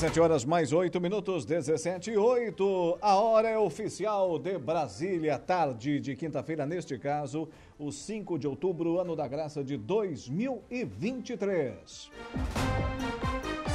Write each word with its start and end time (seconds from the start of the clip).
17 0.00 0.18
horas 0.18 0.46
mais 0.46 0.72
8 0.72 0.98
minutos, 0.98 1.44
17 1.44 2.12
e 2.12 2.16
8. 2.16 2.96
A 3.02 3.16
hora 3.16 3.50
é 3.50 3.58
oficial 3.58 4.38
de 4.38 4.56
Brasília, 4.56 5.38
tarde 5.38 6.00
de 6.00 6.16
quinta-feira, 6.16 6.64
neste 6.64 6.98
caso, 6.98 7.46
o 7.78 7.92
5 7.92 8.38
de 8.38 8.48
outubro, 8.48 8.98
ano 8.98 9.14
da 9.14 9.28
graça 9.28 9.62
de 9.62 9.76
2023. 9.76 12.10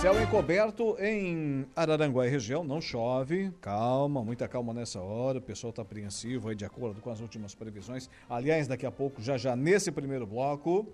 Céu 0.02 0.20
encoberto 0.20 0.98
em 1.00 1.68
Araranguá 1.76 2.26
e 2.26 2.30
região, 2.32 2.64
não 2.64 2.82
chove, 2.82 3.52
calma, 3.62 4.24
muita 4.24 4.48
calma 4.48 4.74
nessa 4.74 5.00
hora, 5.00 5.38
o 5.38 5.42
pessoal 5.42 5.70
está 5.70 5.84
apreensivo 5.84 6.50
aí 6.50 6.56
de 6.56 6.66
acordo 6.66 7.02
com 7.02 7.12
as 7.12 7.20
últimas 7.20 7.54
previsões. 7.54 8.10
Aliás, 8.28 8.68
daqui 8.68 8.88
a 8.88 8.92
pouco, 8.92 9.22
já 9.22 9.38
já 9.38 9.56
nesse 9.56 9.92
primeiro 9.92 10.26
bloco, 10.26 10.88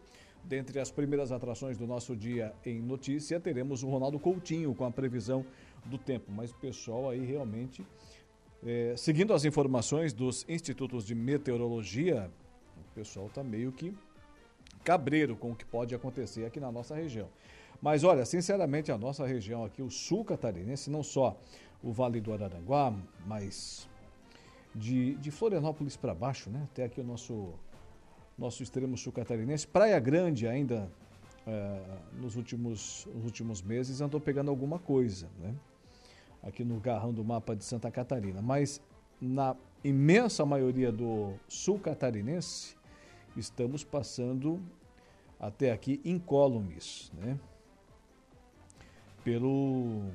Dentre 0.44 0.80
as 0.80 0.91
primeiras 0.91 1.31
atrações 1.31 1.77
do 1.77 1.88
nosso 1.88 2.16
dia 2.16 2.54
em 2.66 2.82
notícia, 2.82 3.40
teremos 3.40 3.84
o 3.84 3.90
Ronaldo 3.90 4.20
Coutinho 4.20 4.73
com 4.76 4.86
a 4.86 4.91
previsão 4.91 5.45
do 5.86 5.98
tempo. 5.98 6.32
Mas 6.32 6.52
o 6.52 6.55
pessoal 6.55 7.09
aí 7.09 7.23
realmente, 7.23 7.86
é, 8.65 8.93
seguindo 8.98 9.34
as 9.34 9.46
informações 9.46 10.13
dos 10.13 10.46
institutos 10.49 11.05
de 11.05 11.15
meteorologia, 11.15 12.30
o 12.77 12.93
pessoal 12.96 13.27
está 13.27 13.43
meio 13.43 13.71
que 13.71 13.96
cabreiro 14.84 15.35
com 15.35 15.52
o 15.52 15.55
que 15.55 15.65
pode 15.65 15.93
acontecer 15.93 16.46
aqui 16.46 16.60
na 16.60 16.71
nossa 16.71 16.96
região. 16.96 17.30
Mas 17.82 18.04
olha, 18.04 18.26
sinceramente, 18.26 18.91
a 18.91 18.98
nossa 18.98 19.26
região 19.26 19.63
aqui, 19.63 19.82
o 19.82 19.90
sul 19.90 20.24
catarinense, 20.24 20.90
não 20.90 21.02
só 21.02 21.40
o 21.82 21.91
Vale 21.91 22.21
do 22.21 22.32
Araranguá, 22.32 22.93
mas 23.26 23.90
de, 24.76 25.15
de 25.15 25.32
Florianópolis 25.32 25.98
para 25.98 26.13
baixo, 26.13 26.49
né? 26.49 26.68
Até 26.71 26.84
aqui 26.84 27.02
o 27.02 27.04
nosso 27.04 27.54
nosso 28.41 28.63
extremo 28.63 28.97
sul 28.97 29.13
catarinense. 29.13 29.67
Praia 29.67 29.99
Grande 29.99 30.47
ainda 30.47 30.91
é, 31.45 31.79
nos, 32.20 32.35
últimos, 32.35 33.07
nos 33.13 33.23
últimos 33.23 33.61
meses 33.61 34.01
andou 34.01 34.20
pegando 34.20 34.49
alguma 34.49 34.79
coisa, 34.79 35.29
né? 35.39 35.53
Aqui 36.41 36.63
no 36.63 36.79
garrão 36.79 37.13
do 37.13 37.23
mapa 37.23 37.55
de 37.55 37.63
Santa 37.63 37.91
Catarina. 37.91 38.41
Mas 38.41 38.81
na 39.21 39.55
imensa 39.84 40.43
maioria 40.43 40.91
do 40.91 41.35
sul 41.47 41.77
catarinense, 41.77 42.75
estamos 43.37 43.84
passando 43.84 44.59
até 45.39 45.71
aqui 45.71 46.01
incólumes, 46.03 47.12
né? 47.13 47.39
Pelo, 49.23 50.09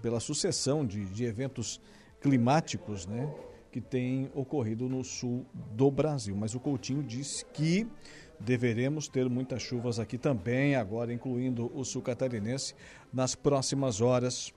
pela 0.00 0.18
sucessão 0.18 0.86
de, 0.86 1.04
de 1.04 1.24
eventos 1.26 1.78
climáticos, 2.22 3.04
né? 3.04 3.30
Que 3.72 3.80
tem 3.80 4.30
ocorrido 4.34 4.86
no 4.88 5.02
sul 5.02 5.46
do 5.72 5.90
Brasil. 5.90 6.36
Mas 6.36 6.54
o 6.54 6.60
Coutinho 6.60 7.02
disse 7.02 7.44
que 7.46 7.88
deveremos 8.38 9.08
ter 9.08 9.28
muitas 9.30 9.62
chuvas 9.62 9.98
aqui 9.98 10.18
também, 10.18 10.76
agora 10.76 11.12
incluindo 11.12 11.72
o 11.74 11.82
sul 11.82 12.02
catarinense, 12.02 12.74
nas 13.12 13.34
próximas 13.34 14.00
horas 14.00 14.52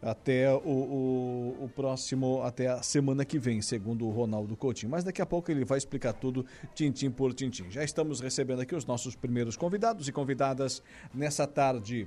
até 0.00 0.52
o, 0.52 0.58
o, 0.58 1.64
o, 1.64 1.70
próximo, 1.74 2.42
até 2.42 2.68
a 2.68 2.82
semana 2.82 3.24
que 3.24 3.38
vem, 3.38 3.60
segundo 3.62 4.06
o 4.06 4.10
Ronaldo 4.10 4.56
Coutinho. 4.56 4.90
Mas 4.90 5.02
daqui 5.02 5.20
a 5.20 5.26
pouco 5.26 5.50
ele 5.50 5.64
vai 5.64 5.78
explicar 5.78 6.12
tudo, 6.12 6.46
tintim 6.74 7.10
por 7.10 7.32
tintim. 7.32 7.68
Já 7.70 7.82
estamos 7.82 8.20
recebendo 8.20 8.60
aqui 8.60 8.74
os 8.74 8.84
nossos 8.84 9.16
primeiros 9.16 9.56
convidados 9.56 10.06
e 10.06 10.12
convidadas 10.12 10.82
nessa 11.12 11.46
tarde 11.46 12.06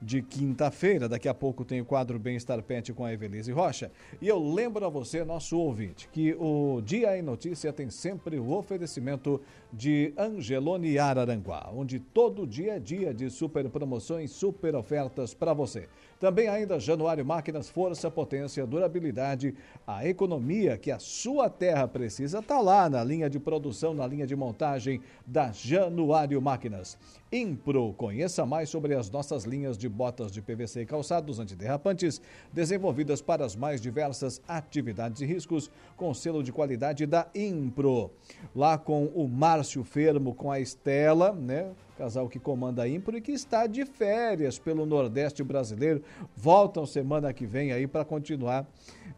de 0.00 0.22
quinta-feira. 0.22 1.08
Daqui 1.08 1.28
a 1.28 1.34
pouco 1.34 1.64
tem 1.64 1.80
o 1.80 1.84
quadro 1.84 2.18
Bem-Estar 2.18 2.62
Pet 2.62 2.92
com 2.92 3.04
a 3.04 3.12
Evelise 3.12 3.52
Rocha. 3.52 3.90
E 4.20 4.28
eu 4.28 4.38
lembro 4.38 4.84
a 4.84 4.88
você, 4.88 5.24
nosso 5.24 5.58
ouvinte, 5.58 6.08
que 6.12 6.34
o 6.38 6.80
Dia 6.84 7.16
em 7.18 7.22
Notícia 7.22 7.72
tem 7.72 7.90
sempre 7.90 8.38
o 8.38 8.52
oferecimento 8.52 9.40
de 9.72 10.12
Angelone 10.16 10.98
Araranguá, 10.98 11.70
onde 11.74 11.98
todo 11.98 12.46
dia 12.46 12.76
é 12.76 12.80
dia 12.80 13.12
de 13.12 13.28
super 13.28 13.68
promoções, 13.68 14.30
super 14.30 14.74
ofertas 14.74 15.34
para 15.34 15.52
você. 15.52 15.88
Também 16.18 16.48
ainda 16.48 16.80
Januário 16.80 17.24
Máquinas, 17.24 17.68
força, 17.68 18.10
potência, 18.10 18.66
durabilidade, 18.66 19.54
a 19.86 20.06
economia 20.06 20.76
que 20.76 20.90
a 20.90 20.98
sua 20.98 21.48
terra 21.48 21.86
precisa 21.86 22.40
está 22.40 22.60
lá 22.60 22.88
na 22.88 23.04
linha 23.04 23.30
de 23.30 23.38
produção, 23.38 23.94
na 23.94 24.06
linha 24.06 24.26
de 24.26 24.34
montagem 24.34 25.00
da 25.26 25.52
Januário 25.52 26.40
Máquinas. 26.40 26.98
Impro, 27.30 27.92
conheça 27.92 28.46
mais 28.46 28.68
sobre 28.68 28.94
as 28.94 29.10
nossas 29.10 29.44
linhas 29.44 29.76
de 29.76 29.87
botas 29.88 30.30
de 30.30 30.42
PVC 30.42 30.82
e 30.82 30.86
calçados 30.86 31.38
antiderrapantes, 31.38 32.20
desenvolvidas 32.52 33.22
para 33.22 33.44
as 33.44 33.56
mais 33.56 33.80
diversas 33.80 34.40
atividades 34.46 35.20
e 35.20 35.26
riscos, 35.26 35.70
com 35.96 36.12
selo 36.12 36.42
de 36.42 36.52
qualidade 36.52 37.06
da 37.06 37.26
Impro. 37.34 38.10
Lá 38.54 38.76
com 38.76 39.06
o 39.06 39.28
Márcio 39.28 39.84
Fermo, 39.84 40.34
com 40.34 40.50
a 40.50 40.60
Estela, 40.60 41.32
né? 41.32 41.72
casal 41.98 42.28
que 42.28 42.38
comanda 42.38 42.84
a 42.84 42.88
Impro 42.88 43.16
e 43.16 43.20
que 43.20 43.32
está 43.32 43.66
de 43.66 43.84
férias 43.84 44.56
pelo 44.56 44.86
Nordeste 44.86 45.42
brasileiro. 45.42 46.00
Voltam 46.36 46.86
semana 46.86 47.32
que 47.32 47.44
vem 47.44 47.72
aí 47.72 47.88
para 47.88 48.04
continuar 48.04 48.64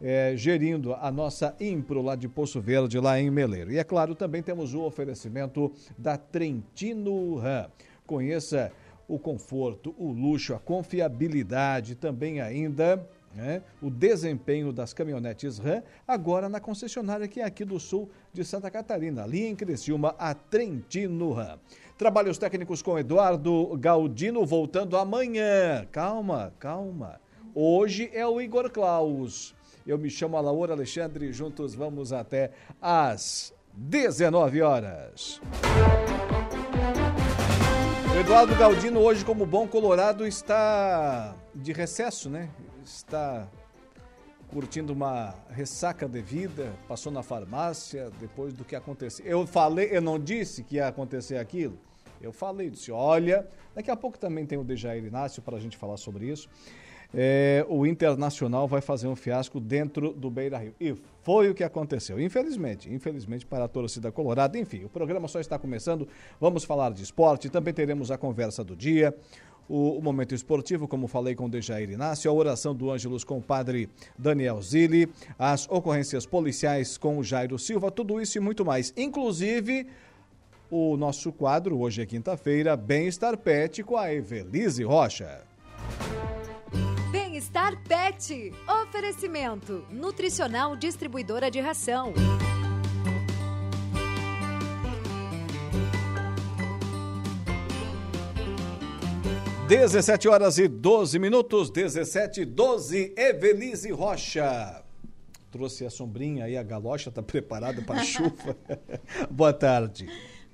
é, 0.01 0.33
gerindo 0.35 0.95
a 0.95 1.11
nossa 1.11 1.55
Impro 1.59 2.01
lá 2.01 2.15
de 2.15 2.27
Poço 2.27 2.59
Verde, 2.59 2.99
lá 2.99 3.19
em 3.19 3.29
Meleiro. 3.29 3.71
E 3.71 3.77
é 3.77 3.83
claro, 3.83 4.15
também 4.15 4.41
temos 4.41 4.73
o 4.73 4.81
oferecimento 4.81 5.71
da 5.95 6.17
Trentino 6.17 7.35
Ram. 7.35 7.69
Conheça 8.07 8.71
o 9.11 9.19
conforto, 9.19 9.93
o 9.97 10.11
luxo, 10.11 10.53
a 10.53 10.59
confiabilidade, 10.59 11.95
também 11.95 12.39
ainda 12.39 13.05
né, 13.35 13.61
o 13.81 13.89
desempenho 13.89 14.71
das 14.71 14.93
caminhonetes 14.93 15.57
RAM, 15.57 15.83
agora 16.07 16.47
na 16.47 16.59
concessionária 16.59 17.27
que 17.27 17.41
é 17.41 17.43
aqui 17.43 17.65
do 17.65 17.79
sul 17.79 18.09
de 18.31 18.43
Santa 18.45 18.71
Catarina, 18.71 19.23
ali 19.23 19.45
em 19.45 19.55
Criciúma, 19.55 20.15
a 20.17 20.33
Trentino 20.33 21.33
RAM. 21.33 21.59
Trabalhos 21.97 22.37
técnicos 22.37 22.81
com 22.81 22.97
Eduardo 22.97 23.77
Galdino 23.77 24.45
voltando 24.45 24.97
amanhã. 24.97 25.85
Calma, 25.91 26.53
calma. 26.57 27.19
Hoje 27.53 28.09
é 28.13 28.25
o 28.25 28.41
Igor 28.41 28.71
Klaus. 28.71 29.53
Eu 29.85 29.97
me 29.97 30.09
chamo 30.09 30.37
Alaor 30.37 30.71
Alexandre, 30.71 31.33
juntos 31.33 31.75
vamos 31.75 32.13
até 32.13 32.51
às 32.81 33.53
19 33.73 34.61
horas. 34.61 35.41
O 38.13 38.19
Eduardo 38.19 38.53
Galdino, 38.55 38.99
hoje, 38.99 39.23
como 39.23 39.45
bom 39.45 39.65
colorado, 39.65 40.27
está 40.27 41.33
de 41.55 41.71
recesso, 41.71 42.29
né? 42.29 42.49
Está 42.83 43.47
curtindo 44.49 44.91
uma 44.91 45.33
ressaca 45.49 46.09
de 46.09 46.21
vida, 46.21 46.73
passou 46.89 47.09
na 47.09 47.23
farmácia 47.23 48.11
depois 48.19 48.53
do 48.53 48.65
que 48.65 48.75
aconteceu. 48.75 49.25
Eu 49.25 49.47
falei, 49.47 49.87
eu 49.91 50.01
não 50.01 50.19
disse 50.19 50.61
que 50.61 50.75
ia 50.75 50.89
acontecer 50.89 51.37
aquilo. 51.37 51.79
Eu 52.21 52.33
falei, 52.33 52.69
disse, 52.69 52.91
olha, 52.91 53.47
daqui 53.73 53.89
a 53.89 53.95
pouco 53.95 54.19
também 54.19 54.45
tem 54.45 54.57
o 54.57 54.63
Dejair 54.63 55.03
Inácio 55.05 55.41
para 55.41 55.55
a 55.55 55.59
gente 55.59 55.77
falar 55.77 55.95
sobre 55.95 56.25
isso. 56.25 56.49
É, 57.13 57.65
o 57.67 57.85
Internacional 57.85 58.67
vai 58.67 58.79
fazer 58.79 59.07
um 59.07 59.15
fiasco 59.15 59.59
dentro 59.59 60.13
do 60.13 60.29
Beira 60.29 60.57
Rio. 60.57 60.73
E 60.79 60.95
foi 61.21 61.49
o 61.49 61.53
que 61.53 61.63
aconteceu. 61.63 62.19
Infelizmente, 62.19 62.91
infelizmente 62.91 63.45
para 63.45 63.65
a 63.65 63.67
torcida 63.67 64.11
colorada. 64.11 64.57
Enfim, 64.57 64.83
o 64.85 64.89
programa 64.89 65.27
só 65.27 65.39
está 65.39 65.59
começando. 65.59 66.07
Vamos 66.39 66.63
falar 66.63 66.91
de 66.91 67.03
esporte. 67.03 67.49
Também 67.49 67.73
teremos 67.73 68.11
a 68.11 68.17
conversa 68.17 68.63
do 68.63 68.75
dia. 68.75 69.15
O, 69.69 69.97
o, 69.97 70.01
momento 70.01 70.35
esportivo, 70.35 70.87
como 70.87 71.07
falei 71.07 71.33
com 71.35 71.45
o 71.45 71.49
Dejair 71.49 71.89
Inácio, 71.89 72.29
a 72.29 72.33
oração 72.33 72.75
do 72.75 72.91
Ângelos 72.91 73.23
com 73.23 73.37
o 73.37 73.41
padre 73.41 73.87
Daniel 74.17 74.61
Zilli, 74.61 75.07
as 75.39 75.65
ocorrências 75.69 76.25
policiais 76.25 76.97
com 76.97 77.17
o 77.17 77.23
Jairo 77.23 77.57
Silva, 77.57 77.89
tudo 77.89 78.19
isso 78.19 78.37
e 78.37 78.41
muito 78.41 78.65
mais. 78.65 78.93
Inclusive, 78.97 79.87
o 80.69 80.97
nosso 80.97 81.31
quadro, 81.31 81.79
hoje 81.79 82.01
é 82.01 82.05
quinta-feira, 82.05 82.75
Bem-Estar 82.75 83.37
Pet 83.37 83.81
com 83.83 83.95
a 83.95 84.13
Evelise 84.13 84.83
Rocha. 84.83 85.41
Bem-Estar 87.41 87.75
Pet. 87.87 88.53
Oferecimento. 88.83 89.83
Nutricional 89.89 90.75
Distribuidora 90.75 91.49
de 91.49 91.59
Ração. 91.59 92.13
Dezessete 99.67 100.27
horas 100.27 100.59
e 100.59 100.67
12 100.67 101.17
minutos, 101.17 101.71
17 101.71 102.45
12 102.45 103.15
Evelise 103.17 103.89
Rocha. 103.89 104.83
Trouxe 105.49 105.83
a 105.83 105.89
sombrinha 105.89 106.45
aí, 106.45 106.55
a 106.55 106.61
galocha 106.61 107.09
está 107.09 107.23
preparada 107.23 107.81
para 107.81 108.03
chuva. 108.05 108.55
Boa 109.31 109.51
tarde. 109.51 110.07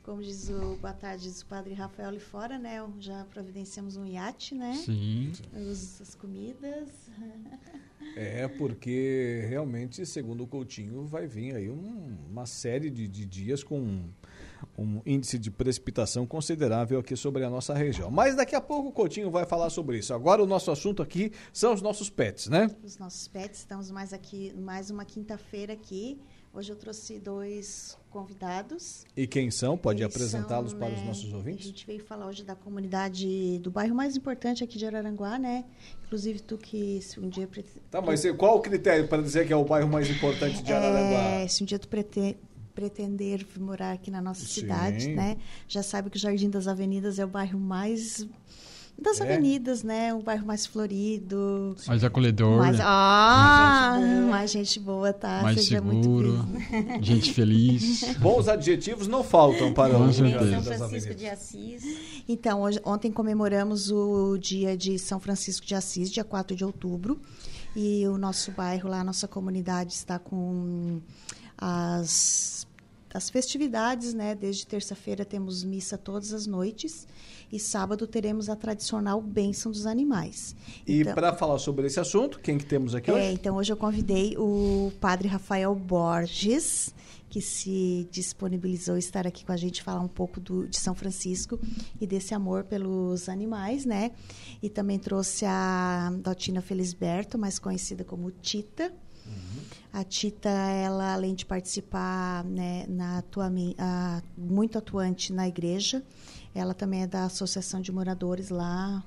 Como 0.07 0.23
diz 0.23 0.49
o 0.49 0.77
boa 0.77 0.93
tarde, 0.93 1.23
diz 1.23 1.41
o 1.41 1.45
padre 1.45 1.73
Rafael 1.73 2.07
ali 2.07 2.19
fora, 2.19 2.57
né? 2.57 2.81
Já 2.97 3.25
providenciamos 3.25 3.97
um 3.97 4.05
iate, 4.05 4.55
né? 4.55 4.73
Sim. 4.85 5.33
Os, 5.53 6.01
as 6.01 6.15
comidas. 6.15 6.89
É, 8.15 8.47
porque 8.47 9.45
realmente, 9.49 10.05
segundo 10.05 10.43
o 10.43 10.47
Coutinho, 10.47 11.05
vai 11.05 11.27
vir 11.27 11.55
aí 11.55 11.69
um, 11.69 12.15
uma 12.29 12.45
série 12.45 12.89
de, 12.89 13.07
de 13.07 13.25
dias 13.25 13.63
com 13.63 13.79
um, 13.79 14.09
um, 14.77 15.01
índice 15.05 15.37
de 15.37 15.51
precipitação 15.51 16.25
considerável 16.25 16.99
aqui 16.99 17.15
sobre 17.15 17.43
a 17.43 17.49
nossa 17.49 17.75
região. 17.75 18.09
Mas 18.09 18.35
daqui 18.35 18.55
a 18.55 18.61
pouco 18.61 18.89
o 18.89 18.91
Coutinho 18.91 19.29
vai 19.29 19.45
falar 19.45 19.69
sobre 19.69 19.97
isso. 19.97 20.13
Agora 20.13 20.41
o 20.41 20.47
nosso 20.47 20.71
assunto 20.71 21.03
aqui 21.03 21.31
são 21.51 21.73
os 21.73 21.81
nossos 21.81 22.09
pets, 22.09 22.47
né? 22.47 22.71
Os 22.83 22.97
nossos 22.97 23.27
pets, 23.27 23.59
estamos 23.59 23.91
mais 23.91 24.13
aqui, 24.13 24.53
mais 24.55 24.89
uma 24.89 25.03
quinta-feira 25.03 25.73
aqui 25.73 26.17
Hoje 26.57 26.71
eu 26.71 26.75
trouxe 26.75 27.19
dois 27.19 27.95
convidados. 28.17 29.05
E 29.15 29.27
quem 29.27 29.51
são? 29.51 29.77
Pode 29.77 30.03
apresentá-los 30.03 30.73
para 30.73 30.89
né, 30.89 30.95
os 30.95 31.05
nossos 31.05 31.31
ouvintes? 31.31 31.65
A 31.65 31.69
gente 31.69 31.85
veio 31.85 32.03
falar 32.03 32.25
hoje 32.25 32.43
da 32.43 32.55
comunidade 32.55 33.59
do 33.59 33.69
bairro 33.69 33.93
mais 33.93 34.17
importante 34.17 34.63
aqui 34.63 34.75
de 34.75 34.87
Araranguá, 34.87 35.37
né? 35.37 35.65
Inclusive 36.03 36.39
tu 36.39 36.57
que 36.57 36.99
se 36.99 37.19
um 37.19 37.29
dia... 37.29 37.47
Tá, 37.91 38.01
mas 38.01 38.23
qual 38.31 38.57
o 38.57 38.61
critério 38.61 39.07
para 39.07 39.21
dizer 39.21 39.45
que 39.45 39.53
é 39.53 39.55
o 39.55 39.63
bairro 39.63 39.87
mais 39.87 40.09
importante 40.09 40.63
de 40.63 40.73
Araranguá? 40.73 41.41
É, 41.41 41.47
se 41.47 41.61
um 41.61 41.65
dia 41.65 41.77
tu 41.77 41.87
pretende 41.87 42.37
pretender 42.73 43.43
morar 43.59 43.93
aqui 43.93 44.11
na 44.11 44.21
nossa 44.21 44.41
Sim. 44.41 44.61
cidade, 44.61 45.07
né? 45.07 45.37
Já 45.67 45.81
sabe 45.81 46.11
que 46.11 46.17
o 46.17 46.19
Jardim 46.19 46.47
das 46.47 46.67
Avenidas 46.67 47.17
é 47.17 47.25
o 47.25 47.27
bairro 47.27 47.59
mais 47.59 48.27
das 48.99 49.21
é. 49.21 49.23
avenidas, 49.23 49.83
né? 49.83 50.13
Um 50.13 50.21
bairro 50.21 50.45
mais 50.45 50.65
florido. 50.65 51.75
Mais 51.85 52.03
acolhedor. 52.03 52.57
Mais, 52.57 52.77
ah, 52.81 53.99
mais 54.29 54.51
gente 54.51 54.79
boa, 54.79 55.13
tá? 55.13 55.43
Mais 55.43 55.57
Seja 55.59 55.75
seguro, 55.75 56.45
gente 57.01 57.31
feliz. 57.31 58.03
Bons 58.17 58.47
adjetivos 58.47 59.07
não 59.07 59.23
faltam 59.23 59.71
para 59.71 59.97
o 59.97 60.11
São 60.11 60.63
Francisco 60.63 61.13
de 61.13 61.27
Assis. 61.27 61.83
Então, 62.27 62.61
hoje, 62.61 62.79
ontem 62.83 63.11
comemoramos 63.11 63.91
o 63.91 64.37
dia 64.37 64.75
de 64.75 64.97
São 64.97 65.19
Francisco 65.19 65.65
de 65.65 65.75
Assis, 65.75 66.11
dia 66.11 66.23
4 66.23 66.55
de 66.55 66.65
outubro. 66.65 67.19
E 67.75 68.07
o 68.07 68.17
nosso 68.17 68.51
bairro 68.51 68.89
lá, 68.89 69.01
a 69.01 69.03
nossa 69.03 69.27
comunidade 69.27 69.93
está 69.93 70.17
com 70.17 70.99
as 71.55 72.65
as 73.13 73.29
festividades, 73.29 74.13
né? 74.13 74.35
Desde 74.35 74.67
terça-feira 74.67 75.25
temos 75.25 75.63
missa 75.63 75.97
todas 75.97 76.33
as 76.33 76.45
noites 76.45 77.07
e 77.51 77.59
sábado 77.59 78.05
teremos 78.05 78.49
a 78.49 78.55
tradicional 78.55 79.21
bênção 79.21 79.71
dos 79.71 79.85
animais. 79.85 80.55
E 80.85 81.01
então, 81.01 81.13
para 81.13 81.33
falar 81.33 81.59
sobre 81.59 81.87
esse 81.87 81.99
assunto, 81.99 82.39
quem 82.39 82.57
que 82.57 82.65
temos 82.65 82.93
aqui 82.93 83.09
é, 83.09 83.13
hoje? 83.13 83.33
Então 83.33 83.55
hoje 83.55 83.71
eu 83.71 83.77
convidei 83.77 84.35
o 84.37 84.91
padre 84.99 85.27
Rafael 85.27 85.73
Borges, 85.73 86.93
que 87.29 87.41
se 87.41 88.07
disponibilizou 88.11 88.95
a 88.95 88.99
estar 88.99 89.27
aqui 89.27 89.45
com 89.45 89.51
a 89.51 89.57
gente 89.57 89.83
falar 89.83 89.99
um 89.99 90.07
pouco 90.07 90.39
do, 90.39 90.67
de 90.67 90.77
São 90.77 90.95
Francisco 90.95 91.59
e 91.99 92.07
desse 92.07 92.33
amor 92.33 92.63
pelos 92.63 93.27
animais, 93.27 93.85
né? 93.85 94.11
E 94.61 94.69
também 94.69 94.97
trouxe 94.97 95.45
a 95.45 96.11
Dotina 96.19 96.61
Felisberto, 96.61 97.37
mais 97.37 97.59
conhecida 97.59 98.03
como 98.03 98.31
Tita. 98.31 98.93
Uhum. 99.25 99.61
A 99.91 100.03
Tita, 100.03 100.49
ela 100.49 101.13
além 101.13 101.35
de 101.35 101.45
participar, 101.45 102.45
né, 102.45 102.85
na 102.87 103.19
atua, 103.19 103.51
a, 103.77 104.21
muito 104.37 104.77
atuante 104.77 105.33
na 105.33 105.47
igreja, 105.47 106.03
ela 106.57 106.73
também 106.73 107.03
é 107.03 107.07
da 107.07 107.25
Associação 107.25 107.79
de 107.79 107.91
Moradores 107.91 108.49
lá. 108.49 109.03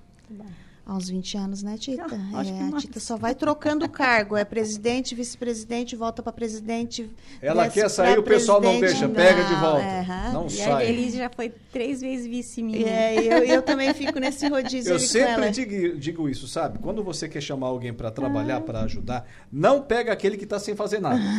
Uns 0.86 1.08
20 1.08 1.36
anos, 1.36 1.62
né, 1.62 1.76
Tita? 1.78 2.04
Ah, 2.10 2.44
é, 2.44 2.76
a 2.76 2.78
Tita 2.78 2.98
só 2.98 3.16
vai 3.16 3.34
trocando 3.34 3.84
o 3.84 3.88
cargo. 3.88 4.36
É 4.36 4.44
presidente, 4.44 5.14
vice-presidente, 5.14 5.94
volta 5.94 6.22
para 6.22 6.32
presidente. 6.32 7.08
Ela 7.40 7.68
quer 7.68 7.88
sair, 7.88 8.18
o 8.18 8.22
pessoal 8.22 8.60
não 8.60 8.80
deixa, 8.80 9.06
não, 9.06 9.14
pega 9.14 9.44
de 9.44 9.54
volta. 9.54 9.82
É, 9.82 10.32
não 10.32 10.46
e 10.46 10.50
sai. 10.50 10.88
Ele 10.88 11.10
já 11.10 11.30
foi 11.30 11.52
três 11.72 12.00
vezes 12.00 12.26
vice 12.26 12.62
minha. 12.62 12.88
É, 12.88 13.18
eu, 13.18 13.44
eu 13.44 13.62
também 13.62 13.92
fico 13.94 14.18
nesse 14.18 14.48
rodízio. 14.48 14.92
Eu 14.92 14.98
sempre 14.98 15.50
digo, 15.50 15.98
digo, 15.98 16.28
isso, 16.28 16.48
sabe? 16.48 16.78
Quando 16.78 17.02
você 17.04 17.28
quer 17.28 17.40
chamar 17.40 17.68
alguém 17.68 17.92
para 17.92 18.10
trabalhar, 18.10 18.56
ah. 18.56 18.60
para 18.60 18.80
ajudar, 18.80 19.26
não 19.52 19.82
pega 19.82 20.12
aquele 20.12 20.36
que 20.36 20.44
está 20.44 20.58
sem 20.58 20.74
fazer 20.74 21.00
nada. 21.00 21.20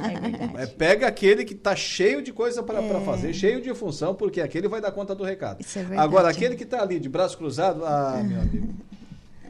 É 0.00 0.20
verdade. 0.20 0.62
É, 0.62 0.66
pega 0.66 1.06
aquele 1.06 1.44
que 1.44 1.54
está 1.54 1.74
cheio 1.74 2.22
de 2.22 2.32
coisa 2.32 2.62
para 2.62 2.82
é. 2.82 3.00
fazer, 3.04 3.32
cheio 3.32 3.60
de 3.60 3.72
função, 3.74 4.14
porque 4.14 4.40
aquele 4.40 4.68
vai 4.68 4.80
dar 4.80 4.92
conta 4.92 5.14
do 5.14 5.24
recado. 5.24 5.60
Isso 5.60 5.78
é 5.78 5.82
verdade. 5.82 6.02
Agora, 6.02 6.28
aquele 6.28 6.56
que 6.56 6.64
está 6.64 6.82
ali 6.82 6.98
de 6.98 7.08
braço 7.08 7.36
cruzado, 7.36 7.84
ah, 7.84 8.22
meu 8.24 8.40
amigo. 8.40 8.74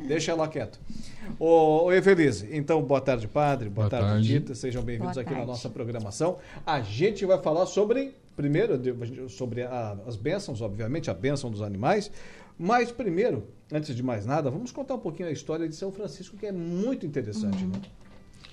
Deixa 0.07 0.33
ela 0.33 0.49
quieto. 0.49 0.81
Ô, 1.39 1.85
ô 1.85 1.93
Evelise, 1.93 2.49
então, 2.51 2.83
boa 2.83 3.01
tarde, 3.01 3.29
padre. 3.29 3.69
Boa, 3.69 3.89
boa 3.89 3.91
tarde, 3.91 4.07
tarde, 4.09 4.29
Dita. 4.29 4.55
Sejam 4.55 4.83
bem-vindos 4.83 5.17
aqui 5.17 5.31
tarde. 5.31 5.41
na 5.41 5.47
nossa 5.47 5.69
programação. 5.69 6.39
A 6.67 6.81
gente 6.81 7.25
vai 7.25 7.41
falar 7.41 7.67
sobre, 7.67 8.15
primeiro, 8.37 8.81
sobre 9.29 9.63
a, 9.63 9.97
as 10.07 10.17
bênçãos, 10.17 10.61
obviamente, 10.61 11.11
a 11.11 11.15
bênção 11.15 11.51
dos 11.51 11.63
animais. 11.63 12.11
Mas, 12.59 12.93
primeiro, 12.93 13.47
antes 13.73 13.95
de 13.95 14.03
mais 14.03 14.27
nada, 14.27 14.51
vamos 14.51 14.71
contar 14.73 14.95
um 14.95 14.99
pouquinho 14.99 15.29
a 15.29 15.33
história 15.33 15.69
de 15.69 15.75
São 15.75 15.91
Francisco, 15.91 16.37
que 16.37 16.47
é 16.47 16.53
muito 16.53 17.07
interessante, 17.07 17.65
uhum. 17.65 17.71
né? 17.71 17.81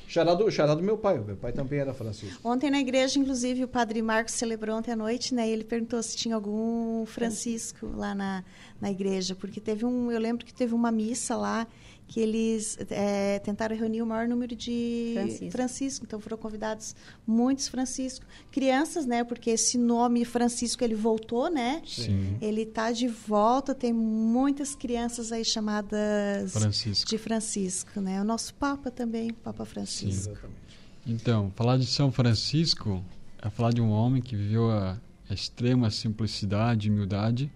Xará 0.07 0.33
do, 0.33 0.49
xará 0.49 0.73
do 0.73 0.81
meu 0.81 0.97
pai. 0.97 1.19
Meu 1.19 1.35
pai 1.35 1.51
também 1.51 1.79
era 1.79 1.93
Francisco. 1.93 2.39
Ontem 2.47 2.71
na 2.71 2.79
igreja, 2.79 3.19
inclusive, 3.19 3.65
o 3.65 3.67
padre 3.67 4.01
Marcos 4.01 4.33
celebrou 4.33 4.77
ontem 4.77 4.91
à 4.91 4.95
noite, 4.95 5.35
né? 5.35 5.49
Ele 5.49 5.65
perguntou 5.65 6.01
se 6.01 6.15
tinha 6.15 6.33
algum 6.33 7.05
Francisco 7.05 7.85
lá 7.93 8.15
na, 8.15 8.43
na 8.79 8.89
igreja, 8.89 9.35
porque 9.35 9.59
teve 9.59 9.85
um, 9.85 10.09
eu 10.09 10.19
lembro 10.19 10.45
que 10.45 10.53
teve 10.53 10.73
uma 10.73 10.91
missa 10.91 11.35
lá 11.35 11.67
que 12.07 12.21
eles 12.21 12.77
é, 12.89 13.37
tentaram 13.39 13.75
reunir 13.75 14.01
o 14.01 14.05
maior 14.05 14.27
número 14.27 14.55
de 14.55 15.11
Francisco. 15.13 15.51
Francisco. 15.51 16.05
Então 16.05 16.19
foram 16.19 16.37
convidados 16.37 16.95
muitos 17.25 17.67
Francisco, 17.67 18.25
crianças, 18.49 19.05
né? 19.05 19.23
Porque 19.23 19.49
esse 19.49 19.77
nome 19.77 20.23
Francisco 20.23 20.83
ele 20.83 20.95
voltou, 20.95 21.49
né? 21.49 21.81
Sim. 21.85 22.37
Ele 22.41 22.61
está 22.61 22.91
de 22.91 23.07
volta. 23.07 23.75
Tem 23.75 23.91
muitas 23.91 24.73
crianças 24.73 25.31
aí 25.31 25.43
chamadas 25.43 26.53
Francisco. 26.53 27.09
de 27.09 27.17
Francisco, 27.17 27.99
né? 27.99 28.21
O 28.21 28.23
nosso 28.23 28.53
Papa 28.53 28.89
também, 28.89 29.31
Papa 29.31 29.65
Francisco. 29.65 30.35
Sim. 30.35 31.13
Então, 31.13 31.51
falar 31.55 31.77
de 31.77 31.85
São 31.85 32.11
Francisco 32.11 33.03
é 33.41 33.49
falar 33.49 33.71
de 33.71 33.81
um 33.81 33.89
homem 33.89 34.21
que 34.21 34.35
viveu 34.35 34.71
a, 34.71 34.97
a 35.29 35.33
extrema 35.33 35.89
simplicidade, 35.89 36.89
humildade, 36.89 37.51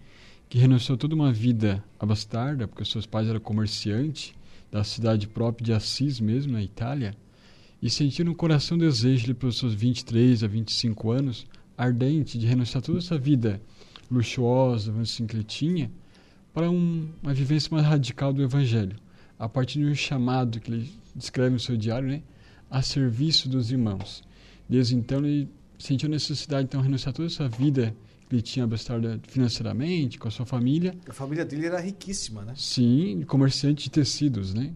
que 0.49 0.57
renunciou 0.57 0.97
toda 0.97 1.15
uma 1.15 1.31
vida 1.31 1.83
abastarda, 1.97 2.67
porque 2.67 2.83
seus 2.83 3.05
pais 3.05 3.27
eram 3.27 3.39
comerciantes 3.39 4.33
da 4.71 4.83
cidade 4.83 5.27
própria 5.27 5.65
de 5.65 5.73
Assis 5.73 6.19
mesmo, 6.19 6.53
na 6.53 6.63
Itália, 6.63 7.15
e 7.81 7.89
sentiu 7.89 8.23
no 8.23 8.33
coração 8.33 8.77
desejo 8.77 9.25
de, 9.25 9.33
pelos 9.33 9.57
seus 9.57 9.73
23 9.73 10.43
a 10.43 10.47
25 10.47 11.11
anos, 11.11 11.45
ardente 11.77 12.37
de 12.37 12.45
renunciar 12.47 12.81
toda 12.81 12.99
essa 12.99 13.17
vida 13.17 13.61
luxuosa, 14.09 14.93
assim, 15.01 15.25
que 15.25 15.35
ele 15.35 15.43
tinha, 15.43 15.91
para 16.53 16.69
um, 16.69 17.09
uma 17.21 17.33
vivência 17.33 17.69
mais 17.71 17.85
radical 17.85 18.31
do 18.31 18.43
Evangelho, 18.43 18.95
a 19.37 19.49
partir 19.49 19.79
de 19.79 19.85
um 19.85 19.95
chamado 19.95 20.59
que 20.59 20.71
ele 20.71 20.91
descreve 21.15 21.53
no 21.53 21.59
seu 21.59 21.75
diário, 21.75 22.07
né, 22.07 22.21
a 22.69 22.81
serviço 22.81 23.49
dos 23.49 23.71
irmãos. 23.71 24.23
Desde 24.69 24.95
então 24.95 25.19
ele 25.19 25.49
sentiu 25.77 26.07
necessidade 26.07 26.65
então 26.65 26.81
de 26.81 26.87
renunciar 26.87 27.13
toda 27.13 27.27
essa 27.27 27.47
vida 27.49 27.95
ele 28.35 28.41
tinha 28.41 28.65
abastado 28.65 29.19
financeiramente, 29.27 30.17
com 30.17 30.27
a 30.27 30.31
sua 30.31 30.45
família. 30.45 30.95
A 31.07 31.13
família 31.13 31.45
dele 31.45 31.65
era 31.65 31.79
riquíssima, 31.79 32.43
né? 32.43 32.53
Sim, 32.55 33.23
comerciante 33.27 33.83
de 33.83 33.91
tecidos, 33.91 34.53
né? 34.53 34.73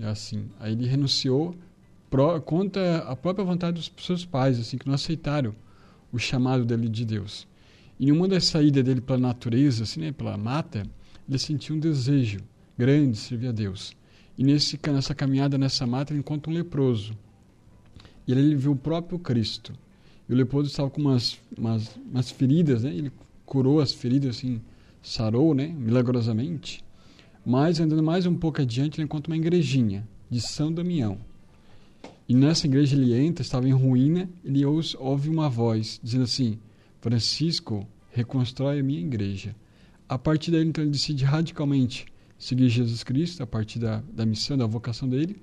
É 0.00 0.06
assim. 0.06 0.46
Aí 0.60 0.72
ele 0.72 0.86
renunciou 0.86 1.54
pro, 2.10 2.40
contra 2.42 2.98
a 2.98 3.16
própria 3.16 3.44
vontade 3.44 3.90
dos 3.94 4.04
seus 4.04 4.24
pais, 4.24 4.58
assim, 4.58 4.78
que 4.78 4.86
não 4.86 4.94
aceitaram 4.94 5.54
o 6.12 6.18
chamado 6.18 6.64
dele 6.64 6.88
de 6.88 7.04
Deus. 7.04 7.46
E 7.98 8.08
em 8.08 8.12
uma 8.12 8.28
das 8.28 8.44
saídas 8.44 8.84
dele 8.84 9.00
pela 9.00 9.18
natureza, 9.18 9.84
assim, 9.84 10.00
né, 10.00 10.12
pela 10.12 10.36
mata, 10.36 10.82
ele 11.28 11.38
sentiu 11.38 11.76
um 11.76 11.80
desejo 11.80 12.38
grande 12.76 13.12
de 13.12 13.18
servir 13.18 13.48
a 13.48 13.52
Deus. 13.52 13.96
E 14.36 14.44
nesse, 14.44 14.78
nessa 14.92 15.14
caminhada, 15.14 15.56
nessa 15.56 15.86
mata, 15.86 16.12
ele 16.12 16.20
encontra 16.20 16.50
um 16.50 16.54
leproso. 16.54 17.16
E 18.26 18.32
ele 18.32 18.54
viu 18.54 18.72
o 18.72 18.76
próprio 18.76 19.18
Cristo. 19.18 19.72
E 20.28 20.32
o 20.32 20.36
leproso 20.36 20.68
estava 20.68 20.90
com 20.90 21.00
umas, 21.00 21.38
umas, 21.56 21.96
umas 22.10 22.30
feridas, 22.30 22.82
né? 22.82 22.94
Ele 22.94 23.12
curou 23.44 23.80
as 23.80 23.92
feridas, 23.92 24.36
assim, 24.36 24.60
sarou, 25.02 25.54
né? 25.54 25.68
Milagrosamente. 25.68 26.84
Mas, 27.44 27.78
andando 27.78 28.02
mais 28.02 28.26
um 28.26 28.34
pouco 28.34 28.60
adiante, 28.60 28.96
ele 28.98 29.04
encontra 29.04 29.32
uma 29.32 29.36
igrejinha 29.36 30.06
de 30.28 30.40
São 30.40 30.72
Damião. 30.72 31.18
E 32.28 32.34
nessa 32.34 32.66
igreja 32.66 32.96
ele 32.96 33.14
entra, 33.14 33.42
estava 33.42 33.68
em 33.68 33.72
ruína, 33.72 34.28
ele 34.44 34.64
ouve, 34.64 35.28
uma 35.28 35.48
voz 35.48 36.00
dizendo 36.02 36.24
assim: 36.24 36.58
Francisco, 37.00 37.86
reconstrói 38.10 38.80
a 38.80 38.82
minha 38.82 39.00
igreja. 39.00 39.54
A 40.08 40.18
partir 40.18 40.50
daí, 40.50 40.64
então, 40.64 40.82
ele 40.82 40.90
decide 40.90 41.24
radicalmente 41.24 42.06
seguir 42.36 42.68
Jesus 42.68 43.04
Cristo, 43.04 43.42
a 43.42 43.46
partir 43.46 43.78
da, 43.78 44.02
da 44.12 44.26
missão, 44.26 44.56
da 44.56 44.66
vocação 44.66 45.08
dele, 45.08 45.36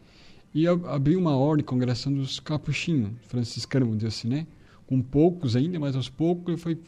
e 0.54 0.68
abriu 0.68 1.20
uma 1.20 1.36
ordem, 1.36 1.66
congregação 1.66 2.14
dos 2.14 2.40
capuchinhos, 2.40 3.12
franciscanos, 3.28 3.88
vamos 3.88 4.04
assim, 4.04 4.28
né? 4.28 4.46
Com 4.88 5.02
poucos 5.02 5.56
ainda, 5.56 5.80
mas 5.80 5.96
aos 5.96 6.10
poucos 6.10 6.48
ele 6.48 6.58
foi 6.58 6.80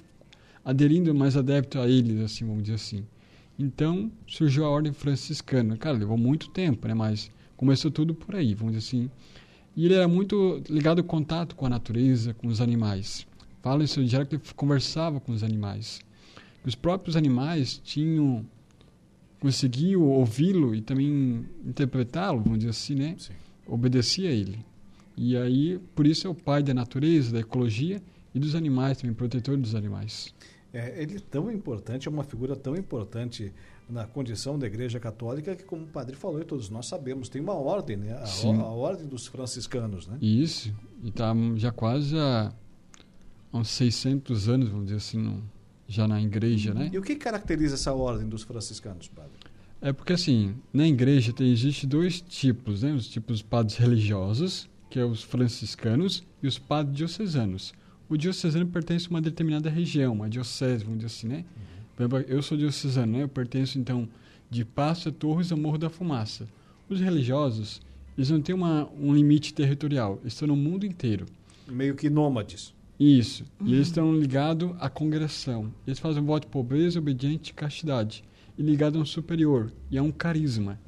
aderindo 0.64 1.14
mais 1.14 1.38
adepto 1.38 1.80
a 1.80 1.88
eles, 1.88 2.20
assim, 2.22 2.46
vamos 2.46 2.64
dizer 2.64 2.76
assim. 2.76 3.06
Então 3.58 4.12
surgiu 4.28 4.66
a 4.66 4.70
ordem 4.70 4.92
franciscana. 4.92 5.78
Cara, 5.78 5.98
levou 5.98 6.18
muito 6.18 6.50
tempo, 6.50 6.88
né? 6.88 6.94
Mas 6.94 7.32
começou 7.56 7.90
tudo 7.90 8.14
por 8.14 8.36
aí, 8.36 8.54
vamos 8.54 8.76
dizer 8.76 8.88
assim. 8.88 9.10
E 9.76 9.86
ele 9.86 9.94
era 9.94 10.08
muito 10.08 10.62
ligado 10.70 11.00
ao 11.00 11.06
contato 11.06 11.56
com 11.56 11.66
a 11.66 11.70
natureza, 11.70 12.34
com 12.34 12.48
os 12.48 12.62
animais. 12.62 13.28
fala 13.62 13.84
em 13.84 13.88
seu 13.88 14.04
diário 14.04 14.28
que 14.28 14.36
ele 14.36 14.44
conversava 14.56 15.20
com 15.20 15.32
os 15.32 15.44
animais. 15.44 16.00
Os 16.66 16.76
próprios 16.76 17.16
animais 17.16 17.80
tinham 17.84 18.46
conseguiam 19.40 20.02
ouvi-lo 20.02 20.74
e 20.74 20.82
também 20.82 21.46
interpretá-lo, 21.64 22.42
vamos 22.42 22.60
dizer 22.60 22.72
assim, 22.72 22.96
né? 22.96 23.16
Sim. 23.18 23.34
Obedecia 23.68 24.30
a 24.30 24.32
ele. 24.32 24.66
E 25.18 25.36
aí, 25.38 25.80
por 25.96 26.06
isso 26.06 26.28
é 26.28 26.30
o 26.30 26.36
pai 26.36 26.62
da 26.62 26.74
natureza, 26.74 27.32
da 27.32 27.40
ecologia 27.40 28.02
e 28.34 28.40
dos 28.40 28.54
animais 28.56 28.98
também, 28.98 29.14
protetor 29.16 29.58
dos 29.58 29.74
animais. 29.76 30.34
É, 30.74 31.02
ele 31.02 31.16
é 31.18 31.20
tão 31.20 31.50
importante, 31.50 32.08
é 32.08 32.12
uma 32.12 32.24
figura 32.24 32.54
tão 32.56 32.76
importante 32.76 33.52
na 33.90 34.06
condição 34.06 34.60
da 34.60 34.68
Igreja 34.68 35.00
Católica 35.00 35.56
que, 35.56 35.64
como 35.64 35.84
o 35.84 35.88
padre 35.88 36.16
falou, 36.18 36.42
e 36.42 36.44
todos 36.44 36.70
nós 36.70 36.86
sabemos, 36.88 37.30
tem 37.30 37.42
uma 37.42 37.54
ordem, 37.54 37.96
né? 37.96 38.14
A, 38.14 38.26
Sim. 38.26 38.60
a 38.60 38.66
ordem 38.66 39.08
dos 39.08 39.26
franciscanos, 39.28 40.06
né? 40.08 40.18
Isso, 40.22 40.74
e 41.04 41.08
está 41.10 41.34
já 41.56 41.72
quase 41.72 42.18
há 42.18 42.52
uns 43.54 43.70
600 43.70 44.50
anos, 44.50 44.70
vamos 44.70 44.86
dizer 44.86 44.98
assim, 44.98 45.18
no- 45.20 45.44
já 45.88 46.08
na 46.08 46.22
igreja, 46.22 46.74
né? 46.74 46.90
E 46.92 46.98
o 46.98 47.02
que 47.02 47.16
caracteriza 47.16 47.76
essa 47.76 47.94
ordem 47.94 48.28
dos 48.28 48.44
franciscanos, 48.44 49.08
padre? 49.08 49.32
É 49.82 49.94
porque 49.94 50.14
assim, 50.14 50.56
na 50.74 50.88
igreja 50.88 51.32
tem, 51.32 51.52
existe 51.52 51.86
dois 51.86 52.20
tipos, 52.20 52.82
né? 52.82 52.92
Os 52.92 53.08
tipos 53.08 53.42
padres 53.42 53.78
religiosos, 53.78 54.68
que 54.96 55.00
é 55.00 55.04
os 55.04 55.22
franciscanos, 55.22 56.24
e 56.42 56.48
os 56.48 56.58
padres 56.58 56.96
diocesanos. 56.96 57.74
O 58.08 58.16
diocesano 58.16 58.66
pertence 58.66 59.08
a 59.08 59.10
uma 59.10 59.22
determinada 59.22 59.70
região, 59.70 60.14
uma 60.14 60.30
diocese, 60.30 60.86
vamos 60.86 61.00
dizer 61.00 61.08
assim, 61.08 61.28
né? 61.28 61.44
Exemplo, 62.00 62.20
eu 62.20 62.42
sou 62.42 62.58
diocesano, 62.58 63.12
né? 63.12 63.24
Eu 63.24 63.28
pertenço, 63.28 63.78
então, 63.78 64.08
de 64.50 64.64
Passo 64.64 65.10
a 65.10 65.12
Torres 65.12 65.52
a 65.52 65.56
Morro 65.58 65.78
da 65.78 65.90
Fumaça. 65.90 66.48
Os 66.88 67.02
religiosos, 67.02 67.82
eles 68.18 68.30
não 68.30 68.40
têm 68.40 68.56
uma, 68.56 68.90
um 68.98 69.14
limite 69.14 69.54
territorial, 69.54 70.18
eles 70.22 70.32
estão 70.32 70.48
no 70.48 70.56
mundo 70.56 70.86
inteiro. 70.86 71.26
Meio 71.68 71.94
que 71.94 72.10
nômades. 72.10 72.74
Isso. 72.98 73.44
E 73.66 73.74
eles 73.74 73.88
estão 73.88 74.18
ligados 74.18 74.72
à 74.80 74.88
congregação. 74.88 75.74
Eles 75.86 76.00
fazem 76.00 76.24
um 76.24 76.26
voto 76.26 76.44
de 76.44 76.54
pobreza, 76.54 77.00
obediente 77.00 77.50
e 77.50 77.54
castidade. 77.54 78.24
E 78.58 78.64
ligado 78.64 78.98
a 78.98 79.02
um 79.02 79.06
superior 79.06 79.74
e 79.92 79.98
a 79.98 80.02
um 80.02 80.10
carisma. 80.10 80.80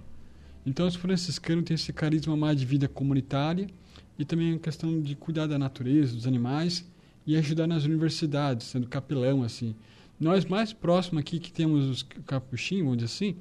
Então, 0.66 0.88
os 0.88 0.96
franciscanos 0.96 1.66
têm 1.66 1.76
esse 1.76 1.92
carisma 1.92 2.38
mais 2.38 2.58
de 2.58 2.66
vida 2.66 2.88
comunitária 2.88 3.68
e 4.17 4.25
também 4.25 4.53
a 4.53 4.59
questão 4.59 5.00
de 5.01 5.15
cuidar 5.15 5.47
da 5.47 5.57
natureza, 5.57 6.15
dos 6.15 6.27
animais 6.27 6.86
e 7.25 7.36
ajudar 7.36 7.67
nas 7.67 7.83
universidades, 7.83 8.67
sendo 8.67 8.88
capelão, 8.88 9.43
assim. 9.43 9.75
Nós, 10.19 10.45
mais 10.45 10.74
próximo 10.74 11.19
aqui, 11.19 11.39
que 11.39 11.51
temos 11.51 11.86
os 11.86 12.03
capuchinhos, 12.25 12.83
vamos 12.86 12.97
dizer 12.97 13.13
assim, 13.13 13.36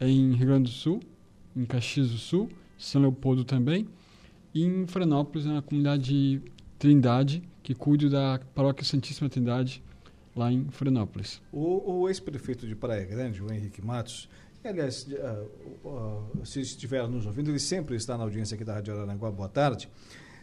é 0.00 0.08
em 0.08 0.32
Rio 0.34 0.46
Grande 0.46 0.70
do 0.70 0.74
Sul, 0.74 1.00
em 1.54 1.64
Caxias 1.64 2.10
do 2.10 2.16
Sul, 2.16 2.48
São 2.78 3.02
Leopoldo 3.02 3.44
também, 3.44 3.86
e 4.54 4.64
em 4.64 4.86
Franópolis, 4.86 5.46
na 5.46 5.60
comunidade 5.60 6.40
Trindade, 6.78 7.42
que 7.62 7.74
cuido 7.74 8.08
da 8.08 8.40
Paróquia 8.54 8.84
Santíssima 8.84 9.28
Trindade, 9.28 9.82
lá 10.34 10.52
em 10.52 10.66
Franópolis. 10.70 11.40
O, 11.52 12.00
o 12.00 12.08
ex-prefeito 12.08 12.66
de 12.66 12.74
Praia 12.74 13.04
Grande, 13.04 13.42
o 13.42 13.52
Henrique 13.52 13.82
Matos, 13.82 14.28
aliás, 14.68 15.06
ah, 15.20 15.44
ah, 15.86 16.44
se 16.44 16.60
estiver 16.60 17.06
nos 17.08 17.26
ouvindo, 17.26 17.50
ele 17.50 17.58
sempre 17.58 17.96
está 17.96 18.16
na 18.16 18.24
audiência 18.24 18.54
aqui 18.54 18.64
da 18.64 18.74
Rádio 18.74 18.94
Araranguá, 18.94 19.30
boa 19.30 19.48
tarde. 19.48 19.88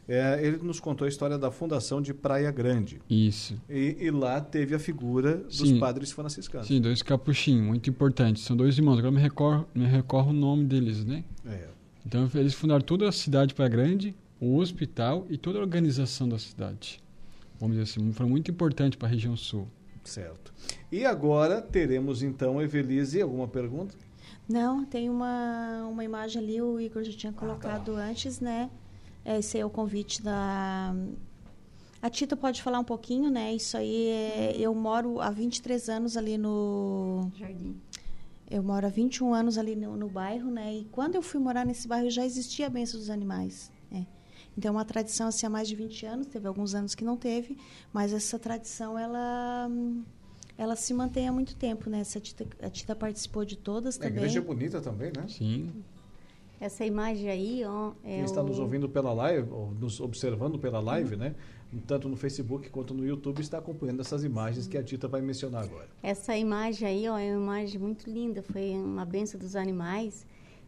É, 0.08 0.46
ele 0.46 0.58
nos 0.58 0.80
contou 0.80 1.06
a 1.06 1.10
história 1.10 1.38
da 1.38 1.52
fundação 1.52 2.02
de 2.02 2.14
Praia 2.14 2.52
Grande. 2.52 3.02
Isso. 3.10 3.56
E, 3.70 3.98
e 4.00 4.12
lá 4.12 4.42
teve 4.42 4.76
a 4.76 4.80
figura 4.80 5.38
dos 5.38 5.58
Sim. 5.58 5.80
padres 5.80 6.12
franciscanos. 6.12 6.68
Sim, 6.68 6.82
dois 6.82 7.02
capuchinhos, 7.02 7.66
muito 7.66 7.90
importantes. 7.90 8.44
São 8.44 8.56
dois 8.56 8.78
irmãos, 8.78 8.98
agora 8.98 9.12
me 9.12 9.22
recorro, 9.22 9.68
me 9.74 9.86
recorro 9.86 10.32
o 10.32 10.34
nome 10.34 10.66
deles, 10.66 11.06
né? 11.06 11.24
É. 11.46 11.68
Então, 12.06 12.30
eles 12.34 12.54
fundaram 12.54 12.82
toda 12.82 13.08
a 13.08 13.12
cidade 13.12 13.54
para 13.54 13.68
grande, 13.68 14.16
o 14.40 14.58
hospital 14.58 15.26
e 15.30 15.38
toda 15.38 15.60
a 15.60 15.62
organização 15.62 16.28
da 16.28 16.40
cidade. 16.40 17.02
Vamos 17.60 17.78
dizer 17.78 17.84
assim, 17.84 18.12
foram 18.12 18.30
muito 18.30 18.50
importantes 18.50 18.98
para 18.98 19.08
a 19.08 19.12
região 19.12 19.38
sul. 19.38 19.68
Certo. 20.04 20.52
E 20.92 21.06
agora 21.06 21.62
teremos 21.62 22.24
então, 22.24 22.60
Evelise, 22.60 23.22
alguma 23.22 23.48
pergunta? 23.48 23.96
Não, 24.52 24.84
tem 24.86 25.10
uma, 25.10 25.88
uma 25.90 26.04
imagem 26.04 26.42
ali, 26.42 26.62
o 26.62 26.80
Igor 26.80 27.04
já 27.04 27.12
Ah, 27.12 27.16
tinha 27.18 27.34
tá 27.34 27.40
colocado 27.40 27.96
antes, 27.96 28.40
né? 28.40 28.70
É, 29.24 29.38
Esse 29.40 29.58
é 29.60 29.66
o 29.66 29.70
convite 29.70 30.22
da. 30.22 30.94
A 32.02 32.10
Tita 32.10 32.36
pode 32.36 32.62
falar 32.64 32.80
um 32.80 32.84
pouquinho, 32.84 33.30
né? 33.30 33.54
Isso 33.54 33.78
aí 33.78 34.08
é. 34.08 34.56
Eu 34.58 34.74
moro 34.74 35.22
há 35.22 35.30
23 35.30 35.90
anos 35.90 36.18
ali 36.18 36.38
no. 36.38 37.30
Jardim. 37.36 37.80
Eu 38.50 38.62
moro 38.64 38.86
há 38.86 38.90
21 38.90 39.34
anos 39.34 39.58
ali 39.58 39.76
no, 39.76 39.96
no 39.96 40.10
bairro, 40.10 40.50
né? 40.52 40.74
E 40.74 40.86
quando 40.86 41.16
eu 41.16 41.22
fui 41.22 41.40
morar 41.40 41.66
nesse 41.66 41.88
bairro 41.88 42.10
já 42.10 42.26
existia 42.26 42.68
a 42.68 42.70
benção 42.70 43.00
dos 43.00 43.10
animais. 43.10 43.72
né? 43.90 44.06
Então 44.58 44.70
é 44.70 44.72
uma 44.74 44.84
tradição 44.84 45.28
assim 45.28 45.46
há 45.46 45.50
mais 45.50 45.68
de 45.70 45.76
20 45.76 46.06
anos, 46.06 46.28
teve 46.28 46.46
alguns 46.48 46.76
anos 46.76 46.94
que 46.94 47.06
não 47.06 47.16
teve, 47.16 47.58
mas 47.94 48.12
essa 48.12 48.38
tradição 48.38 49.00
ela 49.00 49.70
ela 50.58 50.76
se 50.76 50.94
mantém 50.94 51.28
há 51.28 51.32
muito 51.32 51.56
tempo, 51.56 51.90
né? 51.90 52.00
Essa 52.02 52.20
tita, 52.20 52.46
a 52.62 52.70
Tita 52.70 52.96
participou 52.96 53.44
de 53.46 53.56
todas 53.58 53.96
A 53.98 54.00
também. 54.00 54.18
igreja 54.18 54.40
é 54.40 54.42
bonita 54.42 54.82
também, 54.82 55.12
né? 55.16 55.26
Sim. 55.28 55.70
Essa 56.60 56.86
imagem 56.86 57.28
aí, 57.30 57.64
ó, 57.66 57.92
é 58.04 58.16
Quem 58.18 58.24
está 58.24 58.42
o- 58.42 58.46
nos 58.48 58.60
ouvindo 58.60 58.88
pela 58.88 59.12
live, 59.14 59.50
ou 59.52 59.72
nos 59.72 60.00
observando 60.00 60.60
pela 60.60 60.80
live, 60.80 61.16
né? 61.16 61.34
Tanto 61.88 62.08
no 62.08 62.16
Facebook 62.16 62.70
quanto 62.70 62.94
no 62.94 63.04
YouTube, 63.06 63.40
está 63.42 63.58
acompanhando 63.58 64.02
essas 64.02 64.24
imagens 64.24 64.68
que 64.68 64.78
a 64.78 64.84
Tita 64.84 65.08
vai 65.08 65.22
mencionar 65.22 65.64
agora. 65.64 65.88
Essa 66.04 66.38
imagem 66.38 66.88
aí, 66.88 67.08
ó, 67.08 67.18
é 67.18 67.36
uma 67.36 67.60
imagem 67.62 67.80
muito 67.80 68.08
linda, 68.10 68.44
foi 68.44 68.72
uma 68.72 69.06
benção 69.06 69.40
dos 69.40 69.56
animais. 69.56 70.26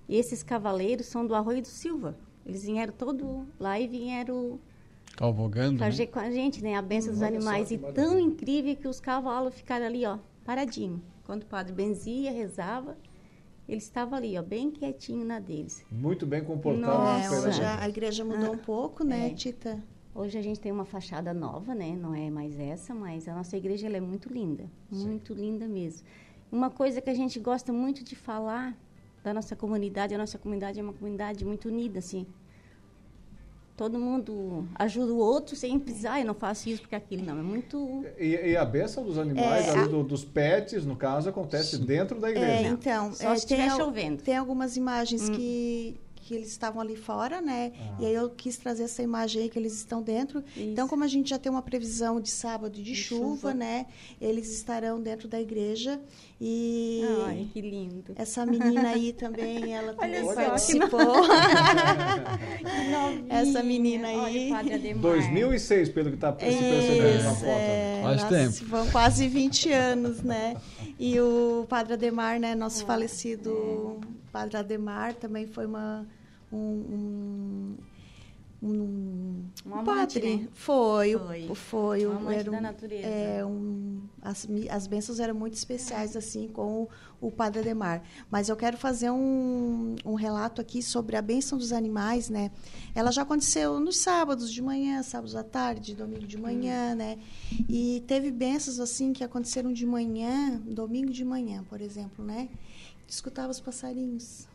E 0.10 0.16
esses 0.16 0.42
cavaleiros 0.42 1.06
são 1.06 1.28
do 1.28 1.36
Arroio 1.36 1.62
do 1.62 1.68
Silva. 1.68 2.18
Eles 2.46 2.64
vieram 2.64 2.94
todo 2.94 3.46
lá 3.60 3.80
e 3.80 3.88
vieram 3.88 4.60
Calvogando, 5.16 5.74
né? 5.74 5.80
fazer 5.80 6.08
com 6.08 6.20
a 6.20 6.30
gente, 6.32 6.64
né? 6.64 6.76
A 6.76 6.82
benção 6.82 7.12
dos 7.14 7.22
Olha 7.22 7.32
só 7.32 7.38
animais. 7.38 7.68
que 7.68 7.76
E 7.76 7.78
maravilha. 7.78 8.04
tão 8.06 8.20
incrível 8.20 8.76
que 8.76 8.88
os 8.88 9.00
cavalos 9.00 9.54
ficaram 9.54 9.86
ali, 9.86 10.06
ó, 10.06 10.18
paradinho. 10.44 11.02
Quando 11.26 11.44
o 11.44 11.46
padre 11.46 11.72
benzia, 11.74 12.32
rezava, 12.32 12.98
eles 13.68 13.84
estavam 13.84 14.18
ali, 14.18 14.38
ó, 14.38 14.42
bem 14.42 14.72
quietinho 14.72 15.26
na 15.26 15.40
deles. 15.40 15.86
Muito 15.92 16.26
bem 16.26 16.44
comportado. 16.44 16.86
Nossa. 16.86 17.48
Hoje 17.48 17.64
a, 17.64 17.88
igreja 17.88 18.26
mudou 18.26 18.54
um 18.54 18.58
pouco, 18.58 19.04
né, 19.04 19.28
é. 19.28 19.30
Tita? 19.34 19.82
Hoje 20.16 20.38
a 20.38 20.42
gente 20.42 20.60
tem 20.60 20.72
uma 20.72 20.86
fachada 20.86 21.34
nova, 21.34 21.74
né? 21.74 21.96
Não 21.96 22.14
é 22.14 22.30
mais 22.30 22.60
essa, 22.60 22.94
mas 22.94 23.28
a 23.28 23.34
nossa 23.34 23.58
igreja 23.58 23.88
ela 23.88 23.98
é 23.98 24.02
muito 24.02 24.32
linda, 24.32 24.70
muito 24.92 25.34
linda 25.34 25.68
mesmo. 25.68 26.06
Uma 26.52 26.70
coisa 26.70 27.02
que 27.02 27.10
a 27.10 27.16
gente 27.16 27.40
gosta 27.40 27.74
muito 27.74 28.04
de 28.04 28.16
falar 28.16 28.78
da 29.24 29.34
nossa 29.34 29.56
comunidade, 29.56 30.14
a 30.14 30.18
nossa 30.18 30.38
comunidade 30.38 30.80
é 30.80 30.84
uma 30.84 30.94
comunidade 30.94 31.44
muito 31.44 31.68
unida, 31.68 31.98
assim. 32.00 32.28
Todo 33.76 34.00
mundo 34.00 34.68
ajuda 34.76 35.12
o 35.14 35.18
outro 35.18 35.56
sem 35.56 35.80
precisar, 35.80 36.14
ah, 36.14 36.20
eu 36.22 36.26
não 36.28 36.36
faço 36.36 36.70
isso 36.70 36.82
porque 36.82 36.94
aquilo 36.96 37.26
não. 37.26 37.40
É 37.40 37.42
muito. 37.42 38.06
E, 38.20 38.52
e 38.52 38.56
a 38.58 38.64
benção 38.64 39.04
dos 39.04 39.18
animais, 39.18 39.68
É, 39.68 39.72
a- 39.80 39.86
do- 39.88 40.04
dos 40.04 40.24
pets, 40.24 40.86
no 40.86 40.96
caso, 40.96 41.28
acontece 41.30 41.80
dentro 41.80 42.20
da 42.20 42.28
É, 42.30 42.32
igreja. 42.32 42.68
Então, 42.70 43.12
só 43.14 43.32
é, 43.34 43.36
se 43.36 43.48
tem, 43.48 43.58
estiver 43.58 43.70
al- 43.70 43.78
chovendo. 43.78 44.22
tem 44.22 44.38
algumas 44.38 44.78
imagens 44.78 45.28
Hum. 45.28 45.32
que, 45.34 46.00
que 46.24 46.34
eles 46.34 46.48
estavam 46.50 46.82
ali 46.82 46.96
fora, 46.96 47.42
né? 47.42 47.74
Ah. 47.78 47.98
E 48.02 48.06
aí 48.06 48.14
eu 48.14 48.30
quis 48.30 48.58
trazer 48.58 48.84
essa 48.84 49.04
imagem 49.04 49.44
aí 49.44 49.50
que 49.50 49.60
eles 49.60 49.74
estão 49.74 50.02
dentro. 50.02 50.42
Então, 50.56 50.86
Isso. 50.86 50.90
como 50.90 51.04
a 51.04 51.08
gente 51.08 51.30
já 51.30 51.38
tem 51.38 51.52
uma 51.52 51.62
previsão 51.62 52.22
de 52.22 52.30
sábado 52.32 52.76
de, 52.78 52.84
De 52.84 52.96
chuva, 52.96 53.50
chuva. 53.50 53.54
né? 53.54 53.86
Eles 54.22 54.52
estarão 54.54 55.02
dentro 55.02 55.28
da 55.28 55.42
igreja 55.42 56.00
e 56.40 57.02
Ai, 57.26 57.48
que 57.54 57.62
lindo. 57.62 58.14
essa 58.16 58.46
menina 58.46 58.90
aí 58.90 59.12
também, 59.14 59.74
ela 59.74 59.94
também 59.94 60.24
só, 60.24 60.30
que 60.30 60.36
participou. 60.36 61.24
Essa 63.30 63.64
menina 63.64 64.08
Olha, 64.10 64.26
aí. 64.28 64.48
o 64.48 64.50
Padre 64.54 64.74
Ademar. 64.76 65.02
2006, 65.02 65.90
pelo 65.90 66.10
que 66.10 66.16
está 66.16 66.32
se 66.32 66.38
percebendo 66.38 67.24
na 67.24 67.34
foto. 67.34 67.46
é, 67.48 68.00
Faz 68.04 68.24
tempo. 68.26 68.66
Vão 68.70 68.88
quase 68.92 69.28
20 69.28 69.72
anos, 69.72 70.22
né? 70.22 70.56
E 71.00 71.20
o 71.20 71.66
Padre 71.70 71.94
Ademar, 71.94 72.40
né, 72.40 72.56
nosso 72.56 72.86
falecido 72.86 74.00
Padre 74.34 74.58
Ademar, 74.58 75.14
também 75.14 75.46
foi 75.46 75.68
uma 75.68 76.06
um, 76.52 76.58
um, 76.58 77.78
um, 78.64 79.44
Um 79.66 79.74
amante, 79.76 80.20
padre. 80.20 80.38
né? 80.38 80.48
Foi, 80.54 81.18
Foi. 81.18 81.56
foi. 81.56 82.08
Um 82.08 82.12
amante 82.18 82.40
era 82.40 82.52
da 82.52 82.62
natureza. 82.62 83.08
É, 83.08 83.46
um, 83.46 84.02
as, 84.22 84.48
as 84.70 84.88
bênçãos 84.88 85.20
eram 85.20 85.36
muito 85.36 85.54
especiais, 85.54 86.16
assim, 86.16 86.48
com 86.48 86.84
o, 87.22 87.28
o 87.28 87.32
Padre 87.32 87.60
Ademar. 87.60 88.02
Mas 88.32 88.50
eu 88.50 88.56
quero 88.56 88.78
fazer 88.78 89.12
um, 89.12 89.96
um 90.06 90.14
relato 90.16 90.62
aqui 90.62 90.82
sobre 90.82 91.16
a 91.16 91.22
bênção 91.22 91.58
dos 91.58 91.72
animais, 91.74 92.30
né? 92.30 92.52
Ela 92.96 93.12
já 93.12 93.24
aconteceu 93.24 93.80
nos 93.80 93.98
sábados 93.98 94.52
de 94.52 94.62
manhã, 94.62 95.04
sábados 95.04 95.36
à 95.36 95.44
tarde, 95.44 95.94
domingo 95.94 96.26
de 96.26 96.38
manhã, 96.38 96.96
né? 96.96 97.18
E 97.68 98.04
teve 98.08 98.32
bênçãos, 98.32 98.80
assim, 98.80 99.12
que 99.14 99.24
aconteceram 99.24 99.74
de 99.74 99.86
manhã, 99.86 100.60
domingo 100.66 101.12
de 101.12 101.26
manhã, 101.26 101.64
por 101.70 101.82
exemplo, 101.82 102.24
né? 102.26 102.50
Escutava 103.08 103.52
os 103.52 103.60
passarinhos. 103.60 104.48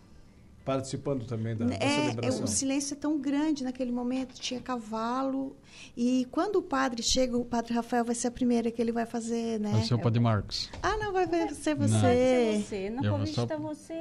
participando 0.64 1.25
também 1.25 1.57
da, 1.57 1.64
da 1.64 1.75
É, 1.76 1.78
celebração. 2.11 2.45
o 2.45 2.47
silêncio 2.47 2.93
é 2.93 2.97
tão 2.99 3.19
grande 3.19 3.64
naquele 3.64 3.90
momento, 3.90 4.35
tinha 4.35 4.61
cavalo. 4.61 5.57
E 5.97 6.26
quando 6.31 6.57
o 6.57 6.62
padre 6.62 7.02
chega, 7.02 7.38
o 7.38 7.45
padre 7.45 7.73
Rafael 7.73 8.05
vai 8.05 8.14
ser 8.14 8.28
a 8.28 8.31
primeira 8.31 8.71
que 8.71 8.83
ele 8.83 8.93
vai 8.93 9.07
fazer, 9.07 9.59
né? 9.59 9.71
Vai 9.73 9.85
ser 9.85 9.95
o 9.95 9.99
Padre 9.99 10.21
Marcos. 10.21 10.69
Ah, 10.83 10.95
não, 10.99 11.11
vai 11.11 11.25
ser 11.26 11.31
Não. 11.38 11.47
Pode 11.47 11.55
ser 11.57 11.75
você. 11.75 12.62
você. 12.62 12.90
Não, 12.90 13.02
Eu 13.02 13.12
convite 13.12 13.35
só- 13.35 13.47
você. 13.47 13.95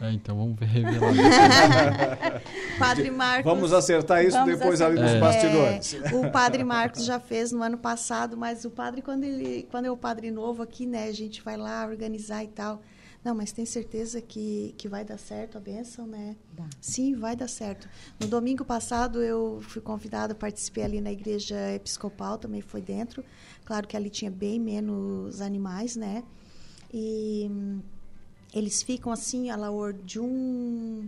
É, 0.00 0.10
então 0.12 0.36
vamos 0.36 0.58
revelar. 0.58 1.12
Padre 2.78 3.10
Marcos. 3.12 3.44
Vamos 3.44 3.72
acertar 3.72 4.24
isso 4.24 4.36
Vamos 4.36 4.58
depois 4.58 4.80
ali 4.80 4.96
nos 4.96 5.04
acertar. 5.04 5.32
bastidores. 5.32 5.94
É, 5.94 6.14
o 6.16 6.30
padre 6.32 6.64
Marcos 6.64 7.04
já 7.04 7.20
fez 7.20 7.52
no 7.52 7.62
ano 7.62 7.78
passado, 7.78 8.36
mas 8.36 8.64
o 8.64 8.70
padre, 8.70 9.00
quando 9.02 9.22
ele 9.24 9.66
quando 9.70 9.84
é 9.86 9.90
o 9.90 9.96
padre 9.96 10.30
novo 10.30 10.62
aqui, 10.62 10.86
né, 10.86 11.04
a 11.08 11.12
gente 11.12 11.40
vai 11.42 11.56
lá 11.56 11.86
organizar 11.86 12.42
e 12.42 12.48
tal. 12.48 12.82
Não, 13.22 13.34
mas 13.34 13.52
tem 13.52 13.66
certeza 13.66 14.20
que, 14.20 14.74
que 14.78 14.88
vai 14.88 15.04
dar 15.04 15.18
certo 15.18 15.58
a 15.58 15.60
bênção, 15.60 16.06
né? 16.06 16.36
Dá. 16.52 16.64
Sim, 16.80 17.14
vai 17.14 17.36
dar 17.36 17.48
certo. 17.48 17.86
No 18.18 18.26
domingo 18.26 18.64
passado 18.64 19.22
eu 19.22 19.60
fui 19.60 19.82
convidada, 19.82 20.34
participei 20.34 20.84
ali 20.84 21.00
na 21.02 21.12
igreja 21.12 21.74
episcopal, 21.74 22.38
também 22.38 22.62
foi 22.62 22.80
dentro. 22.80 23.22
Claro 23.64 23.86
que 23.86 23.96
ali 23.96 24.08
tinha 24.08 24.30
bem 24.30 24.58
menos 24.58 25.42
animais, 25.42 25.96
né? 25.96 26.24
E 26.92 27.46
hum, 27.50 27.82
eles 28.54 28.82
ficam 28.82 29.12
assim, 29.12 29.50
a 29.50 29.56
Laor, 29.56 29.92
de 29.92 30.18
um 30.18 31.06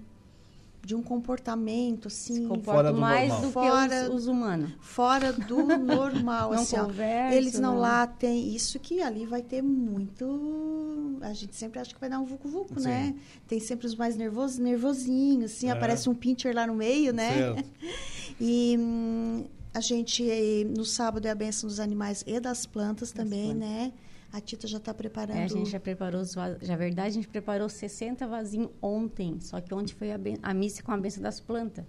de 0.85 0.95
um 0.97 1.03
comportamento 1.03 2.09
assim 2.09 2.49
Fora 2.65 2.93
do 2.93 2.99
mais 2.99 3.29
normal. 3.31 3.47
do 3.47 3.53
Fora- 3.53 3.89
que 3.89 4.09
os, 4.09 4.15
os 4.23 4.27
humanos. 4.27 4.71
fora 4.81 5.33
do 5.33 5.63
normal. 5.79 6.51
Não 6.53 6.61
assim, 6.61 6.77
ó. 6.77 6.85
conversa, 6.87 7.37
Eles 7.37 7.59
não 7.61 7.75
não- 7.75 7.81
latem. 7.81 8.55
Isso 8.55 8.79
que 8.81 9.01
ali 9.01 9.25
vai 9.25 9.43
ter 9.43 9.63
muito. 9.63 11.19
A 11.21 11.33
gente 11.33 11.55
sempre 11.55 11.79
acha 11.79 11.95
que 11.95 12.01
vai 12.01 12.11
dar 12.11 12.19
um 12.19 12.25
vucu-vucu, 12.25 12.81
Sim. 12.81 12.89
né? 12.89 13.15
Tem 13.47 13.61
sempre 13.61 13.87
os 13.87 13.95
mais 13.95 14.17
nervosos, 14.17 14.59
nervosinhos, 14.59 15.53
assim, 15.53 15.69
É. 15.69 15.71
aparece 15.71 16.09
um 16.11 16.15
pincher 16.15 16.55
lá 16.55 16.67
no 16.67 16.75
meio, 16.75 17.13
né? 17.13 17.31
E 18.41 18.77
hum, 18.79 19.45
a 19.73 19.81
gente, 19.81 20.29
eh, 20.29 20.65
no 20.65 20.85
sábado, 20.85 21.27
é 21.27 21.31
a 21.31 21.35
benção 21.35 21.69
dos 21.69 21.79
animais 21.79 22.25
e 22.27 22.41
das 22.41 22.67
plantas 22.67 23.13
também, 23.13 23.51
plantas. 23.55 23.69
né? 23.69 23.93
A 24.33 24.41
Tita 24.41 24.67
já 24.67 24.79
está 24.79 24.95
preparando. 24.95 25.37
É, 25.39 25.45
a 25.45 25.47
gente 25.49 25.69
já 25.71 25.79
preparou 25.79 26.21
os 26.23 26.35
vasos. 26.35 26.59
Já, 26.63 26.75
verdade, 26.75 27.09
a 27.09 27.13
gente 27.13 27.29
preparou 27.29 27.69
60 27.69 28.27
vasinhos 28.27 28.71
ontem. 28.81 29.39
Só 29.41 29.61
que 29.61 29.75
ontem 29.75 29.93
foi 29.95 30.11
a, 30.11 30.17
ben- 30.19 30.39
a 30.43 30.55
missa 30.55 30.83
com 30.83 30.91
a 30.93 30.97
benção 30.97 31.23
das 31.23 31.39
plantas. 31.39 31.85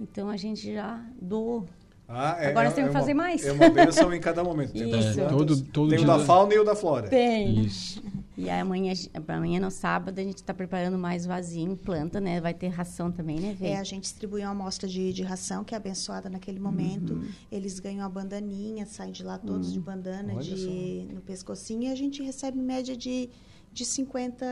Então 0.00 0.28
a 0.28 0.36
gente 0.36 0.72
já 0.72 1.02
doou. 1.20 1.66
Ah, 2.06 2.36
é, 2.40 2.48
Agora 2.48 2.66
é, 2.66 2.68
nós 2.68 2.74
temos 2.74 2.90
é 2.90 2.92
que 2.92 2.98
fazer 2.98 3.12
uma- 3.14 3.22
mais. 3.22 3.44
É 3.46 3.52
uma 3.52 3.70
bênção 3.70 4.12
em 4.12 4.20
cada 4.20 4.42
momento. 4.44 4.72
Tem, 4.72 4.90
Isso. 4.98 5.20
É, 5.20 5.26
plantas, 5.26 5.36
todo- 5.60 5.62
todo 5.72 5.90
tem 5.90 6.00
o 6.00 6.06
da- 6.06 6.18
fauna 6.18 6.52
e 6.54 6.58
o 6.58 6.64
da 6.64 6.74
flora. 6.74 7.08
Tem. 7.08 7.60
Isso. 7.64 8.02
E 8.36 8.48
aí 8.48 8.60
amanhã, 8.60 8.92
amanhã 9.28 9.60
no 9.60 9.70
sábado, 9.70 10.18
a 10.18 10.22
gente 10.22 10.36
está 10.38 10.54
preparando 10.54 10.96
mais 10.96 11.26
vasinho, 11.26 11.76
planta, 11.76 12.20
né? 12.20 12.40
Vai 12.40 12.54
ter 12.54 12.68
ração 12.68 13.10
também, 13.12 13.38
né, 13.38 13.54
Vê? 13.58 13.68
É, 13.68 13.78
a 13.78 13.84
gente 13.84 14.04
distribui 14.04 14.40
uma 14.42 14.50
amostra 14.52 14.88
de, 14.88 15.12
de 15.12 15.22
ração 15.22 15.62
que 15.64 15.74
é 15.74 15.76
abençoada 15.76 16.30
naquele 16.30 16.58
momento. 16.60 17.14
Uhum. 17.14 17.28
Eles 17.52 17.78
ganham 17.80 18.04
a 18.06 18.08
bandaninha, 18.08 18.86
saem 18.86 19.12
de 19.12 19.22
lá 19.22 19.36
todos 19.36 19.72
de 19.72 19.80
bandana, 19.80 20.32
Olha 20.34 20.42
de, 20.42 21.06
no 21.12 21.20
pescocinho, 21.20 21.82
e 21.82 21.92
a 21.92 21.94
gente 21.94 22.22
recebe 22.22 22.58
em 22.58 22.62
média 22.62 22.96
de, 22.96 23.28
de 23.72 23.84
50 23.84 24.46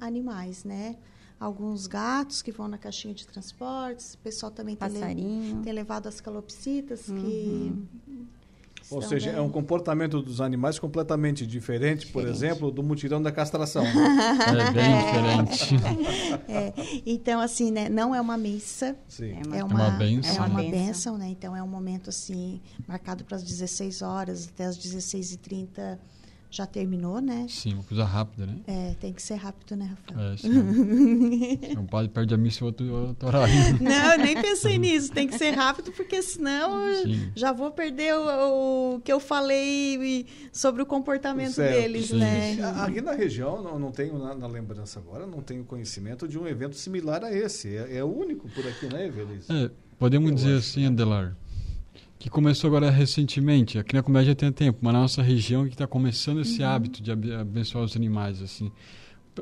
animais, 0.00 0.62
né? 0.64 0.96
Alguns 1.38 1.86
gatos 1.86 2.40
que 2.42 2.50
vão 2.52 2.66
na 2.68 2.78
caixinha 2.78 3.12
de 3.12 3.26
transportes, 3.26 4.14
o 4.14 4.18
pessoal 4.18 4.50
também 4.52 4.74
Passarinho. 4.76 5.62
tem 5.62 5.72
levado 5.72 6.06
as 6.06 6.20
calopsitas, 6.20 7.08
Uhum. 7.08 7.16
que... 7.20 7.72
Ou 8.90 8.98
estão 9.00 9.08
seja, 9.10 9.30
bem- 9.30 9.38
é 9.38 9.42
um 9.42 9.48
comportamento 9.50 10.22
dos 10.22 10.40
animais 10.40 10.78
completamente 10.78 11.46
diferente, 11.46 12.06
por 12.06 12.22
Diferente. 12.24 12.36
exemplo, 12.36 12.70
do 12.70 12.82
mutirão 12.82 13.20
da 13.22 13.32
castração. 13.32 13.84
É 14.46 14.70
bem 14.72 14.96
diferente. 15.46 15.76
É, 16.48 16.72
então, 17.04 17.40
assim, 17.40 17.70
né? 17.70 17.88
Não 17.88 18.14
é 18.14 18.20
uma 18.20 18.36
missa, 18.36 18.96
Sim. 19.08 19.32
É 19.32 19.46
uma- 19.46 19.56
É 19.58 19.64
uma 19.64 19.90
bênção. 19.90 20.30
É 20.30 20.38
uma 20.38 20.46
É 20.46 20.50
uma 20.64 20.70
bênção, 20.70 21.18
né? 21.18 21.28
Então 21.28 21.56
é 21.56 21.62
um 21.62 21.66
momento 21.68 22.08
assim, 22.10 22.60
marcado 22.86 23.24
para 23.24 23.36
as 23.36 23.42
16 23.42 24.00
horas, 24.02 24.48
até 24.52 24.64
as 24.64 24.76
16h30 24.78 25.98
já 26.50 26.66
terminou, 26.66 27.20
né? 27.20 27.46
Sim, 27.48 27.74
uma 27.74 27.82
coisa 27.82 28.04
rápida, 28.04 28.46
né? 28.46 28.56
É, 28.66 28.94
tem 29.00 29.12
que 29.12 29.20
ser 29.22 29.34
rápido, 29.34 29.76
né, 29.76 29.94
Rafael? 30.06 30.32
É, 30.32 30.36
sim. 30.36 30.50
um 31.78 31.86
padre 31.86 32.08
perde 32.10 32.34
a 32.34 32.36
missa 32.36 32.62
em 32.62 32.66
outro, 32.66 32.92
outro 32.92 33.28
horário. 33.28 33.54
Não, 33.80 34.12
eu 34.12 34.18
nem 34.18 34.40
pensei 34.40 34.78
nisso. 34.78 35.12
Tem 35.12 35.26
que 35.26 35.36
ser 35.36 35.50
rápido, 35.52 35.92
porque 35.92 36.22
senão 36.22 36.82
já 37.34 37.52
vou 37.52 37.70
perder 37.70 38.14
o, 38.14 38.94
o 38.96 39.00
que 39.00 39.12
eu 39.12 39.20
falei 39.20 40.26
sobre 40.52 40.82
o 40.82 40.86
comportamento 40.86 41.52
Certo, 41.52 41.74
deles, 41.74 42.08
sim. 42.08 42.18
né? 42.18 42.56
Aqui 42.82 43.00
na 43.00 43.12
região, 43.12 43.62
não, 43.62 43.78
não 43.78 43.90
tenho 43.90 44.18
na, 44.18 44.34
na 44.34 44.46
lembrança 44.46 44.98
agora, 44.98 45.26
não 45.26 45.40
tenho 45.40 45.64
conhecimento 45.64 46.26
de 46.26 46.38
um 46.38 46.46
evento 46.46 46.76
similar 46.76 47.22
a 47.24 47.32
esse. 47.32 47.76
É, 47.76 47.96
é 47.98 48.04
o 48.04 48.08
único 48.08 48.48
por 48.50 48.66
aqui, 48.66 48.86
né, 48.86 49.06
Evelise? 49.06 49.46
É, 49.52 49.70
podemos 49.98 50.30
Eu 50.30 50.34
dizer 50.36 50.56
acho. 50.58 50.70
assim, 50.70 50.86
Adelar, 50.86 51.36
que 52.18 52.30
começou 52.30 52.68
agora 52.68 52.90
recentemente, 52.90 53.78
aqui 53.78 53.94
na 53.94 54.02
comédia 54.02 54.34
tem 54.34 54.50
tempo, 54.50 54.78
mas 54.80 54.92
na 54.92 55.00
nossa 55.00 55.22
região 55.22 55.64
que 55.66 55.72
está 55.74 55.86
começando 55.86 56.40
esse 56.40 56.62
Uhum. 56.62 56.68
hábito 56.68 57.02
de 57.02 57.10
abe- 57.10 57.34
abençoar 57.34 57.84
os 57.84 57.94
animais, 57.94 58.40
assim. 58.42 58.72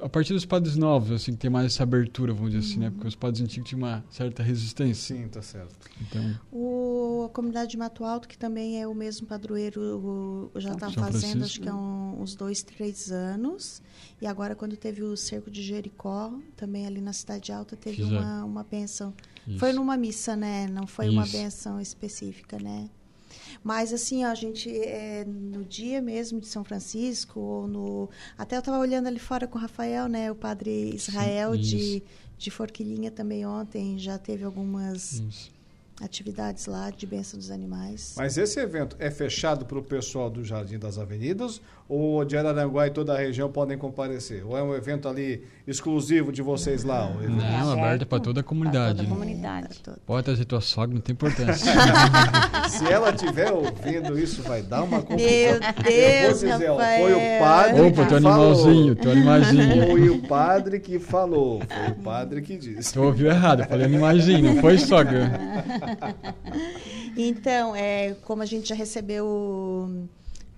A 0.02 0.08
partir 0.08 0.32
dos 0.32 0.44
padres 0.44 0.76
novos, 0.76 1.12
assim, 1.12 1.30
que 1.30 1.38
tem 1.38 1.48
mais 1.48 1.66
essa 1.66 1.84
abertura, 1.84 2.32
vamos 2.34 2.50
dizer 2.50 2.66
assim, 2.68 2.80
né? 2.80 2.90
Porque 2.90 3.06
os 3.06 3.14
padres 3.14 3.40
antigos 3.40 3.68
tinham 3.68 3.78
uma 3.86 4.04
certa 4.10 4.42
resistência. 4.42 5.16
Sim, 5.16 5.28
tá 5.28 5.40
certo. 5.40 5.72
Então, 6.02 6.36
O, 6.50 7.26
a 7.26 7.28
comunidade 7.28 7.70
de 7.70 7.76
Mato 7.76 8.02
Alto, 8.04 8.26
que 8.26 8.36
também 8.36 8.82
é 8.82 8.88
o 8.88 8.94
mesmo 8.94 9.24
padroeiro, 9.24 9.80
o- 10.52 10.60
já 10.60 10.72
está 10.72 10.90
São 10.90 10.94
fazendo, 11.04 11.20
Francisco. 11.20 11.44
acho 11.44 11.60
que 11.60 11.68
é 11.68 11.72
um- 11.72 12.20
uns 12.20 12.34
dois, 12.34 12.60
três 12.64 13.12
anos. 13.12 13.80
E 14.20 14.26
agora, 14.26 14.56
quando 14.56 14.76
teve 14.76 15.00
o 15.04 15.16
cerco 15.16 15.48
de 15.48 15.62
Jericó, 15.62 16.32
também 16.56 16.88
ali 16.88 17.00
na 17.00 17.12
Cidade 17.12 17.52
Alta, 17.52 17.76
teve 17.76 17.98
Fizeram. 18.02 18.20
uma, 18.20 18.44
uma 18.44 18.64
bênção. 18.64 19.14
Isso. 19.46 19.58
Foi 19.58 19.72
numa 19.72 19.96
missa, 19.96 20.36
né? 20.36 20.66
Não 20.66 20.86
foi 20.86 21.08
uma 21.08 21.24
Isso. 21.24 21.32
bênção 21.32 21.80
específica, 21.80 22.58
né? 22.58 22.88
Mas 23.62 23.92
assim, 23.92 24.24
ó, 24.24 24.28
a 24.28 24.34
gente 24.34 24.70
é, 24.70 25.24
no 25.24 25.64
dia 25.64 26.00
mesmo 26.00 26.40
de 26.40 26.46
São 26.46 26.62
Francisco, 26.64 27.40
ou 27.40 27.66
no. 27.66 28.10
Até 28.36 28.56
eu 28.56 28.60
estava 28.60 28.78
olhando 28.78 29.06
ali 29.06 29.18
fora 29.18 29.46
com 29.46 29.58
o 29.58 29.60
Rafael, 29.60 30.08
né? 30.08 30.30
O 30.30 30.34
padre 30.34 30.94
Israel 30.94 31.56
de, 31.56 31.96
isso. 31.96 32.02
de 32.38 32.50
Forquilhinha 32.50 33.10
também 33.10 33.46
ontem 33.46 33.98
já 33.98 34.18
teve 34.18 34.44
algumas 34.44 35.14
Isso. 35.14 35.53
Atividades 36.02 36.66
lá 36.66 36.90
de 36.90 37.06
bênção 37.06 37.38
dos 37.38 37.50
animais. 37.50 38.14
Mas 38.16 38.36
esse 38.36 38.58
evento 38.60 38.96
é 38.98 39.10
fechado 39.10 39.64
para 39.64 39.78
o 39.78 39.82
pessoal 39.82 40.28
do 40.28 40.44
Jardim 40.44 40.78
das 40.78 40.98
Avenidas 40.98 41.60
ou 41.88 42.24
de 42.24 42.36
Araranguá 42.36 42.86
e 42.86 42.90
toda 42.90 43.14
a 43.14 43.18
região 43.18 43.50
podem 43.50 43.76
comparecer? 43.78 44.44
Ou 44.46 44.56
é 44.56 44.62
um 44.62 44.74
evento 44.74 45.06
ali 45.08 45.44
exclusivo 45.66 46.32
de 46.32 46.40
vocês 46.42 46.82
lá? 46.82 47.10
Não, 47.10 47.72
aberta 47.72 48.04
para 48.06 48.20
toda 48.20 48.40
a 48.40 48.42
comunidade. 48.42 48.94
Pra 48.94 48.94
toda 48.94 49.02
a 49.02 49.04
né? 49.04 49.10
comunidade. 49.10 49.78
Todo- 49.80 49.98
Pode 50.06 50.24
trazer 50.24 50.44
tua 50.46 50.60
sogra, 50.60 50.94
não 50.94 51.00
tem 51.02 51.12
importância. 51.12 51.72
Se 52.68 52.86
ela 52.90 53.10
estiver 53.10 53.52
ouvindo 53.52 54.18
isso, 54.18 54.42
vai 54.42 54.62
dar 54.62 54.82
uma 54.82 55.00
confusão. 55.02 55.26
Meu 55.26 55.54
Eu 55.54 55.60
vou 55.60 55.82
Deus, 55.84 56.40
dizer, 56.40 56.48
Rafael. 56.70 56.76
foi 57.02 57.12
o 57.12 57.38
padre 57.38 57.80
Opa, 57.82 57.90
que 58.02 58.08
teu 58.08 58.20
falou. 58.22 58.44
animalzinho, 58.50 58.96
teu 58.96 59.10
animalzinho. 59.12 59.86
Foi 59.86 60.08
o 60.08 60.22
padre 60.26 60.80
que 60.80 60.98
falou, 60.98 61.60
foi 61.68 61.92
o 61.92 61.94
padre 61.96 62.42
que 62.42 62.56
disse. 62.56 62.92
Tu 62.92 63.02
ouviu 63.02 63.28
errado, 63.30 63.60
eu 63.62 63.66
falei 63.66 63.84
animalzinho, 63.86 64.54
não 64.54 64.60
foi 64.60 64.78
sogra. 64.78 65.30
Então, 67.16 67.74
é, 67.76 68.14
como 68.22 68.42
a 68.42 68.46
gente 68.46 68.68
já 68.68 68.74
recebeu 68.74 70.08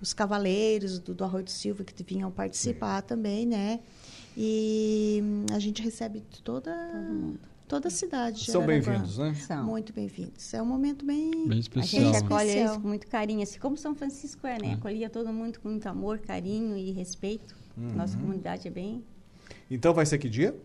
os 0.01 0.13
cavaleiros 0.13 0.99
do, 0.99 1.13
do 1.13 1.23
Arroio 1.23 1.43
do 1.43 1.51
Silva 1.51 1.83
que 1.83 2.03
vinham 2.03 2.31
participar 2.31 3.01
também, 3.01 3.45
né? 3.45 3.79
E 4.35 5.19
hum, 5.23 5.45
a 5.51 5.59
gente 5.59 5.81
recebe 5.81 6.23
de 6.31 6.41
toda, 6.41 6.71
toda 7.67 7.87
a 7.87 7.91
cidade. 7.91 8.45
de 8.45 8.51
São 8.51 8.65
bem-vindos, 8.65 9.17
né? 9.17 9.33
São. 9.33 9.63
Muito 9.63 9.91
bem-vindos. 9.91 10.53
É 10.53 10.61
um 10.61 10.65
momento 10.65 11.03
bem. 11.03 11.47
Bem 11.47 11.57
A 11.57 11.61
especial. 11.61 12.03
gente 12.03 12.13
né? 12.13 12.19
acolhe 12.19 12.47
Especial. 12.49 12.67
eles 12.73 12.81
com 12.81 12.87
muito 12.87 13.07
carinho, 13.07 13.41
assim 13.41 13.59
como 13.59 13.75
São 13.77 13.95
Francisco 13.95 14.45
é, 14.45 14.59
né? 14.61 14.73
Acolhia 14.73 15.09
todo 15.09 15.33
mundo 15.33 15.59
com 15.59 15.69
muito 15.69 15.87
amor, 15.87 16.19
carinho 16.19 16.77
e 16.77 16.91
respeito. 16.91 17.55
Nossa 17.75 18.17
comunidade 18.17 18.67
é 18.67 18.71
bem. 18.71 19.03
Então 19.69 19.93
vai 19.93 20.05
ser 20.05 20.17
que 20.17 20.29
dia? 20.29 20.55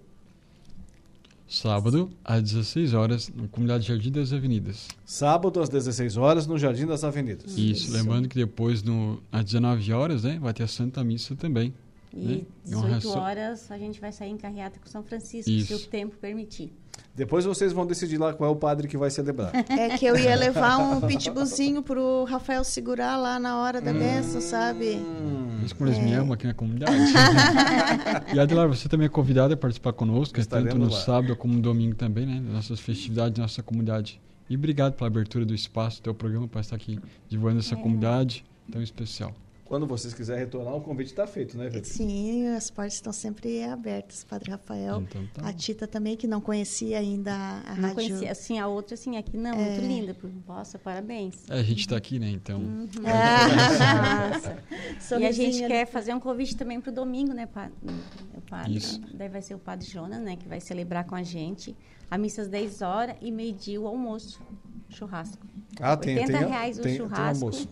Sábado, 1.52 2.10
às 2.24 2.42
16 2.42 2.94
horas, 2.94 3.30
na 3.34 3.46
comunidade 3.48 3.86
Jardim 3.86 4.10
das 4.10 4.32
Avenidas. 4.32 4.88
Sábado 5.04 5.60
às 5.60 5.68
16 5.68 6.16
horas 6.16 6.46
no 6.46 6.58
Jardim 6.58 6.86
das 6.86 7.04
Avenidas. 7.04 7.56
Isso, 7.58 7.92
lembrando 7.92 8.26
que 8.28 8.36
depois, 8.36 8.82
no, 8.82 9.22
às 9.30 9.44
19 9.44 9.92
horas, 9.92 10.22
né, 10.24 10.38
vai 10.40 10.54
ter 10.54 10.62
a 10.62 10.66
Santa 10.68 11.04
Missa 11.04 11.36
também. 11.36 11.74
E 12.14 12.16
Né? 12.16 12.40
É 12.70 12.76
uma 12.76 12.86
18 12.86 12.92
ração- 12.92 13.20
horas 13.22 13.70
a 13.70 13.76
gente 13.78 14.00
vai 14.00 14.12
sair 14.12 14.30
em 14.30 14.36
carreata 14.38 14.78
com 14.80 14.86
São 14.88 15.02
Francisco, 15.02 15.50
Isso. 15.50 15.66
se 15.66 15.74
o 15.74 15.88
tempo 15.88 16.16
permitir. 16.16 16.72
Depois 17.14 17.44
vocês 17.44 17.72
vão 17.72 17.86
decidir 17.86 18.16
lá 18.16 18.32
qual 18.32 18.50
é 18.50 18.52
o 18.52 18.56
padre 18.56 18.88
que 18.88 18.96
vai 18.96 19.10
celebrar. 19.10 19.52
É 19.68 19.96
que 19.98 20.06
eu 20.06 20.16
ia 20.16 20.34
levar 20.34 20.78
um 20.78 21.00
pitbullzinho 21.00 21.82
pro 21.82 22.24
Rafael 22.24 22.64
segurar 22.64 23.16
lá 23.16 23.38
na 23.38 23.58
hora 23.58 23.80
da 23.80 23.92
bênção, 23.92 24.40
sabe? 24.40 24.98
Isso 25.64 25.74
como 25.76 25.90
eles 25.90 25.98
me 26.02 26.12
amam 26.12 26.32
aqui 26.32 26.46
na 26.46 26.54
comunidade. 26.54 26.96
e 28.34 28.38
Adelar, 28.38 28.68
você 28.68 28.88
também 28.88 29.06
é 29.06 29.08
convidada 29.08 29.54
a 29.54 29.56
participar 29.56 29.92
conosco, 29.92 30.38
é 30.38 30.44
tanto 30.44 30.66
Estaremos 30.66 30.88
no 30.88 30.94
lá. 30.94 31.00
sábado 31.00 31.36
como 31.36 31.54
no 31.54 31.60
domingo 31.60 31.94
também, 31.94 32.26
né? 32.26 32.40
Das 32.44 32.52
nossas 32.54 32.80
festividades, 32.80 33.36
da 33.36 33.42
nossa 33.42 33.62
comunidade. 33.62 34.20
E 34.48 34.56
obrigado 34.56 34.94
pela 34.94 35.08
abertura 35.08 35.44
do 35.44 35.54
espaço 35.54 36.00
do 36.00 36.04
teu 36.04 36.14
programa 36.14 36.48
para 36.48 36.60
estar 36.60 36.76
aqui 36.76 36.98
divulgando 37.28 37.60
essa 37.60 37.76
comunidade 37.76 38.44
tão 38.70 38.82
especial. 38.82 39.34
Quando 39.72 39.86
vocês 39.86 40.12
quiserem 40.12 40.44
retornar, 40.44 40.74
o 40.74 40.82
convite 40.82 41.06
está 41.06 41.26
feito, 41.26 41.56
né, 41.56 41.70
Vitor? 41.70 41.86
Sim, 41.86 42.46
as 42.48 42.70
portas 42.70 42.92
estão 42.92 43.10
sempre 43.10 43.64
abertas, 43.64 44.22
Padre 44.22 44.50
Rafael. 44.50 45.00
Então 45.00 45.26
tá. 45.32 45.48
A 45.48 45.52
Tita 45.54 45.86
também, 45.86 46.14
que 46.14 46.26
não 46.26 46.42
conhecia 46.42 46.98
ainda 46.98 47.32
a 47.32 47.74
Não 47.76 47.88
rádio. 47.88 47.94
conhecia, 47.94 48.30
assim, 48.30 48.58
a 48.58 48.68
outra, 48.68 48.92
assim, 48.92 49.16
aqui 49.16 49.34
não, 49.34 49.56
muito 49.56 49.80
linda. 49.80 50.14
Nossa, 50.46 50.78
parabéns. 50.78 51.48
É, 51.48 51.54
a 51.54 51.62
gente 51.62 51.80
está 51.80 51.96
aqui, 51.96 52.18
né? 52.18 52.28
Então. 52.28 52.60
Nossa. 52.60 52.92
E 55.18 55.26
a 55.26 55.32
gente 55.32 55.66
quer 55.66 55.86
fazer 55.86 56.12
um 56.12 56.20
convite 56.20 56.54
também 56.54 56.78
para 56.78 56.90
o 56.90 56.94
domingo, 56.94 57.32
né, 57.32 57.46
padre? 57.46 57.72
O 58.34 58.42
padre 58.42 58.76
Isso. 58.76 59.00
Daí 59.14 59.30
vai 59.30 59.40
ser 59.40 59.54
o 59.54 59.58
padre 59.58 59.88
Jonas, 59.88 60.20
né, 60.20 60.36
que 60.36 60.46
vai 60.46 60.60
celebrar 60.60 61.04
com 61.04 61.14
a 61.14 61.22
gente. 61.22 61.74
A 62.10 62.18
missa 62.18 62.42
às 62.42 62.48
10 62.48 62.82
horas 62.82 63.16
e 63.22 63.32
meio-dia 63.32 63.80
o 63.80 63.86
almoço, 63.86 64.38
churrasco. 64.92 65.44
Ah, 65.80 65.96
tem, 65.96 66.16
80 66.18 66.38
tem, 66.38 66.48
reais 66.48 66.78
o 66.78 66.82
tem, 66.82 66.92
tem 66.92 67.00
churrasco. 67.06 67.44
almoço. 67.44 67.68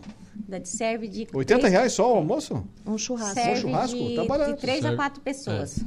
Da, 0.47 0.63
serve 0.65 1.07
de 1.07 1.27
80 1.33 1.59
três- 1.59 1.73
reais 1.73 1.93
só 1.93 2.13
o 2.13 2.17
almoço? 2.17 2.63
Um 2.85 2.97
churrasco. 2.97 3.33
Serve 3.35 3.61
churrasco? 3.61 3.97
de, 3.97 4.15
Tá 4.15 4.25
barato. 4.25 4.53
de 4.55 4.59
3 4.61 4.79
a 4.79 4.81
Serve- 4.81 4.95
4 4.97 5.21
pessoas. 5.21 5.85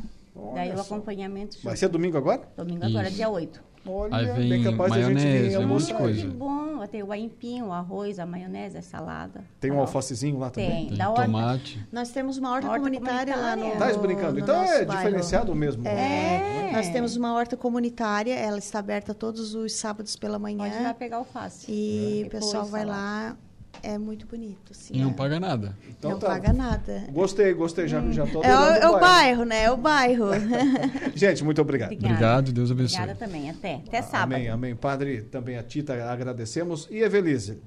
Daí 0.54 0.70
Olha 0.70 0.74
o 0.74 0.84
só. 0.84 0.94
acompanhamento 0.94 1.58
Vai 1.62 1.76
ser 1.76 1.88
domingo 1.88 2.16
agora? 2.16 2.42
Domingo 2.56 2.84
agora, 2.84 3.06
Isso. 3.08 3.16
dia 3.16 3.28
8. 3.28 3.62
Olha, 3.86 4.16
Aí 4.16 4.26
vem 4.32 4.48
bem 4.48 4.62
capaz 4.64 4.90
maionese, 4.90 5.48
vir 5.48 5.58
um 5.58 5.68
monte 5.68 5.86
de 5.86 5.94
coisa. 5.94 6.20
Que 6.22 6.26
bom, 6.28 6.78
vai 6.78 6.88
ter 6.88 7.02
o 7.02 7.12
aipim, 7.12 7.62
o 7.62 7.72
arroz, 7.72 8.18
a 8.18 8.24
maionese, 8.26 8.78
a 8.78 8.82
salada. 8.82 9.44
Tem 9.60 9.70
um 9.70 9.78
alfacezinho 9.80 10.38
lá 10.38 10.50
também? 10.50 10.70
Tem. 10.70 10.88
Tem 10.88 10.96
Da 10.98 11.10
horta. 11.10 11.22
tomate. 11.24 11.86
Nós 11.92 12.10
temos 12.10 12.38
uma 12.38 12.50
horta, 12.52 12.66
Horta 12.68 12.78
comunitária, 12.80 13.36
lá 13.36 13.54
no. 13.56 13.62
comunitária. 13.62 13.94
Tá 13.94 14.00
brincando? 14.00 14.32
no 14.32 14.38
Então 14.40 14.56
nosso 14.60 14.72
é 14.72 14.84
bairro. 14.84 15.02
diferenciado 15.02 15.54
mesmo. 15.54 15.86
É, 15.86 16.68
É. 16.70 16.72
Nós 16.72 16.88
temos 16.88 17.14
uma 17.16 17.34
horta 17.34 17.56
comunitária, 17.56 18.34
ela 18.34 18.58
está 18.58 18.78
aberta 18.78 19.12
todos 19.14 19.54
os 19.54 19.74
sábados 19.74 20.16
pela 20.16 20.40
Pode 20.40 20.52
ir 20.54 20.56
lá 20.58 20.68
manhã. 20.68 20.94
pegar 20.94 21.18
alface. 21.18 21.66
E 21.70 22.20
o 22.20 22.24
Depois, 22.24 22.44
pessoal 22.46 22.64
vai 22.64 22.82
salada. 22.82 23.00
lá, 23.00 23.36
é 23.84 23.98
muito 23.98 24.26
bonito. 24.26 24.72
Assim, 24.72 24.94
E 24.94 25.00
não 25.02 25.10
é. 25.10 25.14
paga 25.14 25.38
nada. 25.38 25.76
Então 25.88 26.12
não 26.12 26.18
tá. 26.18 26.26
paga 26.28 26.52
nada. 26.52 27.04
Gostei, 27.10 27.52
gostei. 27.54 27.86
Já, 27.88 28.00
já 28.10 28.26
tô 28.26 28.42
É 28.42 28.54
o, 28.58 28.64
é 28.74 28.88
o 28.88 29.00
bairro, 29.00 29.44
né? 29.44 29.64
É 29.64 29.70
o 29.70 29.76
bairro. 29.76 30.26
Gente, 31.14 31.44
muito 31.44 31.60
obrigado. 31.60 31.88
Obrigada. 31.92 32.14
Obrigado, 32.14 32.52
Deus 32.52 32.70
abençoe. 32.70 32.98
Obrigada 32.98 33.18
também. 33.18 33.50
Até. 33.50 33.74
Até 33.86 34.02
sábado. 34.02 34.34
Amém, 34.34 34.48
amém. 34.48 34.74
Padre, 34.74 35.22
também 35.22 35.56
a 35.56 35.62
Tita 35.62 35.94
agradecemos. 36.10 36.88
E 36.90 36.98
Evelise, 37.02 37.58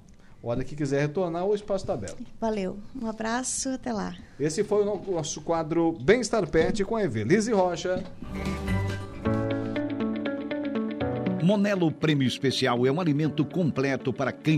hora 0.41 0.63
que 0.63 0.75
quiser 0.75 1.01
retornar, 1.01 1.45
o 1.45 1.53
espaço 1.55 1.83
está 1.83 1.93
aberto. 1.93 2.17
Valeu. 2.39 2.77
Um 3.01 3.07
abraço, 3.07 3.69
até 3.69 3.91
lá. 3.93 4.15
Esse 4.39 4.63
foi 4.63 4.81
o 4.81 4.85
no- 4.85 5.11
nosso 5.15 5.41
quadro 5.41 5.91
Bem-Estar 6.01 6.47
Pet 6.47 6.83
com 6.85 6.95
a 6.95 7.03
Evelise 7.03 7.51
Rocha. 7.51 8.03
Monelo 11.43 11.91
Prêmio 11.91 12.27
Especial 12.27 12.85
é 12.85 12.91
um 12.91 12.99
alimento 12.99 13.45
completo 13.45 14.11
para 14.11 14.31
quem 14.31 14.57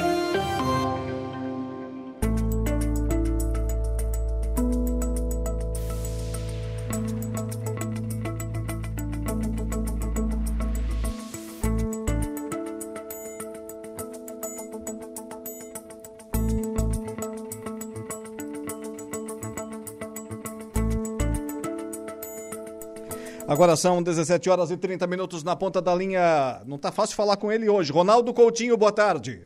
Agora 23.61 23.75
são 23.75 24.01
17 24.01 24.49
horas 24.49 24.71
e 24.71 24.75
30 24.75 25.05
minutos 25.05 25.43
na 25.43 25.55
ponta 25.55 25.79
da 25.79 25.93
linha. 25.93 26.63
Não 26.65 26.79
tá 26.79 26.91
fácil 26.91 27.15
falar 27.15 27.37
com 27.37 27.51
ele 27.51 27.69
hoje. 27.69 27.91
Ronaldo 27.91 28.33
Coutinho, 28.33 28.75
boa 28.75 28.91
tarde. 28.91 29.45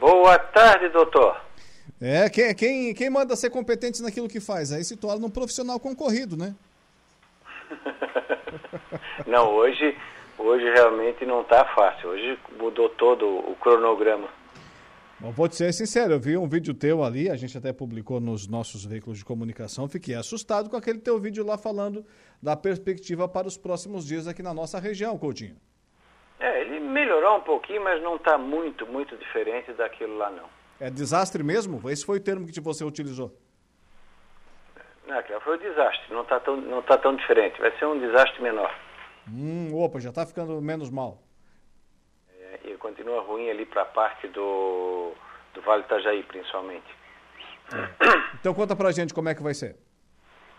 Boa 0.00 0.36
tarde, 0.36 0.88
doutor. 0.88 1.40
É, 2.02 2.28
quem, 2.28 2.52
quem, 2.56 2.92
quem 2.92 3.08
manda 3.08 3.36
ser 3.36 3.50
competente 3.50 4.02
naquilo 4.02 4.26
que 4.26 4.40
faz? 4.40 4.72
Aí 4.72 4.82
se 4.82 4.96
torna 4.96 5.24
um 5.24 5.30
profissional 5.30 5.78
concorrido, 5.78 6.36
né? 6.36 6.56
Não, 9.28 9.54
hoje, 9.54 9.96
hoje 10.36 10.64
realmente 10.64 11.24
não 11.24 11.42
está 11.42 11.64
fácil. 11.66 12.08
Hoje 12.08 12.36
mudou 12.58 12.88
todo 12.88 13.24
o 13.28 13.54
cronograma. 13.60 14.26
Bom, 15.20 15.30
vou 15.32 15.46
te 15.46 15.54
ser 15.54 15.70
sincero, 15.74 16.14
eu 16.14 16.18
vi 16.18 16.34
um 16.38 16.48
vídeo 16.48 16.72
teu 16.72 17.04
ali, 17.04 17.28
a 17.28 17.36
gente 17.36 17.56
até 17.58 17.74
publicou 17.74 18.18
nos 18.18 18.48
nossos 18.48 18.86
veículos 18.86 19.18
de 19.18 19.24
comunicação, 19.24 19.86
fiquei 19.86 20.14
assustado 20.14 20.70
com 20.70 20.78
aquele 20.78 20.98
teu 20.98 21.18
vídeo 21.18 21.44
lá 21.44 21.58
falando 21.58 22.06
da 22.42 22.56
perspectiva 22.56 23.28
para 23.28 23.46
os 23.46 23.58
próximos 23.58 24.06
dias 24.06 24.26
aqui 24.26 24.42
na 24.42 24.54
nossa 24.54 24.80
região, 24.80 25.18
Coutinho. 25.18 25.56
É, 26.38 26.62
ele 26.62 26.80
melhorou 26.80 27.36
um 27.36 27.42
pouquinho, 27.42 27.84
mas 27.84 28.02
não 28.02 28.16
está 28.16 28.38
muito, 28.38 28.86
muito 28.86 29.14
diferente 29.18 29.70
daquilo 29.74 30.16
lá, 30.16 30.30
não. 30.30 30.48
É 30.80 30.88
desastre 30.88 31.42
mesmo? 31.42 31.90
Esse 31.90 32.06
foi 32.06 32.16
o 32.16 32.22
termo 32.22 32.46
que 32.46 32.58
você 32.58 32.82
utilizou. 32.82 33.30
Não, 35.06 35.40
foi 35.40 35.58
um 35.58 35.60
desastre, 35.60 36.14
não 36.14 36.22
está 36.22 36.40
tão, 36.40 36.56
não 36.56 36.80
tá 36.80 36.96
tão 36.96 37.14
diferente. 37.14 37.60
Vai 37.60 37.76
ser 37.78 37.84
um 37.84 37.98
desastre 37.98 38.42
menor. 38.42 38.74
Hum, 39.28 39.68
opa, 39.74 40.00
já 40.00 40.08
está 40.08 40.24
ficando 40.24 40.58
menos 40.62 40.88
mal. 40.88 41.18
É, 42.50 42.70
e 42.70 42.76
continua 42.76 43.20
ruim 43.22 43.48
ali 43.48 43.64
para 43.64 43.82
a 43.82 43.86
parte 43.86 44.26
do, 44.28 45.12
do 45.54 45.60
Vale 45.62 45.82
do 45.82 45.86
Itajaí, 45.86 46.22
principalmente. 46.24 47.00
Então 48.40 48.52
conta 48.54 48.74
pra 48.74 48.90
gente 48.90 49.14
como 49.14 49.28
é 49.28 49.34
que 49.34 49.42
vai 49.42 49.54
ser. 49.54 49.76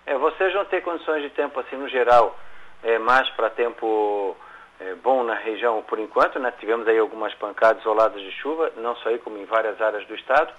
É, 0.06 0.18
vocês 0.18 0.54
vão 0.54 0.64
ter 0.66 0.82
condições 0.82 1.22
de 1.24 1.30
tempo 1.32 1.60
assim 1.60 1.76
no 1.76 1.90
geral, 1.90 2.40
é, 2.84 2.98
mais 2.98 3.30
para 3.32 3.50
tempo 3.50 4.36
é, 4.80 4.96
bom 4.96 5.24
na 5.24 5.36
região 5.36 5.82
por 5.84 6.00
enquanto, 6.00 6.40
né? 6.40 6.54
Tivemos 6.60 6.88
aí 6.88 6.98
algumas 6.98 7.34
pancadas 7.34 7.82
isoladas 7.82 8.22
de 8.22 8.32
chuva, 8.32 8.72
não 8.78 8.96
só 8.98 9.10
aí 9.10 9.20
como 9.20 9.38
em 9.38 9.46
várias 9.46 9.82
áreas 9.82 10.08
do 10.08 10.16
estado. 10.16 10.54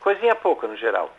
Coisinha 0.00 0.34
pouca 0.34 0.66
no 0.66 0.76
geral. 0.76 1.14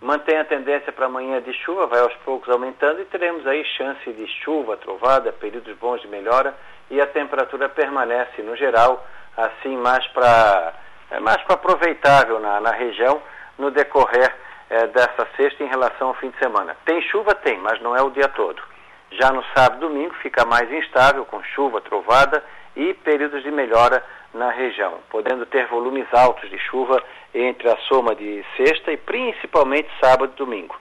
Mantém 0.00 0.36
a 0.36 0.44
tendência 0.44 0.92
para 0.92 1.06
amanhã 1.06 1.40
de 1.40 1.52
chuva, 1.52 1.86
vai 1.86 2.00
aos 2.00 2.14
poucos 2.24 2.48
aumentando 2.48 3.00
e 3.00 3.04
teremos 3.04 3.46
aí 3.46 3.64
chance 3.64 4.12
de 4.12 4.26
chuva, 4.42 4.76
trovada, 4.76 5.32
períodos 5.32 5.76
bons 5.78 6.00
de 6.00 6.08
melhora 6.08 6.52
e 6.90 7.00
a 7.00 7.06
temperatura 7.06 7.68
permanece 7.68 8.42
no 8.42 8.56
geral 8.56 9.06
assim 9.36 9.76
mais 9.76 10.06
para 10.08 10.74
é 11.10 11.20
mais 11.20 11.40
para 11.42 11.54
aproveitável 11.54 12.38
na, 12.40 12.60
na 12.60 12.72
região 12.72 13.20
no 13.58 13.70
decorrer 13.70 14.34
é, 14.70 14.86
dessa 14.88 15.26
sexta 15.36 15.64
em 15.64 15.68
relação 15.68 16.08
ao 16.08 16.14
fim 16.14 16.30
de 16.30 16.38
semana. 16.38 16.76
Tem 16.84 17.00
chuva? 17.02 17.34
Tem, 17.34 17.58
mas 17.58 17.80
não 17.80 17.96
é 17.96 18.02
o 18.02 18.10
dia 18.10 18.28
todo. 18.28 18.62
Já 19.10 19.32
no 19.32 19.42
sábado 19.54 19.76
e 19.76 19.88
domingo 19.88 20.14
fica 20.16 20.44
mais 20.44 20.70
instável, 20.70 21.24
com 21.24 21.42
chuva, 21.42 21.80
trovada 21.80 22.44
e 22.76 22.92
períodos 22.94 23.42
de 23.42 23.50
melhora 23.50 24.04
na 24.34 24.50
região, 24.50 24.98
podendo 25.08 25.46
ter 25.46 25.66
volumes 25.66 26.06
altos 26.12 26.50
de 26.50 26.58
chuva 26.58 27.02
entre 27.34 27.68
a 27.70 27.76
soma 27.88 28.14
de 28.14 28.44
sexta 28.56 28.92
e 28.92 28.96
principalmente 28.98 29.88
sábado 30.00 30.32
e 30.34 30.36
domingo. 30.36 30.76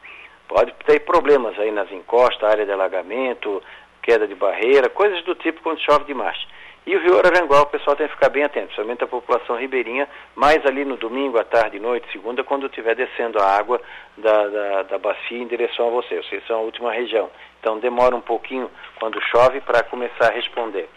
Pode 0.48 0.74
ter 0.86 1.00
problemas 1.02 1.58
aí 1.58 1.72
nas 1.72 1.90
encostas, 1.92 2.50
área 2.50 2.66
de 2.66 2.72
alagamento, 2.72 3.64
queda 4.08 4.26
de 4.26 4.36
barreira, 4.36 4.90
coisas 4.90 5.22
do 5.26 5.36
tipo 5.36 5.62
quando 5.62 5.82
chove 5.82 6.06
demais. 6.06 6.38
E 6.86 6.96
o 6.96 7.02
Rio 7.02 7.20
Araranguá, 7.20 7.64
o 7.64 7.66
pessoal 7.66 7.98
tem 7.98 8.08
que 8.08 8.14
ficar 8.14 8.30
bem 8.30 8.44
atento, 8.44 8.68
principalmente 8.68 9.04
a 9.04 9.08
população 9.08 9.58
ribeirinha, 9.58 10.08
mais 10.34 10.66
ali 10.66 10.86
no 10.86 10.96
domingo, 10.96 11.38
à 11.38 11.44
tarde, 11.44 11.78
noite, 11.78 12.10
segunda, 12.14 12.46
quando 12.46 12.68
estiver 12.68 12.96
descendo 12.96 13.38
a 13.40 13.46
água 13.46 13.82
da, 14.18 14.48
da, 14.48 14.84
da 14.84 14.98
bacia 14.98 15.38
em 15.38 15.46
direção 15.46 15.90
a 15.90 15.92
você. 15.92 16.16
Vocês 16.24 16.42
são 16.48 16.60
a 16.60 16.62
última 16.62 16.94
região. 16.94 17.30
Então 17.60 17.78
demora 17.78 18.16
um 18.16 18.22
pouquinho 18.22 18.72
quando 18.98 19.20
chove 19.24 19.60
para 19.60 19.84
começar 19.84 20.30
a 20.30 20.34
responder. 20.34 20.88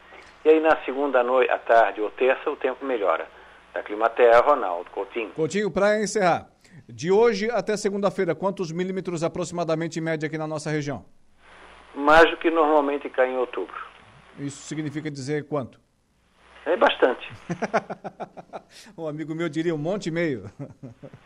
E 0.45 0.49
aí 0.49 0.61
na 0.61 0.77
segunda 0.85 1.25
noite, 1.25 1.51
à 1.51 1.59
tarde 1.59 2.01
ou 2.01 2.11
terça, 2.11 2.49
o 2.49 2.55
tempo 2.55 2.85
melhora. 2.85 3.27
Da 3.75 3.83
Climaterra, 3.83 4.41
Ronaldo 4.41 4.89
Coutinho. 4.91 5.31
Coutinho, 5.31 5.71
para 5.71 6.01
encerrar, 6.01 6.47
de 6.89 7.11
hoje 7.11 7.51
até 7.51 7.77
segunda-feira, 7.77 8.35
quantos 8.37 8.71
milímetros 8.71 9.25
aproximadamente 9.25 9.99
em 9.99 10.03
média 10.03 10.29
aqui 10.29 10.39
na 10.39 10.47
nossa 10.47 10.71
região? 10.71 11.05
Mais 11.95 12.31
do 12.31 12.37
que 12.37 12.51
normalmente 12.51 13.09
cai 13.11 13.31
em 13.31 13.37
outubro. 13.37 13.75
Isso 14.39 14.63
significa 14.63 15.11
dizer 15.11 15.47
quanto? 15.47 15.81
É 16.67 16.77
bastante. 16.77 17.29
um 18.97 19.07
amigo 19.07 19.35
meu 19.35 19.49
diria 19.49 19.75
um 19.75 19.79
monte 19.79 20.07
e 20.07 20.11
meio. 20.11 20.45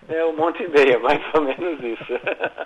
É 0.09 0.25
um 0.25 0.37
monte 0.37 0.63
e 0.63 0.69
meia, 0.69 0.99
mais 0.99 1.21
ou 1.35 1.43
menos 1.43 1.81
isso. 1.81 2.13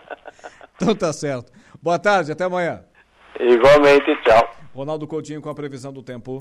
então 0.76 0.94
tá 0.94 1.12
certo. 1.12 1.52
Boa 1.82 1.98
tarde, 1.98 2.32
até 2.32 2.44
amanhã. 2.44 2.84
Igualmente, 3.40 4.14
tchau. 4.22 4.54
Ronaldo 4.74 5.06
Coutinho 5.06 5.40
com 5.40 5.48
a 5.48 5.54
previsão 5.54 5.92
do 5.92 6.02
tempo. 6.02 6.40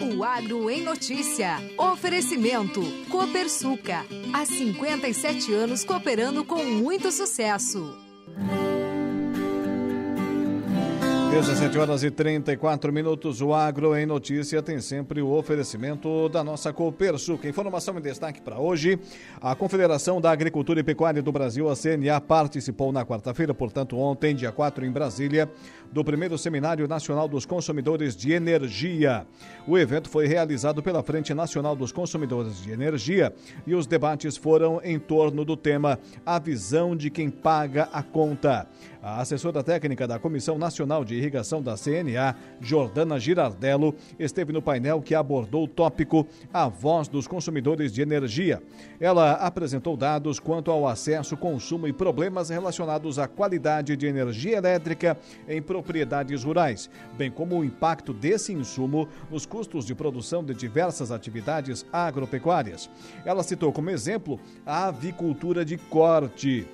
O 0.00 0.24
Agro 0.24 0.68
em 0.68 0.82
Notícia. 0.82 1.56
Oferecimento. 1.78 2.80
Copersuca. 3.10 4.04
Há 4.34 4.44
57 4.44 5.52
anos 5.54 5.84
cooperando 5.84 6.44
com 6.44 6.62
muito 6.64 7.10
sucesso. 7.10 7.98
17 11.32 11.78
horas 11.78 12.04
e 12.04 12.10
34 12.10 12.92
minutos. 12.92 13.40
O 13.40 13.54
Agro 13.54 13.96
em 13.96 14.04
Notícia 14.04 14.62
tem 14.62 14.82
sempre 14.82 15.22
o 15.22 15.30
oferecimento 15.30 16.28
da 16.28 16.44
nossa 16.44 16.74
Copersuc. 16.74 17.48
Informação 17.48 17.96
em 17.98 18.02
destaque 18.02 18.42
para 18.42 18.58
hoje. 18.60 18.98
A 19.40 19.54
Confederação 19.54 20.20
da 20.20 20.30
Agricultura 20.30 20.80
e 20.80 20.82
Pecuária 20.82 21.22
do 21.22 21.32
Brasil, 21.32 21.70
a 21.70 21.74
CNA, 21.74 22.20
participou 22.20 22.92
na 22.92 23.06
quarta-feira, 23.06 23.54
portanto, 23.54 23.96
ontem, 23.96 24.34
dia 24.34 24.52
4, 24.52 24.84
em 24.84 24.90
Brasília, 24.90 25.50
do 25.92 26.02
primeiro 26.02 26.38
Seminário 26.38 26.88
Nacional 26.88 27.28
dos 27.28 27.44
Consumidores 27.44 28.16
de 28.16 28.32
Energia. 28.32 29.26
O 29.68 29.76
evento 29.76 30.08
foi 30.08 30.26
realizado 30.26 30.82
pela 30.82 31.02
Frente 31.02 31.34
Nacional 31.34 31.76
dos 31.76 31.92
Consumidores 31.92 32.62
de 32.62 32.72
Energia 32.72 33.32
e 33.66 33.74
os 33.74 33.86
debates 33.86 34.36
foram 34.36 34.80
em 34.82 34.98
torno 34.98 35.44
do 35.44 35.56
tema 35.56 35.98
A 36.24 36.38
Visão 36.38 36.96
de 36.96 37.10
Quem 37.10 37.28
Paga 37.28 37.90
a 37.92 38.02
Conta. 38.02 38.66
A 39.02 39.20
assessora 39.20 39.64
técnica 39.64 40.06
da 40.06 40.16
Comissão 40.16 40.56
Nacional 40.56 41.04
de 41.04 41.16
Irrigação 41.16 41.60
da 41.60 41.74
CNA, 41.76 42.36
Jordana 42.60 43.18
Girardello, 43.18 43.96
esteve 44.16 44.52
no 44.52 44.62
painel 44.62 45.02
que 45.02 45.12
abordou 45.12 45.64
o 45.64 45.68
tópico 45.68 46.24
A 46.52 46.68
Voz 46.68 47.08
dos 47.08 47.26
Consumidores 47.26 47.92
de 47.92 48.00
Energia. 48.00 48.62
Ela 49.00 49.32
apresentou 49.32 49.96
dados 49.96 50.38
quanto 50.38 50.70
ao 50.70 50.86
acesso, 50.86 51.36
consumo 51.36 51.88
e 51.88 51.92
problemas 51.92 52.48
relacionados 52.48 53.18
à 53.18 53.26
qualidade 53.26 53.96
de 53.96 54.06
energia 54.06 54.58
elétrica 54.58 55.18
em 55.48 55.60
rurais, 56.44 56.88
bem 57.16 57.30
como 57.30 57.58
o 57.58 57.64
impacto 57.64 58.12
desse 58.12 58.52
insumo 58.52 59.08
nos 59.30 59.44
custos 59.44 59.84
de 59.84 59.94
produção 59.94 60.44
de 60.44 60.54
diversas 60.54 61.10
atividades 61.10 61.84
agropecuárias. 61.92 62.88
Ela 63.24 63.42
citou 63.42 63.72
como 63.72 63.90
exemplo 63.90 64.40
a 64.64 64.86
avicultura 64.86 65.64
de 65.64 65.76
corte 65.76 66.66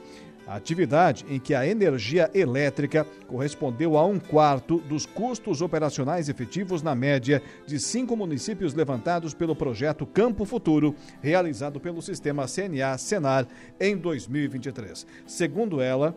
atividade 0.49 1.27
em 1.29 1.39
que 1.39 1.55
a 1.55 1.67
energia 1.67 2.31
elétrica 2.33 3.07
correspondeu 3.27 3.99
a 3.99 4.07
um 4.07 4.19
quarto 4.19 4.79
dos 4.79 5.05
custos 5.05 5.61
operacionais 5.61 6.29
efetivos 6.29 6.83
na 6.83 6.95
média 6.95 7.43
de 7.67 7.79
cinco 7.79 8.17
municípios 8.17 8.73
levantados 8.73 9.35
pelo 9.35 9.55
projeto 9.55 10.07
Campo 10.07 10.45
Futuro, 10.45 10.95
realizado 11.21 11.79
pelo 11.79 12.01
sistema 12.01 12.47
CNA-Senar 12.47 13.47
em 13.79 13.97
2023. 13.97 15.07
Segundo 15.27 15.81
ela, 15.81 16.17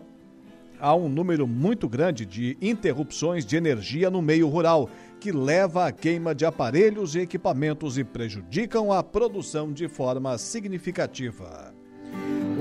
há 0.81 0.95
um 0.95 1.07
número 1.07 1.47
muito 1.47 1.87
grande 1.87 2.25
de 2.25 2.57
interrupções 2.59 3.45
de 3.45 3.55
energia 3.55 4.09
no 4.09 4.21
meio 4.21 4.47
rural, 4.47 4.89
que 5.19 5.31
leva 5.31 5.85
à 5.85 5.91
queima 5.91 6.33
de 6.33 6.43
aparelhos 6.43 7.15
e 7.15 7.19
equipamentos 7.19 7.97
e 7.97 8.03
prejudicam 8.03 8.91
a 8.91 9.03
produção 9.03 9.71
de 9.71 9.87
forma 9.87 10.37
significativa. 10.37 11.80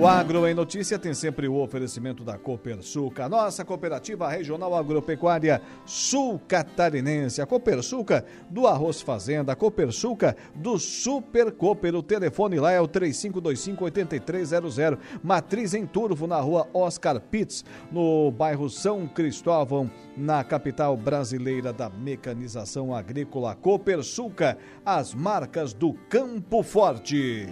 O 0.00 0.06
Agro 0.06 0.46
em 0.48 0.54
Notícia 0.54 0.98
tem 0.98 1.12
sempre 1.12 1.46
o 1.46 1.60
oferecimento 1.60 2.24
da 2.24 2.38
Copersuca, 2.38 3.28
nossa 3.28 3.66
cooperativa 3.66 4.26
regional 4.30 4.74
agropecuária 4.74 5.60
sul 5.84 6.40
catarinense. 6.48 7.42
A 7.42 7.46
Copersuca 7.46 8.24
do 8.48 8.66
Arroz 8.66 9.02
Fazenda, 9.02 9.52
a 9.52 9.56
Copersuca 9.56 10.34
do 10.54 10.78
Super 10.78 11.52
Cooper. 11.52 11.94
O 11.94 12.02
telefone 12.02 12.58
lá 12.58 12.72
é 12.72 12.80
o 12.80 12.88
3525-8300. 12.88 14.98
Matriz 15.22 15.74
em 15.74 15.84
Turvo, 15.84 16.26
na 16.26 16.40
rua 16.40 16.66
Oscar 16.72 17.20
Pitts, 17.20 17.62
no 17.92 18.30
bairro 18.30 18.70
São 18.70 19.06
Cristóvão, 19.06 19.90
na 20.16 20.42
capital 20.42 20.96
brasileira 20.96 21.74
da 21.74 21.90
mecanização 21.90 22.94
agrícola. 22.94 23.54
Copersuca, 23.54 24.56
as 24.82 25.12
marcas 25.12 25.74
do 25.74 25.92
Campo 26.08 26.62
Forte. 26.62 27.50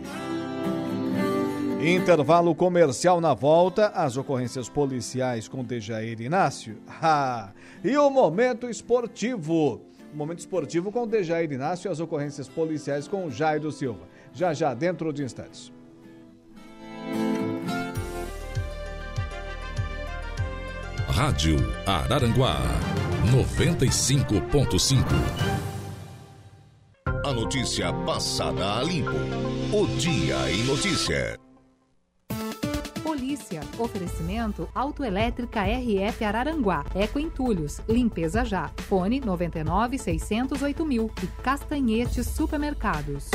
Intervalo 1.81 2.57
comercial 2.57 3.21
na 3.21 3.35
volta, 3.35 3.87
as 3.95 4.17
ocorrências 4.17 4.69
policiais 4.69 5.47
com 5.47 5.63
Dejair 5.63 6.21
Inácio. 6.21 6.77
Ah, 7.01 7.53
e 7.85 7.97
o 7.97 8.11
momento 8.11 8.69
esportivo. 8.69 9.81
O 10.13 10.17
momento 10.17 10.41
esportivo 10.41 10.91
com 10.91 11.07
Dejair 11.07 11.53
Inácio 11.53 11.89
e 11.89 11.93
as 11.93 12.01
ocorrências 12.01 12.49
policiais 12.49 13.07
com 13.07 13.31
Jairo 13.31 13.71
Silva. 13.71 14.09
Já 14.33 14.53
já, 14.53 14.75
dentro 14.75 15.13
de 15.13 15.23
instantes. 15.23 15.73
Rádio 21.07 21.59
Araranguá 21.87 22.59
95.5. 23.33 25.05
A 27.25 27.33
notícia 27.33 27.93
passada 28.05 28.79
a 28.79 28.83
limpo. 28.83 29.11
O 29.73 29.87
Dia 29.99 30.51
em 30.51 30.65
Notícia. 30.65 31.39
Oferecimento 33.79 34.69
Autoelétrica 34.75 35.63
RF 35.63 36.25
Araranguá. 36.25 36.85
Eco 36.95 37.19
Entulhos. 37.19 37.81
Limpeza 37.89 38.45
já. 38.45 38.71
Fone 38.89 39.21
99 39.21 39.99
608 39.99 40.85
mil. 40.85 41.11
E 41.23 41.27
Castanhetes 41.43 42.27
Supermercados. 42.27 43.31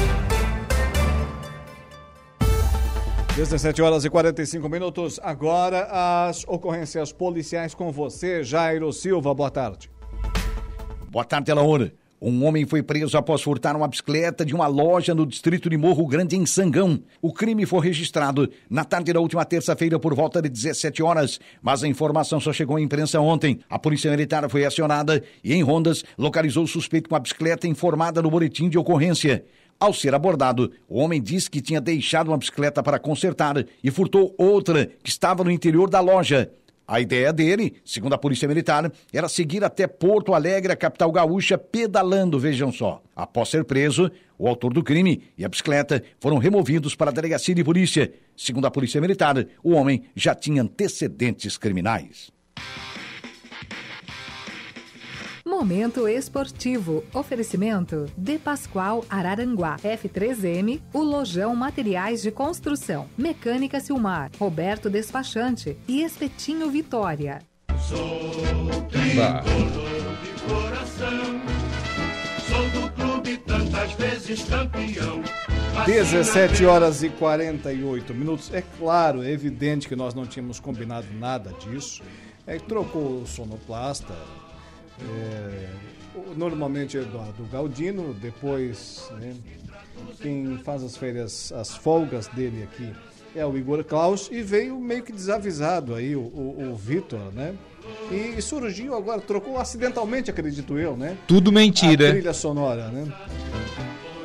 17 3.36 3.82
horas 3.82 4.06
e 4.06 4.12
45 4.12 4.70
minutos. 4.70 5.20
Agora 5.24 5.88
as 6.28 6.44
ocorrências 6.48 7.12
policiais 7.12 7.74
com 7.74 7.92
você, 7.92 8.44
Jairo 8.44 8.94
Silva. 8.94 9.34
Boa 9.34 9.50
tarde. 9.50 9.90
Boa 11.10 11.26
tarde, 11.26 11.50
Elaora. 11.50 12.03
Um 12.26 12.46
homem 12.46 12.66
foi 12.66 12.82
preso 12.82 13.18
após 13.18 13.42
furtar 13.42 13.76
uma 13.76 13.86
bicicleta 13.86 14.46
de 14.46 14.56
uma 14.56 14.66
loja 14.66 15.14
no 15.14 15.26
distrito 15.26 15.70
de 15.70 15.76
Morro 15.76 16.08
Grande, 16.08 16.38
em 16.38 16.46
Sangão. 16.46 16.98
O 17.22 17.34
crime 17.34 17.66
foi 17.66 17.82
registrado 17.82 18.50
na 18.70 18.86
tarde 18.86 19.12
da 19.12 19.20
última 19.20 19.44
terça-feira 19.44 20.00
por 20.00 20.16
volta 20.16 20.42
de 20.42 20.48
17 20.48 21.04
horas, 21.04 21.38
mas 21.62 21.84
a 21.84 21.88
informação 21.90 22.40
só 22.40 22.54
chegou 22.54 22.78
à 22.78 22.82
imprensa 22.82 23.20
ontem. 23.20 23.60
A 23.70 23.78
polícia 23.78 24.10
militar 24.10 24.50
foi 24.50 24.64
acionada 24.64 25.22
e, 25.44 25.54
em 25.54 25.62
rondas, 25.62 26.06
localizou 26.18 26.64
o 26.64 26.68
suspeito 26.68 27.10
com 27.10 27.16
a 27.18 27.20
bicicleta 27.20 27.68
informada 27.68 28.22
no 28.22 28.32
boletim 28.32 28.70
de 28.70 28.78
ocorrência. 28.78 29.44
Ao 29.78 29.94
ser 29.94 30.16
abordado, 30.16 30.72
o 30.88 31.00
homem 31.00 31.22
disse 31.22 31.50
que 31.50 31.60
tinha 31.60 31.82
deixado 31.82 32.30
uma 32.30 32.38
bicicleta 32.38 32.82
para 32.82 33.00
consertar 33.00 33.66
e 33.84 33.92
furtou 33.92 34.34
outra 34.38 34.90
que 35.04 35.10
estava 35.10 35.44
no 35.44 35.52
interior 35.52 35.90
da 35.90 36.00
loja. 36.00 36.50
A 36.88 37.00
ideia 37.00 37.32
dele, 37.32 37.76
segundo 37.86 38.14
a 38.14 38.18
Polícia 38.18 38.48
Militar, 38.48 38.92
era 39.12 39.30
seguir 39.30 39.64
até 39.64 39.88
Porto 39.88 40.34
Alegre, 40.34 40.74
a 40.74 40.76
capital 40.76 41.12
gaúcha, 41.12 41.58
pedalando, 41.58 42.38
vejam 42.38 42.72
só. 42.72 43.02
Após 43.16 43.50
ser 43.50 43.64
preso, 43.64 44.12
o 44.38 44.48
autor 44.48 44.74
do 44.74 44.84
crime 44.84 45.24
e 45.38 45.46
a 45.46 45.50
bicicleta 45.50 46.04
foram 46.20 46.38
removidos 46.38 46.94
para 46.94 47.10
a 47.10 47.14
delegacia 47.14 47.56
de 47.56 47.64
polícia. 47.64 48.12
Segundo 48.36 48.66
a 48.66 48.72
Polícia 48.72 49.00
Militar, 49.00 49.48
o 49.64 49.72
homem 49.72 50.04
já 50.16 50.36
tinha 50.36 50.62
antecedentes 50.62 51.58
criminais. 51.58 52.32
Momento 55.54 56.08
esportivo. 56.08 57.04
Oferecimento 57.14 58.08
De 58.18 58.40
Pascoal 58.40 59.06
Araranguá. 59.08 59.78
F3M, 59.78 60.82
o 60.92 61.04
Lojão 61.04 61.56
Materiais 61.56 62.24
de 62.24 62.32
Construção. 62.32 63.08
Mecânica 63.16 63.80
Silmar. 63.80 64.32
Roberto 64.40 64.90
Despachante 64.90 65.78
e 65.88 66.02
Espetinho 66.02 66.72
Vitória. 66.72 67.40
Sou 67.88 68.32
tricolor 68.90 69.44
de 70.24 70.42
coração. 70.42 71.42
Sou 72.50 72.82
do 72.82 72.92
clube 72.94 73.38
tantas 73.38 73.92
vezes 73.94 74.44
campeão. 74.46 75.22
17 75.86 76.66
horas 76.66 77.04
e 77.04 77.10
48 77.10 78.12
minutos. 78.16 78.52
É 78.52 78.64
claro, 78.80 79.22
é 79.22 79.30
evidente 79.30 79.88
que 79.88 79.96
nós 79.96 80.16
não 80.16 80.26
tínhamos 80.26 80.60
combinado 80.60 81.08
nada 81.14 81.54
disso. 81.60 82.02
É, 82.46 82.58
trocou 82.58 83.22
o 83.22 83.28
sonoplasta, 83.28 84.14
é, 85.02 85.70
normalmente 86.36 86.98
é 86.98 87.02
do, 87.02 87.34
do 87.34 87.50
Galdino, 87.52 88.14
depois 88.14 89.10
né, 89.20 89.36
quem 90.22 90.58
faz 90.60 90.84
as 90.84 90.96
férias, 90.96 91.52
as 91.52 91.76
folgas 91.76 92.28
dele 92.28 92.64
aqui 92.64 92.92
é 93.36 93.46
o 93.46 93.58
Igor 93.58 93.84
Klaus 93.84 94.30
e 94.32 94.42
veio 94.42 94.80
meio 94.80 95.04
que 95.04 95.12
desavisado 95.12 95.96
aí 95.96 96.16
o, 96.16 96.22
o, 96.22 96.72
o 96.72 96.76
Vitor, 96.76 97.32
né? 97.34 97.56
E 98.12 98.42
surgiu 98.42 98.96
agora, 98.96 99.20
trocou 99.20 99.58
acidentalmente, 99.58 100.30
acredito 100.30 100.78
eu, 100.78 100.96
né? 100.96 101.18
Tudo 101.28 101.52
mentira. 101.52 102.10
A 102.10 102.12
trilha 102.12 102.34
sonora, 102.34 102.88
né? 102.90 103.12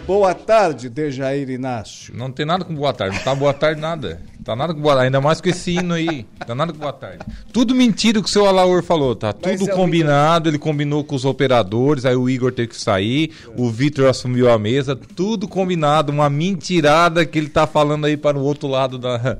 Boa 0.09 0.35
tarde, 0.35 0.89
Dejair 0.89 1.51
Inácio. 1.51 2.17
Não 2.17 2.33
tem 2.33 2.47
nada 2.47 2.65
com 2.65 2.75
boa 2.75 2.95
tarde, 2.95 3.19
não 3.19 3.23
tá 3.23 3.35
boa 3.35 3.53
tarde 3.53 3.79
nada. 3.79 4.23
Tá 4.43 4.57
nada 4.57 4.73
com 4.73 4.81
boa 4.81 4.95
tarde, 4.95 5.09
ainda 5.09 5.21
mais 5.21 5.39
com 5.39 5.51
esse 5.51 5.73
hino 5.73 5.93
aí. 5.93 6.25
Tá 6.47 6.55
nada 6.55 6.73
com 6.73 6.79
boa 6.79 6.95
tarde. 6.95 7.19
Tudo 7.53 7.75
mentira 7.75 8.19
que 8.23 8.27
o 8.27 8.33
seu 8.33 8.47
Alaor 8.47 8.83
falou, 8.83 9.15
tá 9.15 9.35
tudo 9.35 9.69
é 9.69 9.75
combinado, 9.75 10.49
ele 10.49 10.59
combinou 10.59 11.05
com 11.05 11.15
os 11.15 11.27
operadores, 11.27 12.07
aí 12.07 12.17
o 12.17 12.27
Igor 12.27 12.53
teve 12.53 12.69
que 12.69 12.81
sair, 12.81 13.33
o 13.55 13.69
Vitor 13.69 14.09
assumiu 14.09 14.51
a 14.51 14.59
mesa, 14.59 14.97
tudo 14.97 15.47
combinado, 15.47 16.11
uma 16.11 16.31
mentirada 16.31 17.27
que 17.27 17.37
ele 17.37 17.51
tá 17.51 17.67
falando 17.67 18.07
aí 18.07 18.17
para 18.17 18.39
o 18.39 18.43
outro 18.43 18.67
lado 18.67 18.97
da. 18.97 19.37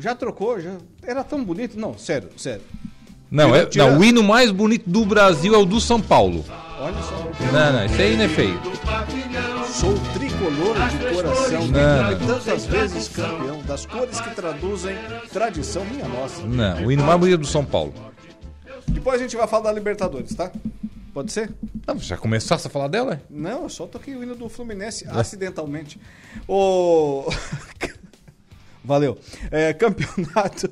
Já 0.00 0.16
trocou, 0.16 0.58
já. 0.58 0.78
Era 1.00 1.22
tão 1.22 1.44
bonito? 1.44 1.78
Não, 1.78 1.96
sério, 1.96 2.28
sério. 2.36 2.62
Não, 3.30 3.54
é, 3.54 3.68
não, 3.76 4.00
o 4.00 4.04
hino 4.04 4.24
mais 4.24 4.50
bonito 4.50 4.90
do 4.90 5.06
Brasil 5.06 5.54
é 5.54 5.58
o 5.58 5.64
do 5.64 5.80
São 5.80 6.00
Paulo. 6.00 6.44
Olha 6.80 7.02
só. 7.02 7.52
Não, 7.52 7.72
não, 7.74 7.84
isso 7.84 8.00
aí 8.00 8.16
não 8.16 8.24
é 8.24 8.28
feio. 8.28 8.58
Sou 9.68 9.94
tricolor 10.14 10.74
de 10.88 11.14
coração, 11.14 11.68
Não, 11.68 12.12
e 12.12 12.26
tantas 12.26 12.64
vezes 12.64 13.08
campeão, 13.08 13.60
das 13.64 13.84
cores 13.84 14.18
que 14.18 14.34
traduzem 14.34 14.96
tradição 15.30 15.84
minha 15.84 16.08
nossa. 16.08 16.42
Não, 16.46 16.86
o 16.86 16.90
hino 16.90 17.04
mais 17.04 17.20
bonito 17.20 17.34
é 17.34 17.38
do 17.42 17.46
São 17.46 17.66
Paulo. 17.66 17.92
Depois 18.88 19.20
a 19.20 19.22
gente 19.22 19.36
vai 19.36 19.46
falar 19.46 19.64
da 19.64 19.72
Libertadores, 19.72 20.34
tá? 20.34 20.50
Pode 21.12 21.30
ser? 21.32 21.52
Não, 21.86 21.98
já 21.98 22.16
começasse 22.16 22.66
a 22.66 22.70
falar 22.70 22.88
dela? 22.88 23.20
Não, 23.28 23.64
eu 23.64 23.68
só 23.68 23.86
toquei 23.86 24.16
o 24.16 24.22
hino 24.22 24.34
do 24.34 24.48
Fluminense 24.48 25.06
acidentalmente. 25.06 26.00
O. 26.48 27.26
Valeu. 28.82 29.18
É, 29.50 29.74
campeonato 29.74 30.70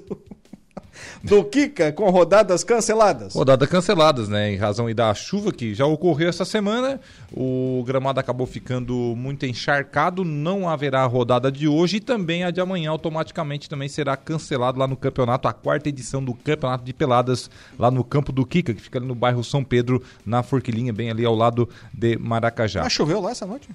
do 1.22 1.44
Kika 1.44 1.92
com 1.92 2.08
rodadas 2.10 2.62
canceladas. 2.64 3.34
Rodadas 3.34 3.68
canceladas, 3.68 4.28
né? 4.28 4.52
Em 4.52 4.56
razão 4.56 4.86
aí 4.86 4.94
da 4.94 5.12
chuva 5.14 5.52
que 5.52 5.74
já 5.74 5.86
ocorreu 5.86 6.28
essa 6.28 6.44
semana. 6.44 7.00
O 7.32 7.82
gramado 7.86 8.20
acabou 8.20 8.46
ficando 8.46 8.94
muito 9.16 9.46
encharcado. 9.46 10.24
Não 10.24 10.68
haverá 10.68 11.04
rodada 11.06 11.50
de 11.50 11.68
hoje 11.68 11.96
e 11.96 12.00
também 12.00 12.44
a 12.44 12.50
de 12.50 12.60
amanhã 12.60 12.90
automaticamente 12.90 13.68
também 13.68 13.88
será 13.88 14.16
cancelado 14.16 14.78
lá 14.78 14.86
no 14.86 14.96
campeonato, 14.96 15.48
a 15.48 15.52
quarta 15.52 15.88
edição 15.88 16.22
do 16.22 16.34
campeonato 16.34 16.84
de 16.84 16.92
peladas 16.92 17.50
lá 17.78 17.90
no 17.90 18.04
campo 18.04 18.32
do 18.32 18.44
Kika, 18.44 18.74
que 18.74 18.82
fica 18.82 18.98
ali 18.98 19.06
no 19.06 19.14
bairro 19.14 19.42
São 19.42 19.64
Pedro, 19.64 20.02
na 20.24 20.42
Forquilinha, 20.42 20.92
bem 20.92 21.10
ali 21.10 21.24
ao 21.24 21.34
lado 21.34 21.68
de 21.92 22.16
Maracajá. 22.18 22.82
Ah, 22.84 22.88
choveu 22.88 23.20
lá 23.20 23.30
essa 23.30 23.46
noite? 23.46 23.68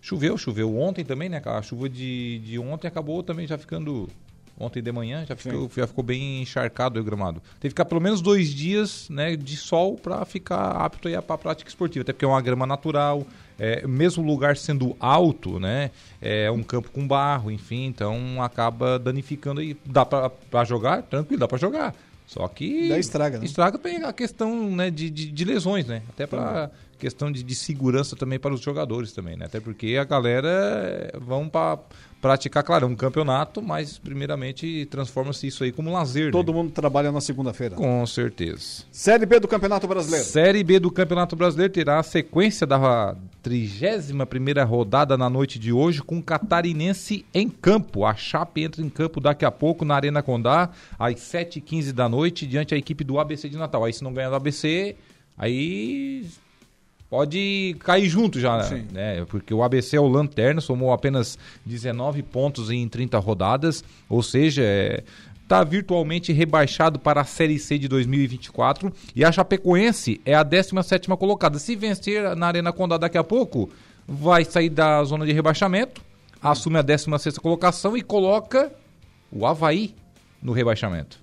Choveu, 0.00 0.36
choveu 0.36 0.76
ontem 0.76 1.04
também, 1.04 1.28
né? 1.28 1.40
A 1.44 1.62
chuva 1.62 1.88
de, 1.88 2.40
de 2.40 2.58
ontem 2.58 2.88
acabou 2.88 3.22
também 3.22 3.46
já 3.46 3.56
ficando. 3.56 4.08
Ontem 4.58 4.82
de 4.82 4.92
manhã 4.92 5.24
já 5.26 5.34
ficou, 5.34 5.70
já 5.74 5.86
ficou 5.86 6.04
bem 6.04 6.42
encharcado 6.42 7.00
o 7.00 7.04
gramado. 7.04 7.40
Teve 7.58 7.60
que 7.62 7.68
ficar 7.70 7.84
pelo 7.84 8.00
menos 8.00 8.20
dois 8.20 8.48
dias 8.50 9.08
né, 9.08 9.34
de 9.34 9.56
sol 9.56 9.96
para 9.96 10.24
ficar 10.24 10.70
apto 10.70 11.08
para 11.22 11.34
a 11.34 11.38
prática 11.38 11.68
esportiva. 11.68 12.02
Até 12.02 12.12
porque 12.12 12.24
é 12.24 12.28
uma 12.28 12.40
grama 12.40 12.66
natural, 12.66 13.26
é, 13.58 13.86
mesmo 13.86 14.22
o 14.22 14.26
lugar 14.26 14.56
sendo 14.56 14.96
alto, 15.00 15.58
né? 15.58 15.90
É 16.20 16.50
um 16.50 16.62
campo 16.62 16.90
com 16.90 17.06
barro, 17.06 17.50
enfim, 17.50 17.86
então 17.86 18.42
acaba 18.42 18.98
danificando 18.98 19.60
aí. 19.60 19.76
Dá 19.84 20.04
para 20.04 20.64
jogar? 20.64 21.02
Tranquilo, 21.02 21.40
dá 21.40 21.48
para 21.48 21.58
jogar. 21.58 21.94
Só 22.26 22.46
que. 22.48 22.88
Daí 22.88 23.00
estraga, 23.00 23.38
né? 23.38 23.44
Estraga 23.44 23.78
também 23.78 24.02
a 24.02 24.12
questão 24.12 24.70
né, 24.70 24.90
de, 24.90 25.10
de, 25.10 25.30
de 25.30 25.44
lesões, 25.44 25.86
né? 25.86 26.02
Até 26.08 26.26
para 26.26 26.70
questão 26.98 27.32
de, 27.32 27.42
de, 27.42 27.54
segurança 27.54 28.14
também 28.14 28.38
para 28.38 28.54
os 28.54 28.60
jogadores 28.60 29.12
também, 29.12 29.36
né? 29.36 29.46
Até 29.46 29.60
porque 29.60 29.96
a 30.00 30.04
galera 30.04 30.48
eh, 30.48 31.18
vão 31.20 31.48
para 31.48 31.80
praticar, 32.22 32.62
claro, 32.62 32.86
um 32.86 32.94
campeonato, 32.94 33.60
mas 33.60 33.98
primeiramente 33.98 34.86
transforma-se 34.86 35.48
isso 35.48 35.64
aí 35.64 35.72
como 35.72 35.92
lazer. 35.92 36.30
Todo 36.30 36.52
né? 36.52 36.58
mundo 36.58 36.70
trabalha 36.70 37.10
na 37.10 37.20
segunda-feira. 37.20 37.74
Com 37.74 38.06
certeza. 38.06 38.84
Série 38.92 39.26
B 39.26 39.40
do 39.40 39.48
Campeonato 39.48 39.88
Brasileiro. 39.88 40.24
Série 40.24 40.62
B 40.62 40.78
do 40.78 40.88
Campeonato 40.88 41.34
Brasileiro 41.34 41.72
terá 41.72 41.98
a 41.98 42.02
sequência 42.04 42.64
da 42.64 43.16
31 43.42 44.24
primeira 44.24 44.62
rodada 44.62 45.18
na 45.18 45.28
noite 45.28 45.58
de 45.58 45.72
hoje 45.72 46.00
com 46.00 46.22
Catarinense 46.22 47.26
em 47.34 47.48
campo. 47.48 48.06
A 48.06 48.14
Chape 48.14 48.62
entra 48.62 48.80
em 48.80 48.88
campo 48.88 49.20
daqui 49.20 49.44
a 49.44 49.50
pouco 49.50 49.84
na 49.84 49.96
Arena 49.96 50.22
Condá, 50.22 50.70
às 50.96 51.16
7h15 51.16 51.90
da 51.90 52.08
noite, 52.08 52.46
diante 52.46 52.70
da 52.70 52.78
equipe 52.78 53.02
do 53.02 53.18
ABC 53.18 53.48
de 53.48 53.56
Natal. 53.56 53.84
Aí 53.84 53.92
se 53.92 54.04
não 54.04 54.14
ganhar 54.14 54.30
do 54.30 54.36
ABC, 54.36 54.94
aí 55.36 56.24
pode 57.12 57.76
cair 57.80 58.08
junto 58.08 58.40
já, 58.40 58.62
Sim. 58.62 58.86
né? 58.90 59.22
Porque 59.26 59.52
o 59.52 59.62
ABC 59.62 59.98
é 59.98 60.00
o 60.00 60.08
lanterna, 60.08 60.62
somou 60.62 60.94
apenas 60.94 61.38
19 61.66 62.22
pontos 62.22 62.70
em 62.70 62.88
30 62.88 63.18
rodadas, 63.18 63.84
ou 64.08 64.22
seja, 64.22 64.62
está 65.42 65.58
é, 65.58 65.64
virtualmente 65.66 66.32
rebaixado 66.32 66.98
para 66.98 67.20
a 67.20 67.24
Série 67.24 67.58
C 67.58 67.76
de 67.76 67.86
2024 67.86 68.90
e 69.14 69.26
a 69.26 69.30
Chapecoense 69.30 70.22
é 70.24 70.34
a 70.34 70.42
17ª 70.42 71.14
colocada. 71.18 71.58
Se 71.58 71.76
vencer 71.76 72.34
na 72.34 72.46
Arena 72.46 72.72
Condá 72.72 72.96
daqui 72.96 73.18
a 73.18 73.24
pouco, 73.24 73.68
vai 74.08 74.42
sair 74.42 74.70
da 74.70 75.04
zona 75.04 75.26
de 75.26 75.34
rebaixamento, 75.34 76.00
assume 76.40 76.78
a 76.78 76.82
16ª 76.82 77.38
colocação 77.40 77.94
e 77.94 78.00
coloca 78.00 78.72
o 79.30 79.46
Havaí 79.46 79.94
no 80.42 80.52
rebaixamento. 80.52 81.20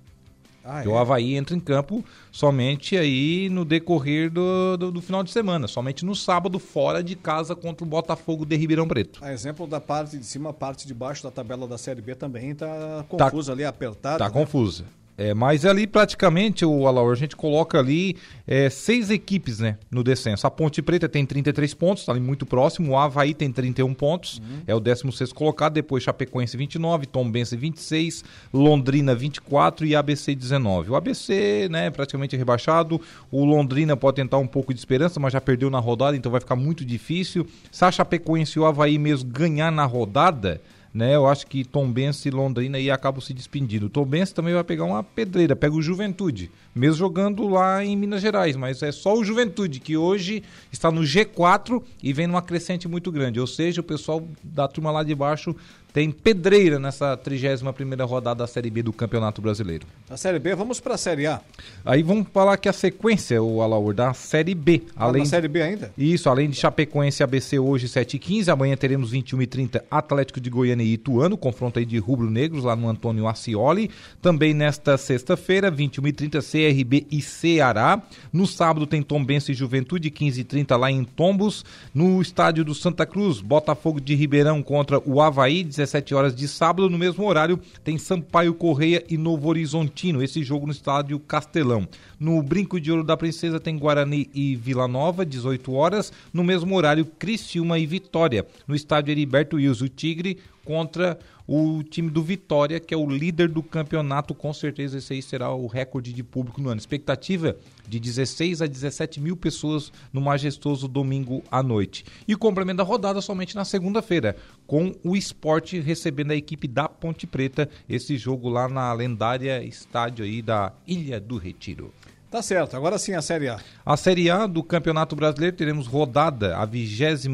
Ah, 0.69 0.83
é? 0.83 0.87
O 0.87 0.95
Havaí 0.95 1.35
entra 1.35 1.55
em 1.55 1.59
campo 1.59 2.05
somente 2.31 2.95
aí 2.95 3.49
no 3.49 3.65
decorrer 3.65 4.29
do, 4.29 4.77
do, 4.77 4.91
do, 4.91 5.01
final 5.01 5.23
de 5.23 5.31
semana, 5.31 5.67
somente 5.67 6.05
no 6.05 6.15
sábado, 6.15 6.59
fora 6.59 7.03
de 7.03 7.15
casa 7.15 7.55
contra 7.55 7.83
o 7.83 7.89
Botafogo 7.89 8.45
de 8.45 8.55
Ribeirão 8.55 8.87
Preto. 8.87 9.19
A 9.23 9.33
exemplo 9.33 9.65
da 9.65 9.81
parte 9.81 10.17
de 10.17 10.25
cima, 10.25 10.51
a 10.51 10.53
parte 10.53 10.85
de 10.85 10.93
baixo 10.93 11.23
da 11.23 11.31
tabela 11.31 11.67
da 11.67 11.77
Série 11.77 12.01
B 12.01 12.13
também 12.13 12.51
está 12.51 13.03
confusa 13.09 13.47
tá, 13.47 13.53
ali, 13.53 13.65
apertada. 13.65 14.23
Está 14.23 14.27
né? 14.27 14.45
confusa. 14.45 14.85
É, 15.19 15.33
mas 15.33 15.65
ali 15.65 15.85
praticamente, 15.85 16.63
o 16.63 16.87
Alaor, 16.87 17.11
a 17.11 17.15
gente 17.15 17.35
coloca 17.35 17.77
ali 17.77 18.15
é, 18.47 18.69
seis 18.69 19.09
equipes 19.09 19.59
né, 19.59 19.77
no 19.91 20.01
descenso. 20.01 20.47
A 20.47 20.51
Ponte 20.51 20.81
Preta 20.81 21.09
tem 21.09 21.25
33 21.25 21.73
pontos, 21.73 22.03
está 22.03 22.13
ali 22.13 22.21
muito 22.21 22.45
próximo. 22.45 22.93
O 22.93 22.97
Havaí 22.97 23.33
tem 23.33 23.51
31 23.51 23.93
pontos, 23.93 24.39
uhum. 24.39 24.61
é 24.65 24.73
o 24.73 24.79
16 24.79 25.33
colocado. 25.33 25.73
Depois 25.73 26.03
Chapecoense 26.03 26.55
29, 26.55 27.05
Tombense 27.05 27.57
26, 27.57 28.23
Londrina 28.53 29.13
24 29.13 29.85
e 29.85 29.93
ABC 29.93 30.33
19. 30.33 30.91
O 30.91 30.95
ABC, 30.95 31.67
né, 31.69 31.89
praticamente 31.89 32.37
rebaixado. 32.37 33.01
O 33.29 33.43
Londrina 33.43 33.97
pode 33.97 34.15
tentar 34.15 34.37
um 34.37 34.47
pouco 34.47 34.73
de 34.73 34.79
esperança, 34.79 35.19
mas 35.19 35.33
já 35.33 35.41
perdeu 35.41 35.69
na 35.69 35.79
rodada, 35.79 36.15
então 36.15 36.31
vai 36.31 36.39
ficar 36.39 36.55
muito 36.55 36.85
difícil. 36.85 37.45
Se 37.69 37.83
a 37.83 37.91
Chapecoense 37.91 38.57
e 38.57 38.61
o 38.61 38.65
Havaí 38.65 38.97
mesmo 38.97 39.29
ganhar 39.29 39.69
na 39.69 39.83
rodada 39.83 40.61
né? 40.99 41.15
Eu 41.15 41.25
acho 41.27 41.47
que 41.47 41.63
Tombense 41.63 42.27
e 42.27 42.31
Londrina 42.31 42.77
aí 42.77 42.91
acabam 42.91 43.21
se 43.21 43.33
despedindo. 43.33 43.89
Tombense 43.89 44.33
também 44.33 44.53
vai 44.53 44.65
pegar 44.65 44.83
uma 44.83 45.01
pedreira, 45.01 45.55
pega 45.55 45.73
o 45.73 45.81
Juventude, 45.81 46.51
mesmo 46.75 46.97
jogando 46.97 47.47
lá 47.47 47.83
em 47.83 47.95
Minas 47.95 48.21
Gerais, 48.21 48.57
mas 48.57 48.83
é 48.83 48.91
só 48.91 49.17
o 49.17 49.23
Juventude 49.23 49.79
que 49.79 49.95
hoje 49.95 50.43
está 50.69 50.91
no 50.91 51.01
G4 51.01 51.81
e 52.03 52.11
vem 52.11 52.27
numa 52.27 52.41
crescente 52.41 52.85
muito 52.85 53.11
grande. 53.13 53.39
Ou 53.39 53.47
seja, 53.47 53.79
o 53.79 53.83
pessoal 53.83 54.27
da 54.43 54.67
turma 54.67 54.91
lá 54.91 55.01
de 55.01 55.15
baixo 55.15 55.55
tem 55.91 56.11
pedreira 56.11 56.79
nessa 56.79 57.17
31ª 57.17 58.07
rodada 58.07 58.39
da 58.39 58.47
Série 58.47 58.69
B 58.69 58.83
do 58.83 58.93
Campeonato 58.93 59.41
Brasileiro. 59.41 59.87
A 60.09 60.17
Série 60.17 60.39
B, 60.39 60.55
vamos 60.55 60.79
para 60.79 60.95
a 60.95 60.97
Série 60.97 61.25
A. 61.27 61.41
Aí 61.83 62.03
vamos 62.03 62.27
falar 62.31 62.57
que 62.57 62.69
a 62.69 62.73
sequência, 62.73 63.41
o 63.41 63.61
Alaur, 63.61 63.93
da 63.93 64.13
Série 64.13 64.53
B. 64.53 64.83
Ah, 64.95 65.05
além... 65.05 65.23
da 65.23 65.29
Série 65.29 65.47
B 65.47 65.61
ainda? 65.61 65.91
Isso, 65.97 66.29
além 66.29 66.49
de 66.49 66.55
Chapecoense 66.55 67.21
e 67.21 67.23
ABC 67.23 67.59
hoje 67.59 67.87
7h15, 67.87 68.49
amanhã 68.49 68.75
teremos 68.75 69.13
21h30 69.13 69.81
Atlético 69.89 70.39
de 70.39 70.49
Goiânia 70.49 70.83
e 70.83 70.93
Ituano, 70.93 71.37
confronto 71.37 71.79
aí 71.79 71.85
de 71.85 71.97
rubro-negros 71.97 72.63
lá 72.63 72.75
no 72.75 72.87
Antônio 72.87 73.27
Ascioli. 73.27 73.89
Também 74.21 74.53
nesta 74.53 74.97
sexta-feira, 74.97 75.71
21h30 75.71 76.41
CRB 76.41 77.07
e 77.11 77.21
Ceará. 77.21 78.01
No 78.31 78.45
sábado 78.45 78.85
tem 78.85 79.01
Tombense 79.01 79.51
e 79.51 79.55
Juventude, 79.55 80.11
15h30 80.11 80.77
lá 80.77 80.91
em 80.91 81.03
Tombos. 81.03 81.65
No 81.93 82.21
estádio 82.21 82.63
do 82.63 82.75
Santa 82.75 83.05
Cruz, 83.05 83.41
Botafogo 83.41 83.99
de 83.99 84.13
Ribeirão 84.15 84.61
contra 84.61 85.01
o 85.05 85.21
Havaí, 85.21 85.63
17 85.79 86.13
horas 86.13 86.35
de 86.35 86.47
sábado. 86.47 86.89
No 86.89 86.97
mesmo 86.97 87.25
horário, 87.25 87.59
tem 87.83 87.97
Sampaio 87.97 88.53
Correia 88.53 89.03
e 89.09 89.17
Novo 89.17 89.47
Horizontino. 89.47 90.21
Esse 90.21 90.43
jogo 90.43 90.65
no 90.65 90.71
estádio 90.71 91.19
Castelão. 91.19 91.87
No 92.19 92.41
Brinco 92.43 92.79
de 92.79 92.91
Ouro 92.91 93.03
da 93.03 93.15
Princesa 93.15 93.59
tem 93.59 93.77
Guarani 93.77 94.29
e 94.33 94.55
Vila 94.55 94.87
Nova, 94.87 95.25
18 95.25 95.71
horas. 95.71 96.11
No 96.33 96.43
mesmo 96.43 96.75
horário, 96.75 97.05
Criciúma 97.05 97.79
e 97.79 97.85
Vitória. 97.85 98.45
No 98.67 98.75
estádio 98.75 99.11
Heriberto 99.11 99.55
Wilson, 99.55 99.85
o 99.85 99.89
Tigre 99.89 100.37
contra 100.69 101.17
o 101.47 101.81
time 101.81 102.11
do 102.11 102.21
Vitória, 102.21 102.79
que 102.79 102.93
é 102.93 102.97
o 102.97 103.09
líder 103.09 103.49
do 103.49 103.63
campeonato. 103.63 104.35
Com 104.35 104.53
certeza 104.53 104.99
esse 104.99 105.13
aí 105.13 105.19
será 105.19 105.51
o 105.51 105.65
recorde 105.65 106.13
de 106.13 106.21
público 106.21 106.61
no 106.61 106.69
ano. 106.69 106.77
Expectativa 106.77 107.57
de 107.87 107.99
16 107.99 108.61
a 108.61 108.67
17 108.67 109.19
mil 109.19 109.35
pessoas 109.35 109.91
no 110.13 110.21
majestoso 110.21 110.87
domingo 110.87 111.43
à 111.49 111.63
noite. 111.63 112.05
E 112.27 112.35
o 112.35 112.37
complemento 112.37 112.77
da 112.77 112.83
rodada 112.83 113.19
somente 113.19 113.55
na 113.55 113.65
segunda-feira, 113.65 114.35
com 114.67 114.93
o 115.03 115.17
esporte 115.17 115.79
recebendo 115.79 116.29
a 116.29 116.35
equipe 116.35 116.67
da 116.67 116.87
Ponte 116.87 117.25
Preta, 117.25 117.67
esse 117.89 118.15
jogo 118.15 118.47
lá 118.47 118.69
na 118.69 118.93
lendária 118.93 119.63
estádio 119.63 120.23
aí 120.23 120.39
da 120.43 120.71
Ilha 120.85 121.19
do 121.19 121.39
Retiro. 121.39 121.91
Tá 122.29 122.43
certo, 122.43 122.77
agora 122.77 122.99
sim 122.99 123.13
a 123.13 123.23
Série 123.23 123.47
A. 123.47 123.59
A 123.83 123.97
Série 123.97 124.29
A 124.29 124.45
do 124.45 124.61
Campeonato 124.61 125.15
Brasileiro 125.15 125.55
teremos 125.57 125.87
rodada, 125.87 126.55
a 126.57 126.63
26 126.63 127.27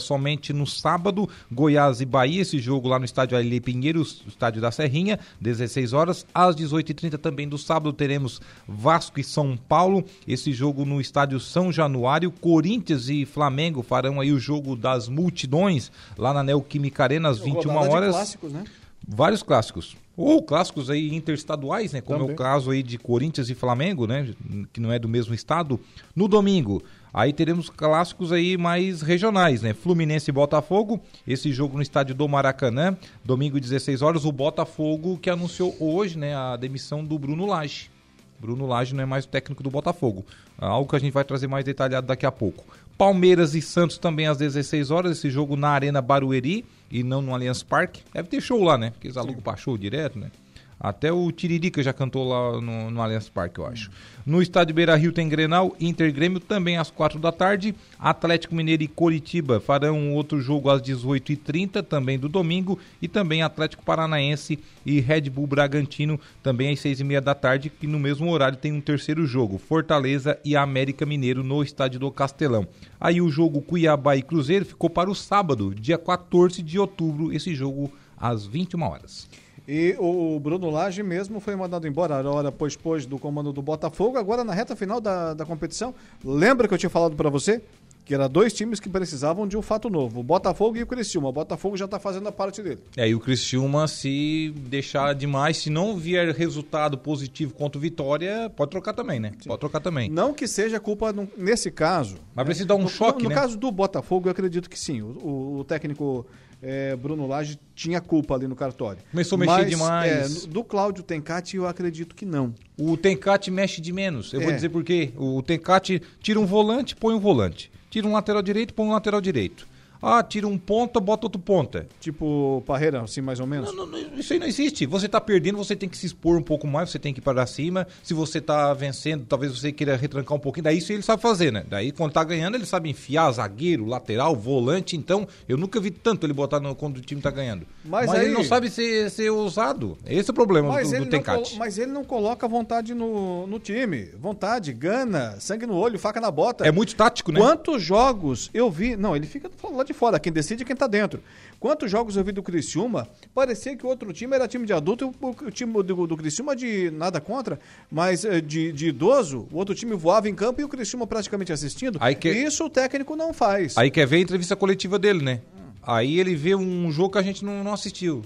somente 0.00 0.52
no 0.52 0.66
sábado, 0.66 1.28
Goiás 1.52 2.00
e 2.00 2.04
Bahia, 2.04 2.42
esse 2.42 2.58
jogo 2.58 2.88
lá 2.88 2.98
no 2.98 3.04
estádio 3.04 3.38
Aile 3.38 3.60
Pinheiros, 3.60 4.24
estádio 4.26 4.60
da 4.60 4.72
Serrinha, 4.72 5.20
16 5.40 5.92
horas. 5.92 6.26
Às 6.34 6.56
18h30 6.56 7.16
também 7.16 7.48
do 7.48 7.56
sábado 7.56 7.92
teremos 7.92 8.40
Vasco 8.66 9.20
e 9.20 9.24
São 9.24 9.56
Paulo, 9.56 10.04
esse 10.26 10.52
jogo 10.52 10.84
no 10.84 11.00
estádio 11.00 11.38
São 11.38 11.70
Januário. 11.70 12.32
Corinthians 12.32 13.08
e 13.08 13.24
Flamengo 13.24 13.84
farão 13.84 14.20
aí 14.20 14.32
o 14.32 14.40
jogo 14.40 14.74
das 14.74 15.08
multidões 15.08 15.92
lá 16.18 16.34
na 16.34 16.42
Neoquímica 16.42 17.04
Arena 17.04 17.28
às 17.28 17.38
21 17.38 17.76
horas. 17.76 18.10
clássicos, 18.16 18.52
né? 18.52 18.64
Vários 19.06 19.44
clássicos. 19.44 19.96
Ou 20.16 20.42
clássicos 20.42 20.90
aí 20.90 21.12
interestaduais, 21.14 21.92
né? 21.92 22.00
Como 22.00 22.20
Também. 22.20 22.32
é 22.32 22.34
o 22.34 22.36
caso 22.36 22.70
aí 22.70 22.82
de 22.82 22.98
Corinthians 22.98 23.50
e 23.50 23.54
Flamengo, 23.54 24.06
né? 24.06 24.32
Que 24.72 24.80
não 24.80 24.92
é 24.92 24.98
do 24.98 25.08
mesmo 25.08 25.34
estado. 25.34 25.80
No 26.14 26.28
domingo, 26.28 26.82
aí 27.12 27.32
teremos 27.32 27.68
clássicos 27.68 28.30
aí 28.30 28.56
mais 28.56 29.02
regionais, 29.02 29.62
né? 29.62 29.74
Fluminense 29.74 30.30
e 30.30 30.32
Botafogo, 30.32 31.00
esse 31.26 31.52
jogo 31.52 31.76
no 31.76 31.82
estádio 31.82 32.14
do 32.14 32.28
Maracanã, 32.28 32.96
domingo 33.24 33.58
16 33.58 34.02
horas, 34.02 34.24
o 34.24 34.30
Botafogo 34.30 35.18
que 35.18 35.28
anunciou 35.28 35.76
hoje, 35.80 36.16
né, 36.16 36.34
a 36.34 36.56
demissão 36.56 37.04
do 37.04 37.18
Bruno 37.18 37.46
Lage. 37.46 37.90
Bruno 38.38 38.66
Lage 38.66 38.94
não 38.94 39.02
é 39.02 39.06
mais 39.06 39.24
o 39.24 39.28
técnico 39.28 39.62
do 39.62 39.70
Botafogo. 39.70 40.24
Algo 40.58 40.88
que 40.88 40.96
a 40.96 40.98
gente 40.98 41.12
vai 41.12 41.24
trazer 41.24 41.46
mais 41.46 41.64
detalhado 41.64 42.06
daqui 42.06 42.26
a 42.26 42.32
pouco. 42.32 42.64
Palmeiras 42.96 43.54
e 43.54 43.62
Santos 43.62 43.98
também 43.98 44.26
às 44.26 44.38
16 44.38 44.90
horas, 44.90 45.18
esse 45.18 45.30
jogo 45.30 45.56
na 45.56 45.68
Arena 45.68 46.00
Barueri 46.00 46.64
e 46.90 47.02
não 47.02 47.20
no 47.20 47.34
Allianz 47.34 47.62
Parque. 47.62 48.02
Deve 48.12 48.28
ter 48.28 48.40
show 48.40 48.62
lá, 48.62 48.78
né? 48.78 48.90
Porque 48.90 49.08
eles 49.08 49.16
alugam 49.16 49.42
para 49.42 49.56
show 49.56 49.76
direto, 49.76 50.18
né? 50.18 50.30
Até 50.78 51.12
o 51.12 51.30
Tiririca 51.30 51.82
já 51.82 51.92
cantou 51.92 52.28
lá 52.28 52.60
no, 52.60 52.90
no 52.90 53.00
Allianz 53.00 53.28
Parque, 53.28 53.58
eu 53.58 53.66
acho. 53.66 53.90
No 54.26 54.42
estádio 54.42 54.74
Beira 54.74 54.96
Rio 54.96 55.12
tem 55.12 55.28
Grenal, 55.28 55.74
Inter 55.80 56.12
Grêmio 56.12 56.40
também 56.40 56.76
às 56.76 56.90
quatro 56.90 57.18
da 57.18 57.32
tarde. 57.32 57.74
Atlético 57.98 58.54
Mineiro 58.54 58.82
e 58.82 58.88
Coritiba 58.88 59.60
farão 59.60 60.12
outro 60.12 60.40
jogo 60.40 60.70
às 60.70 60.82
18h30, 60.82 61.82
também 61.82 62.18
do 62.18 62.28
domingo. 62.28 62.78
E 63.00 63.08
também 63.08 63.42
Atlético 63.42 63.84
Paranaense 63.84 64.58
e 64.84 65.00
Red 65.00 65.22
Bull 65.30 65.46
Bragantino, 65.46 66.18
também 66.42 66.72
às 66.72 66.80
seis 66.80 67.00
e 67.00 67.04
meia 67.04 67.20
da 67.20 67.34
tarde. 67.34 67.70
Que 67.70 67.86
no 67.86 67.98
mesmo 67.98 68.30
horário 68.30 68.58
tem 68.58 68.72
um 68.72 68.80
terceiro 68.80 69.26
jogo, 69.26 69.58
Fortaleza 69.58 70.38
e 70.44 70.56
América 70.56 71.06
Mineiro 71.06 71.42
no 71.42 71.62
estádio 71.62 72.00
do 72.00 72.10
Castelão. 72.10 72.66
Aí 73.00 73.20
o 73.20 73.30
jogo 73.30 73.60
Cuiabá 73.60 74.16
e 74.16 74.22
Cruzeiro 74.22 74.64
ficou 74.64 74.88
para 74.88 75.10
o 75.10 75.14
sábado, 75.14 75.74
dia 75.74 75.98
14 75.98 76.62
de 76.62 76.78
outubro, 76.78 77.32
esse 77.32 77.54
jogo 77.54 77.92
às 78.16 78.46
21 78.46 78.82
horas. 78.82 79.28
E 79.66 79.96
o 79.98 80.38
Bruno 80.38 80.68
Lage 80.68 81.02
mesmo 81.02 81.40
foi 81.40 81.56
mandado 81.56 81.88
embora 81.88 82.16
hora 82.30 82.52
pois 82.52 82.76
pôs 82.76 83.06
do 83.06 83.18
comando 83.18 83.50
do 83.50 83.62
Botafogo, 83.62 84.18
agora 84.18 84.44
na 84.44 84.52
reta 84.52 84.76
final 84.76 85.00
da, 85.00 85.32
da 85.32 85.46
competição. 85.46 85.94
Lembra 86.22 86.68
que 86.68 86.74
eu 86.74 86.78
tinha 86.78 86.90
falado 86.90 87.16
para 87.16 87.30
você? 87.30 87.62
Que 88.04 88.14
era 88.14 88.28
dois 88.28 88.52
times 88.52 88.78
que 88.78 88.88
precisavam 88.88 89.48
de 89.48 89.56
um 89.56 89.62
fato 89.62 89.88
novo, 89.88 90.20
o 90.20 90.22
Botafogo 90.22 90.76
e 90.76 90.82
o 90.82 90.86
Criciúma. 90.86 91.28
O 91.28 91.32
Botafogo 91.32 91.76
já 91.76 91.86
está 91.86 91.98
fazendo 91.98 92.28
a 92.28 92.32
parte 92.32 92.62
dele. 92.62 92.80
É, 92.96 93.08
e 93.08 93.14
o 93.14 93.20
Criciúma, 93.20 93.88
se 93.88 94.52
deixar 94.56 95.14
demais, 95.14 95.56
se 95.56 95.70
não 95.70 95.96
vier 95.96 96.28
resultado 96.34 96.98
positivo 96.98 97.54
contra 97.54 97.78
o 97.78 97.80
Vitória, 97.80 98.50
pode 98.54 98.70
trocar 98.70 98.92
também, 98.92 99.18
né? 99.18 99.32
Sim. 99.40 99.48
Pode 99.48 99.60
trocar 99.60 99.80
também. 99.80 100.10
Não 100.10 100.34
que 100.34 100.46
seja 100.46 100.78
culpa, 100.78 101.14
nesse 101.36 101.70
caso. 101.70 102.16
Mas 102.34 102.44
precisa 102.44 102.66
dar 102.68 102.74
um 102.74 102.82
no, 102.82 102.88
choque, 102.88 103.22
no, 103.22 103.30
né? 103.30 103.34
No 103.34 103.40
caso 103.40 103.56
do 103.56 103.70
Botafogo, 103.72 104.28
eu 104.28 104.32
acredito 104.32 104.68
que 104.68 104.78
sim. 104.78 105.00
O, 105.00 105.06
o, 105.06 105.58
o 105.60 105.64
técnico 105.64 106.26
é, 106.62 106.96
Bruno 106.96 107.26
Lage 107.26 107.58
tinha 107.74 108.00
culpa 108.00 108.34
ali 108.34 108.48
no 108.48 108.56
cartório. 108.56 109.00
Começou 109.10 109.36
a 109.36 109.38
mexer 109.38 109.52
Mas, 109.52 109.70
demais. 109.70 110.44
É, 110.44 110.46
do 110.48 110.64
Cláudio 110.64 111.02
Tencati, 111.02 111.56
eu 111.56 111.66
acredito 111.66 112.14
que 112.14 112.24
não. 112.24 112.54
O 112.78 112.96
Tencati 112.96 113.50
mexe 113.50 113.80
de 113.80 113.92
menos. 113.92 114.32
Eu 114.32 114.40
É. 114.40 114.44
vou 114.44 114.52
dizer 114.52 114.70
por 114.70 114.82
quê. 114.82 115.12
O 115.16 115.42
Tencati 115.42 116.00
tira 116.20 116.40
um 116.40 116.46
volante, 116.46 116.96
põe 116.96 117.14
um 117.14 117.20
volante. 117.20 117.70
Tira 117.94 118.08
um 118.08 118.12
lateral 118.12 118.42
direito, 118.42 118.74
põe 118.74 118.88
um 118.88 118.90
lateral 118.90 119.20
direito. 119.20 119.68
Ah, 120.04 120.22
tira 120.22 120.46
um 120.46 120.58
ponta, 120.58 121.00
bota 121.00 121.26
outro 121.26 121.40
ponta. 121.40 121.86
Tipo 122.00 122.62
Parreira, 122.66 123.02
assim, 123.02 123.20
mais 123.20 123.40
ou 123.40 123.46
menos? 123.46 123.74
Não, 123.74 123.86
não, 123.86 123.98
isso 124.18 124.32
aí 124.32 124.38
não 124.38 124.46
existe. 124.46 124.86
Você 124.86 125.08
tá 125.08 125.20
perdendo, 125.20 125.56
você 125.58 125.74
tem 125.74 125.88
que 125.88 125.96
se 125.96 126.06
expor 126.06 126.36
um 126.36 126.42
pouco 126.42 126.66
mais, 126.66 126.90
você 126.90 126.98
tem 126.98 127.12
que 127.12 127.20
ir 127.20 127.22
para 127.22 127.46
cima. 127.46 127.86
Se 128.02 128.12
você 128.14 128.40
tá 128.40 128.72
vencendo, 128.74 129.24
talvez 129.26 129.56
você 129.56 129.72
queira 129.72 129.96
retrancar 129.96 130.36
um 130.36 130.40
pouquinho. 130.40 130.64
Daí 130.64 130.78
isso 130.78 130.92
ele 130.92 131.02
sabe 131.02 131.22
fazer, 131.22 131.52
né? 131.52 131.64
Daí 131.68 131.90
quando 131.92 132.12
tá 132.12 132.22
ganhando, 132.22 132.54
ele 132.56 132.66
sabe 132.66 132.90
enfiar 132.90 133.30
zagueiro, 133.32 133.86
lateral, 133.86 134.34
volante. 134.36 134.96
Então, 134.96 135.26
eu 135.48 135.56
nunca 135.56 135.80
vi 135.80 135.90
tanto 135.90 136.26
ele 136.26 136.32
botar 136.32 136.60
no, 136.60 136.74
quando 136.74 136.98
o 136.98 137.00
time 137.00 137.20
tá 137.20 137.30
ganhando. 137.30 137.66
Mas 137.84 138.06
Mas, 138.08 138.18
aí- 138.18 138.26
ele 138.26 138.34
não 138.34 138.44
sabe 138.44 138.70
ser, 138.70 139.10
ser 139.10 139.30
ousado. 139.30 139.96
Esse 140.06 140.30
é 140.30 140.32
o 140.32 140.34
problema 140.34 140.68
Mas 140.68 140.90
do, 140.90 141.04
do 141.04 141.22
colo- 141.22 141.44
mas 141.56 141.78
ele 141.78 141.90
não 141.92 142.04
coloca 142.04 142.46
vontade 142.46 142.92
no, 142.94 143.46
no 143.46 143.58
time. 143.58 144.10
Vontade, 144.18 144.72
gana, 144.72 145.36
sangue 145.40 145.66
no 145.66 145.74
olho, 145.76 145.98
faca 145.98 146.20
na 146.20 146.30
bota. 146.30 146.66
É 146.66 146.70
muito 146.70 146.94
tático, 146.94 147.32
né? 147.32 147.40
Quantos 147.40 147.82
jogos 147.82 148.50
eu 148.52 148.70
vi. 148.70 148.96
Não, 148.96 149.16
ele 149.16 149.26
fica 149.26 149.50
lá 149.72 149.82
de 149.82 149.92
fora. 149.94 150.18
Quem 150.20 150.30
decide 150.32 150.62
é 150.62 150.66
quem 150.66 150.76
tá 150.76 150.86
dentro. 150.86 151.22
Quantos 151.58 151.90
jogos 151.90 152.16
eu 152.16 152.22
vi 152.22 152.32
do 152.32 152.42
Criciúma? 152.42 153.08
Parecia 153.34 153.74
que 153.74 153.86
o 153.86 153.88
outro 153.88 154.12
time 154.12 154.34
era 154.34 154.46
time 154.46 154.66
de 154.66 154.72
adulto 154.74 155.14
e 155.22 155.44
o, 155.46 155.50
time 155.50 155.72
do, 155.82 156.06
do 156.06 156.16
Criciúma 156.16 156.54
de 156.54 156.90
nada 156.90 157.20
contra, 157.20 157.58
mas 157.90 158.24
eh, 158.24 158.40
de, 158.42 158.70
de 158.72 158.88
idoso. 158.88 159.48
O 159.50 159.56
outro 159.56 159.74
time 159.74 159.94
voava 159.94 160.28
em 160.28 160.34
campo 160.34 160.60
e 160.60 160.64
o 160.64 160.68
Criciúma 160.68 161.06
praticamente 161.06 161.52
assistindo. 161.52 161.96
Aí 162.02 162.14
que- 162.14 162.28
Isso 162.30 162.64
o 162.64 162.68
técnico 162.68 163.16
não 163.16 163.32
faz. 163.32 163.78
Aí 163.78 163.90
quer 163.90 164.06
ver 164.06 164.16
a 164.16 164.20
entrevista 164.20 164.54
coletiva 164.54 164.98
dele, 164.98 165.22
né? 165.24 165.40
Aí 165.82 166.18
ele 166.20 166.34
vê 166.34 166.54
um 166.54 166.90
jogo 166.92 167.12
que 167.12 167.18
a 167.18 167.22
gente 167.22 167.44
não, 167.44 167.62
não 167.64 167.72
assistiu. 167.72 168.22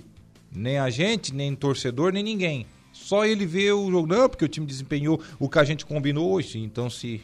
Nem 0.50 0.78
a 0.78 0.88
gente, 0.90 1.34
nem 1.34 1.54
torcedor, 1.54 2.12
nem 2.12 2.22
ninguém. 2.22 2.66
Só 3.08 3.24
ele 3.24 3.46
vê 3.46 3.72
o 3.72 3.90
jogo. 3.90 4.06
Não, 4.06 4.28
porque 4.28 4.44
o 4.44 4.48
time 4.48 4.66
desempenhou 4.66 5.18
o 5.38 5.48
que 5.48 5.58
a 5.58 5.64
gente 5.64 5.86
combinou 5.86 6.30
hoje. 6.30 6.58
Então, 6.58 6.90
se 6.90 7.22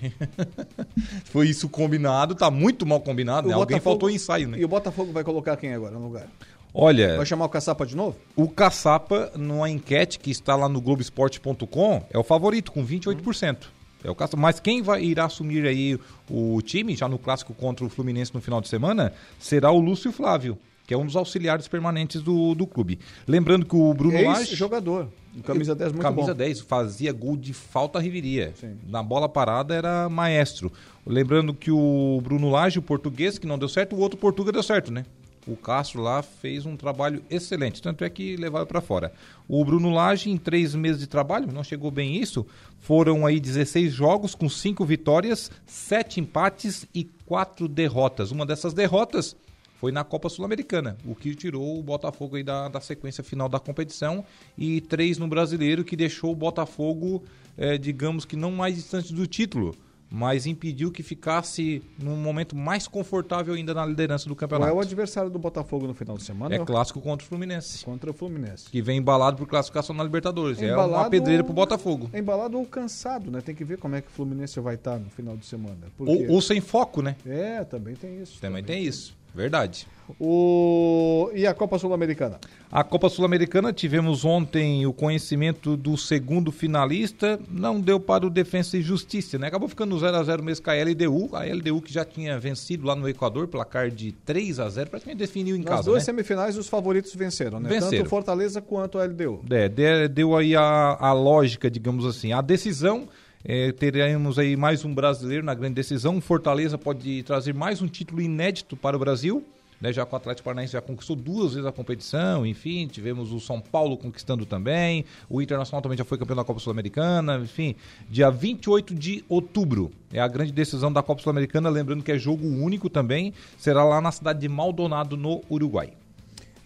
foi 1.26 1.47
isso 1.51 1.68
combinado, 1.68 2.35
tá 2.35 2.51
muito 2.51 2.87
mal 2.87 3.03
combinado, 3.03 3.49
né? 3.49 3.55
Alguém 3.55 3.78
faltou 3.78 4.09
ensaio, 4.09 4.49
né? 4.49 4.59
E 4.59 4.64
o 4.64 4.68
Botafogo 4.68 5.12
vai 5.12 5.22
colocar 5.22 5.59
quem 5.59 5.74
agora 5.74 5.93
no 5.93 6.07
lugar? 6.07 6.26
Olha, 6.72 7.18
Vai 7.18 7.26
chamar 7.26 7.45
o 7.45 7.49
Caçapa 7.51 7.85
de 7.85 7.95
novo? 7.95 8.16
o 8.35 8.49
Caçapa, 8.49 9.30
numa 9.37 9.68
enquete 9.68 10.18
que 10.18 10.30
está 10.30 10.57
lá 10.57 10.70
no 10.70 10.80
Globoesporte.com, 10.80 12.03
é 12.11 12.18
o 12.18 12.24
favorito, 12.24 12.72
com 12.72 12.82
28%. 12.82 13.59
É 14.03 14.11
o 14.11 14.14
Caçapa. 14.14 14.41
Mas 14.41 14.59
quem 14.59 14.80
vai 14.80 15.05
irá 15.05 15.26
assumir 15.26 15.66
aí 15.66 16.01
o 16.30 16.62
time, 16.62 16.97
já 16.97 17.07
no 17.07 17.18
clássico 17.18 17.53
contra 17.53 17.85
o 17.85 17.91
Fluminense 17.91 18.35
no 18.35 18.41
final 18.41 18.62
de 18.62 18.68
semana, 18.68 19.12
será 19.39 19.70
o 19.70 19.78
Lúcio 19.78 20.11
Flávio, 20.11 20.57
que 20.87 20.95
é 20.95 20.97
um 20.97 21.07
dos 21.07 21.16
auxiliares 21.16 21.66
permanentes 21.68 22.22
do, 22.22 22.55
do 22.55 22.66
clube. 22.66 22.99
Lembrando 23.26 23.64
que 23.64 23.76
o 23.76 23.93
Bruno 23.95 24.22
Lage... 24.22 24.51
Ex-jogador. 24.51 25.09
Camisa 25.43 25.74
10 25.74 25.93
muito 25.93 26.03
Camisa 26.03 26.28
bom. 26.28 26.39
10, 26.39 26.61
fazia 26.61 27.12
gol 27.12 27.37
de 27.37 27.53
falta 27.53 27.99
riveria. 27.99 28.53
Sim. 28.55 28.76
Na 28.87 29.03
bola 29.03 29.28
parada 29.28 29.74
era 29.74 30.09
maestro. 30.09 30.70
Lembrando 31.05 31.53
que 31.53 31.70
o 31.70 32.20
Bruno 32.22 32.51
Lage, 32.51 32.78
o 32.78 32.82
português, 32.82 33.39
que 33.39 33.47
não 33.47 33.59
deu 33.59 33.68
certo, 33.68 33.97
o 33.97 33.99
outro 33.99 34.18
português 34.18 34.53
deu 34.53 34.62
certo, 34.62 34.93
né? 34.93 35.05
O 35.47 35.57
Castro 35.57 36.01
lá 36.01 36.22
fez 36.22 36.64
um 36.64 36.74
trabalho 36.74 37.22
excelente, 37.28 37.82
tanto 37.82 38.03
é 38.03 38.09
que 38.09 38.35
levaram 38.37 38.66
para 38.66 38.80
fora. 38.80 39.12
O 39.47 39.62
Bruno 39.62 39.91
Lage, 39.91 40.30
em 40.30 40.39
três 40.39 40.74
meses 40.74 40.99
de 40.99 41.07
trabalho, 41.07 41.53
não 41.53 41.62
chegou 41.62 41.91
bem 41.91 42.16
isso, 42.16 42.47
foram 42.80 43.26
aí 43.26 43.39
16 43.39 43.93
jogos 43.93 44.35
com 44.35 44.49
cinco 44.49 44.87
vitórias, 44.87 45.51
sete 45.66 46.18
empates 46.18 46.87
e 46.95 47.05
quatro 47.26 47.68
derrotas. 47.68 48.30
Uma 48.30 48.47
dessas 48.47 48.72
derrotas 48.72 49.37
foi 49.85 49.93
na 49.93 50.03
Copa 50.03 50.30
Sul-Americana, 50.30 50.97
o 51.05 51.14
que 51.14 51.35
tirou 51.35 51.78
o 51.78 51.82
Botafogo 51.82 52.37
aí 52.37 52.43
da, 52.43 52.68
da 52.68 52.80
sequência 52.80 53.22
final 53.22 53.51
da 53.51 53.61
competição 53.61 54.24
e 54.57 54.80
três 54.80 55.18
no 55.18 55.28
Brasileiro, 55.28 55.85
que 55.85 55.95
deixou 55.95 56.32
o 56.32 56.35
Botafogo, 56.35 57.22
eh, 57.59 57.76
digamos 57.76 58.24
que 58.24 58.35
não 58.35 58.51
mais 58.51 58.76
distante 58.76 59.12
do 59.12 59.26
título, 59.26 59.74
mas 60.11 60.47
impediu 60.47 60.91
que 60.91 61.03
ficasse 61.03 61.82
num 61.99 62.16
momento 62.16 62.57
mais 62.57 62.89
confortável 62.89 63.53
ainda 63.53 63.74
na 63.74 63.85
liderança 63.85 64.24
do 64.26 64.35
Qual 64.35 64.39
campeonato. 64.49 64.70
é 64.70 64.74
o 64.74 64.80
adversário 64.80 65.28
do 65.28 65.39
Botafogo 65.39 65.87
no 65.87 65.93
final 65.93 66.16
de 66.16 66.22
semana? 66.22 66.55
É 66.55 66.59
clássico 66.64 66.99
contra 67.03 67.22
o 67.26 67.28
Fluminense, 67.28 67.85
Contra 67.85 68.11
o 68.11 68.14
Fluminense. 68.14 68.70
que 68.70 68.80
vem 68.80 68.99
embalado 68.99 69.37
por 69.37 69.47
classificação 69.47 69.95
na 69.95 70.03
Libertadores. 70.03 70.62
É 70.62 70.66
uma 70.74 70.85
Embalado- 70.85 71.11
pedreira 71.11 71.45
pro 71.45 71.53
Botafogo. 71.53 72.09
É 72.12 72.20
embalado 72.20 72.57
ou 72.57 72.64
cansado, 72.64 73.30
né? 73.30 73.43
Tem 73.43 73.55
que 73.55 73.64
ver 73.64 73.76
como 73.76 73.97
é 73.97 74.01
que 74.01 74.09
o 74.09 74.11
Fluminense 74.12 74.59
vai 74.61 74.76
estar 74.76 74.99
no 74.99 75.11
final 75.11 75.37
de 75.37 75.45
semana. 75.45 75.76
Ou, 75.99 76.30
ou 76.30 76.41
sem 76.41 76.61
foco, 76.62 77.03
né? 77.03 77.16
É, 77.26 77.62
também 77.64 77.95
tem 77.95 78.22
isso. 78.22 78.41
Também 78.41 78.62
tem 78.64 78.82
isso. 78.82 79.14
Verdade. 79.35 79.87
O... 80.20 81.30
E 81.35 81.47
a 81.47 81.55
Copa 81.55 81.78
Sul-Americana? 81.78 82.39
A 82.70 82.85
Copa 82.85 83.09
Sul-Americana 83.09 83.72
tivemos 83.72 84.24
ontem 84.24 84.87
o 84.87 84.93
conhecimento 84.93 85.76
do 85.76 85.97
segundo 85.97 86.53
finalista, 86.53 87.41
não 87.49 87.80
deu 87.80 87.99
para 87.99 88.26
o 88.26 88.30
Defensa 88.30 88.76
e 88.76 88.82
Justiça, 88.82 89.39
né? 89.39 89.47
Acabou 89.47 89.68
ficando 89.68 89.99
0 89.99 90.16
a 90.16 90.22
0 90.22 90.43
mesmo 90.43 90.64
com 90.64 90.70
a 90.70 90.74
LDU, 90.74 91.30
a 91.35 91.45
LDU 91.45 91.80
que 91.80 91.93
já 91.93 92.05
tinha 92.05 92.39
vencido 92.39 92.87
lá 92.87 92.95
no 92.95 93.09
Equador, 93.09 93.49
placar 93.49 93.91
de 93.91 94.12
3 94.12 94.61
a 94.61 94.68
0 94.68 94.91
praticamente 94.91 95.18
definiu 95.20 95.57
em 95.57 95.61
Nas 95.61 95.68
casa, 95.68 95.82
duas 95.85 96.03
né? 96.03 96.05
semifinais, 96.05 96.57
os 96.59 96.68
favoritos 96.68 97.14
venceram, 97.14 97.59
né? 97.61 97.68
Venceram. 97.68 97.91
Tanto 97.93 98.07
o 98.07 98.11
Fortaleza 98.11 98.61
quanto 98.61 98.99
a 98.99 99.05
LDU. 99.05 99.43
É, 99.51 99.68
de- 99.68 100.09
deu 100.09 100.37
aí 100.37 100.55
a, 100.55 100.97
a 101.01 101.12
lógica, 101.12 101.70
digamos 101.70 102.05
assim. 102.05 102.32
A 102.32 102.41
decisão, 102.41 103.09
é, 103.45 103.70
teremos 103.72 104.38
aí 104.38 104.57
mais 104.57 104.84
um 104.84 104.95
brasileiro 104.95 105.45
na 105.45 105.55
grande 105.55 105.74
decisão. 105.74 106.18
Fortaleza 106.18 106.78
pode 106.78 107.22
trazer 107.24 107.53
mais 107.53 107.82
um 107.82 107.86
título 107.86 108.22
inédito 108.22 108.74
para 108.74 108.97
o 108.97 108.99
Brasil. 108.99 109.45
Né, 109.80 109.92
já 109.92 110.07
que 110.07 110.14
o 110.14 110.16
Atlético 110.16 110.45
Paranaense 110.45 110.72
já 110.72 110.80
conquistou 110.80 111.14
duas 111.14 111.53
vezes 111.53 111.66
a 111.66 111.72
competição, 111.72 112.47
enfim, 112.47 112.86
tivemos 112.86 113.32
o 113.32 113.40
São 113.40 113.61
Paulo 113.61 113.99
conquistando 113.99 114.47
também, 114.47 115.05
o 115.28 115.42
Internacional 115.42 115.82
também 115.82 115.99
já 115.99 116.05
foi 116.05 116.16
campeão 116.16 116.36
da 116.36 116.45
Copa 116.45 116.61
Sul-Americana, 116.61 117.38
enfim, 117.42 117.74
dia 118.09 118.30
28 118.30 118.95
de 118.95 119.24
outubro 119.28 119.90
é 120.11 120.20
a 120.20 120.28
grande 120.28 120.53
decisão 120.53 120.90
da 120.90 121.03
Copa 121.03 121.20
Sul-Americana, 121.20 121.68
lembrando 121.68 122.05
que 122.05 122.12
é 122.12 122.16
jogo 122.16 122.47
único 122.47 122.88
também, 122.88 123.34
será 123.59 123.84
lá 123.84 124.01
na 124.01 124.12
cidade 124.12 124.38
de 124.40 124.49
Maldonado, 124.49 125.18
no 125.18 125.42
Uruguai. 125.51 125.92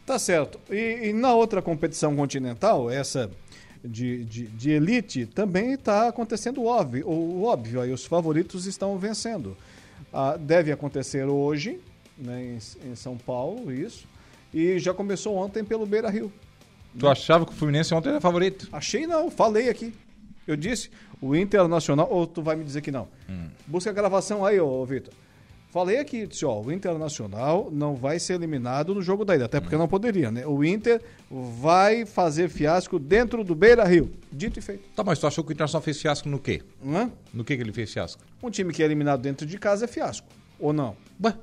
Tá 0.06 0.18
certo. 0.18 0.60
E, 0.70 1.08
e 1.08 1.12
na 1.12 1.34
outra 1.34 1.60
competição 1.60 2.14
continental, 2.14 2.90
essa 2.90 3.30
de, 3.84 4.24
de, 4.24 4.46
de 4.46 4.70
elite, 4.70 5.26
também 5.26 5.72
está 5.72 6.08
acontecendo 6.08 6.60
o 6.60 6.66
óbvio, 6.66 7.08
o 7.08 7.44
óbvio. 7.44 7.80
Aí 7.80 7.92
os 7.92 8.04
favoritos 8.04 8.66
estão 8.66 8.98
vencendo. 8.98 9.56
Ah, 10.12 10.36
deve 10.36 10.72
acontecer 10.72 11.24
hoje, 11.24 11.80
né, 12.16 12.58
em, 12.84 12.90
em 12.90 12.94
São 12.96 13.16
Paulo, 13.16 13.72
isso. 13.72 14.06
E 14.52 14.78
já 14.78 14.94
começou 14.94 15.36
ontem 15.36 15.62
pelo 15.62 15.84
Beira 15.86 16.08
Rio. 16.08 16.32
Tu 16.98 17.06
achava 17.06 17.44
que 17.44 17.52
o 17.52 17.54
Fluminense 17.54 17.94
ontem 17.94 18.08
era 18.08 18.20
favorito? 18.20 18.68
Achei 18.72 19.06
não, 19.06 19.30
falei 19.30 19.68
aqui. 19.68 19.92
Eu 20.46 20.56
disse, 20.56 20.90
o 21.20 21.36
Internacional, 21.36 22.08
ou 22.10 22.26
tu 22.26 22.42
vai 22.42 22.56
me 22.56 22.64
dizer 22.64 22.80
que 22.80 22.90
não? 22.90 23.06
Busca 23.66 23.90
a 23.90 23.92
gravação 23.92 24.44
aí, 24.44 24.58
ô, 24.58 24.84
Vitor. 24.84 25.12
Falei 25.70 25.98
aqui, 25.98 26.26
disse, 26.26 26.46
ó, 26.46 26.60
o 26.62 26.72
Internacional 26.72 27.68
não 27.70 27.94
vai 27.94 28.18
ser 28.18 28.34
eliminado 28.34 28.94
no 28.94 29.02
jogo 29.02 29.22
da 29.22 29.34
ida, 29.36 29.44
até 29.44 29.60
porque 29.60 29.76
não 29.76 29.86
poderia, 29.86 30.30
né? 30.30 30.46
O 30.46 30.64
Inter 30.64 31.00
vai 31.30 32.06
fazer 32.06 32.48
fiasco 32.48 32.98
dentro 32.98 33.44
do 33.44 33.54
Beira 33.54 33.84
Rio. 33.84 34.10
Dito 34.32 34.58
e 34.58 34.62
feito. 34.62 34.82
Tá, 34.96 35.04
mas 35.04 35.18
tu 35.18 35.26
achou 35.26 35.44
que 35.44 35.50
o 35.50 35.52
Internacional 35.52 35.82
fez 35.82 36.00
fiasco 36.00 36.26
no 36.28 36.38
quê? 36.38 36.62
Hã? 36.84 37.10
No 37.34 37.44
que, 37.44 37.54
que 37.54 37.62
ele 37.62 37.72
fez 37.72 37.92
fiasco? 37.92 38.22
Um 38.42 38.48
time 38.48 38.72
que 38.72 38.82
é 38.82 38.86
eliminado 38.86 39.20
dentro 39.20 39.46
de 39.46 39.58
casa 39.58 39.84
é 39.84 39.88
fiasco. 39.88 40.26
Ou 40.58 40.72
não? 40.72 40.96
Ué, 41.22 41.34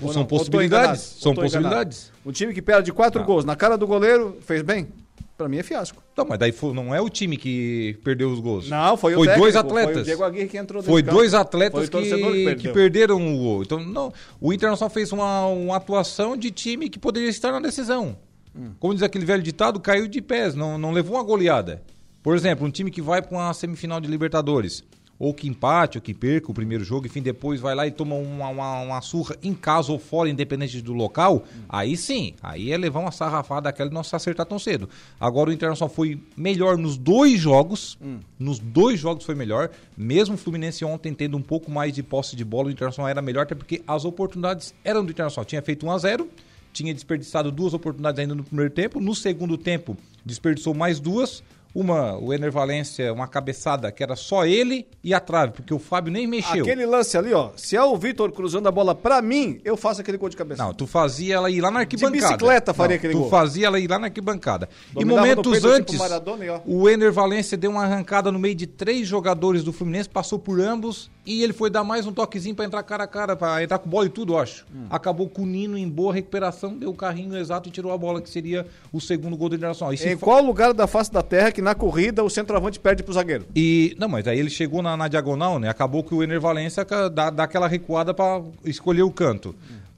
Ou 0.00 0.12
são 0.12 0.22
não? 0.22 0.26
Possibilidades. 0.26 1.02
São 1.20 1.34
possibilidades. 1.34 2.10
Um 2.24 2.32
time 2.32 2.54
que 2.54 2.62
perde 2.62 2.92
quatro 2.94 3.20
Tá. 3.20 3.26
gols 3.26 3.44
na 3.44 3.54
cara 3.54 3.76
do 3.76 3.86
goleiro, 3.86 4.38
fez 4.40 4.62
bem? 4.62 4.88
Pra 5.36 5.48
mim 5.50 5.58
é 5.58 5.62
fiasco. 5.62 6.02
Não, 6.16 6.24
mas 6.24 6.38
daí 6.38 6.50
foi- 6.50 6.72
não 6.72 6.94
é 6.94 7.00
o 7.00 7.10
time 7.10 7.36
que 7.36 7.98
perdeu 8.02 8.30
os 8.30 8.40
gols. 8.40 8.70
Não, 8.70 8.96
foi 8.96 9.12
o 9.12 9.18
Foi 9.18 9.26
técnico, 9.26 9.42
dois 9.44 9.54
foi 9.54 9.60
atletas. 9.60 10.02
o 10.02 10.04
Diego 10.04 10.24
Aguirre 10.24 10.48
que 10.48 10.56
entrou 10.56 10.82
Foi 10.82 11.02
campo. 11.02 11.14
dois 11.14 11.34
atletas 11.34 11.88
Foi 11.90 12.00
o 12.00 12.02
que, 12.32 12.44
que 12.44 12.54
que, 12.56 12.68
perderam 12.70 13.16
o 13.16 13.38
gol. 13.38 13.62
Então, 13.62 13.78
não, 13.84 14.12
o 14.40 14.50
Internacional 14.52 14.88
fez 14.88 15.12
uma, 15.12 15.46
uma 15.46 15.76
atuação 15.76 16.36
de 16.38 16.50
time 16.50 16.88
que 16.88 16.98
poderia 16.98 17.28
estar 17.28 17.52
na 17.52 17.60
decisão. 17.60 18.16
Hum. 18.56 18.70
Como 18.80 18.94
diz 18.94 19.02
aquele 19.02 19.26
velho 19.26 19.42
ditado, 19.42 19.78
caiu 19.78 20.08
de 20.08 20.22
pés, 20.22 20.54
não, 20.54 20.78
não 20.78 20.90
levou 20.90 21.16
uma 21.16 21.22
goleada. 21.22 21.82
Por 22.22 22.34
exemplo, 22.34 22.66
um 22.66 22.70
time 22.70 22.90
que 22.90 23.02
vai 23.02 23.20
para 23.20 23.36
uma 23.36 23.52
semifinal 23.52 24.00
de 24.00 24.08
Libertadores, 24.08 24.82
ou 25.18 25.32
que 25.32 25.48
empate, 25.48 25.98
ou 25.98 26.02
que 26.02 26.12
perca 26.12 26.50
o 26.50 26.54
primeiro 26.54 26.84
jogo, 26.84 27.06
enfim, 27.06 27.22
depois 27.22 27.60
vai 27.60 27.74
lá 27.74 27.86
e 27.86 27.90
toma 27.90 28.14
uma, 28.14 28.48
uma, 28.48 28.80
uma 28.80 29.00
surra 29.00 29.36
em 29.42 29.54
casa 29.54 29.92
ou 29.92 29.98
fora, 29.98 30.28
independente 30.28 30.80
do 30.80 30.92
local, 30.92 31.44
aí 31.68 31.96
sim, 31.96 32.34
aí 32.42 32.72
é 32.72 32.76
levar 32.76 33.00
uma 33.00 33.12
sarrafada 33.12 33.62
daquela 33.62 33.90
e 33.90 33.94
não 33.94 34.04
se 34.04 34.14
acertar 34.14 34.46
tão 34.46 34.58
cedo. 34.58 34.88
Agora 35.18 35.50
o 35.50 35.52
Internacional 35.52 35.92
foi 35.92 36.20
melhor 36.36 36.76
nos 36.76 36.96
dois 36.96 37.40
jogos, 37.40 37.98
nos 38.38 38.58
dois 38.58 39.00
jogos 39.00 39.24
foi 39.24 39.34
melhor, 39.34 39.70
mesmo 39.96 40.34
o 40.34 40.38
Fluminense 40.38 40.84
ontem 40.84 41.14
tendo 41.14 41.36
um 41.36 41.42
pouco 41.42 41.70
mais 41.70 41.92
de 41.92 42.02
posse 42.02 42.36
de 42.36 42.44
bola, 42.44 42.68
o 42.68 42.70
Internacional 42.70 43.08
era 43.08 43.22
melhor, 43.22 43.42
até 43.42 43.54
porque 43.54 43.82
as 43.86 44.04
oportunidades 44.04 44.74
eram 44.84 45.04
do 45.04 45.10
Internacional. 45.10 45.44
Tinha 45.44 45.62
feito 45.62 45.86
1 45.86 45.90
a 45.90 45.98
0 45.98 46.28
tinha 46.76 46.92
desperdiçado 46.92 47.50
duas 47.50 47.72
oportunidades 47.72 48.18
ainda 48.20 48.34
no 48.34 48.44
primeiro 48.44 48.70
tempo. 48.70 49.00
No 49.00 49.14
segundo 49.14 49.56
tempo, 49.56 49.96
desperdiçou 50.22 50.74
mais 50.74 51.00
duas. 51.00 51.42
Uma, 51.78 52.16
o 52.16 52.32
Ener 52.32 52.50
Valência, 52.50 53.12
uma 53.12 53.28
cabeçada 53.28 53.92
que 53.92 54.02
era 54.02 54.16
só 54.16 54.46
ele 54.46 54.86
e 55.04 55.12
a 55.12 55.20
trave, 55.20 55.52
porque 55.52 55.74
o 55.74 55.78
Fábio 55.78 56.10
nem 56.10 56.26
mexeu. 56.26 56.62
Aquele 56.64 56.86
lance 56.86 57.18
ali, 57.18 57.34
ó. 57.34 57.50
Se 57.54 57.76
é 57.76 57.82
o 57.84 57.94
Vitor 57.98 58.32
cruzando 58.32 58.66
a 58.66 58.70
bola 58.72 58.94
pra 58.94 59.20
mim, 59.20 59.60
eu 59.62 59.76
faço 59.76 60.00
aquele 60.00 60.16
gol 60.16 60.30
de 60.30 60.38
cabeça. 60.38 60.64
Não, 60.64 60.72
tu 60.72 60.86
fazia 60.86 61.34
ela 61.34 61.50
ir 61.50 61.60
lá 61.60 61.70
na 61.70 61.80
arquibancada. 61.80 62.16
bicicleta 62.28 62.72
faria 62.72 62.94
Não, 62.94 62.98
aquele 62.98 63.12
tu 63.12 63.20
gol. 63.20 63.28
fazia 63.28 63.66
ela 63.66 63.78
ir 63.78 63.90
lá 63.90 63.98
na 63.98 64.06
arquibancada. 64.06 64.70
Dominava 64.90 65.20
no 65.20 65.20
momentos 65.20 65.52
peito, 65.52 65.62
tipo 65.66 65.74
antes, 65.74 65.98
Maradona 65.98 66.44
e 66.46 66.60
o 66.64 66.88
Ener 66.88 67.12
Valência 67.12 67.58
deu 67.58 67.70
uma 67.72 67.84
arrancada 67.84 68.32
no 68.32 68.38
meio 68.38 68.54
de 68.54 68.66
três 68.66 69.06
jogadores 69.06 69.62
do 69.62 69.70
Fluminense, 69.70 70.08
passou 70.08 70.38
por 70.38 70.58
ambos 70.58 71.10
e 71.26 71.42
ele 71.42 71.52
foi 71.52 71.68
dar 71.68 71.82
mais 71.84 72.06
um 72.06 72.12
toquezinho 72.12 72.54
pra 72.54 72.64
entrar 72.64 72.82
cara 72.84 73.04
a 73.04 73.06
cara, 73.06 73.34
pra 73.36 73.62
entrar 73.62 73.78
com 73.78 73.90
bola 73.90 74.06
e 74.06 74.08
tudo, 74.08 74.34
eu 74.34 74.38
acho. 74.38 74.64
Hum. 74.74 74.86
Acabou 74.88 75.28
com 75.28 75.42
o 75.42 75.46
Nino 75.46 75.76
em 75.76 75.88
boa 75.88 76.14
recuperação, 76.14 76.76
deu 76.78 76.90
o 76.90 76.94
carrinho 76.94 77.36
exato 77.36 77.68
e 77.68 77.72
tirou 77.72 77.92
a 77.92 77.98
bola, 77.98 78.22
que 78.22 78.30
seria 78.30 78.66
o 78.92 79.00
segundo 79.00 79.36
gol 79.36 79.48
do 79.48 79.56
Internacional. 79.56 79.92
E 79.92 79.96
Em 79.96 80.16
fa- 80.16 80.24
qual 80.24 80.42
lugar 80.42 80.72
da 80.72 80.86
face 80.86 81.12
da 81.12 81.22
terra 81.22 81.50
que 81.50 81.60
na 81.60 81.74
corrida 81.74 82.22
o 82.22 82.30
centroavante 82.30 82.78
perde 82.78 83.02
pro 83.02 83.12
zagueiro? 83.12 83.44
E, 83.54 83.96
não, 83.98 84.08
mas 84.08 84.26
aí 84.28 84.38
ele 84.38 84.50
chegou 84.50 84.82
na, 84.82 84.96
na 84.96 85.08
diagonal, 85.08 85.58
né? 85.58 85.68
Acabou 85.68 86.04
que 86.04 86.14
o 86.14 86.22
Ener 86.22 86.40
Valência 86.40 86.86
dá, 87.12 87.30
dá 87.30 87.42
aquela 87.44 87.66
recuada 87.66 88.14
pra 88.14 88.40
escolher 88.64 89.02
o 89.02 89.10
canto. 89.10 89.54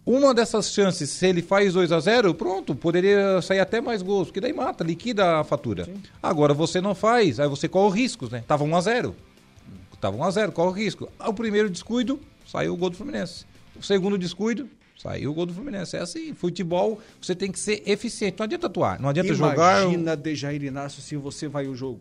Uma 0.07 0.33
dessas 0.33 0.73
chances, 0.73 1.11
se 1.11 1.27
ele 1.27 1.43
faz 1.43 1.75
2 1.75 1.93
a 1.93 2.01
0 2.01 2.33
pronto, 2.33 2.75
poderia 2.75 3.43
sair 3.43 3.61
até 3.61 3.79
mais 3.79 4.01
gols, 4.01 4.29
porque 4.29 4.41
daí 4.41 4.55
mata, 4.55 4.83
liquida 4.83 5.41
a 5.41 5.45
fatura. 5.45 5.87
Agora 6.23 6.55
você 6.55 6.81
não 6.81 6.95
faz, 6.95 7.39
aí 7.39 7.47
você 7.47 7.69
corre 7.69 8.01
riscos, 8.01 8.31
né? 8.31 8.43
Tava 8.49 8.65
1 8.65 8.75
a 8.75 8.81
0 8.81 9.15
Tava 10.01 10.17
1 10.17 10.25
a 10.25 10.31
0 10.31 10.53
corre 10.53 10.69
o 10.69 10.73
risco. 10.73 11.09
O 11.19 11.33
primeiro 11.33 11.69
descuido, 11.69 12.21
saiu 12.47 12.75
o 12.75 12.77
gol 12.77 12.91
do 12.91 12.97
Fluminense. 12.97 13.45
O 13.77 13.83
segundo 13.83 14.17
descuido, 14.17 14.69
saiu 14.97 15.31
o 15.31 15.35
gol 15.35 15.47
do 15.47 15.55
Fluminense. 15.55 15.97
É 15.97 16.01
assim, 16.01 16.35
futebol, 16.35 17.01
você 17.21 17.35
tem 17.35 17.51
que 17.51 17.59
ser 17.59 17.83
eficiente. 17.87 18.39
Não 18.39 18.45
adianta 18.45 18.67
atuar, 18.67 19.01
não 19.01 19.09
adianta 19.09 19.35
jogar... 19.35 19.83
Imagina 19.83 20.17
Dejair 20.17 20.63
Inácio 20.63 21.03
se 21.03 21.17
você 21.17 21.49
vai 21.49 21.67
o 21.67 21.75
jogo. 21.75 22.01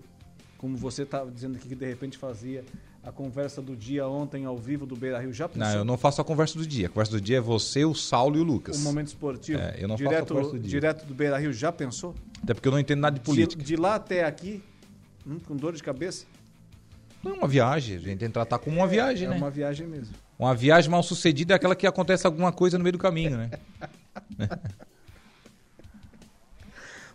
Como 0.58 0.76
você 0.76 1.06
tá 1.06 1.24
dizendo 1.26 1.58
aqui 1.58 1.68
que 1.68 1.76
de 1.76 1.86
repente 1.86 2.18
fazia 2.18 2.64
a 3.08 3.12
conversa 3.12 3.62
do 3.62 3.74
dia 3.74 4.06
ontem 4.06 4.43
ao 4.43 4.58
vivo 4.58 4.86
do 4.86 4.95
Beira 4.95 5.20
Rio. 5.20 5.32
Já 5.32 5.48
pensou? 5.48 5.66
Não, 5.66 5.78
eu 5.78 5.86
não 5.86 5.98
faço 5.98 6.20
a 6.20 6.26
conversa 6.26 6.60
do 6.60 6.68
dia. 6.68 6.88
A 6.88 6.89
conversa 6.89 7.14
do 7.14 7.22
dia 7.22 7.38
é 7.38 7.41
você, 7.41 7.86
o 7.86 7.95
Saulo 7.95 8.38
e 8.38 8.41
o 8.41 8.43
Lucas. 8.43 8.78
O 8.78 8.82
momento 8.82 9.08
esportivo. 9.08 9.60
É, 9.60 9.78
eu 9.80 9.88
não 9.88 9.98
faço 9.98 10.10
a 10.10 10.12
direto, 10.12 10.34
conversa 10.34 10.52
do 10.52 10.60
dia. 10.60 10.70
Direto 10.70 11.06
do 11.06 11.14
Beira 11.14 11.38
Rio, 11.38 11.54
já 11.54 11.72
pensou? 11.72 12.14
Até 12.43 12.54
porque 12.54 12.68
eu 12.68 12.72
não 12.72 12.80
entendo 12.80 13.00
nada 13.00 13.18
de 13.18 13.24
política. 13.24 13.62
De, 13.62 13.68
de 13.68 13.76
lá 13.78 13.95
até 13.95 14.26
aqui, 14.26 14.62
hum, 15.26 15.39
com 15.39 15.56
dor 15.56 15.74
de 15.74 15.82
cabeça? 15.82 16.26
Não 17.24 17.34
é 17.34 17.36
uma 17.39 17.47
viagem, 17.47 17.95
a 17.97 17.99
gente 17.99 18.18
tem 18.20 18.28
que 18.30 18.34
tratar 18.34 18.59
como 18.59 18.78
uma 18.78 18.88
viagem, 18.88 19.28
é 19.28 19.30
né? 19.32 19.38
uma 19.38 19.49
viagem 19.49 19.86
mesmo. 19.88 20.13
Uma 20.38 20.53
viagem 20.55 20.89
mal 20.89 21.01
sucedida 21.03 21.53
é 21.53 21.55
aquela 21.55 21.76
que 21.76 21.88
acontece 21.88 22.26
alguma 22.28 22.51
coisa 22.51 22.78
no 22.78 22.84
meio 22.84 22.93
do 22.93 22.99
caminho, 22.99 23.38
né? 23.38 23.49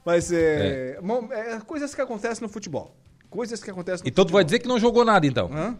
Mas 0.05 0.33
é, 0.33 0.99
bom, 1.03 1.29
é, 1.33 1.61
coisas 1.61 1.95
que 1.95 2.01
acontecem 2.01 2.43
no 2.43 2.49
futebol. 2.49 2.95
Coisas 3.31 3.63
que 3.63 3.71
acontecem 3.71 4.03
no 4.05 4.09
Então 4.09 4.25
tu 4.25 4.29
futebol. 4.29 4.39
vai 4.39 4.45
dizer 4.45 4.59
que 4.59 4.67
não 4.69 4.79
jogou 4.79 5.05
nada, 5.05 5.27
então? 5.27 5.49
Hã? 5.53 5.79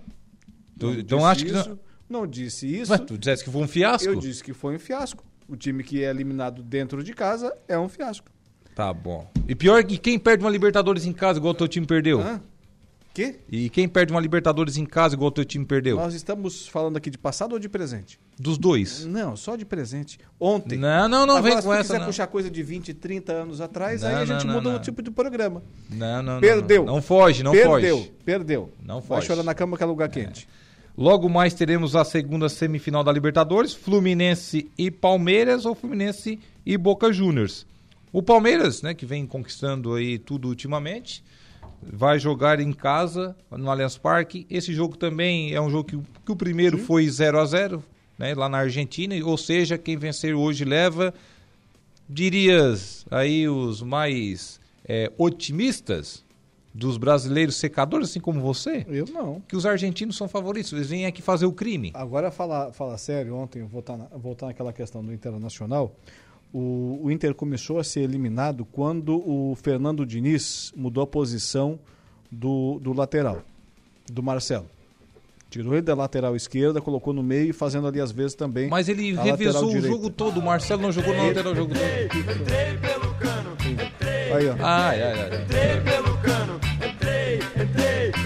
Tu- 0.79 0.87
Não 0.87 1.01
então 1.01 1.27
acho 1.27 1.45
que 1.45 1.51
isso, 1.53 1.79
não 2.09 2.27
disse 2.27 2.67
isso. 2.81 2.91
Mas 2.91 3.01
tu 3.01 3.19
disseste 3.19 3.45
que 3.45 3.51
foi 3.51 3.63
um 3.63 3.69
fiasco? 3.69 4.09
Eu 4.09 4.17
disse 4.17 4.43
que 4.43 4.53
foi 4.55 4.77
um 4.77 4.79
fiasco. 4.79 5.25
O 5.49 5.57
time 5.57 5.83
que 5.83 6.03
é 6.05 6.09
eliminado 6.11 6.63
dentro 6.63 7.03
de 7.03 7.13
casa 7.13 7.55
é 7.69 7.77
um 7.79 7.89
fiasco. 7.89 8.29
Tá 8.75 8.93
bom. 8.93 9.29
E 9.49 9.55
pior 9.55 9.85
que 9.85 9.99
quem 9.99 10.19
perde 10.19 10.43
uma 10.45 10.51
Libertadores 10.51 11.05
em 11.05 11.13
casa 11.13 11.39
igual 11.39 11.53
o 11.53 11.57
teu 11.57 11.69
time 11.69 11.87
perdeu? 11.87 12.21
Hã? 12.21 12.41
Quê? 13.15 13.37
E 13.51 13.69
quem 13.69 13.87
perde 13.87 14.11
uma 14.11 14.21
Libertadores 14.21 14.79
em 14.79 14.87
casa 14.87 15.15
igual 15.15 15.29
o 15.29 15.33
teu 15.33 15.45
time 15.45 15.67
perdeu? 15.67 15.97
Nós 15.97 16.15
estamos 16.15 16.67
falando 16.67 16.97
aqui 16.97 17.11
de 17.11 17.19
passado 17.19 17.53
ou 17.53 17.59
de 17.59 17.69
presente? 17.69 18.19
Dos 18.39 18.57
dois. 18.57 19.05
Não, 19.05 19.37
só 19.37 19.55
de 19.55 19.67
presente. 19.67 20.19
Ontem. 20.41 20.79
Não, 20.79 21.09
não, 21.09 21.27
não, 21.27 21.37
Agora, 21.37 21.43
vem 21.43 21.57
se 21.61 21.67
com 21.67 21.75
essa, 21.75 21.83
quiser 21.83 21.99
não. 21.99 22.07
puxar 22.07 22.27
coisa 22.27 22.51
de 22.51 22.63
20, 22.63 22.95
30 22.95 23.33
anos 23.33 23.61
atrás, 23.61 24.01
Não, 24.01 24.09
aí 24.09 24.15
a 24.15 24.19
não, 24.21 24.27
gente 24.27 24.47
não, 24.47 24.55
muda 24.55 24.71
não. 24.71 24.77
o 24.77 24.81
tipo 24.81 25.03
de 25.03 25.11
programa. 25.11 25.63
Não, 25.91 26.23
não, 26.23 26.35
não. 26.35 26.41
Perdeu. 26.41 26.85
Não, 26.85 26.95
não 26.95 27.03
foge, 27.03 27.43
não 27.43 27.53
perdeu, 27.53 27.99
foge. 27.99 28.13
Perdeu. 28.25 28.73
Não 28.83 29.01
Vai 29.01 29.19
foge. 29.19 29.27
chorar 29.27 29.43
na 29.43 29.55
cama 29.55 29.77
que 29.77 29.83
é 29.83 29.87
lugar 29.87 30.09
quente. 30.09 30.49
Logo 30.97 31.29
mais 31.29 31.53
teremos 31.55 31.95
a 31.95 32.05
segunda 32.05 32.49
semifinal 32.49 33.05
da 33.05 33.13
Libertadores, 33.13 33.75
Fluminense 33.75 34.71
e 34.77 34.91
Palmeiras 34.91 35.65
ou 35.67 35.75
Fluminense 35.75 36.39
e 36.65 36.77
Boca 36.79 37.13
Juniors. 37.13 37.67
O 38.13 38.23
Palmeiras, 38.23 38.83
né, 38.83 38.93
que 38.93 39.07
vem 39.07 39.27
conquistando 39.27 39.95
aí 39.95 40.19
tudo 40.19 40.49
ultimamente, 40.49 41.25
vai 41.83 42.19
jogar 42.19 42.61
em 42.61 42.73
casa 42.73 43.35
no 43.51 43.71
Allianz 43.71 43.97
Parque. 43.99 44.47
Esse 44.51 44.73
jogo 44.73 44.97
também 44.97 45.53
é 45.55 45.61
um 45.61 45.71
jogo 45.71 45.85
que, 45.85 45.97
o- 45.97 46.05
que 46.25 46.33
o 46.33 46.37
primeiro 46.37 46.79
foi 46.79 47.09
0 47.09 47.39
a 47.41 47.45
0, 47.45 47.83
né, 48.19 48.35
lá 48.35 48.49
na 48.49 48.59
Argentina, 48.59 49.15
ou 49.25 49.37
seja, 49.39 49.77
quem 49.79 49.97
vencer 49.97 50.35
hoje 50.35 50.65
leva 50.65 51.13
dirias 52.09 53.05
aí 53.11 53.49
os 53.49 53.83
mais 53.83 54.61
é, 54.85 55.11
otimistas 55.17 56.25
dos 56.75 56.97
brasileiros 56.97 57.57
secadores, 57.57 58.11
assim 58.11 58.21
como 58.21 58.41
você? 58.41 58.85
Eu 58.89 59.05
não. 59.07 59.41
Que 59.47 59.55
os 59.57 59.67
argentinos 59.67 60.17
são 60.17 60.27
favoritos, 60.27 60.73
eles 60.73 60.89
vêm 60.89 61.05
aqui 61.07 61.21
fazer 61.21 61.45
o 61.47 61.53
crime. 61.53 61.91
Agora, 61.95 62.31
falar 62.31 62.73
fala 62.73 62.97
sério, 62.97 63.35
ontem, 63.37 63.63
voltar, 63.65 63.97
na- 63.97 64.07
voltar 64.17 64.47
naquela 64.47 64.73
questão 64.73 65.05
do 65.05 65.13
Internacional, 65.13 65.95
o, 66.53 67.01
o 67.03 67.11
Inter 67.11 67.35
começou 67.35 67.79
a 67.79 67.85
ser 67.85 68.01
eliminado 68.01 68.65
quando 68.65 69.17
o 69.27 69.57
Fernando 69.57 70.05
Diniz 70.05 70.73
mudou 70.77 71.03
a 71.03 71.07
posição 71.07 71.79
do, 72.31 72.79
do 72.81 72.93
lateral, 72.93 73.43
do 74.11 74.23
Marcelo. 74.23 74.67
Tirou 75.49 75.75
ele 75.75 75.83
da 75.83 75.95
lateral 75.95 76.35
esquerda, 76.35 76.81
colocou 76.81 77.13
no 77.13 77.23
meio, 77.23 77.53
fazendo 77.53 77.87
ali 77.87 78.01
às 78.01 78.11
vezes 78.11 78.35
também. 78.35 78.71
Mas 78.71 78.89
ele 78.89 79.19
a 79.19 79.23
revezou 79.23 79.69
o 79.69 79.81
jogo 79.81 80.09
todo, 80.09 80.41
o 80.41 80.43
Marcelo 80.43 80.81
não 80.81 80.93
jogou 80.93 81.15
na 81.15 81.25
lateral 81.25 81.53
o 81.53 81.57
jogo 81.57 81.75
todo. 81.75 81.83
Aí, 84.35 84.49
ó. 84.49 84.57
Ai, 84.61 85.03
ai, 85.03 85.21
ai. 85.21 85.31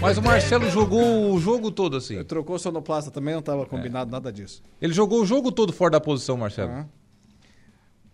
Mas 0.01 0.18
o 0.18 0.22
Marcelo 0.22 0.70
jogou 0.70 1.33
o 1.33 1.41
jogo 1.41 1.72
todo 1.72 1.97
assim. 1.97 2.22
Trocou 2.22 2.55
o 2.55 2.59
sonoplasta 2.61 3.11
também, 3.11 3.35
não 3.35 3.41
estava 3.41 3.66
combinado 3.66 4.09
nada 4.09 4.33
disso. 4.33 4.62
Ele 4.81 4.93
jogou 4.93 5.20
o 5.20 5.27
jogo 5.27 5.51
todo 5.51 5.72
fora 5.72 5.93
da 5.93 6.01
posição, 6.01 6.37
Marcelo. 6.37 6.70
Aham. 6.70 6.89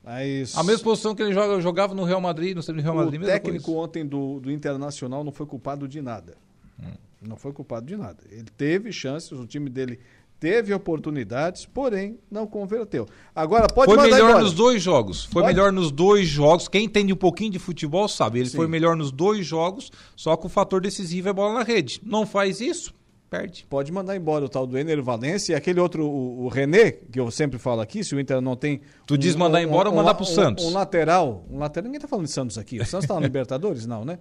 Mas 0.05 0.57
A 0.57 0.63
mesma 0.65 0.83
posição 0.85 1.15
que 1.15 1.23
ele 1.23 1.33
joga, 1.33 1.61
jogava 1.61 1.95
no 1.95 2.05
Real 2.05 2.21
Madrid, 2.21 2.57
no 2.57 2.83
Real 2.83 2.95
Madrid, 2.97 3.23
o 3.23 3.25
técnico 3.25 3.67
coisa. 3.67 3.81
ontem 3.81 4.05
do, 4.07 4.41
do 4.41 4.51
Internacional 4.51 5.23
não 5.23 5.31
foi 5.33 5.47
culpado 5.47 5.87
de 5.87 6.03
nada. 6.03 6.37
Hum. 6.81 6.91
Não 7.21 7.37
foi 7.37 7.53
culpado 7.53 7.87
de 7.87 7.97
nada. 7.97 8.19
Ele 8.31 8.49
teve 8.57 8.91
chances, 8.93 9.31
o 9.31 9.47
time 9.47 9.71
dele 9.71 10.01
teve 10.41 10.75
oportunidades, 10.75 11.67
porém 11.67 12.19
não 12.29 12.49
converteu. 12.49 13.07
Agora 13.33 13.69
pode 13.69 13.95
Foi 13.95 14.03
melhor 14.03 14.31
embora. 14.31 14.43
nos 14.43 14.53
dois 14.53 14.83
jogos. 14.83 15.25
Foi 15.27 15.41
Pode? 15.41 15.55
melhor 15.55 15.71
nos 15.71 15.93
dois 15.93 16.27
jogos. 16.27 16.67
Quem 16.67 16.87
entende 16.87 17.13
um 17.13 17.17
pouquinho 17.17 17.53
de 17.53 17.61
futebol 17.61 18.09
sabe. 18.09 18.41
Ele 18.41 18.49
Sim. 18.49 18.57
foi 18.57 18.67
melhor 18.67 18.97
nos 18.97 19.13
dois 19.13 19.47
jogos, 19.47 19.93
só 20.17 20.37
que 20.37 20.47
o 20.47 20.49
fator 20.49 20.81
decisivo 20.81 21.29
é 21.29 21.33
bola 21.33 21.55
na 21.55 21.63
rede. 21.63 22.01
Não 22.05 22.27
faz 22.27 22.61
isso, 22.61 22.93
perde. 23.33 23.65
Pode 23.67 23.91
mandar 23.91 24.15
embora 24.15 24.45
o 24.45 24.49
tal 24.49 24.67
do 24.67 24.77
Ener 24.77 25.03
Valência 25.03 25.55
e 25.55 25.57
aquele 25.57 25.81
outro, 25.81 26.05
o, 26.05 26.45
o 26.45 26.49
René, 26.49 26.91
que 26.91 27.19
eu 27.19 27.31
sempre 27.31 27.59
falo 27.59 27.81
aqui, 27.81 28.05
se 28.05 28.15
o 28.15 28.21
Inter 28.21 28.43
não 28.43 28.55
tem. 28.55 28.83
Tu 29.07 29.17
diz 29.17 29.35
mandar 29.35 29.63
embora 29.63 29.89
ou 29.89 29.97
mandar 29.97 30.13
pro 30.13 30.25
um, 30.25 30.29
Santos? 30.29 30.67
Um 30.67 30.73
lateral. 30.75 31.47
Um 31.51 31.59
lateral. 31.59 31.87
Ninguém 31.87 31.99
tá 31.99 32.07
falando 32.07 32.27
de 32.27 32.33
Santos 32.33 32.59
aqui. 32.59 32.79
O 32.79 32.85
Santos 32.85 33.09
tá 33.09 33.15
na 33.15 33.21
Libertadores? 33.25 33.87
Não, 33.87 34.05
né? 34.05 34.19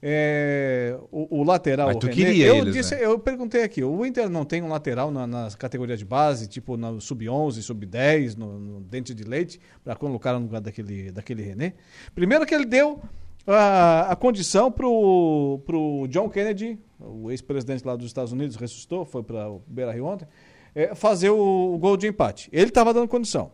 É, 0.00 0.96
o, 1.10 1.40
o 1.40 1.42
lateral. 1.42 1.88
Mas 1.88 1.96
tu 1.96 2.06
René, 2.06 2.16
queria 2.16 2.46
eu, 2.46 2.56
eles, 2.56 2.74
disse, 2.74 2.94
né? 2.94 3.04
eu 3.04 3.18
perguntei 3.18 3.64
aqui: 3.64 3.82
o 3.82 4.06
Inter 4.06 4.30
não 4.30 4.44
tem 4.44 4.62
um 4.62 4.68
lateral 4.68 5.10
na, 5.10 5.26
nas 5.26 5.56
categorias 5.56 5.98
de 5.98 6.04
base, 6.04 6.46
tipo 6.46 6.76
no 6.76 7.00
sub-11, 7.00 7.62
sub-10, 7.62 8.36
no, 8.36 8.60
no 8.60 8.80
dente 8.80 9.12
de 9.12 9.24
leite, 9.24 9.60
para 9.82 9.96
colocar 9.96 10.34
no 10.34 10.40
lugar 10.40 10.60
daquele, 10.60 11.10
daquele 11.10 11.42
René? 11.42 11.74
Primeiro 12.14 12.46
que 12.46 12.54
ele 12.54 12.64
deu 12.64 13.00
a, 13.46 14.12
a 14.12 14.16
condição 14.16 14.70
pro, 14.70 15.60
pro 15.66 16.06
John 16.08 16.28
Kennedy, 16.28 16.78
o 17.04 17.30
ex-presidente 17.30 17.86
lá 17.86 17.96
dos 17.96 18.06
Estados 18.06 18.32
Unidos, 18.32 18.56
ressuscitou, 18.56 19.04
foi 19.04 19.22
para 19.22 19.48
o 19.50 19.62
Beira 19.66 19.92
Rio 19.92 20.06
ontem, 20.06 20.26
é, 20.74 20.94
fazer 20.94 21.30
o, 21.30 21.74
o 21.74 21.78
gol 21.78 21.96
de 21.96 22.06
empate. 22.06 22.48
Ele 22.52 22.68
estava 22.68 22.92
dando 22.94 23.08
condição. 23.08 23.50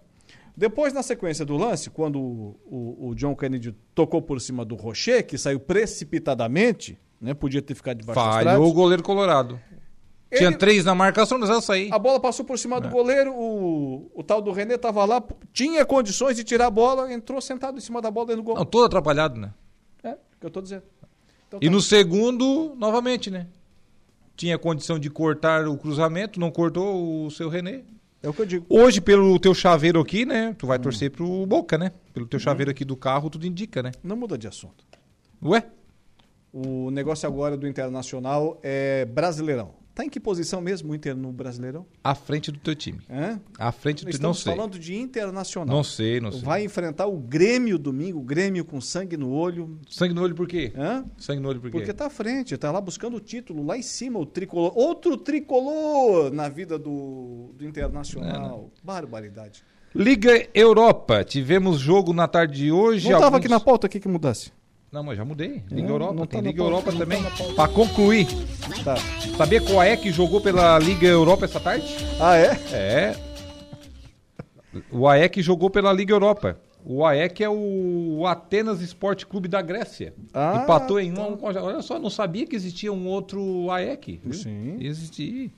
Depois, 0.56 0.92
na 0.92 1.02
sequência 1.04 1.44
do 1.44 1.56
lance, 1.56 1.88
quando 1.88 2.18
o, 2.20 2.56
o- 2.66 3.08
o 3.10 3.14
John 3.14 3.34
Kennedy 3.36 3.72
tocou 3.94 4.20
por 4.20 4.40
cima 4.40 4.64
do 4.64 4.74
Rocher, 4.74 5.24
que 5.24 5.38
saiu 5.38 5.60
precipitadamente, 5.60 6.98
né? 7.20 7.34
Podia 7.34 7.62
ter 7.62 7.74
ficado 7.74 7.98
debaixo 7.98 8.20
Falhou 8.20 8.42
traves. 8.42 8.68
o 8.68 8.72
goleiro 8.72 9.02
colorado. 9.02 9.60
Tinha 10.34 10.48
Ele- 10.50 10.56
três 10.56 10.84
na 10.84 10.94
marcação, 10.94 11.38
não 11.38 11.60
sair. 11.60 11.92
A 11.92 11.98
bola 11.98 12.20
passou 12.20 12.44
por 12.44 12.58
cima 12.58 12.76
É. 12.76 12.80
do 12.80 12.88
goleiro, 12.90 13.32
o, 13.34 14.10
o 14.14 14.22
tal 14.22 14.42
do 14.42 14.50
René 14.52 14.74
estava 14.74 15.04
lá, 15.04 15.22
tinha 15.52 15.84
condições 15.86 16.36
de 16.36 16.44
tirar 16.44 16.66
a 16.66 16.70
bola, 16.70 17.10
entrou 17.12 17.40
sentado 17.40 17.78
em 17.78 17.80
cima 17.80 18.02
da 18.02 18.10
bola 18.10 18.26
dentro 18.26 18.42
do 18.42 18.46
gol. 18.46 18.56
Não, 18.56 18.64
todo 18.66 18.84
atrapalhado, 18.84 19.40
né? 19.40 19.54
É, 20.02 20.10
o 20.10 20.16
que 20.40 20.46
eu 20.46 20.50
tô 20.50 20.60
dizendo. 20.60 20.82
Então 21.48 21.58
E 21.62 21.66
tá. 21.66 21.72
no 21.72 21.80
segundo, 21.80 22.74
novamente, 22.76 23.30
né? 23.30 23.46
Tinha 24.36 24.56
condição 24.58 24.98
de 24.98 25.10
cortar 25.10 25.66
o 25.66 25.76
cruzamento, 25.76 26.38
não 26.38 26.50
cortou 26.50 27.26
o 27.26 27.30
seu 27.30 27.48
René. 27.48 27.82
É 28.22 28.28
o 28.28 28.32
que 28.32 28.42
eu 28.42 28.46
digo. 28.46 28.66
Hoje, 28.68 29.00
pelo 29.00 29.38
teu 29.38 29.54
chaveiro 29.54 30.00
aqui, 30.00 30.24
né? 30.24 30.54
Tu 30.58 30.64
Hum. 30.64 30.68
vai 30.68 30.78
torcer 30.78 31.10
pro 31.10 31.46
Boca, 31.46 31.76
né? 31.78 31.92
Pelo 32.12 32.26
teu 32.26 32.38
chaveiro 32.38 32.70
aqui 32.70 32.84
do 32.84 32.96
carro, 32.96 33.30
tudo 33.30 33.46
indica, 33.46 33.82
né? 33.82 33.92
Não 34.02 34.16
muda 34.16 34.36
de 34.36 34.46
assunto. 34.46 34.84
Ué? 35.42 35.64
O 36.52 36.90
negócio 36.90 37.26
agora 37.28 37.56
do 37.56 37.66
Internacional 37.66 38.58
é 38.62 39.04
Brasileirão. 39.04 39.74
Tá 39.98 40.04
em 40.04 40.08
que 40.08 40.20
posição 40.20 40.60
mesmo 40.60 40.92
o 40.92 40.94
Inter 40.94 41.16
no 41.16 41.32
Brasileirão? 41.32 41.84
À 42.04 42.14
frente 42.14 42.52
do 42.52 42.58
teu 42.60 42.72
time. 42.76 43.00
Hã? 43.10 43.40
À 43.58 43.72
frente 43.72 44.04
do 44.04 44.12
teu... 44.12 44.20
Não 44.20 44.30
Estamos 44.30 44.42
sei. 44.44 44.54
falando 44.54 44.78
de 44.78 44.94
Internacional. 44.94 45.74
Não 45.76 45.82
sei, 45.82 46.20
não 46.20 46.30
sei. 46.30 46.40
Vai 46.42 46.62
enfrentar 46.62 47.06
o 47.08 47.16
Grêmio 47.18 47.76
domingo, 47.76 48.20
o 48.20 48.22
Grêmio 48.22 48.64
com 48.64 48.80
sangue 48.80 49.16
no 49.16 49.32
olho. 49.32 49.76
Sangue 49.90 50.14
no 50.14 50.22
olho 50.22 50.36
por 50.36 50.46
quê? 50.46 50.72
Hã? 50.76 51.04
Sangue 51.16 51.40
no 51.42 51.48
olho 51.48 51.60
por 51.60 51.68
quê? 51.72 51.78
Porque 51.78 51.92
tá 51.92 52.06
à 52.06 52.10
frente, 52.10 52.56
tá 52.56 52.70
lá 52.70 52.80
buscando 52.80 53.16
o 53.16 53.20
título, 53.20 53.66
lá 53.66 53.76
em 53.76 53.82
cima, 53.82 54.20
o 54.20 54.24
tricolor. 54.24 54.70
Outro 54.78 55.16
tricolor 55.16 56.30
na 56.32 56.48
vida 56.48 56.78
do, 56.78 57.50
do 57.56 57.66
Internacional. 57.66 58.70
É, 58.76 58.86
Barbaridade. 58.86 59.64
Liga 59.92 60.48
Europa. 60.54 61.24
Tivemos 61.24 61.80
jogo 61.80 62.12
na 62.12 62.28
tarde 62.28 62.56
de 62.56 62.70
hoje. 62.70 63.06
Não 63.10 63.14
tava 63.14 63.24
alguns- 63.24 63.38
aqui 63.40 63.48
na 63.48 63.58
pauta 63.58 63.88
aqui 63.88 63.98
que 63.98 64.06
mudasse. 64.06 64.52
Não, 64.90 65.02
mas 65.02 65.18
já 65.18 65.24
mudei. 65.24 65.62
Liga 65.70 65.88
Não, 65.88 65.94
Europa. 65.94 66.26
Tem 66.26 66.26
tá 66.26 66.36
na 66.42 66.48
Liga 66.48 66.62
Europa 66.62 66.92
tá 66.92 66.98
também. 66.98 67.22
Pra 67.54 67.68
concluir. 67.68 68.26
Tá. 68.82 68.96
Sabia 69.36 69.60
que 69.60 69.70
o 69.70 69.78
AEC 69.78 70.10
jogou 70.10 70.40
pela 70.40 70.78
Liga 70.78 71.06
Europa 71.06 71.44
essa 71.44 71.60
tarde? 71.60 71.86
Ah, 72.18 72.36
é? 72.36 72.58
É. 72.72 73.16
O 74.90 75.06
AEC 75.06 75.42
jogou 75.42 75.68
pela 75.68 75.92
Liga 75.92 76.14
Europa. 76.14 76.58
O 76.84 77.04
AEC 77.04 77.42
é 77.42 77.50
o 77.50 78.24
Atenas 78.26 78.80
Esporte 78.80 79.26
Clube 79.26 79.46
da 79.46 79.60
Grécia. 79.60 80.14
Ah, 80.32 80.60
Empatou 80.62 80.98
em 80.98 81.12
1 81.12 81.18
um 81.18 81.22
a 81.22 81.28
1 81.28 81.36
com 81.36 81.48
a... 81.48 81.62
Olha 81.62 81.82
só, 81.82 81.98
não 81.98 82.08
sabia 82.08 82.46
que 82.46 82.56
existia 82.56 82.90
um 82.90 83.06
outro 83.08 83.70
AEC. 83.70 84.20
viu? 84.24 84.32
Sim. 84.32 84.78
Existia. 84.80 85.50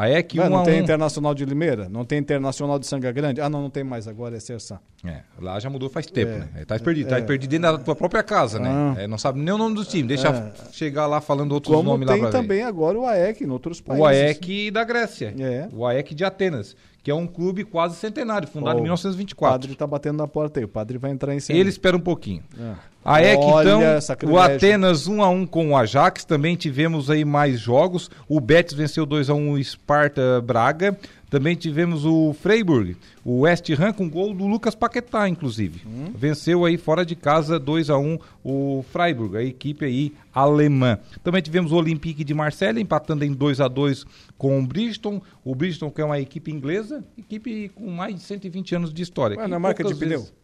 AEC 0.00 0.34
Não, 0.36 0.46
1 0.46 0.48
não 0.50 0.60
a 0.60 0.64
tem 0.64 0.80
1. 0.80 0.84
Internacional 0.84 1.34
de 1.34 1.44
Limeira? 1.44 1.88
Não 1.88 2.04
tem 2.04 2.18
Internacional 2.18 2.78
de 2.78 2.86
Sanga 2.86 3.10
Grande? 3.10 3.40
Ah, 3.40 3.48
não, 3.48 3.62
não 3.62 3.70
tem 3.70 3.82
mais 3.82 4.06
agora, 4.06 4.36
é 4.36 4.40
Sersan. 4.40 4.78
É, 5.04 5.22
lá 5.40 5.58
já 5.58 5.68
mudou 5.68 5.88
faz 5.90 6.06
tempo, 6.06 6.32
É. 6.32 6.38
né? 6.38 6.48
Tá 6.66 6.78
perdido, 6.78 7.08
tá 7.08 7.18
É. 7.18 7.22
perdido 7.22 7.50
dentro 7.50 7.72
da 7.76 7.78
tua 7.78 7.96
própria 7.96 8.22
casa, 8.22 8.58
né? 8.60 8.68
Ah. 8.70 8.94
É, 9.02 9.06
não 9.08 9.18
sabe 9.18 9.40
nem 9.40 9.52
o 9.52 9.58
nome 9.58 9.74
do 9.74 9.84
time. 9.84 10.06
Deixa 10.06 10.28
É. 10.28 10.52
chegar 10.72 11.06
lá 11.06 11.20
falando 11.20 11.50
outros 11.52 11.74
Como 11.74 11.90
nomes 11.90 12.06
lá 12.06 12.12
tem 12.14 12.22
pra 12.22 12.30
ver. 12.30 12.36
também 12.36 12.62
agora 12.62 12.98
o 12.98 13.06
AEC 13.06 13.42
em 13.44 13.50
outros 13.50 13.80
países. 13.80 14.02
O 14.02 14.06
AEC 14.06 14.70
da 14.70 14.84
Grécia. 14.84 15.34
É. 15.38 15.68
O 15.72 15.84
AEC 15.86 16.14
de 16.14 16.24
Atenas, 16.24 16.76
que 17.02 17.10
é 17.10 17.14
um 17.14 17.26
clube 17.26 17.64
quase 17.64 17.96
centenário, 17.96 18.46
fundado 18.48 18.76
Ó, 18.76 18.78
em 18.78 18.80
O 18.80 18.84
1924. 18.84 19.60
padre 19.60 19.76
tá 19.76 19.86
batendo 19.86 20.18
na 20.18 20.26
porta 20.28 20.60
aí, 20.60 20.64
o 20.64 20.68
padre 20.68 20.98
vai 20.98 21.10
entrar 21.10 21.34
em 21.34 21.40
cena. 21.40 21.58
Ele 21.58 21.68
espera 21.68 21.96
um 21.96 22.00
pouquinho. 22.00 22.42
É. 22.58 22.74
AEC, 23.04 23.38
Olha, 23.40 23.68
então, 23.68 24.00
sacrilégio. 24.00 24.38
o 24.38 24.42
Atenas 24.56 25.06
1 25.06 25.22
a 25.22 25.28
1 25.30 25.46
com 25.46 25.70
o 25.70 25.76
Ajax, 25.76 26.24
também 26.24 26.56
tivemos 26.56 27.08
aí 27.08 27.24
mais 27.24 27.58
jogos. 27.58 28.10
O 28.28 28.38
Betis 28.40 28.74
venceu 28.74 29.06
2 29.06 29.30
a 29.30 29.34
1 29.34 29.52
o 29.52 29.64
Sparta 29.64 30.42
Braga. 30.44 30.98
Também 31.30 31.54
tivemos 31.54 32.06
o 32.06 32.32
Freiburg, 32.32 32.96
o 33.22 33.40
West 33.40 33.68
Ham 33.70 33.92
com 33.92 34.08
gol 34.08 34.32
do 34.32 34.46
Lucas 34.46 34.74
Paquetá, 34.74 35.28
inclusive. 35.28 35.82
Hum. 35.86 36.10
Venceu 36.14 36.64
aí 36.64 36.78
fora 36.78 37.04
de 37.04 37.14
casa 37.14 37.58
2 37.58 37.90
a 37.90 37.98
1 37.98 38.18
o 38.42 38.82
Freiburg, 38.90 39.36
a 39.36 39.42
equipe 39.42 39.84
aí 39.84 40.14
alemã. 40.32 40.98
Também 41.22 41.42
tivemos 41.42 41.70
o 41.70 41.76
Olympique 41.76 42.24
de 42.24 42.32
Marselha 42.32 42.80
empatando 42.80 43.24
em 43.24 43.32
2 43.34 43.60
a 43.60 43.68
2 43.68 44.06
com 44.38 44.58
o 44.58 44.66
Bristol. 44.66 45.22
O 45.44 45.54
Bristol 45.54 45.90
que 45.90 46.00
é 46.00 46.04
uma 46.04 46.18
equipe 46.18 46.50
inglesa, 46.50 47.04
equipe 47.18 47.68
com 47.74 47.90
mais 47.90 48.14
de 48.14 48.22
120 48.22 48.74
anos 48.74 48.92
de 48.94 49.02
história. 49.02 49.36
Ué, 49.38 49.46
não 49.46 49.56
é 49.56 49.58
marca 49.58 49.84
de 49.84 49.94
pneu? 49.94 50.20
vezes- 50.20 50.34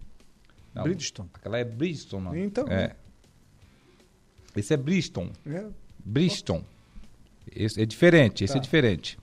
Não, 0.74 0.82
Bridgestone. 0.82 1.30
Aquela 1.32 1.56
é 1.58 1.64
Bristol, 1.64 2.20
não. 2.20 2.36
Então, 2.36 2.66
É. 2.68 2.94
Esse 4.56 4.74
é 4.74 4.76
Bristol. 4.76 5.28
É. 5.46 5.64
Bristol. 6.04 6.62
Esse 7.54 7.80
é 7.82 7.86
diferente, 7.86 8.44
esse 8.44 8.52
Tá. 8.54 8.58
é 8.58 8.62
diferente. 8.62 9.18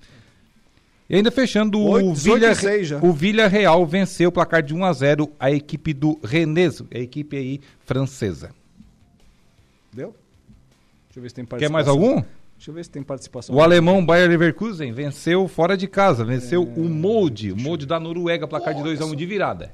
E 1.11 1.15
ainda 1.17 1.29
fechando, 1.29 1.77
o 1.77 1.89
Oito, 1.89 2.13
dezoito 2.13 2.39
Villa, 2.39 2.51
e 2.53 2.55
seis 2.55 2.87
já. 2.87 2.97
o 3.03 3.11
Villa 3.11 3.47
Real 3.49 3.85
venceu 3.85 4.29
o 4.29 4.31
placar 4.31 4.63
de 4.63 4.73
1 4.73 4.85
a 4.85 4.93
0 4.93 5.29
a 5.37 5.51
equipe 5.51 5.93
do 5.93 6.17
Rennes, 6.23 6.81
a 6.89 6.97
equipe 6.97 7.35
aí 7.35 7.59
francesa. 7.81 8.51
Deu? 9.91 10.15
Deixa 11.09 11.19
eu 11.19 11.21
ver 11.21 11.27
se 11.27 11.35
tem 11.35 11.43
Quer 11.43 11.49
participação. 11.49 11.73
mais 11.73 11.87
algum? 11.89 12.23
Deixa 12.55 12.69
eu 12.71 12.73
ver 12.73 12.85
se 12.85 12.89
tem 12.89 13.03
participação. 13.03 13.53
O 13.53 13.61
alemão 13.61 14.05
Bayer 14.05 14.29
Leverkusen 14.29 14.93
venceu 14.93 15.49
fora 15.49 15.75
de 15.75 15.85
casa, 15.85 16.23
venceu 16.23 16.63
É, 16.63 16.79
o 16.79 16.83
Molde, 16.87 17.51
o 17.51 17.57
Molde 17.59 17.85
da 17.85 17.99
Noruega, 17.99 18.47
placar 18.47 18.73
de 18.73 18.81
2 18.81 19.01
a 19.01 19.05
1 19.05 19.13
de 19.13 19.25
virada. 19.25 19.73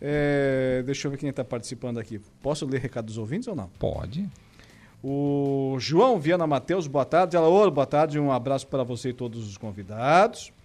É, 0.00 0.82
deixa 0.84 1.06
eu 1.06 1.12
ver 1.12 1.16
quem 1.18 1.28
está 1.30 1.44
participando 1.44 1.98
aqui. 1.98 2.20
Posso 2.42 2.66
ler 2.66 2.80
recado 2.80 3.06
dos 3.06 3.18
ouvintes 3.18 3.46
ou 3.46 3.54
não? 3.54 3.68
Pode. 3.78 4.28
O 5.00 5.76
João 5.78 6.18
Viana 6.18 6.44
Matheus, 6.44 6.88
boa 6.88 7.04
tarde. 7.04 7.36
Oi, 7.36 7.70
boa 7.70 7.86
tarde, 7.86 8.18
um 8.18 8.32
abraço 8.32 8.66
para 8.66 8.82
você 8.82 9.10
e 9.10 9.12
todos 9.12 9.46
os 9.48 9.56
convidados. 9.56 10.55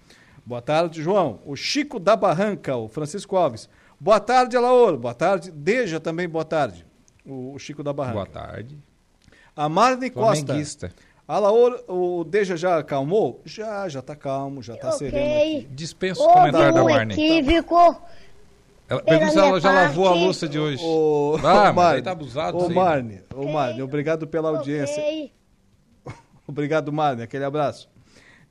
Boa 0.52 0.62
tarde, 0.62 1.02
João. 1.02 1.40
O 1.46 1.56
Chico 1.56 1.98
da 1.98 2.14
Barranca, 2.14 2.76
o 2.76 2.90
Francisco 2.90 3.38
Alves. 3.38 3.70
Boa 3.98 4.20
tarde, 4.20 4.58
Alaor. 4.58 4.98
Boa 4.98 5.14
tarde. 5.14 5.50
Deja 5.50 5.98
também, 5.98 6.28
boa 6.28 6.44
tarde. 6.44 6.86
O, 7.26 7.54
o 7.54 7.58
Chico 7.58 7.82
da 7.82 7.94
Barranca. 7.94 8.16
Boa 8.16 8.26
tarde. 8.26 8.78
A 9.56 9.70
Marne 9.70 10.10
Costa. 10.10 10.54
Alaor, 11.26 11.82
o 11.88 12.26
Deja 12.26 12.58
já 12.58 12.80
acalmou? 12.80 13.40
Já, 13.46 13.88
já 13.88 14.02
tá 14.02 14.14
calmo, 14.14 14.62
já 14.62 14.76
tá 14.76 14.92
sereno 14.92 15.36
aqui. 15.36 15.70
Dispensa 15.72 16.22
o 16.22 16.34
comentário 16.34 16.74
da 16.74 16.84
Marne. 16.84 17.14
equívoco. 17.14 18.02
Ela, 18.90 19.02
pergunta 19.04 19.32
se 19.32 19.40
ela 19.40 19.62
já 19.62 19.72
minha 19.72 19.82
lavou 19.84 20.06
a 20.06 20.10
parte- 20.10 20.24
louça 20.26 20.50
de 20.50 20.60
hoje. 20.60 20.84
Ô, 20.84 21.38
ah, 21.46 21.72
mas 21.72 21.94
aí 21.94 22.02
tá 22.02 22.12
abusado 22.12 22.62
aí. 22.62 22.74
Marne, 22.74 23.24
ô, 23.34 23.48
Marne, 23.48 23.82
obrigado 23.82 24.28
pela 24.28 24.50
audiência. 24.50 25.02
Ok. 25.02 25.32
Obrigado, 26.46 26.92
Marne. 26.92 27.24
Aquele 27.24 27.46
abraço. 27.46 27.90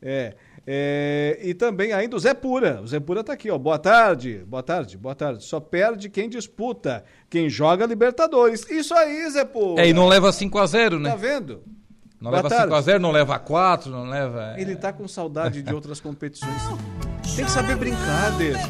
É, 0.01 0.34
é, 0.72 1.38
e 1.42 1.52
também 1.52 1.92
ainda 1.92 2.14
o 2.14 2.18
Zé 2.20 2.32
Pura. 2.32 2.80
O 2.80 2.86
Zé 2.86 3.00
Pura 3.00 3.24
tá 3.24 3.32
aqui, 3.32 3.50
ó. 3.50 3.58
Boa 3.58 3.76
tarde, 3.78 4.44
boa 4.46 4.62
tarde, 4.62 4.96
boa 4.96 5.14
tarde. 5.16 5.42
Só 5.42 5.58
perde 5.58 6.08
quem 6.08 6.28
disputa, 6.28 7.04
quem 7.28 7.48
joga 7.50 7.84
Libertadores. 7.86 8.64
Isso 8.70 8.94
aí, 8.94 9.28
Zé 9.30 9.44
Pura. 9.44 9.82
É, 9.82 9.88
e 9.88 9.92
não 9.92 10.06
leva 10.06 10.30
5x0, 10.30 11.00
né? 11.00 11.10
Tá 11.10 11.16
vendo? 11.16 11.62
Não 12.20 12.30
Boa 12.30 12.42
leva 12.42 12.48
tarde. 12.48 12.72
5x0, 12.72 12.98
não 12.98 13.10
leva 13.10 13.38
4, 13.38 13.90
não 13.90 14.04
leva. 14.08 14.54
Ele 14.58 14.76
tá 14.76 14.92
com 14.92 15.08
saudade 15.08 15.60
de 15.62 15.72
outras 15.74 16.00
competições. 16.00 16.62
Tem 17.34 17.44
que 17.44 17.50
saber 17.50 17.74
brincar, 17.76 18.30
deixa. 18.38 18.68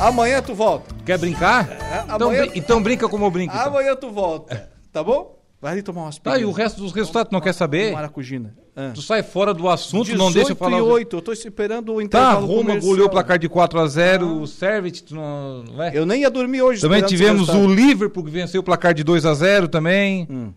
Amanhã 0.00 0.42
tu 0.42 0.54
volta. 0.54 0.92
Quer 1.06 1.16
brincar? 1.18 1.68
então, 2.04 2.28
amanhã- 2.28 2.46
brin- 2.46 2.52
então 2.58 2.82
brinca 2.82 3.08
como 3.08 3.24
eu 3.24 3.30
brinco. 3.30 3.54
então. 3.54 3.66
Amanhã 3.68 3.94
tu 3.96 4.10
volta. 4.10 4.68
Tá 4.92 5.02
bom? 5.02 5.40
Vai 5.62 5.72
ali 5.74 5.82
tomar 5.82 6.02
umas 6.02 6.18
Tá, 6.18 6.36
e 6.40 6.44
o 6.44 6.50
resto 6.50 6.80
dos 6.82 6.90
resultados 6.92 7.30
tu 7.30 7.32
não 7.32 7.40
quer 7.40 7.52
saber? 7.54 7.92
Maracujina. 7.92 8.52
Ah. 8.74 8.90
Tu 8.92 9.00
sai 9.00 9.22
fora 9.22 9.54
do 9.54 9.68
assunto, 9.68 10.12
não 10.16 10.32
deixa 10.32 10.50
eu 10.50 10.56
falar. 10.56 10.78
e 10.78 10.80
os- 10.80 10.88
8, 10.88 11.16
eu 11.16 11.22
tô 11.22 11.30
esperando 11.32 11.92
o 11.92 11.96
Tá, 11.98 12.02
intervalo 12.02 12.46
Roma 12.46 12.60
comercial. 12.62 12.90
goleou 12.90 13.06
o 13.06 13.10
placar 13.10 13.38
de 13.38 13.48
4x0, 13.48 14.40
o 14.42 14.46
Servet, 14.48 15.04
tu 15.04 15.14
não, 15.14 15.62
não 15.62 15.80
é? 15.84 15.92
Eu 15.96 16.04
nem 16.04 16.22
ia 16.22 16.30
dormir 16.30 16.62
hoje 16.62 16.80
Também 16.80 17.00
tivemos 17.04 17.48
o. 17.48 17.72
Liverpool 17.72 18.24
que 18.24 18.30
venceu 18.32 18.60
o 18.60 18.64
placar 18.64 18.92
de 18.92 19.04
2x0 19.04 19.68
também. 19.68 20.26
Hum. 20.28 20.52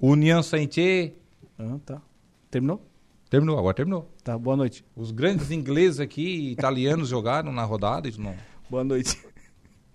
O 0.00 0.08
União 0.10 0.42
Saint-Etienne. 0.42 1.14
Ah, 1.56 1.76
tá. 1.86 2.02
Terminou? 2.50 2.84
Terminou, 3.30 3.58
agora 3.60 3.74
terminou. 3.74 4.10
Tá, 4.24 4.36
boa 4.36 4.56
noite. 4.56 4.84
Os 4.96 5.12
grandes 5.12 5.52
ingleses 5.52 6.00
aqui, 6.00 6.50
italianos, 6.50 7.08
jogaram 7.10 7.52
na 7.52 7.62
rodada. 7.62 8.08
Isso 8.08 8.20
não... 8.20 8.34
Boa 8.68 8.82
noite. 8.82 9.16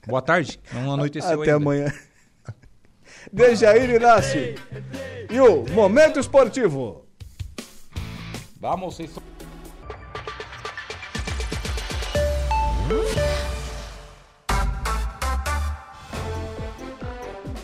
Boa 0.07 0.21
tarde. 0.21 0.57
Não 0.73 0.89
anoiteceu 0.93 1.41
Até 1.41 1.51
ainda. 1.51 1.55
amanhã. 1.55 1.91
Dejair 3.31 3.89
Inácio. 3.89 4.55
E 5.29 5.39
o 5.39 5.65
Momento 5.71 6.19
Esportivo. 6.19 7.05
Vamos, 8.59 8.95
vocês. 8.95 9.11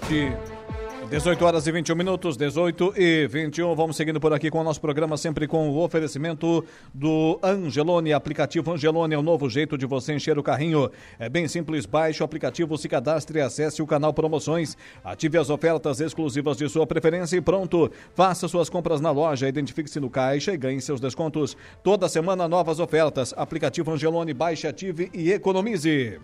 De 0.07 0.48
18 1.09 1.43
horas 1.43 1.65
e 1.65 1.71
21 1.71 1.95
minutos, 1.95 2.37
18 2.37 2.93
e 2.95 3.25
21. 3.25 3.73
Vamos 3.73 3.97
seguindo 3.97 4.19
por 4.19 4.31
aqui 4.31 4.51
com 4.51 4.59
o 4.59 4.63
nosso 4.63 4.79
programa, 4.79 5.17
sempre 5.17 5.47
com 5.47 5.67
o 5.67 5.83
oferecimento 5.83 6.63
do 6.93 7.39
Angelone. 7.41 8.13
Aplicativo 8.13 8.71
Angelone 8.71 9.15
é 9.15 9.17
o 9.17 9.23
novo 9.23 9.49
jeito 9.49 9.75
de 9.75 9.87
você 9.87 10.13
encher 10.13 10.37
o 10.37 10.43
carrinho. 10.43 10.87
É 11.17 11.27
bem 11.27 11.47
simples, 11.47 11.87
baixe 11.87 12.21
o 12.21 12.25
aplicativo, 12.25 12.77
se 12.77 12.87
cadastre, 12.87 13.41
acesse 13.41 13.81
o 13.81 13.87
canal 13.87 14.13
Promoções, 14.13 14.77
ative 15.03 15.39
as 15.39 15.49
ofertas 15.49 15.99
exclusivas 15.99 16.57
de 16.57 16.69
sua 16.69 16.85
preferência 16.85 17.37
e 17.37 17.41
pronto. 17.41 17.91
Faça 18.13 18.47
suas 18.47 18.69
compras 18.69 19.01
na 19.01 19.09
loja, 19.09 19.49
identifique-se 19.49 19.99
no 19.99 20.11
caixa 20.11 20.53
e 20.53 20.57
ganhe 20.57 20.79
seus 20.79 21.01
descontos. 21.01 21.57
Toda 21.83 22.07
semana, 22.07 22.47
novas 22.47 22.79
ofertas. 22.79 23.33
Aplicativo 23.35 23.91
Angelone, 23.91 24.31
baixe, 24.31 24.67
ative 24.67 25.09
e 25.11 25.31
economize. 25.31 26.19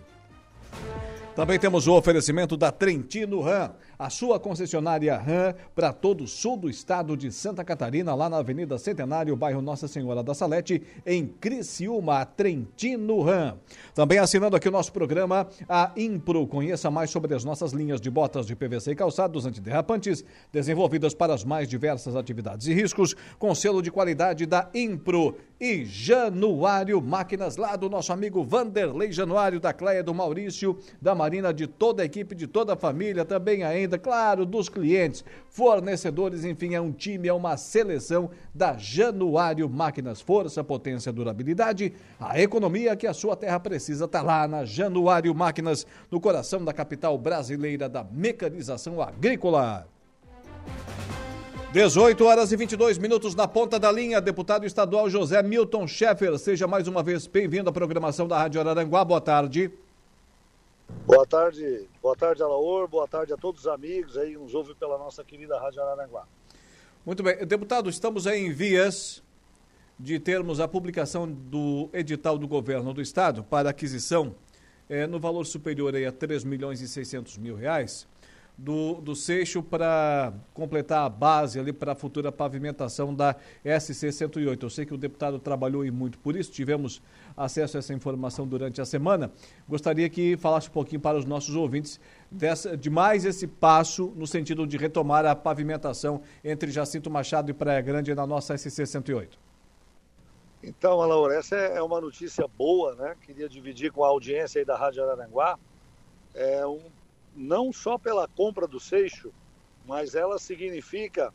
Também 1.36 1.58
temos 1.58 1.86
o 1.86 1.92
oferecimento 1.92 2.56
da 2.56 2.72
Trentino 2.72 3.42
Ram, 3.42 3.74
a 3.98 4.08
sua 4.08 4.40
concessionária 4.40 5.14
Ram 5.18 5.54
para 5.74 5.92
todo 5.92 6.24
o 6.24 6.26
sul 6.26 6.56
do 6.56 6.70
estado 6.70 7.14
de 7.14 7.30
Santa 7.30 7.62
Catarina, 7.62 8.14
lá 8.14 8.30
na 8.30 8.38
Avenida 8.38 8.78
Centenário, 8.78 9.36
bairro 9.36 9.60
Nossa 9.60 9.86
Senhora 9.86 10.22
da 10.22 10.32
Salete, 10.32 10.82
em 11.04 11.26
Criciúma, 11.26 12.24
Trentino 12.24 13.20
Ram. 13.20 13.58
Também 13.94 14.18
assinando 14.18 14.56
aqui 14.56 14.66
o 14.66 14.72
nosso 14.72 14.90
programa, 14.90 15.46
a 15.68 15.92
Impro. 15.94 16.46
Conheça 16.46 16.90
mais 16.90 17.10
sobre 17.10 17.34
as 17.34 17.44
nossas 17.44 17.72
linhas 17.72 18.00
de 18.00 18.10
botas 18.10 18.46
de 18.46 18.56
PVC 18.56 18.92
e 18.92 18.96
calçados 18.96 19.44
antiderrapantes, 19.44 20.24
desenvolvidas 20.50 21.12
para 21.12 21.34
as 21.34 21.44
mais 21.44 21.68
diversas 21.68 22.16
atividades 22.16 22.66
e 22.66 22.72
riscos, 22.72 23.14
com 23.38 23.54
selo 23.54 23.82
de 23.82 23.90
qualidade 23.90 24.46
da 24.46 24.70
Impro. 24.72 25.36
E 25.58 25.86
Januário 25.86 27.00
Máquinas, 27.00 27.56
lá 27.56 27.76
do 27.76 27.88
nosso 27.88 28.12
amigo 28.12 28.44
Vanderlei 28.44 29.10
Januário, 29.10 29.58
da 29.58 29.72
Cleia, 29.72 30.02
do 30.02 30.12
Maurício, 30.12 30.78
da 31.00 31.14
Marina, 31.14 31.50
de 31.52 31.66
toda 31.66 32.02
a 32.02 32.04
equipe, 32.04 32.34
de 32.34 32.46
toda 32.46 32.74
a 32.74 32.76
família, 32.76 33.24
também 33.24 33.64
ainda, 33.64 33.98
claro, 33.98 34.44
dos 34.44 34.68
clientes, 34.68 35.24
fornecedores, 35.48 36.44
enfim, 36.44 36.74
é 36.74 36.80
um 36.80 36.92
time, 36.92 37.26
é 37.26 37.32
uma 37.32 37.56
seleção 37.56 38.28
da 38.54 38.76
Januário 38.76 39.66
Máquinas. 39.66 40.20
Força, 40.20 40.62
potência, 40.62 41.10
durabilidade, 41.10 41.94
a 42.20 42.38
economia 42.38 42.94
que 42.94 43.06
a 43.06 43.14
sua 43.14 43.34
terra 43.34 43.58
precisa 43.58 44.04
está 44.04 44.20
lá 44.20 44.46
na 44.46 44.66
Januário 44.66 45.34
Máquinas, 45.34 45.86
no 46.10 46.20
coração 46.20 46.62
da 46.62 46.72
capital 46.74 47.16
brasileira 47.16 47.88
da 47.88 48.04
mecanização 48.04 49.00
agrícola. 49.00 49.88
18 51.76 52.24
horas 52.24 52.52
e 52.52 52.56
22 52.56 52.96
minutos 52.96 53.34
na 53.34 53.46
ponta 53.46 53.78
da 53.78 53.92
linha, 53.92 54.18
deputado 54.18 54.64
estadual 54.64 55.10
José 55.10 55.42
Milton 55.42 55.86
Schaeffer. 55.86 56.38
Seja 56.38 56.66
mais 56.66 56.88
uma 56.88 57.02
vez 57.02 57.26
bem-vindo 57.26 57.68
à 57.68 57.72
programação 57.72 58.26
da 58.26 58.38
Rádio 58.38 58.62
Araranguá. 58.62 59.04
Boa 59.04 59.20
tarde. 59.20 59.70
Boa 61.06 61.26
tarde, 61.26 61.86
boa 62.00 62.16
tarde, 62.16 62.42
Alaor. 62.42 62.88
Boa 62.88 63.06
tarde 63.06 63.34
a 63.34 63.36
todos 63.36 63.60
os 63.60 63.66
amigos 63.66 64.16
aí 64.16 64.30
que 64.30 64.38
nos 64.38 64.54
ouvem 64.54 64.74
pela 64.74 64.96
nossa 64.96 65.22
querida 65.22 65.60
Rádio 65.60 65.82
Araranguá. 65.82 66.26
Muito 67.04 67.22
bem. 67.22 67.44
Deputado, 67.44 67.90
estamos 67.90 68.26
aí 68.26 68.40
em 68.40 68.52
vias 68.52 69.22
de 70.00 70.18
termos 70.18 70.60
a 70.60 70.66
publicação 70.66 71.30
do 71.30 71.90
edital 71.92 72.38
do 72.38 72.48
governo 72.48 72.94
do 72.94 73.02
estado 73.02 73.44
para 73.44 73.68
aquisição 73.68 74.34
é, 74.88 75.06
no 75.06 75.20
valor 75.20 75.44
superior 75.44 75.94
aí 75.94 76.06
a 76.06 76.12
3 76.12 76.42
milhões 76.42 76.80
e 76.80 76.88
600 76.88 77.36
mil 77.36 77.54
reais 77.54 78.08
do, 78.56 78.94
do 79.02 79.14
Seixo 79.14 79.62
para 79.62 80.32
completar 80.54 81.04
a 81.04 81.08
base 81.08 81.60
ali 81.60 81.72
para 81.72 81.92
a 81.92 81.94
futura 81.94 82.32
pavimentação 82.32 83.14
da 83.14 83.36
SC 83.64 84.10
108. 84.10 84.64
Eu 84.64 84.70
sei 84.70 84.86
que 84.86 84.94
o 84.94 84.96
deputado 84.96 85.38
trabalhou 85.38 85.84
e 85.84 85.90
muito 85.90 86.18
por 86.18 86.34
isso, 86.34 86.50
tivemos 86.50 87.02
acesso 87.36 87.76
a 87.76 87.80
essa 87.80 87.92
informação 87.92 88.46
durante 88.46 88.80
a 88.80 88.86
semana. 88.86 89.30
Gostaria 89.68 90.08
que 90.08 90.36
falasse 90.38 90.68
um 90.68 90.72
pouquinho 90.72 91.00
para 91.00 91.18
os 91.18 91.26
nossos 91.26 91.54
ouvintes 91.54 92.00
dessa, 92.30 92.76
de 92.76 92.88
mais 92.88 93.24
esse 93.26 93.46
passo 93.46 94.12
no 94.16 94.26
sentido 94.26 94.66
de 94.66 94.78
retomar 94.78 95.26
a 95.26 95.36
pavimentação 95.36 96.22
entre 96.42 96.70
Jacinto 96.70 97.10
Machado 97.10 97.50
e 97.50 97.54
Praia 97.54 97.82
Grande 97.82 98.14
na 98.14 98.26
nossa 98.26 98.56
SC 98.56 98.86
108. 98.86 99.38
Então, 100.62 101.00
Alaura, 101.00 101.34
essa 101.36 101.54
é 101.54 101.82
uma 101.82 102.00
notícia 102.00 102.48
boa, 102.48 102.94
né? 102.94 103.14
Queria 103.20 103.48
dividir 103.48 103.92
com 103.92 104.02
a 104.02 104.08
audiência 104.08 104.58
aí 104.58 104.64
da 104.64 104.76
Rádio 104.76 105.02
Araranguá. 105.04 105.58
É 106.34 106.66
um 106.66 106.80
não 107.36 107.72
só 107.72 107.98
pela 107.98 108.26
compra 108.26 108.66
do 108.66 108.80
Seixo, 108.80 109.32
mas 109.84 110.14
ela 110.14 110.38
significa, 110.38 111.32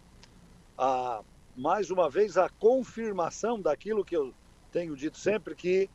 a, 0.78 1.22
mais 1.56 1.91
uma 1.91 2.10
vez, 2.10 2.38
a 2.38 2.49
confirmação 2.49 3.62
daquilo 3.62 4.04
que 4.04 4.18
eu 4.18 4.34
tenho 4.72 4.95
dito 4.95 5.18
sempre, 5.18 5.56
que 5.56 5.89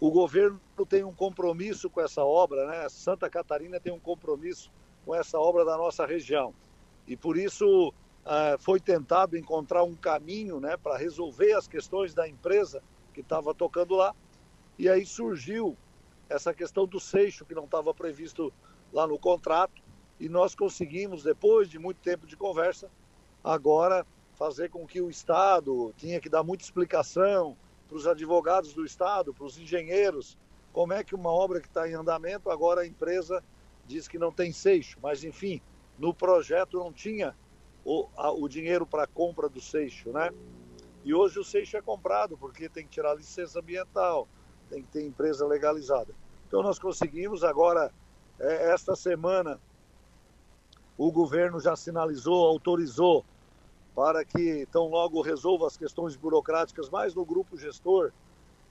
o 0.00 0.10
governo 0.10 0.60
tem 0.88 1.04
um 1.04 1.14
compromisso 1.14 1.88
com 1.88 2.00
essa 2.00 2.24
obra, 2.24 2.66
né? 2.66 2.88
Santa 2.88 3.30
Catarina 3.30 3.78
tem 3.78 3.92
um 3.92 4.00
compromisso 4.00 4.72
com 5.04 5.14
essa 5.14 5.38
obra 5.38 5.64
da 5.64 5.76
nossa 5.76 6.04
região. 6.06 6.52
E 7.06 7.16
por 7.16 7.36
isso 7.36 7.88
uh, 7.88 8.58
foi 8.58 8.80
tentado 8.80 9.36
encontrar 9.36 9.84
um 9.84 9.94
caminho 9.94 10.58
né, 10.60 10.76
para 10.76 10.96
resolver 10.96 11.52
as 11.52 11.68
questões 11.68 12.14
da 12.14 12.28
empresa 12.28 12.82
que 13.12 13.20
estava 13.20 13.54
tocando 13.54 13.94
lá. 13.94 14.14
E 14.78 14.88
aí 14.88 15.04
surgiu 15.04 15.76
essa 16.28 16.54
questão 16.54 16.86
do 16.86 16.98
Seixo, 16.98 17.44
que 17.44 17.54
não 17.54 17.64
estava 17.64 17.92
previsto 17.92 18.52
lá 18.92 19.06
no 19.06 19.18
contrato 19.18 19.82
e 20.20 20.28
nós 20.28 20.54
conseguimos, 20.54 21.22
depois 21.22 21.68
de 21.68 21.78
muito 21.78 21.98
tempo 21.98 22.26
de 22.26 22.36
conversa, 22.36 22.90
agora 23.42 24.06
fazer 24.34 24.70
com 24.70 24.86
que 24.86 25.00
o 25.00 25.10
Estado 25.10 25.92
tinha 25.96 26.20
que 26.20 26.28
dar 26.28 26.42
muita 26.42 26.64
explicação 26.64 27.56
para 27.88 27.96
os 27.96 28.06
advogados 28.06 28.72
do 28.72 28.84
Estado, 28.84 29.34
para 29.34 29.44
os 29.44 29.58
engenheiros, 29.58 30.38
como 30.72 30.92
é 30.92 31.04
que 31.04 31.14
uma 31.14 31.30
obra 31.30 31.60
que 31.60 31.66
está 31.66 31.88
em 31.88 31.94
andamento, 31.94 32.50
agora 32.50 32.82
a 32.82 32.86
empresa 32.86 33.42
diz 33.86 34.08
que 34.08 34.18
não 34.18 34.32
tem 34.32 34.52
seixo, 34.52 34.98
mas 35.02 35.24
enfim, 35.24 35.60
no 35.98 36.14
projeto 36.14 36.78
não 36.78 36.92
tinha 36.92 37.36
o, 37.84 38.08
a, 38.16 38.30
o 38.30 38.48
dinheiro 38.48 38.86
para 38.86 39.04
a 39.04 39.06
compra 39.06 39.48
do 39.48 39.60
seixo, 39.60 40.10
né? 40.10 40.30
E 41.04 41.12
hoje 41.12 41.38
o 41.38 41.44
seixo 41.44 41.76
é 41.76 41.82
comprado 41.82 42.36
porque 42.38 42.68
tem 42.68 42.84
que 42.84 42.90
tirar 42.90 43.14
licença 43.14 43.58
ambiental, 43.58 44.28
tem 44.70 44.82
que 44.82 44.88
ter 44.88 45.04
empresa 45.04 45.46
legalizada. 45.46 46.14
Então 46.46 46.62
nós 46.62 46.78
conseguimos 46.78 47.42
agora 47.42 47.92
esta 48.38 48.96
semana 48.96 49.60
o 50.96 51.10
governo 51.10 51.60
já 51.60 51.74
sinalizou, 51.74 52.46
autorizou 52.46 53.24
para 53.94 54.24
que 54.24 54.66
tão 54.70 54.88
logo 54.88 55.20
resolva 55.20 55.66
as 55.66 55.76
questões 55.76 56.16
burocráticas 56.16 56.88
mais 56.88 57.14
no 57.14 57.24
grupo 57.24 57.58
gestor, 57.58 58.12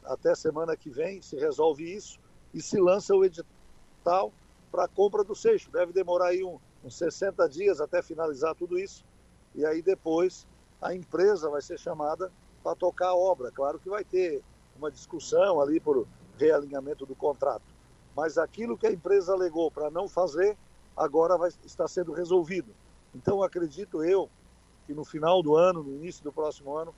até 0.03 0.33
semana 0.33 0.75
que 0.75 0.89
vem 0.89 1.21
se 1.21 1.35
resolve 1.35 1.83
isso 1.83 2.19
e 2.53 2.61
se 2.61 2.79
lança 2.79 3.15
o 3.15 3.23
edital 3.23 4.33
para 4.71 4.85
a 4.85 4.87
compra 4.87 5.23
do 5.23 5.35
seixo. 5.35 5.69
Deve 5.71 5.93
demorar 5.93 6.27
aí 6.27 6.43
um, 6.43 6.59
uns 6.83 6.97
60 6.97 7.47
dias 7.47 7.79
até 7.79 8.01
finalizar 8.01 8.55
tudo 8.55 8.79
isso. 8.79 9.05
E 9.53 9.65
aí 9.65 9.81
depois 9.81 10.47
a 10.81 10.95
empresa 10.95 11.49
vai 11.49 11.61
ser 11.61 11.77
chamada 11.77 12.31
para 12.63 12.75
tocar 12.75 13.09
a 13.09 13.15
obra. 13.15 13.51
Claro 13.51 13.77
que 13.79 13.89
vai 13.89 14.03
ter 14.03 14.41
uma 14.75 14.89
discussão 14.89 15.61
ali 15.61 15.79
por 15.79 16.07
realinhamento 16.37 17.05
do 17.05 17.15
contrato 17.15 17.70
mas 18.15 18.37
aquilo 18.37 18.77
que 18.77 18.87
a 18.87 18.91
empresa 18.91 19.33
alegou 19.33 19.71
para 19.71 19.89
não 19.89 20.07
fazer, 20.07 20.57
agora 20.95 21.37
vai 21.37 21.49
estar 21.65 21.87
sendo 21.87 22.11
resolvido. 22.11 22.73
Então, 23.15 23.43
acredito 23.43 24.03
eu 24.03 24.29
que 24.85 24.93
no 24.93 25.03
final 25.03 25.41
do 25.41 25.55
ano, 25.55 25.83
no 25.83 25.93
início 25.95 26.23
do 26.23 26.31
próximo 26.31 26.75
ano, 26.75 26.93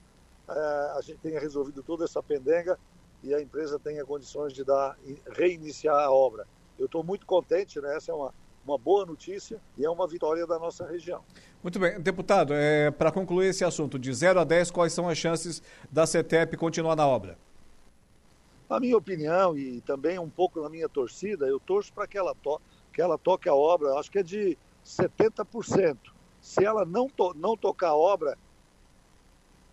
é, 0.48 0.52
a 0.96 1.00
gente 1.02 1.18
tenha 1.18 1.40
resolvido 1.40 1.82
toda 1.82 2.04
essa 2.04 2.22
pendenga 2.22 2.78
e 3.22 3.34
a 3.34 3.40
empresa 3.40 3.78
tenha 3.78 4.04
condições 4.04 4.52
de 4.52 4.64
dar 4.64 4.96
reiniciar 5.36 5.96
a 5.96 6.10
obra. 6.10 6.46
Eu 6.78 6.86
estou 6.86 7.02
muito 7.02 7.24
contente, 7.24 7.80
né? 7.80 7.96
essa 7.96 8.12
é 8.12 8.14
uma, 8.14 8.34
uma 8.66 8.76
boa 8.76 9.06
notícia 9.06 9.60
e 9.78 9.84
é 9.84 9.90
uma 9.90 10.06
vitória 10.06 10.46
da 10.46 10.58
nossa 10.58 10.86
região. 10.86 11.22
Muito 11.62 11.78
bem. 11.78 11.98
Deputado, 12.00 12.52
é, 12.52 12.90
para 12.90 13.10
concluir 13.10 13.48
esse 13.48 13.64
assunto, 13.64 13.98
de 13.98 14.12
0 14.12 14.40
a 14.40 14.44
10, 14.44 14.70
quais 14.70 14.92
são 14.92 15.08
as 15.08 15.16
chances 15.16 15.62
da 15.90 16.06
CETEP 16.06 16.56
continuar 16.56 16.96
na 16.96 17.06
obra? 17.06 17.38
A 18.68 18.80
minha 18.80 18.96
opinião 18.96 19.56
e 19.56 19.80
também 19.82 20.18
um 20.18 20.30
pouco 20.30 20.60
na 20.60 20.68
minha 20.68 20.88
torcida, 20.88 21.46
eu 21.46 21.60
torço 21.60 21.92
para 21.92 22.06
que 22.06 22.16
ela, 22.16 22.34
to 22.34 22.60
que 22.92 23.02
ela 23.02 23.18
toque 23.18 23.48
a 23.48 23.54
obra, 23.54 23.94
acho 23.98 24.10
que 24.10 24.18
é 24.18 24.22
de 24.22 24.56
70%. 24.84 25.98
Se 26.40 26.64
ela 26.64 26.84
não, 26.84 27.08
to 27.08 27.34
não 27.34 27.56
tocar 27.56 27.88
a 27.88 27.96
obra, 27.96 28.38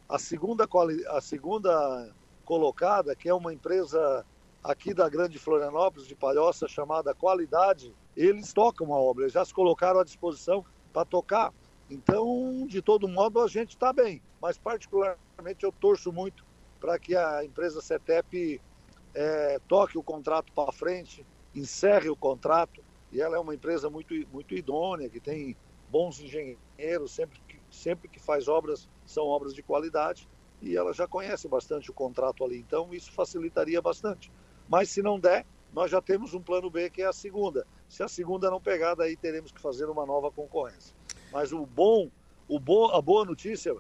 a 0.10 0.20
segunda, 0.20 0.68
a 1.10 1.22
segunda 1.22 2.14
colocada, 2.44 3.16
que 3.16 3.30
é 3.30 3.34
uma 3.34 3.54
empresa 3.54 4.26
aqui 4.64 4.94
da 4.94 5.08
Grande 5.08 5.40
Florianópolis, 5.40 6.08
de 6.08 6.16
Palhoça, 6.16 6.68
chamada 6.68 7.16
Qualidade, 7.16 7.94
eles 8.16 8.52
tocam 8.52 8.94
a 8.94 8.98
obra, 8.98 9.24
eles 9.24 9.34
já 9.34 9.46
se 9.46 9.54
colocaram 9.54 10.00
à 10.00 10.04
disposição 10.04 10.66
para 10.92 11.06
tocar. 11.06 11.54
Então, 11.90 12.66
de 12.68 12.82
todo 12.82 13.08
modo, 13.08 13.40
a 13.42 13.48
gente 13.48 13.70
está 13.70 13.92
bem. 13.92 14.22
Mas, 14.42 14.58
particularmente, 14.58 15.64
eu 15.64 15.72
torço 15.72 16.12
muito 16.12 16.46
para 16.80 16.98
que 16.98 17.16
a 17.16 17.44
empresa 17.44 17.82
CETEP 17.82 18.62
é, 19.14 19.60
toque 19.68 19.98
o 19.98 20.04
contrato 20.04 20.52
para 20.54 20.72
frente, 20.72 21.26
encerre 21.56 22.10
o 22.10 22.16
contrato. 22.16 22.84
E 23.12 23.22
ela 23.22 23.36
é 23.36 23.40
uma 23.40 23.54
empresa 23.54 23.90
muito, 23.90 24.14
muito 24.32 24.56
idônea, 24.56 25.10
que 25.10 25.20
tem 25.20 25.56
bons 25.90 26.20
engenheiros, 26.22 27.12
sempre 27.12 27.40
que, 27.48 27.60
sempre 27.70 28.08
que 28.08 28.20
faz 28.20 28.48
obras, 28.48 28.88
são 29.06 29.26
obras 29.26 29.54
de 29.54 29.62
qualidade. 29.62 30.30
E 30.62 30.78
ela 30.78 30.94
já 30.94 31.08
conhece 31.08 31.48
bastante 31.48 31.90
o 31.90 31.94
contrato 31.94 32.44
ali, 32.44 32.60
então 32.60 32.94
isso 32.94 33.12
facilitaria 33.12 33.82
bastante. 33.82 34.32
Mas 34.70 34.90
se 34.90 35.02
não 35.02 35.20
der, 35.20 35.46
nós 35.74 35.90
já 35.90 36.02
temos 36.02 36.34
um 36.34 36.42
plano 36.42 36.70
B 36.70 36.90
que 36.90 37.02
é 37.02 37.08
a 37.08 37.14
segunda. 37.14 37.66
Se 37.90 38.04
a 38.04 38.08
segunda 38.08 38.50
não 38.50 38.62
pegar, 38.62 38.96
daí 38.96 39.18
teremos 39.18 39.52
que 39.52 39.60
fazer 39.60 39.90
uma 39.90 40.06
nova 40.06 40.32
concorrência. 40.32 40.96
Mas 41.32 41.52
o 41.52 41.66
bom, 41.66 42.10
o 42.48 42.60
bom 42.60 42.90
a 42.92 43.02
boa 43.02 43.26
notícia, 43.26 43.76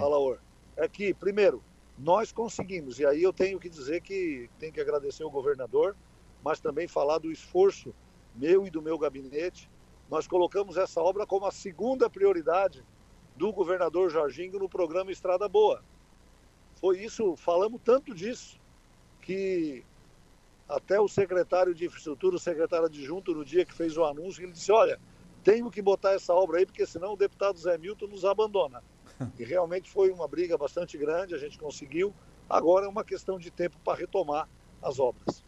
Alaor, 0.00 0.38
é 0.76 0.88
que, 0.88 1.12
primeiro, 1.12 1.62
nós 2.02 2.32
conseguimos. 2.32 2.98
E 2.98 3.06
aí 3.06 3.22
eu 3.22 3.32
tenho 3.32 3.60
que 3.60 3.68
dizer 3.68 4.02
que 4.02 4.50
tenho 4.58 4.72
que 4.72 4.80
agradecer 4.80 5.22
o 5.24 5.30
governador, 5.30 5.96
mas 6.42 6.60
também 6.60 6.88
falar 6.88 7.18
do 7.18 7.30
esforço 7.30 7.94
meu 8.34 8.66
e 8.66 8.70
do 8.70 8.82
meu 8.82 8.98
gabinete. 8.98 9.70
Nós 10.10 10.26
colocamos 10.26 10.76
essa 10.76 11.00
obra 11.00 11.26
como 11.26 11.46
a 11.46 11.52
segunda 11.52 12.10
prioridade 12.10 12.84
do 13.36 13.52
governador 13.52 14.10
Jorginho 14.10 14.58
no 14.58 14.68
programa 14.68 15.12
Estrada 15.12 15.48
Boa. 15.48 15.82
Foi 16.74 16.98
isso, 16.98 17.36
falamos 17.36 17.80
tanto 17.84 18.12
disso, 18.12 18.60
que 19.20 19.84
até 20.68 21.00
o 21.00 21.06
secretário 21.06 21.72
de 21.72 21.86
infraestrutura, 21.86 22.34
o 22.34 22.40
secretário 22.40 22.86
adjunto, 22.86 23.32
no 23.32 23.44
dia 23.44 23.64
que 23.64 23.72
fez 23.72 23.96
o 23.96 24.04
anúncio, 24.04 24.42
ele 24.42 24.52
disse: 24.52 24.72
Olha, 24.72 24.98
tenho 25.44 25.70
que 25.70 25.80
botar 25.80 26.12
essa 26.12 26.34
obra 26.34 26.58
aí, 26.58 26.66
porque 26.66 26.84
senão 26.84 27.12
o 27.12 27.16
deputado 27.16 27.58
Zé 27.58 27.78
Milton 27.78 28.08
nos 28.08 28.24
abandona. 28.24 28.82
E 29.38 29.44
realmente 29.44 29.90
foi 29.90 30.10
uma 30.10 30.26
briga 30.26 30.56
bastante 30.56 30.96
grande, 30.96 31.34
a 31.34 31.38
gente 31.38 31.58
conseguiu. 31.58 32.12
Agora 32.48 32.86
é 32.86 32.88
uma 32.88 33.04
questão 33.04 33.38
de 33.38 33.50
tempo 33.50 33.76
para 33.84 33.98
retomar 33.98 34.48
as 34.82 34.98
obras. 34.98 35.42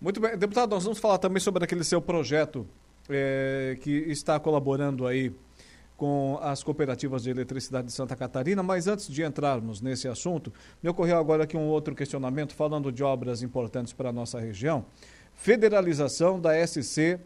Muito 0.00 0.20
bem. 0.20 0.36
Deputado, 0.36 0.70
nós 0.70 0.84
vamos 0.84 0.98
falar 0.98 1.18
também 1.18 1.40
sobre 1.40 1.62
aquele 1.64 1.84
seu 1.84 2.00
projeto 2.00 2.66
é, 3.08 3.76
que 3.80 3.90
está 3.90 4.38
colaborando 4.40 5.06
aí 5.06 5.34
com 6.00 6.38
as 6.40 6.62
cooperativas 6.62 7.24
de 7.24 7.28
eletricidade 7.28 7.88
de 7.88 7.92
Santa 7.92 8.16
Catarina, 8.16 8.62
mas 8.62 8.86
antes 8.86 9.06
de 9.06 9.22
entrarmos 9.22 9.82
nesse 9.82 10.08
assunto, 10.08 10.50
me 10.82 10.88
ocorreu 10.88 11.18
agora 11.18 11.44
aqui 11.44 11.58
um 11.58 11.68
outro 11.68 11.94
questionamento 11.94 12.54
falando 12.54 12.90
de 12.90 13.04
obras 13.04 13.42
importantes 13.42 13.92
para 13.92 14.08
a 14.08 14.12
nossa 14.12 14.40
região. 14.40 14.86
Federalização 15.34 16.40
da 16.40 16.66
SC 16.66 17.20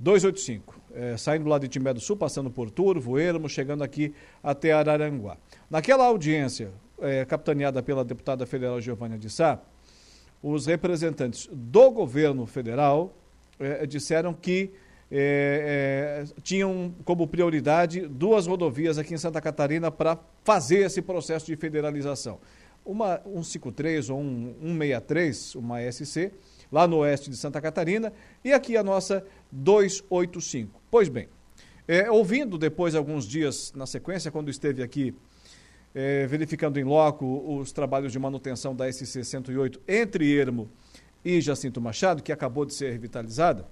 285, 0.00 0.80
é, 0.94 1.16
saindo 1.16 1.48
lá 1.48 1.58
de 1.58 1.68
Timbé 1.68 1.92
do 1.92 2.00
Sul, 2.00 2.16
passando 2.16 2.50
por 2.50 2.70
Turvo, 2.70 3.18
Ermo, 3.18 3.48
chegando 3.48 3.82
aqui 3.82 4.14
até 4.42 4.72
Araranguá. 4.72 5.36
Naquela 5.70 6.06
audiência, 6.06 6.70
é, 7.00 7.24
capitaneada 7.24 7.82
pela 7.82 8.04
deputada 8.04 8.46
federal 8.46 8.80
Giovânia 8.80 9.18
de 9.18 9.28
Sá, 9.28 9.60
os 10.42 10.66
representantes 10.66 11.48
do 11.52 11.90
governo 11.90 12.46
federal 12.46 13.16
é, 13.58 13.86
disseram 13.86 14.32
que 14.32 14.72
tinham 16.42 16.92
como 17.04 17.28
prioridade 17.28 18.00
duas 18.00 18.48
rodovias 18.48 18.98
aqui 18.98 19.14
em 19.14 19.18
Santa 19.18 19.40
Catarina 19.40 19.88
para 19.88 20.18
fazer 20.42 20.78
esse 20.78 21.00
processo 21.00 21.46
de 21.46 21.54
federalização. 21.54 22.40
Uma 22.84 23.20
153 23.24 24.10
ou 24.10 24.18
um 24.18 24.54
163, 24.60 25.54
uma 25.54 25.92
SC, 25.92 26.32
lá 26.70 26.86
no 26.86 26.98
oeste 26.98 27.30
de 27.30 27.36
Santa 27.36 27.60
Catarina, 27.60 28.12
e 28.44 28.52
aqui 28.52 28.76
a 28.76 28.82
nossa 28.82 29.24
285. 29.50 30.80
Pois 30.90 31.08
bem, 31.08 31.28
é, 31.86 32.10
ouvindo 32.10 32.56
depois 32.56 32.94
alguns 32.94 33.26
dias 33.26 33.72
na 33.74 33.86
sequência, 33.86 34.30
quando 34.30 34.50
esteve 34.50 34.82
aqui 34.82 35.14
é, 35.94 36.26
verificando 36.26 36.78
em 36.78 36.84
loco 36.84 37.58
os 37.58 37.72
trabalhos 37.72 38.10
de 38.10 38.18
manutenção 38.18 38.74
da 38.74 38.90
SC 38.90 39.22
108 39.22 39.80
entre 39.86 40.34
Ermo 40.34 40.68
e 41.24 41.40
Jacinto 41.40 41.80
Machado, 41.80 42.22
que 42.22 42.32
acabou 42.32 42.64
de 42.64 42.74
ser 42.74 42.90
revitalizada, 42.90 43.66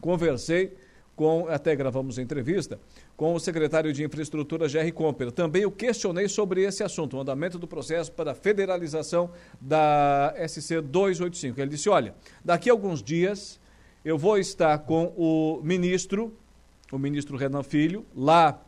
conversei 0.00 0.76
com, 1.20 1.46
até 1.50 1.76
gravamos 1.76 2.16
entrevista, 2.16 2.80
com 3.14 3.34
o 3.34 3.38
secretário 3.38 3.92
de 3.92 4.02
Infraestrutura, 4.02 4.66
Jerry 4.66 4.90
Comper. 4.90 5.30
Também 5.30 5.66
o 5.66 5.70
questionei 5.70 6.26
sobre 6.28 6.62
esse 6.62 6.82
assunto, 6.82 7.14
o 7.14 7.20
andamento 7.20 7.58
do 7.58 7.68
processo 7.68 8.10
para 8.10 8.30
a 8.30 8.34
federalização 8.34 9.30
da 9.60 10.34
SC 10.48 10.80
285. 10.80 11.60
Ele 11.60 11.68
disse: 11.68 11.90
olha, 11.90 12.14
daqui 12.42 12.70
a 12.70 12.72
alguns 12.72 13.02
dias 13.02 13.60
eu 14.02 14.16
vou 14.16 14.38
estar 14.38 14.78
com 14.78 15.12
o 15.14 15.60
ministro, 15.62 16.34
o 16.90 16.96
ministro 16.96 17.36
Renan 17.36 17.64
Filho, 17.64 18.06
lá 18.16 18.58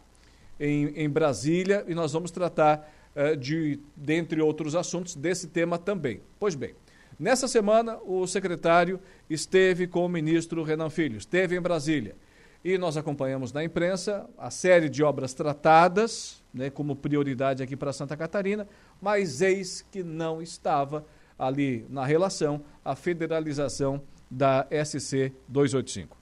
em, 0.60 0.88
em 0.88 1.08
Brasília, 1.08 1.86
e 1.88 1.94
nós 1.94 2.12
vamos 2.12 2.30
tratar, 2.30 2.86
uh, 3.16 3.34
de, 3.34 3.80
dentre 3.96 4.42
outros 4.42 4.74
assuntos, 4.74 5.16
desse 5.16 5.46
tema 5.46 5.78
também. 5.78 6.20
Pois 6.38 6.54
bem, 6.54 6.74
Nessa 7.18 7.46
semana, 7.46 7.98
o 8.04 8.26
secretário 8.26 8.98
esteve 9.30 9.86
com 9.86 10.04
o 10.04 10.08
ministro 10.08 10.62
Renan 10.64 10.90
Filho, 10.90 11.18
esteve 11.18 11.56
em 11.56 11.60
Brasília. 11.60 12.16
E 12.64 12.78
nós 12.78 12.96
acompanhamos 12.96 13.52
na 13.52 13.64
imprensa 13.64 14.28
a 14.38 14.50
série 14.50 14.88
de 14.88 15.02
obras 15.02 15.34
tratadas, 15.34 16.42
né, 16.54 16.70
como 16.70 16.94
prioridade 16.94 17.62
aqui 17.62 17.76
para 17.76 17.92
Santa 17.92 18.16
Catarina, 18.16 18.68
mas 19.00 19.40
eis 19.40 19.82
que 19.90 20.02
não 20.02 20.40
estava 20.40 21.04
ali 21.36 21.84
na 21.88 22.04
relação 22.04 22.62
a 22.84 22.94
federalização 22.94 24.00
da 24.30 24.66
SC 24.70 25.32
285. 25.48 26.16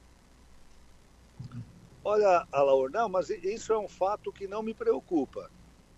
Olha, 2.02 2.46
Alaor, 2.50 2.90
não, 2.90 3.08
mas 3.08 3.28
isso 3.28 3.72
é 3.72 3.78
um 3.78 3.88
fato 3.88 4.32
que 4.32 4.46
não 4.46 4.62
me 4.62 4.72
preocupa. 4.72 5.50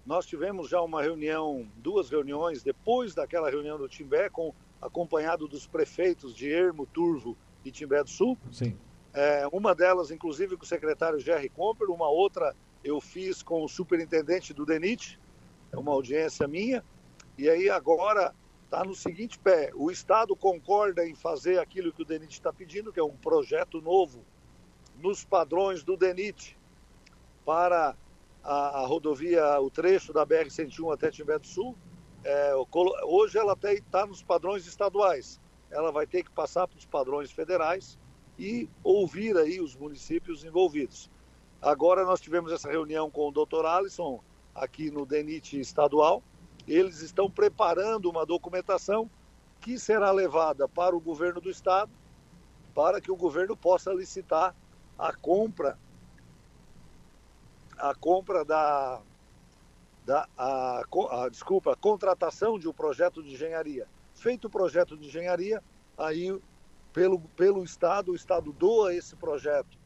Nós 0.05 0.27
tivemos 0.27 0.69
já 0.69 0.81
uma 0.81 1.01
reunião, 1.01 1.65
duas 1.77 2.11
reuniões, 2.11 2.65
depois 2.65 3.15
daquela 3.15 3.49
reunião 3.49 3.79
do 3.79 3.89
Timbé, 3.89 4.29
com 4.29 4.53
acompanhado 4.81 5.47
dos 5.47 5.69
prefeitos 5.69 6.35
de 6.35 6.51
Ermo, 6.51 6.85
Turvo 6.87 7.37
e 7.65 7.71
Timbé 7.71 8.03
do 8.03 8.11
Sul. 8.11 8.37
Sim. 8.51 8.77
É, 9.15 9.47
uma 9.53 9.75
delas, 9.75 10.11
inclusive, 10.11 10.57
com 10.57 10.65
o 10.65 10.67
secretário 10.67 11.21
Jerry 11.21 11.49
Comper, 11.49 11.91
uma 11.91 12.09
outra 12.09 12.55
eu 12.83 13.01
fiz 13.01 13.43
com 13.43 13.63
o 13.63 13.69
superintendente 13.69 14.53
do 14.55 14.65
DENIT, 14.65 15.21
é 15.71 15.77
uma 15.77 15.93
audiência 15.93 16.49
minha, 16.49 16.85
e 17.39 17.49
aí 17.49 17.69
agora 17.69 18.35
está 18.65 18.85
no 18.85 18.95
seguinte 18.95 19.39
pé, 19.39 19.71
o 19.75 19.91
Estado 19.91 20.35
concorda 20.35 21.07
em 21.07 21.15
fazer 21.15 21.59
aquilo 21.59 21.93
que 21.93 22.03
o 22.03 22.05
DENIT 22.05 22.33
está 22.33 22.53
pedindo, 22.53 22.93
que 22.93 22.99
é 22.99 23.05
um 23.05 23.17
projeto 23.17 23.81
novo 23.81 24.25
nos 24.97 25.25
padrões 25.25 25.83
do 25.83 25.97
DENIT 25.97 26.57
para 27.45 27.95
a, 28.43 28.81
a 28.81 28.87
rodovia, 28.87 29.61
o 29.61 29.71
trecho 29.71 30.13
da 30.13 30.27
BR-101 30.27 30.95
até 30.95 31.11
Timbé 31.11 31.39
do 31.39 31.47
Sul, 31.47 31.77
é, 32.25 32.53
hoje 33.05 33.39
ela 33.39 33.57
está 33.63 34.07
nos 34.07 34.23
padrões 34.23 34.67
estaduais. 34.67 35.41
Ela 35.71 35.91
vai 35.91 36.07
ter 36.07 36.23
que 36.23 36.31
passar 36.31 36.69
para 36.69 36.79
os 36.79 36.87
padrões 36.87 37.31
federais 37.31 37.99
e 38.39 38.69
ouvir 38.83 39.37
aí 39.37 39.61
os 39.61 39.77
municípios 39.77 40.45
envolvidos. 40.45 41.11
Agora 41.61 42.05
nós 42.05 42.21
tivemos 42.21 42.51
essa 42.53 42.71
reunião 42.71 43.11
com 43.11 43.29
o 43.29 43.33
Dr. 43.33 43.65
Alisson 43.65 44.21
aqui 44.55 44.91
no 44.91 45.07
DENIT 45.07 45.61
estadual. 45.61 46.23
Eles 46.67 47.01
estão 47.01 47.31
preparando 47.31 48.11
uma 48.11 48.27
documentação 48.27 49.11
que 49.61 49.79
será 49.79 50.11
levada 50.11 50.69
para 50.69 50.97
o 50.97 51.01
governo 51.01 51.41
do 51.41 51.51
estado 51.51 51.91
para 52.75 53.01
que 53.01 53.13
o 53.13 53.17
governo 53.17 53.57
possa 53.57 53.93
licitar 53.93 54.55
a 54.99 55.13
compra 55.13 55.79
a 57.79 57.95
compra 57.95 58.45
da 58.45 59.01
da 60.05 60.29
a, 60.37 60.83
a, 61.11 61.29
desculpa, 61.29 61.73
a 61.73 61.77
contratação 61.77 62.59
de 62.59 62.69
um 62.69 62.73
projeto 62.73 63.23
de 63.23 63.35
engenharia. 63.35 63.87
Feito 64.15 64.47
o 64.47 64.51
projeto 64.51 64.97
de 64.97 65.07
engenharia, 65.07 65.63
aí 65.97 66.37
pelo, 66.93 67.19
pelo 67.21 67.65
Estado, 67.65 68.13
o 68.13 68.15
Estado 68.15 68.53
doa 68.53 68.95
esse 68.95 69.17
projeto 69.17 69.79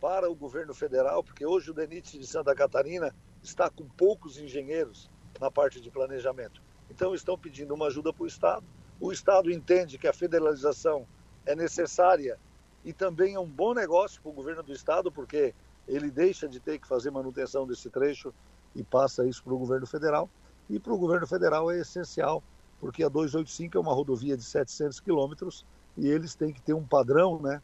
para 0.00 0.30
o 0.30 0.34
governo 0.34 0.74
federal, 0.74 1.22
porque 1.24 1.44
hoje 1.44 1.70
o 1.70 1.74
DENIT 1.74 2.18
de 2.18 2.26
Santa 2.26 2.54
Catarina 2.54 3.14
está 3.42 3.68
com 3.68 3.88
poucos 3.88 4.38
engenheiros 4.38 5.10
na 5.40 5.50
parte 5.50 5.80
de 5.80 5.90
planejamento. 5.90 6.62
Então 6.90 7.14
estão 7.14 7.38
pedindo 7.38 7.74
uma 7.74 7.86
ajuda 7.86 8.12
para 8.12 8.22
o 8.22 8.26
Estado. 8.26 8.64
O 9.00 9.10
Estado 9.10 9.50
entende 9.50 9.98
que 9.98 10.06
a 10.06 10.12
federalização 10.12 11.06
é 11.44 11.56
necessária 11.56 12.38
e 12.84 12.92
também 12.92 13.34
é 13.34 13.40
um 13.40 13.48
bom 13.48 13.74
negócio 13.74 14.20
para 14.20 14.30
o 14.30 14.34
governo 14.34 14.62
do 14.62 14.72
Estado, 14.72 15.10
porque 15.10 15.54
ele 15.88 16.10
deixa 16.10 16.48
de 16.48 16.60
ter 16.60 16.78
que 16.78 16.86
fazer 16.86 17.10
manutenção 17.10 17.66
desse 17.66 17.90
trecho 17.90 18.32
e 18.74 18.82
passa 18.82 19.26
isso 19.26 19.42
para 19.42 19.54
o 19.54 19.58
governo 19.58 19.86
federal. 19.86 20.28
E 20.68 20.78
para 20.78 20.92
o 20.92 20.98
governo 20.98 21.26
federal 21.26 21.70
é 21.70 21.80
essencial, 21.80 22.42
porque 22.78 23.02
a 23.02 23.08
285 23.08 23.76
é 23.76 23.80
uma 23.80 23.92
rodovia 23.92 24.36
de 24.36 24.44
700 24.44 25.00
quilômetros 25.00 25.64
e 25.96 26.08
eles 26.08 26.34
têm 26.34 26.52
que 26.52 26.60
ter 26.60 26.74
um 26.74 26.84
padrão 26.84 27.40
né, 27.40 27.62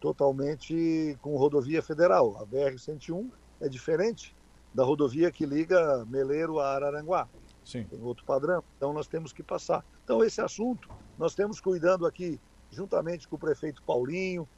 totalmente 0.00 1.16
com 1.22 1.36
rodovia 1.36 1.82
federal. 1.82 2.36
A 2.40 2.46
BR-101 2.46 3.30
é 3.60 3.68
diferente 3.68 4.34
da 4.74 4.84
rodovia 4.84 5.30
que 5.30 5.46
liga 5.46 6.04
Meleiro 6.06 6.58
a 6.58 6.74
Araranguá. 6.74 7.28
Sim. 7.64 7.84
Tem 7.84 8.02
outro 8.02 8.24
padrão, 8.24 8.62
então 8.76 8.92
nós 8.92 9.06
temos 9.06 9.32
que 9.32 9.42
passar. 9.42 9.84
Então 10.04 10.24
esse 10.24 10.40
assunto 10.40 10.88
nós 11.18 11.34
temos 11.34 11.60
cuidando 11.60 12.06
aqui 12.06 12.40
juntamente 12.70 13.28
com 13.28 13.36
o 13.36 13.38
prefeito 13.38 13.82
Paulinho, 13.82 14.48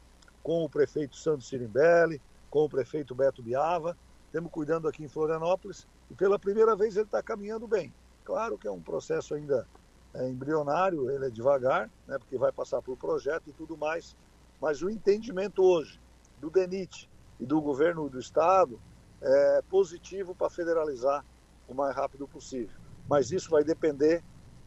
com 0.42 0.64
o 0.64 0.68
prefeito 0.68 1.16
Santos 1.16 1.48
Sirimbelli, 1.48 2.20
com 2.48 2.64
o 2.64 2.68
prefeito 2.68 3.14
Beto 3.14 3.42
Biava, 3.42 3.96
temos 4.30 4.50
cuidando 4.50 4.88
aqui 4.88 5.04
em 5.04 5.08
Florianópolis 5.08 5.86
e 6.10 6.14
pela 6.14 6.38
primeira 6.38 6.74
vez 6.74 6.96
ele 6.96 7.06
está 7.06 7.22
caminhando 7.22 7.66
bem. 7.66 7.92
Claro 8.24 8.56
que 8.56 8.66
é 8.66 8.70
um 8.70 8.80
processo 8.80 9.34
ainda 9.34 9.66
é, 10.14 10.28
embrionário, 10.28 11.10
ele 11.10 11.26
é 11.26 11.30
devagar, 11.30 11.90
né, 12.06 12.18
porque 12.18 12.38
vai 12.38 12.52
passar 12.52 12.80
por 12.80 12.96
projeto 12.96 13.48
e 13.48 13.52
tudo 13.52 13.76
mais, 13.76 14.16
mas 14.60 14.82
o 14.82 14.88
entendimento 14.88 15.62
hoje 15.62 16.00
do 16.40 16.50
DENIT 16.50 17.10
e 17.40 17.46
do 17.46 17.60
governo 17.60 18.08
do 18.08 18.18
estado 18.18 18.80
é 19.20 19.62
positivo 19.68 20.34
para 20.34 20.50
federalizar 20.50 21.24
o 21.66 21.74
mais 21.74 21.94
rápido 21.96 22.28
possível. 22.28 22.76
Mas 23.08 23.30
isso 23.30 23.50
vai 23.50 23.64
depender 23.64 24.22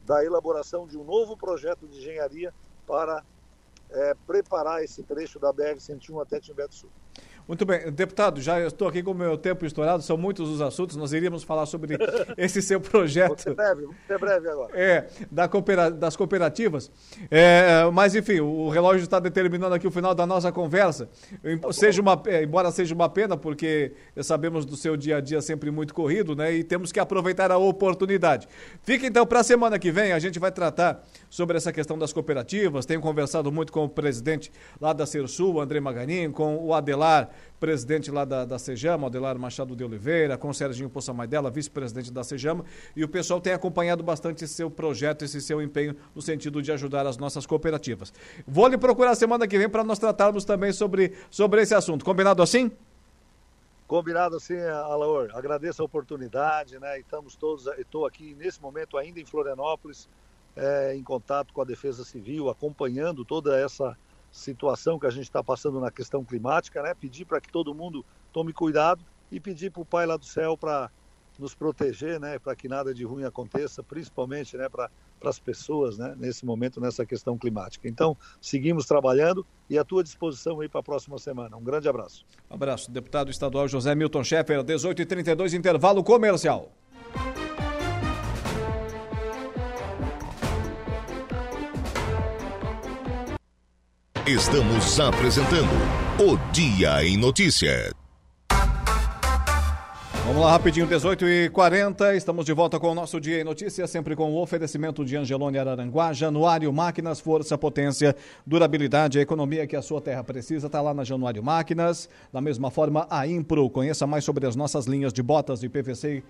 da 0.05 0.23
elaboração 0.23 0.87
de 0.87 0.97
um 0.97 1.03
novo 1.03 1.37
projeto 1.37 1.87
de 1.87 1.97
engenharia 1.97 2.53
para 2.85 3.23
é, 3.89 4.13
preparar 4.25 4.83
esse 4.83 5.03
trecho 5.03 5.39
da 5.39 5.53
BR-101 5.53 6.21
até 6.21 6.39
Timbé 6.39 6.67
do 6.67 6.73
Sul. 6.73 6.89
Muito 7.47 7.65
bem, 7.65 7.89
deputado, 7.93 8.41
já 8.41 8.59
estou 8.59 8.89
aqui 8.89 9.01
com 9.01 9.11
o 9.11 9.15
meu 9.15 9.37
tempo 9.37 9.65
estourado, 9.65 10.03
são 10.03 10.17
muitos 10.17 10.49
os 10.49 10.59
assuntos, 10.59 10.97
nós 10.97 11.13
iríamos 11.13 11.43
falar 11.43 11.65
sobre 11.65 11.97
esse 12.37 12.61
seu 12.61 12.81
projeto. 12.81 13.29
Vou 13.29 13.37
ser 13.37 13.55
breve, 13.55 13.81
vou 13.83 13.95
ser 14.05 14.19
breve 14.19 14.49
agora. 14.49 14.77
É, 14.77 15.07
da 15.31 15.47
coopera 15.47 15.89
das 15.89 16.17
cooperativas. 16.17 16.91
É, 17.31 17.89
mas, 17.93 18.15
enfim, 18.15 18.41
o 18.41 18.67
relógio 18.67 19.03
está 19.03 19.17
determinando 19.17 19.73
aqui 19.73 19.87
o 19.87 19.91
final 19.91 20.13
da 20.13 20.25
nossa 20.25 20.51
conversa. 20.51 21.07
Seja 21.71 22.01
uma, 22.01 22.21
é, 22.25 22.43
embora 22.43 22.69
seja 22.69 22.93
uma 22.93 23.07
pena, 23.07 23.37
porque 23.37 23.93
sabemos 24.21 24.65
do 24.65 24.75
seu 24.75 24.97
dia 24.97 25.15
a 25.15 25.21
dia 25.21 25.41
sempre 25.41 25.71
muito 25.71 25.93
corrido, 25.93 26.35
né? 26.35 26.51
E 26.51 26.65
temos 26.65 26.91
que 26.91 26.99
aproveitar 26.99 27.49
a 27.49 27.57
oportunidade. 27.57 28.45
Fica 28.83 29.07
então 29.07 29.25
para 29.25 29.39
a 29.39 29.43
semana 29.43 29.79
que 29.79 29.89
vem, 29.89 30.11
a 30.11 30.19
gente 30.19 30.37
vai 30.37 30.51
tratar 30.51 31.01
sobre 31.29 31.55
essa 31.55 31.71
questão 31.71 31.97
das 31.97 32.11
cooperativas. 32.11 32.85
Tenho 32.85 32.99
conversado 32.99 33.49
muito 33.53 33.71
com 33.71 33.85
o 33.85 33.89
presidente 33.89 34.51
lá 34.81 34.91
da 34.91 35.05
Cersul, 35.05 35.61
André 35.61 35.79
Maganin, 35.79 36.29
com 36.29 36.57
o 36.57 36.73
Adelar 36.73 37.36
presidente 37.59 38.11
lá 38.11 38.25
da, 38.25 38.45
da 38.45 38.59
Sejama, 38.59 39.07
Adelar 39.07 39.37
Machado 39.37 39.75
de 39.75 39.83
Oliveira, 39.83 40.37
com 40.37 40.49
o 40.49 40.53
Serginho 40.53 40.89
Poçamaidela, 40.89 41.49
vice-presidente 41.49 42.11
da 42.11 42.23
Sejama, 42.23 42.63
e 42.95 43.03
o 43.03 43.07
pessoal 43.07 43.41
tem 43.41 43.53
acompanhado 43.53 44.03
bastante 44.03 44.43
esse 44.43 44.53
seu 44.53 44.69
projeto, 44.69 45.25
esse 45.25 45.41
seu 45.41 45.61
empenho 45.61 45.95
no 46.13 46.21
sentido 46.21 46.61
de 46.61 46.71
ajudar 46.71 47.05
as 47.07 47.17
nossas 47.17 47.45
cooperativas. 47.45 48.13
Vou 48.47 48.67
lhe 48.67 48.77
procurar 48.77 49.15
semana 49.15 49.47
que 49.47 49.57
vem 49.57 49.69
para 49.69 49.83
nós 49.83 49.99
tratarmos 49.99 50.45
também 50.45 50.71
sobre, 50.71 51.13
sobre 51.29 51.61
esse 51.61 51.73
assunto. 51.73 52.03
Combinado 52.03 52.41
assim? 52.41 52.71
Combinado 53.87 54.35
assim, 54.35 54.59
Alaor. 54.59 55.29
Agradeço 55.33 55.81
a 55.81 55.85
oportunidade, 55.85 56.77
né? 56.77 56.99
Estamos 56.99 57.35
todos, 57.37 57.67
estou 57.77 58.05
aqui 58.05 58.35
nesse 58.35 58.61
momento 58.61 58.97
ainda 58.97 59.19
em 59.19 59.25
Florianópolis, 59.25 60.09
é, 60.57 60.93
em 60.93 61.01
contato 61.01 61.53
com 61.53 61.61
a 61.61 61.65
Defesa 61.65 62.03
Civil, 62.03 62.49
acompanhando 62.49 63.23
toda 63.23 63.57
essa 63.57 63.97
situação 64.37 64.99
que 64.99 65.05
a 65.05 65.09
gente 65.09 65.23
está 65.23 65.43
passando 65.43 65.79
na 65.79 65.91
questão 65.91 66.23
climática, 66.23 66.81
né? 66.81 66.93
Pedir 66.93 67.25
para 67.25 67.41
que 67.41 67.51
todo 67.51 67.73
mundo 67.73 68.05
tome 68.31 68.53
cuidado 68.53 69.03
e 69.31 69.39
pedir 69.39 69.71
para 69.71 69.81
o 69.81 69.85
Pai 69.85 70.05
lá 70.05 70.15
do 70.15 70.25
céu 70.25 70.57
para 70.57 70.89
nos 71.37 71.53
proteger, 71.53 72.19
né? 72.19 72.39
Para 72.39 72.55
que 72.55 72.67
nada 72.67 72.93
de 72.93 73.03
ruim 73.03 73.23
aconteça, 73.23 73.83
principalmente, 73.83 74.55
né? 74.57 74.69
Para 74.69 74.89
as 75.23 75.39
pessoas, 75.39 75.97
né? 75.97 76.15
Nesse 76.17 76.45
momento, 76.45 76.79
nessa 76.79 77.05
questão 77.05 77.37
climática. 77.37 77.87
Então, 77.87 78.15
seguimos 78.39 78.85
trabalhando 78.85 79.45
e 79.69 79.77
à 79.77 79.83
tua 79.83 80.03
disposição 80.03 80.59
aí 80.61 80.69
para 80.69 80.79
a 80.79 80.83
próxima 80.83 81.17
semana. 81.17 81.57
Um 81.57 81.63
grande 81.63 81.89
abraço. 81.89 82.25
Um 82.49 82.55
abraço, 82.55 82.89
deputado 82.91 83.29
estadual 83.29 83.67
José 83.67 83.93
Milton 83.95 84.23
Schaeffer, 84.23 84.63
18h32, 84.63 85.53
intervalo 85.53 86.03
comercial. 86.03 86.71
Estamos 94.27 94.99
apresentando 94.99 95.71
o 96.19 96.35
Dia 96.51 97.01
em 97.01 97.15
Notícia. 97.15 97.93
Vamos 100.25 100.41
lá, 100.41 100.51
rapidinho, 100.51 100.85
18 100.85 101.25
e 101.25 101.49
40 101.49 102.13
estamos 102.13 102.45
de 102.45 102.51
volta 102.51 102.77
com 102.77 102.91
o 102.91 102.93
nosso 102.93 103.21
Dia 103.21 103.39
em 103.39 103.45
Notícia, 103.45 103.87
sempre 103.87 104.17
com 104.17 104.29
o 104.33 104.41
oferecimento 104.41 105.05
de 105.05 105.15
Angelone 105.15 105.57
Araranguá, 105.57 106.11
Januário 106.11 106.73
Máquinas, 106.73 107.21
força, 107.21 107.57
potência, 107.57 108.13
durabilidade, 108.45 109.17
a 109.17 109.21
economia 109.21 109.65
que 109.65 109.77
a 109.77 109.81
sua 109.81 110.01
terra 110.01 110.21
precisa, 110.25 110.67
está 110.67 110.81
lá 110.81 110.93
na 110.93 111.05
Januário 111.05 111.41
Máquinas. 111.41 112.09
Da 112.33 112.41
mesma 112.41 112.69
forma, 112.69 113.07
a 113.09 113.25
Impro, 113.25 113.69
conheça 113.69 114.05
mais 114.05 114.25
sobre 114.25 114.45
as 114.45 114.57
nossas 114.57 114.87
linhas 114.87 115.13
de 115.13 115.23
botas 115.23 115.61
de 115.61 115.69
PVC 115.69 116.17
e 116.17 116.23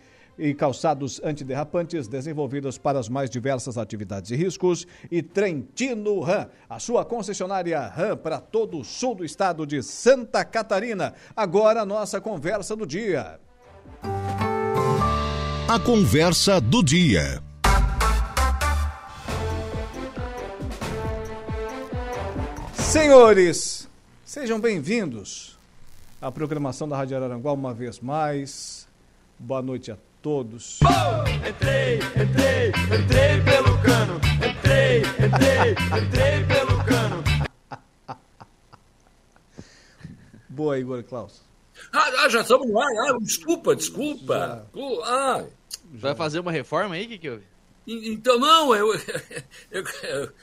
calçados 0.53 1.21
antiderrapantes 1.23 2.07
desenvolvidos 2.07 2.77
para 2.77 2.99
as 2.99 3.09
mais 3.09 3.29
diversas 3.29 3.77
atividades 3.77 4.31
e 4.31 4.35
riscos. 4.35 4.85
E 5.09 5.21
Trentino 5.21 6.19
Ram, 6.19 6.47
a 6.69 6.79
sua 6.79 7.03
concessionária 7.03 7.79
Ram 7.87 8.17
para 8.17 8.39
todo 8.39 8.79
o 8.79 8.83
sul 8.83 9.15
do 9.15 9.25
estado 9.25 9.65
de 9.65 9.81
Santa 9.81 10.45
Catarina. 10.45 11.13
Agora 11.35 11.81
a 11.81 11.85
nossa 11.85 12.21
conversa 12.21 12.75
do 12.75 12.85
dia. 12.85 13.39
A 15.67 15.79
conversa 15.79 16.61
do 16.61 16.83
dia. 16.83 17.43
Senhores, 22.73 23.89
sejam 24.23 24.59
bem-vindos 24.59 25.57
à 26.21 26.31
programação 26.31 26.87
da 26.87 26.95
Rádio 26.95 27.17
Araranguá 27.17 27.51
uma 27.51 27.73
vez 27.73 27.99
mais. 27.99 28.87
Boa 29.37 29.61
noite 29.61 29.91
a 29.91 30.06
todos. 30.27 30.79
Oh, 30.83 31.47
entrei, 31.47 31.99
entrei, 32.21 32.67
entrei 32.67 33.41
pelo 33.45 33.81
cano. 33.81 34.19
Entrei, 34.45 34.99
entrei, 35.25 35.71
entrei 36.03 36.43
pelo 36.43 36.83
cano. 36.83 37.23
Boa, 40.49 40.77
Igor 40.77 41.01
Klaus. 41.03 41.41
Ah, 41.93 42.11
ah, 42.25 42.27
já 42.27 42.41
estamos 42.41 42.67
no 42.67 42.77
ar. 42.77 42.91
Ah, 43.07 43.17
desculpa, 43.21 43.73
desculpa. 43.73 44.67
Ah. 45.05 45.45
Vai 45.93 46.13
fazer 46.13 46.41
uma 46.41 46.51
reforma 46.51 46.95
aí, 46.95 47.07
que 47.07 47.17
que 47.17 47.29
houve? 47.29 47.45
Então, 47.87 48.37
não, 48.37 48.75
eu, 48.75 48.93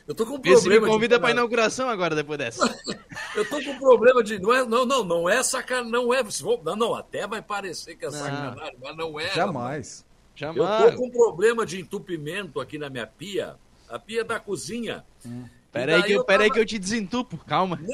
eu, 0.09 0.15
tô 0.15 0.25
com 0.25 0.37
um 0.37 0.41
problema. 0.41 0.61
Você 0.61 0.69
me 0.71 0.81
convida 0.81 1.21
para 1.21 1.33
inauguração 1.33 1.91
agora, 1.91 2.17
depois 2.17 2.39
dessa. 2.39 2.65
eu 3.37 3.47
tô 3.47 3.63
com 3.63 3.71
um 3.71 3.79
problema 3.79 4.25
de. 4.25 4.39
Não, 4.39 4.51
é, 4.51 4.65
não, 4.65 4.87
não, 4.87 5.05
não 5.05 5.29
é 5.29 5.43
sacanagem, 5.43 5.93
não 5.93 6.15
é. 6.15 6.23
Não, 6.65 6.75
não, 6.75 6.95
até 6.95 7.27
vai 7.27 7.43
parecer 7.43 7.97
que 7.97 8.07
é 8.07 8.11
sacanagem, 8.11 8.79
mas 8.83 8.97
não 8.97 9.21
é. 9.21 9.29
Jamais. 9.35 10.07
Jamais. 10.35 10.85
Eu 10.85 10.93
tô 10.93 10.97
com 10.97 11.07
um 11.07 11.11
problema 11.11 11.67
de 11.67 11.83
entupimento 11.83 12.63
aqui 12.63 12.79
na 12.79 12.89
minha 12.89 13.07
pia, 13.07 13.57
a 13.91 13.99
pia 13.99 14.25
da 14.25 14.41
cozinha. 14.41 15.05
Hum. 15.27 15.45
Pera 15.71 15.97
aí, 15.97 16.03
que, 16.03 16.13
eu, 16.13 16.25
tava... 16.25 16.45
aí 16.45 16.51
que 16.51 16.59
eu 16.59 16.65
te 16.65 16.79
desentupo, 16.79 17.37
calma. 17.47 17.79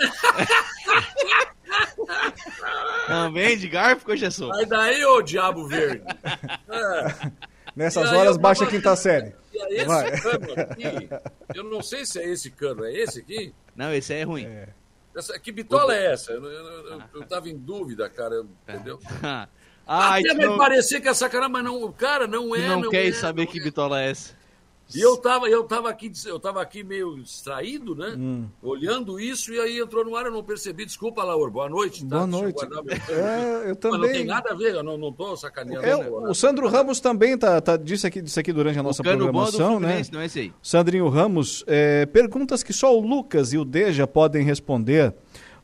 Vem 3.32 3.58
de 3.58 3.68
garfo, 3.68 4.06
sua. 4.30 4.54
Sai 4.54 4.66
daí, 4.66 5.04
ô 5.04 5.20
diabo 5.22 5.66
verde. 5.66 6.04
É. 6.68 7.32
Nessas 7.74 8.12
horas, 8.12 8.36
baixa 8.36 8.64
a 8.64 8.66
quinta 8.66 8.94
série. 8.94 9.34
É 9.66 9.74
esse 9.74 9.86
Vai. 9.86 10.20
cano 10.20 10.52
aqui, 10.60 11.08
eu 11.54 11.64
não 11.64 11.82
sei 11.82 12.04
se 12.04 12.18
é 12.18 12.28
esse 12.28 12.50
cano, 12.50 12.84
é 12.84 12.92
esse 12.92 13.20
aqui? 13.20 13.54
Não, 13.74 13.92
esse 13.92 14.12
aí 14.12 14.20
é 14.20 14.24
ruim. 14.24 14.46
É. 14.46 14.68
Essa, 15.16 15.38
que 15.38 15.50
bitola 15.50 15.94
é 15.94 16.12
essa? 16.12 16.32
Eu, 16.32 16.44
eu, 16.44 16.66
eu, 16.86 17.02
eu 17.14 17.26
tava 17.26 17.48
em 17.48 17.56
dúvida, 17.56 18.08
cara, 18.08 18.44
entendeu? 18.68 18.98
Ah, 19.92 20.18
Até 20.18 20.34
vai 20.34 20.46
não... 20.46 20.56
parecer 20.56 21.00
que 21.00 21.08
é 21.08 21.14
sacanagem, 21.14 21.52
mas 21.52 21.64
não, 21.64 21.90
cara, 21.90 22.28
não 22.28 22.54
é. 22.54 22.68
não, 22.68 22.82
não 22.82 22.90
quer 22.90 23.08
é, 23.08 23.12
saber 23.12 23.46
não 23.46 23.50
que 23.50 23.58
é. 23.58 23.62
bitola 23.64 24.00
é 24.00 24.10
essa. 24.10 24.36
E 24.94 25.00
eu 25.00 25.16
tava, 25.16 25.48
eu 25.48 25.64
tava 25.64 25.88
aqui, 25.88 26.10
eu 26.26 26.38
tava 26.38 26.60
aqui 26.60 26.82
meio 26.82 27.22
distraído, 27.22 27.94
né? 27.94 28.14
Hum. 28.16 28.46
Olhando 28.62 29.20
isso 29.20 29.52
e 29.52 29.60
aí 29.60 29.78
entrou 29.78 30.04
no 30.04 30.16
ar, 30.16 30.26
eu 30.26 30.32
não 30.32 30.42
percebi. 30.42 30.84
Desculpa, 30.84 31.22
Laura. 31.22 31.50
Boa 31.50 31.68
noite. 31.68 32.04
Tá? 32.06 32.16
Boa 32.16 32.26
noite. 32.26 32.64
É, 33.08 33.70
eu 33.70 33.76
também. 33.76 34.00
Mas 34.00 34.08
não 34.08 34.16
tem 34.16 34.24
nada 34.24 34.50
a 34.50 34.54
ver, 34.54 34.74
eu 34.74 34.82
não, 34.82 34.96
não 34.98 35.12
tô 35.12 35.36
sacaneando. 35.36 35.84
É, 35.84 35.96
o 35.96 36.34
Sandro 36.34 36.68
Ramos 36.68 37.00
também 37.00 37.36
tá, 37.38 37.60
tá, 37.60 37.76
disse, 37.76 38.06
aqui, 38.06 38.20
disse 38.20 38.38
aqui 38.38 38.52
durante 38.52 38.78
a 38.78 38.82
nossa 38.82 39.02
o 39.02 39.04
cano 39.04 39.24
programação, 39.24 39.74
bom 39.74 39.80
do 39.80 39.86
né? 39.86 40.02
Não 40.12 40.20
é 40.20 40.26
esse 40.26 40.40
aí. 40.40 40.52
Sandrinho 40.62 41.08
Ramos, 41.08 41.64
é, 41.66 42.06
perguntas 42.06 42.62
que 42.62 42.72
só 42.72 42.96
o 42.96 43.00
Lucas 43.00 43.52
e 43.52 43.58
o 43.58 43.64
Deja 43.64 44.06
podem 44.06 44.44
responder. 44.44 45.14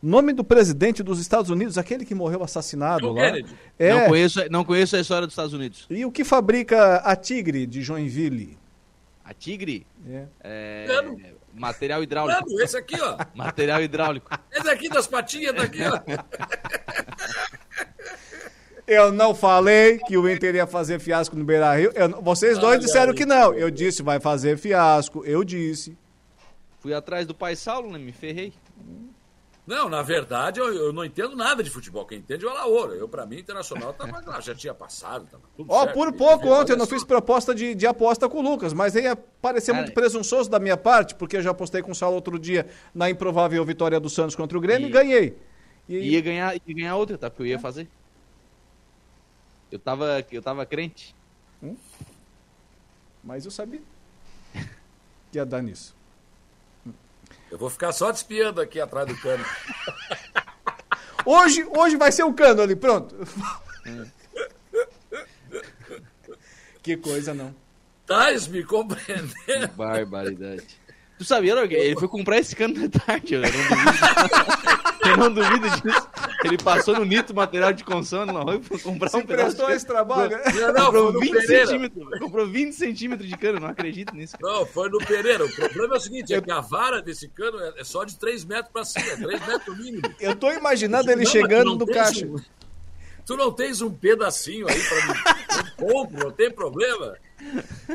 Nome 0.02 0.32
do 0.32 0.44
presidente 0.44 1.02
dos 1.02 1.18
Estados 1.18 1.50
Unidos, 1.50 1.78
aquele 1.78 2.04
que 2.04 2.14
morreu 2.14 2.42
assassinado 2.42 3.06
John 3.06 3.14
lá. 3.14 3.22
Kennedy. 3.22 3.50
É, 3.78 3.92
Não, 3.92 4.08
conheço, 4.08 4.40
não 4.50 4.64
conheço 4.64 4.94
a 4.94 5.00
história 5.00 5.26
dos 5.26 5.32
Estados 5.32 5.52
Unidos. 5.52 5.86
E 5.90 6.04
o 6.04 6.12
que 6.12 6.22
fabrica 6.22 6.96
a 6.96 7.16
Tigre 7.16 7.66
de 7.66 7.82
Joinville? 7.82 8.56
A 9.28 9.34
Tigre? 9.34 9.84
É. 10.08 10.24
É, 10.40 10.84
Cano. 10.86 11.20
material 11.52 12.00
hidráulico. 12.00 12.48
Mano, 12.48 12.62
esse 12.62 12.76
aqui, 12.76 12.94
ó. 13.00 13.16
Material 13.34 13.82
hidráulico. 13.82 14.30
Esse 14.52 14.70
aqui 14.70 14.88
das 14.88 15.08
patinhas 15.08 15.52
daqui, 15.52 15.80
ó. 15.82 15.98
Eu 18.86 19.10
não 19.10 19.34
falei 19.34 19.98
que 19.98 20.16
o 20.16 20.30
Inter 20.30 20.54
ia 20.54 20.64
fazer 20.66 21.00
fiasco 21.00 21.34
no 21.34 21.44
Beira 21.44 21.74
Rio. 21.74 21.90
Eu- 21.92 22.22
vocês 22.22 22.56
dois 22.56 22.76
Olha 22.76 22.78
disseram 22.78 23.12
que 23.12 23.26
não. 23.26 23.52
Eu 23.52 23.68
disse, 23.68 24.00
vai 24.00 24.20
fazer 24.20 24.56
fiasco. 24.56 25.24
Eu 25.24 25.42
disse. 25.42 25.98
Fui 26.78 26.94
atrás 26.94 27.26
do 27.26 27.34
pai 27.34 27.56
Saulo, 27.56 27.90
né? 27.90 27.98
Me 27.98 28.12
ferrei. 28.12 28.52
Não, 29.66 29.88
na 29.88 30.00
verdade, 30.00 30.60
eu, 30.60 30.72
eu 30.72 30.92
não 30.92 31.04
entendo 31.04 31.34
nada 31.34 31.60
de 31.60 31.68
futebol. 31.70 32.06
Quem 32.06 32.18
entende 32.18 32.44
é 32.44 32.48
o 32.48 32.50
Alaoura. 32.52 32.94
Eu, 32.94 33.08
pra 33.08 33.26
mim, 33.26 33.38
internacional 33.40 33.92
tava 33.92 34.22
lá, 34.24 34.40
já 34.40 34.54
tinha 34.54 34.72
passado, 34.72 35.26
tava 35.26 35.42
tudo 35.56 35.72
Ó, 35.72 35.80
certo. 35.82 35.94
por 35.94 36.12
pouco 36.12 36.46
ontem 36.48 36.72
eu 36.72 36.76
não 36.76 36.86
fiz 36.86 37.02
proposta 37.02 37.52
de, 37.52 37.74
de 37.74 37.84
aposta 37.84 38.28
com 38.28 38.38
o 38.38 38.42
Lucas, 38.42 38.72
mas 38.72 38.94
aí 38.94 39.02
ia 39.02 39.16
parecer 39.16 39.72
muito 39.72 39.92
presunçoso 39.92 40.48
da 40.48 40.60
minha 40.60 40.76
parte, 40.76 41.16
porque 41.16 41.36
eu 41.38 41.42
já 41.42 41.50
apostei 41.50 41.82
com 41.82 41.90
o 41.90 41.94
Saulo 41.96 42.14
outro 42.14 42.38
dia 42.38 42.68
na 42.94 43.10
improvável 43.10 43.64
vitória 43.64 43.98
do 43.98 44.08
Santos 44.08 44.36
contra 44.36 44.56
o 44.56 44.60
Grêmio 44.60 44.86
e, 44.86 44.90
E- 44.90 44.92
ganhei. 44.92 45.36
E, 45.88 45.96
Ia 46.10 46.20
ganhar, 46.20 46.54
ia 46.54 46.74
ganhar 46.74 46.94
outra, 46.96 47.18
tá? 47.18 47.28
Porque 47.28 47.42
eu 47.42 47.46
ia 47.46 47.58
fazer. 47.58 47.88
Eu 49.72 49.80
tava, 49.80 50.24
eu 50.30 50.42
tava 50.42 50.64
crente. 50.64 51.12
Mas 53.24 53.44
eu 53.44 53.50
sabia 53.50 53.80
que 55.32 55.34
ia 55.38 55.44
dar 55.44 55.60
nisso. 55.60 55.95
Eu 57.50 57.58
vou 57.58 57.70
ficar 57.70 57.92
só 57.92 58.10
despiando 58.10 58.60
aqui 58.60 58.80
atrás 58.80 59.06
do 59.06 59.16
cano. 59.16 59.44
Hoje, 61.26 61.66
hoje 61.76 61.96
vai 61.96 62.12
ser 62.12 62.22
o 62.22 62.32
cano 62.32 62.62
ali, 62.62 62.76
pronto. 62.76 63.16
que 66.80 66.96
coisa, 66.96 67.34
não. 67.34 67.52
Tais 68.06 68.46
me 68.46 68.62
compreendendo. 68.62 69.34
Que 69.44 69.66
barbaridade. 69.74 70.62
Tu 71.18 71.24
sabia, 71.24 71.54
Lorgue? 71.54 71.74
Ele 71.74 71.98
foi 71.98 72.08
comprar 72.08 72.38
esse 72.38 72.54
cano 72.54 72.74
de 72.74 72.90
tarde, 72.90 73.34
eu 73.34 73.40
não 73.40 73.48
não 75.16 75.32
duvido 75.32 75.68
disso. 75.70 76.08
Ele 76.44 76.58
passou 76.58 76.94
no 76.94 77.04
Nito 77.04 77.34
material 77.34 77.72
de 77.72 77.82
construção 77.84 78.24
na 78.26 78.40
rua 78.40 78.56
e 78.70 78.78
comprar 78.78 79.08
Se 79.08 79.16
um 79.16 79.26
pedaço 79.26 79.56
de 79.56 79.72
esse 79.72 79.86
trabalho. 79.86 80.30
Não, 80.54 80.72
não, 80.72 80.84
comprou 80.86 81.04
foi 81.04 81.12
no 81.12 81.20
20 81.20 81.32
Pereira. 81.32 81.66
centímetros. 81.66 82.18
Comprou 82.20 82.46
20 82.46 82.72
centímetros 82.72 83.28
de 83.28 83.36
cano, 83.36 83.60
não 83.60 83.68
acredito 83.68 84.14
nisso. 84.14 84.36
cara. 84.38 84.52
Não, 84.52 84.66
foi 84.66 84.88
no 84.88 84.98
Pereira. 84.98 85.44
O 85.44 85.52
problema 85.52 85.94
é 85.94 85.98
o 85.98 86.00
seguinte: 86.00 86.34
é 86.34 86.40
que 86.40 86.50
a 86.50 86.60
vara 86.60 87.00
desse 87.02 87.28
cano 87.28 87.58
é 87.60 87.74
é 87.80 87.84
só 87.84 88.04
de 88.04 88.16
3 88.18 88.44
metros 88.44 88.70
pra 88.72 88.84
cima, 88.84 89.06
é 89.12 89.16
3 89.16 89.46
metros 89.46 89.78
mínimo. 89.78 90.02
Eu 90.20 90.34
tô 90.36 90.50
imaginando 90.52 91.10
ele 91.10 91.24
Não, 91.24 91.30
chegando 91.30 91.74
no 91.76 91.86
caixa. 91.86 92.26
um- 92.26 92.36
tu 93.24 93.36
não 93.36 93.50
tens 93.52 93.80
um 93.82 93.90
pedacinho 93.90 94.66
aí 94.68 94.80
pra 94.80 95.06
mim? 95.06 95.20
Eu 95.78 95.86
compro, 95.88 96.24
não 96.24 96.30
tem 96.30 96.50
problema. 96.50 97.16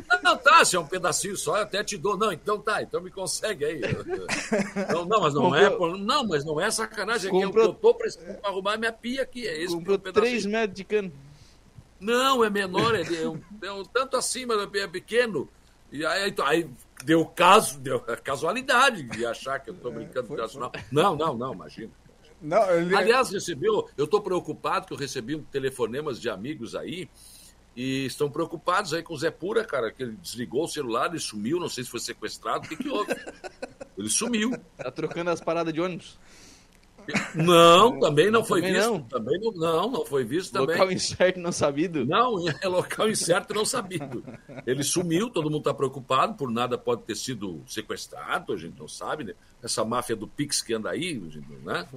Não, 0.10 0.22
não, 0.24 0.38
tá, 0.38 0.64
se 0.64 0.76
é 0.76 0.80
um 0.80 0.86
pedacinho 0.86 1.36
só, 1.38 1.58
eu 1.58 1.64
até 1.64 1.84
te 1.84 1.98
dou. 1.98 2.18
Não, 2.18 2.32
então 2.32 2.60
tá, 2.60 2.82
então 2.82 3.02
me 3.02 3.12
consegue 3.12 3.66
aí. 3.66 3.82
Não, 4.92 5.06
não, 5.06 5.22
mas 5.22 5.34
não 5.34 5.56
é, 5.56 5.70
Comprou- 5.70 5.92
por- 5.92 5.98
não, 5.98 6.28
mas 6.28 6.46
não 6.46 6.60
é 6.60 6.70
sacanagem, 6.72 7.28
é 7.28 7.32
que 7.32 7.38
eu, 7.38 7.48
Comprou- 7.48 7.66
eu 7.68 7.74
tô 7.74 7.94
precisando 7.94 8.38
pra 8.40 8.50
arrumar 8.50 8.78
minha 8.78 8.92
pia 8.94 9.22
aqui, 9.24 9.48
é 9.48 9.62
esse 9.62 9.74
Comprou 9.74 10.00
que 10.00 10.10
é 10.10 10.12
pedacinho. 10.12 10.32
3 10.42 10.46
metros 10.46 10.76
de 10.78 10.84
cano. 10.84 11.12
Não, 12.00 12.44
é 12.44 12.50
menor, 12.50 12.96
ele 12.96 13.16
é 13.22 13.28
um, 13.30 13.40
é 13.62 13.72
um 13.72 13.84
tanto 13.86 14.18
acima, 14.18 14.56
é 14.74 14.88
pequeno. 14.88 15.48
E 15.92 16.06
aí, 16.06 16.30
então, 16.30 16.46
aí 16.48 16.68
deu 17.04 17.26
caso, 17.26 17.80
deu 17.80 18.04
a 18.08 18.16
casualidade 18.16 19.04
de 19.04 19.26
achar 19.26 19.60
que 19.60 19.70
eu 19.70 19.74
tô 19.76 19.92
brincando 19.92 20.28
com 20.28 20.34
o 20.34 20.38
Nacional. 20.38 20.72
Não, 20.92 21.16
não, 21.16 21.36
não, 21.38 21.54
imagina. 21.54 21.92
Não, 22.42 22.72
ele... 22.72 22.96
Aliás, 22.96 23.30
recebeu, 23.30 23.88
eu 23.96 24.06
estou 24.06 24.20
preocupado 24.22 24.88
que 24.88 24.94
eu 24.94 24.98
recebi 24.98 25.36
um 25.36 25.44
telefonemas 25.44 26.20
de 26.20 26.28
amigos 26.30 26.74
aí 26.76 27.08
e 27.76 28.06
estão 28.06 28.30
preocupados 28.30 28.94
aí 28.94 29.02
com 29.02 29.14
o 29.14 29.18
Zé 29.18 29.32
Pura, 29.32 29.64
cara, 29.64 29.92
que 29.92 30.04
ele 30.04 30.18
desligou 30.22 30.66
o 30.66 30.68
celular, 30.68 31.10
ele 31.10 31.20
sumiu, 31.20 31.60
não 31.60 31.70
sei 31.70 31.84
se 31.84 31.90
foi 31.90 32.00
sequestrado, 32.00 32.66
o 32.66 32.70
que, 32.70 32.76
que 32.76 32.90
houve? 32.90 33.12
Ele 33.98 34.10
sumiu. 34.10 34.58
Tá 34.78 34.90
trocando 34.90 35.30
as 35.30 35.42
paradas 35.42 35.72
de 35.72 35.80
ônibus. 35.80 36.18
Não, 37.36 38.00
também 38.00 38.30
não 38.30 38.44
foi 38.44 38.62
Também 38.62 38.76
visto. 38.76 38.90
não. 38.90 39.02
Também 39.04 39.40
não, 39.40 39.52
não, 39.52 39.92
não 39.92 40.06
foi 40.06 40.24
visto 40.24 40.54
também. 40.54 40.76
Local 40.76 40.92
incerto 40.92 41.40
não 41.40 41.52
sabido. 41.52 42.06
Não, 42.06 42.36
é 42.62 42.68
local 42.68 43.10
incerto 43.10 43.54
não 43.54 43.66
sabido. 43.66 44.24
Ele 44.66 44.84
sumiu, 44.84 45.30
todo 45.30 45.50
mundo 45.50 45.60
está 45.60 45.74
preocupado, 45.74 46.36
por 46.36 46.50
nada 46.52 46.78
pode 46.78 47.04
ter 47.04 47.16
sido 47.16 47.62
sequestrado, 47.68 48.54
a 48.54 48.58
gente 48.58 48.80
não 48.80 48.88
sabe, 48.88 49.24
né? 49.24 49.34
Essa 49.62 49.84
máfia 49.84 50.16
do 50.16 50.28
Pix 50.28 50.62
que 50.62 50.74
anda 50.74 50.90
aí, 50.90 51.20
né? 51.64 51.88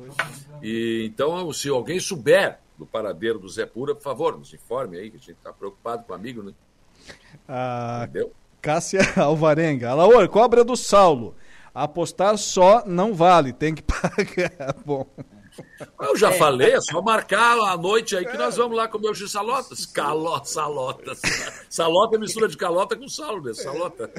E 0.62 1.04
então, 1.06 1.52
se 1.52 1.68
alguém 1.68 2.00
souber 2.00 2.60
do 2.78 2.86
paradeiro 2.86 3.38
do 3.38 3.48
Zé 3.48 3.66
Pura, 3.66 3.94
por 3.94 4.02
favor, 4.02 4.38
nos 4.38 4.52
informe 4.52 4.98
aí, 4.98 5.10
que 5.10 5.16
a 5.16 5.20
gente 5.20 5.32
está 5.32 5.52
preocupado 5.52 6.04
com 6.04 6.12
o 6.12 6.16
amigo, 6.16 6.42
né? 6.42 6.52
A 7.48 8.02
Entendeu? 8.04 8.32
Cássia 8.60 9.00
Alvarenga. 9.16 9.90
Alaor, 9.90 10.28
cobra 10.28 10.64
do 10.64 10.76
Saulo. 10.76 11.34
Apostar 11.74 12.38
só 12.38 12.84
não 12.86 13.12
vale, 13.14 13.52
tem 13.52 13.74
que 13.74 13.82
pagar. 13.86 14.74
Bom. 14.84 15.06
Eu 16.00 16.16
já 16.16 16.32
falei, 16.32 16.72
é 16.72 16.80
só 16.80 17.00
marcar 17.02 17.56
a 17.58 17.76
noite 17.76 18.16
aí 18.16 18.24
que 18.24 18.36
nós 18.36 18.56
vamos 18.56 18.76
lá 18.76 18.88
comer 18.88 19.08
o 19.10 19.14
X-salotas. 19.14 19.86
Calo, 19.86 20.44
salotas. 20.44 21.20
Salota 21.70 22.16
é 22.16 22.18
mistura 22.18 22.48
de 22.48 22.56
calota 22.56 22.96
com 22.96 23.08
salo, 23.08 23.42
né? 23.42 23.54
Salota. 23.54 24.10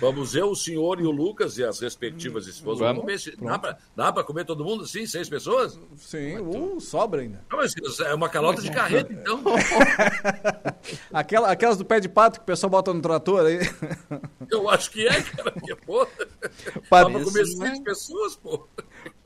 Vamos 0.00 0.34
eu, 0.34 0.50
o 0.50 0.56
senhor 0.56 1.00
e 1.00 1.04
o 1.04 1.10
Lucas 1.10 1.56
e 1.58 1.64
as 1.64 1.80
respectivas 1.80 2.46
esposas. 2.46 2.80
Vamos 2.80 3.00
comer. 3.00 3.14
esse- 3.14 3.36
Dá 3.36 3.58
pra, 3.58 3.78
dá 3.96 4.12
pra 4.12 4.22
comer 4.24 4.44
todo 4.44 4.64
mundo 4.64 4.84
assim? 4.84 5.06
Seis 5.06 5.28
pessoas? 5.28 5.78
Sim, 5.96 6.38
uh, 6.38 6.80
sobra 6.80 7.22
ainda. 7.22 7.42
Não, 7.50 7.58
mas 7.58 7.74
é 8.00 8.14
uma 8.14 8.28
calota 8.28 8.60
de 8.60 8.70
carreta, 8.70 9.12
então. 9.12 9.42
Aquela, 11.12 11.50
aquelas 11.50 11.76
do 11.76 11.84
pé 11.84 12.00
de 12.00 12.08
pato 12.08 12.38
que 12.40 12.42
o 12.44 12.46
pessoal 12.46 12.70
bota 12.70 12.92
no 12.92 13.00
trator 13.00 13.44
aí. 13.46 13.58
Eu 14.50 14.68
acho 14.68 14.90
que 14.90 15.06
é, 15.06 15.22
cara. 15.22 15.50
Que, 15.52 15.74
pô. 15.76 16.06
Pa- 16.88 17.04
Dá 17.04 17.10
pra 17.10 17.24
comer 17.24 17.46
seis 17.46 17.80
pessoas, 17.80 18.36
pô. 18.36 18.66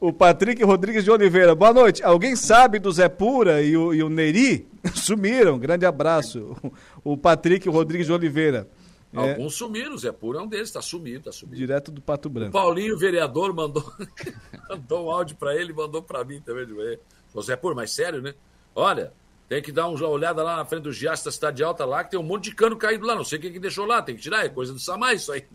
O 0.00 0.12
Patrick 0.12 0.62
Rodrigues 0.62 1.04
de 1.04 1.10
Oliveira. 1.10 1.54
Boa 1.54 1.72
noite. 1.72 2.02
Alguém 2.02 2.36
sabe 2.36 2.78
do 2.78 2.92
Zé 2.92 3.08
Pura 3.08 3.62
e 3.62 3.76
o, 3.76 3.94
e 3.94 4.02
o 4.02 4.08
Neri? 4.08 4.68
Sumiram. 4.94 5.58
Grande 5.58 5.86
abraço. 5.86 6.56
O 7.02 7.16
Patrick 7.16 7.68
Rodrigues 7.68 8.06
de 8.06 8.12
Oliveira. 8.12 8.68
É, 9.12 9.30
Alguns 9.30 9.54
sumiram, 9.54 9.94
o 9.94 9.98
Zé 9.98 10.10
Puro 10.10 10.38
é 10.38 10.42
um 10.42 10.46
deles, 10.48 10.72
tá 10.72 10.82
sumido, 10.82 11.24
tá 11.26 11.32
sumido. 11.32 11.56
direto 11.56 11.92
do 11.92 12.00
Pato 12.02 12.26
O 12.26 12.30
Branco. 12.30 12.50
Paulinho, 12.50 12.98
vereador, 12.98 13.54
mandou, 13.54 13.84
mandou 14.68 15.06
um 15.06 15.10
áudio 15.10 15.36
pra 15.36 15.54
ele, 15.54 15.72
mandou 15.72 16.02
pra 16.02 16.24
mim 16.24 16.40
também 16.40 16.66
de 16.66 16.72
manhã. 16.72 16.96
Ô, 17.32 17.40
Zé 17.40 17.54
Puro, 17.54 17.76
mas 17.76 17.92
sério, 17.92 18.20
né? 18.20 18.34
Olha, 18.74 19.12
tem 19.48 19.62
que 19.62 19.70
dar 19.70 19.86
uma 19.86 20.08
olhada 20.08 20.42
lá 20.42 20.56
na 20.56 20.64
frente 20.64 20.82
do 20.82 20.92
Giasse 20.92 21.24
da 21.24 21.30
Cidade 21.30 21.62
Alta 21.62 21.84
lá, 21.84 22.02
que 22.02 22.10
tem 22.10 22.18
um 22.18 22.24
monte 22.24 22.50
de 22.50 22.56
cano 22.56 22.76
caído 22.76 23.06
lá. 23.06 23.14
Não 23.14 23.22
sei 23.24 23.38
quem 23.38 23.52
que 23.52 23.60
deixou 23.60 23.86
lá, 23.86 24.02
tem 24.02 24.16
que 24.16 24.22
tirar, 24.22 24.44
é 24.44 24.48
coisa 24.48 24.72
do 24.72 24.80
Samar 24.80 25.14
isso 25.14 25.30
aí. 25.30 25.44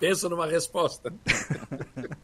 Pensa 0.00 0.28
numa 0.28 0.46
resposta. 0.46 1.12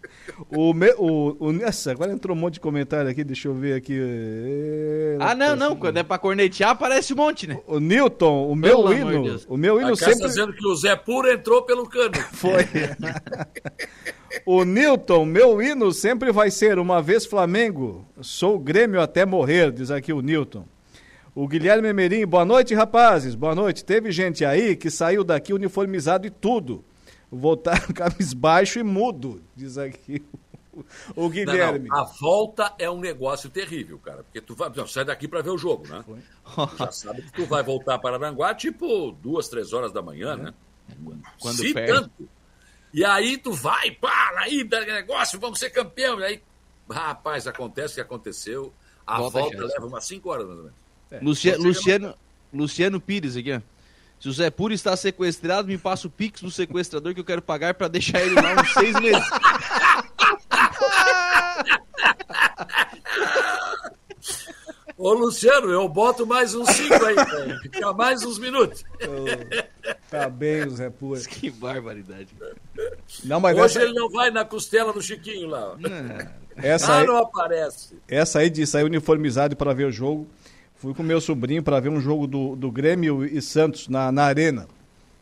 O, 0.50 0.72
me, 0.74 0.92
o, 0.98 1.36
o, 1.38 1.52
nossa, 1.52 1.90
agora 1.90 2.12
entrou 2.12 2.36
um 2.36 2.38
monte 2.38 2.54
de 2.54 2.60
comentário 2.60 3.10
aqui, 3.10 3.24
deixa 3.24 3.48
eu 3.48 3.54
ver 3.54 3.74
aqui. 3.74 3.98
É, 3.98 5.16
Ah, 5.18 5.34
não, 5.34 5.56
não. 5.56 5.76
Quando 5.76 5.96
é 5.96 6.02
pra 6.02 6.18
cornetear, 6.18 6.70
aparece 6.70 7.12
um 7.14 7.16
monte, 7.16 7.46
né? 7.46 7.58
O 7.66 7.80
Newton, 7.80 8.48
o 8.48 8.54
meu 8.54 8.82
Pelo 8.82 8.92
hino, 8.92 9.40
o 9.48 9.56
meu 9.56 9.80
hino 9.80 9.96
sempre 9.96 10.20
tá 10.20 10.26
dizendo 10.26 10.52
que 10.52 10.66
o 10.66 10.74
Zé 10.74 10.94
Puro 10.94 11.30
entrou 11.30 11.62
pelo 11.62 11.88
cano. 11.88 12.14
foi. 12.32 12.66
o 14.44 14.64
Newton, 14.64 15.24
meu 15.24 15.62
hino 15.62 15.90
sempre 15.92 16.30
vai 16.30 16.50
ser 16.50 16.78
uma 16.78 17.00
vez 17.00 17.24
Flamengo. 17.24 18.06
Sou 18.20 18.58
Grêmio 18.58 19.00
até 19.00 19.24
morrer, 19.24 19.72
diz 19.72 19.90
aqui 19.90 20.12
o 20.12 20.20
Newton. 20.20 20.64
O 21.34 21.48
Guilherme 21.48 21.88
Emerim, 21.88 22.26
boa 22.26 22.44
noite, 22.44 22.74
rapazes. 22.74 23.34
Boa 23.34 23.54
noite. 23.54 23.84
Teve 23.84 24.10
gente 24.10 24.44
aí 24.44 24.76
que 24.76 24.90
saiu 24.90 25.22
daqui 25.24 25.52
uniformizado 25.52 26.26
e 26.26 26.30
tudo. 26.30 26.84
Voltaram 27.38 27.88
cabisbaixo 27.94 28.78
e 28.78 28.82
mudo, 28.82 29.42
diz 29.54 29.76
aqui 29.78 30.22
o 31.14 31.22
Não, 31.22 31.28
Guilherme. 31.30 31.88
não, 31.88 31.96
a 31.96 32.04
volta 32.04 32.74
é 32.78 32.90
um 32.90 33.00
negócio 33.00 33.48
terrível, 33.48 33.98
cara. 33.98 34.22
Porque 34.24 34.40
tu 34.40 34.54
vai. 34.54 34.70
Não, 34.76 34.86
sai 34.86 35.04
daqui 35.04 35.26
pra 35.26 35.40
ver 35.40 35.50
o 35.50 35.56
jogo, 35.58 35.86
né? 35.88 36.04
Tu 36.06 36.76
já 36.76 36.92
sabe 36.92 37.22
que 37.22 37.32
tu 37.32 37.46
vai 37.46 37.62
voltar 37.62 37.98
para 37.98 38.16
Aranguá, 38.16 38.54
tipo, 38.54 39.12
duas, 39.22 39.48
três 39.48 39.72
horas 39.72 39.90
da 39.92 40.02
manhã, 40.02 40.36
né? 40.36 40.54
Quando 41.40 41.56
Se 41.56 41.72
perde. 41.72 41.92
tanto. 41.92 42.28
E 42.92 43.04
aí 43.04 43.36
tu 43.38 43.52
vai, 43.52 43.90
para 43.90 44.40
aí, 44.40 44.64
dá 44.64 44.80
negócio, 44.80 45.38
vamos 45.40 45.58
ser 45.58 45.70
campeão. 45.70 46.20
E 46.20 46.24
aí, 46.24 46.42
rapaz, 46.90 47.46
acontece 47.46 47.92
o 47.92 47.96
que 47.96 48.00
aconteceu. 48.02 48.72
A 49.06 49.18
Volta 49.18 49.40
volta, 49.40 49.64
leva 49.64 49.86
umas 49.86 50.04
cinco 50.06 50.30
horas, 50.30 50.46
mais 50.46 50.58
ou 50.58 50.64
menos. 50.64 51.24
Lucia- 51.24 51.52
Você 51.56 51.62
já 51.62 51.68
Luciano, 51.68 52.14
Luciano 52.52 53.00
Pires 53.00 53.36
aqui, 53.36 53.52
ó. 53.52 53.60
Se 54.18 54.28
o 54.28 54.32
Zé 54.32 54.50
Puro 54.50 54.72
está 54.72 54.96
sequestrado, 54.96 55.68
me 55.68 55.78
passa 55.78 56.06
o 56.06 56.10
pix 56.10 56.40
do 56.40 56.50
sequestrador 56.50 57.14
que 57.14 57.20
eu 57.20 57.24
quero 57.24 57.42
pagar 57.42 57.74
pra 57.74 57.88
deixar 57.88 58.22
ele 58.22 58.34
lá 58.34 58.54
uns 58.60 58.72
seis 58.72 58.98
meses. 58.98 59.30
Ô, 64.98 65.12
Luciano, 65.12 65.70
eu 65.70 65.86
boto 65.88 66.26
mais 66.26 66.54
uns 66.54 66.70
cinco 66.70 67.04
aí. 67.04 67.14
Fica 67.60 67.92
mais 67.92 68.24
uns 68.24 68.38
minutos. 68.38 68.82
Tá 70.10 70.28
bem, 70.28 70.64
o 70.64 70.70
Zé 70.70 70.88
Pura. 70.88 71.20
que 71.28 71.50
barbaridade. 71.50 72.28
Não, 73.22 73.38
mas 73.38 73.56
Hoje 73.56 73.64
essa, 73.64 73.82
ele 73.82 73.92
não 73.92 74.08
vai 74.08 74.30
na 74.30 74.44
costela 74.44 74.92
do 74.92 75.02
Chiquinho 75.02 75.48
lá. 75.48 75.72
ó. 75.72 75.76
essa, 76.56 76.94
ah, 76.94 76.98
aí, 77.00 77.06
não 77.06 77.18
aparece. 77.18 77.98
essa 78.08 78.38
aí 78.38 78.48
de 78.48 78.66
sair 78.66 78.84
uniformizado 78.84 79.54
para 79.54 79.74
ver 79.74 79.84
o 79.84 79.92
jogo. 79.92 80.26
Fui 80.76 80.92
com 80.94 81.02
meu 81.02 81.20
sobrinho 81.20 81.62
para 81.62 81.80
ver 81.80 81.88
um 81.88 82.00
jogo 82.00 82.26
do, 82.26 82.54
do 82.54 82.70
Grêmio 82.70 83.24
e 83.24 83.40
Santos 83.40 83.88
na, 83.88 84.12
na 84.12 84.24
Arena. 84.24 84.68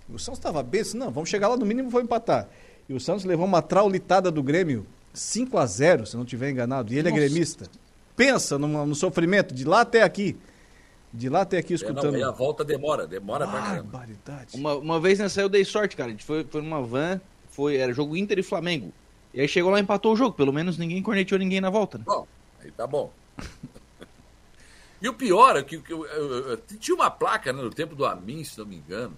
O 0.09 0.19
Santos 0.19 0.39
estava 0.39 0.63
bem, 0.63 0.83
disse, 0.83 0.97
não, 0.97 1.11
vamos 1.11 1.31
chegar 1.31 1.49
lá 1.49 1.57
no 1.57 1.65
mínimo 1.65 1.89
e 1.89 1.93
vou 1.93 2.01
empatar. 2.01 2.49
E 2.89 2.93
o 2.93 3.01
Santos 3.01 3.25
levou 3.25 3.47
uma 3.47 3.63
traulitada 3.63 4.31
do 4.31 4.43
Grêmio, 4.43 4.87
5 5.13 5.57
a 5.57 5.65
0 5.65 6.07
se 6.07 6.17
não 6.17 6.25
estiver 6.25 6.51
enganado. 6.51 6.93
E 6.93 6.99
ele 6.99 7.09
Nossa. 7.09 7.23
é 7.23 7.29
gremista. 7.29 7.67
Pensa 8.17 8.59
no, 8.59 8.87
no 8.87 8.95
sofrimento, 8.95 9.55
de 9.55 9.65
lá 9.65 9.81
até 9.81 10.03
aqui. 10.03 10.37
De 11.13 11.29
lá 11.29 11.43
até 11.43 11.59
aqui 11.59 11.73
É, 11.73 11.77
escutando. 11.77 12.11
não, 12.11 12.15
aí 12.15 12.23
a 12.23 12.31
volta 12.33 12.65
demora, 12.65 13.07
demora 13.07 13.47
pra 13.47 13.61
caramba. 13.63 13.83
Barbaridade. 13.85 14.57
Uma, 14.57 14.75
uma 14.75 15.01
vez 15.01 15.21
nessa 15.21 15.41
eu 15.41 15.49
dei 15.49 15.65
sorte, 15.65 15.97
cara. 15.97 16.09
A 16.09 16.13
gente 16.13 16.25
foi, 16.25 16.45
foi 16.45 16.61
numa 16.61 16.83
van, 16.83 17.21
foi, 17.51 17.77
era 17.77 17.93
jogo 17.93 18.17
Inter 18.17 18.39
e 18.41 18.43
Flamengo. 18.43 18.93
E 19.33 19.41
aí 19.41 19.49
chegou 19.49 19.71
lá 19.71 19.79
e 19.79 19.83
empatou 19.83 20.13
o 20.13 20.17
jogo. 20.17 20.37
Pelo 20.37 20.53
menos 20.53 20.77
ninguém 20.77 21.01
corneteou 21.03 21.39
ninguém 21.39 21.61
na 21.61 21.71
volta. 21.71 21.99
Né? 21.99 22.05
Bom, 22.07 22.27
aí 22.63 22.71
tá 22.73 22.87
bom. 22.87 23.11
E 25.05 25.09
o 25.09 25.13
pior 25.13 25.55
é 25.55 25.63
que, 25.63 25.77
que 25.79 25.93
eu- 25.93 26.07
eu- 26.07 26.49
eu- 26.53 26.57
tinha 26.57 26.95
uma 26.95 27.11
placa 27.11 27.53
né, 27.53 27.61
no 27.63 27.69
tempo 27.69 27.95
do 27.95 28.07
Amin, 28.07 28.43
se 28.43 28.59
não 28.59 28.65
me 28.65 28.77
engano. 28.77 29.15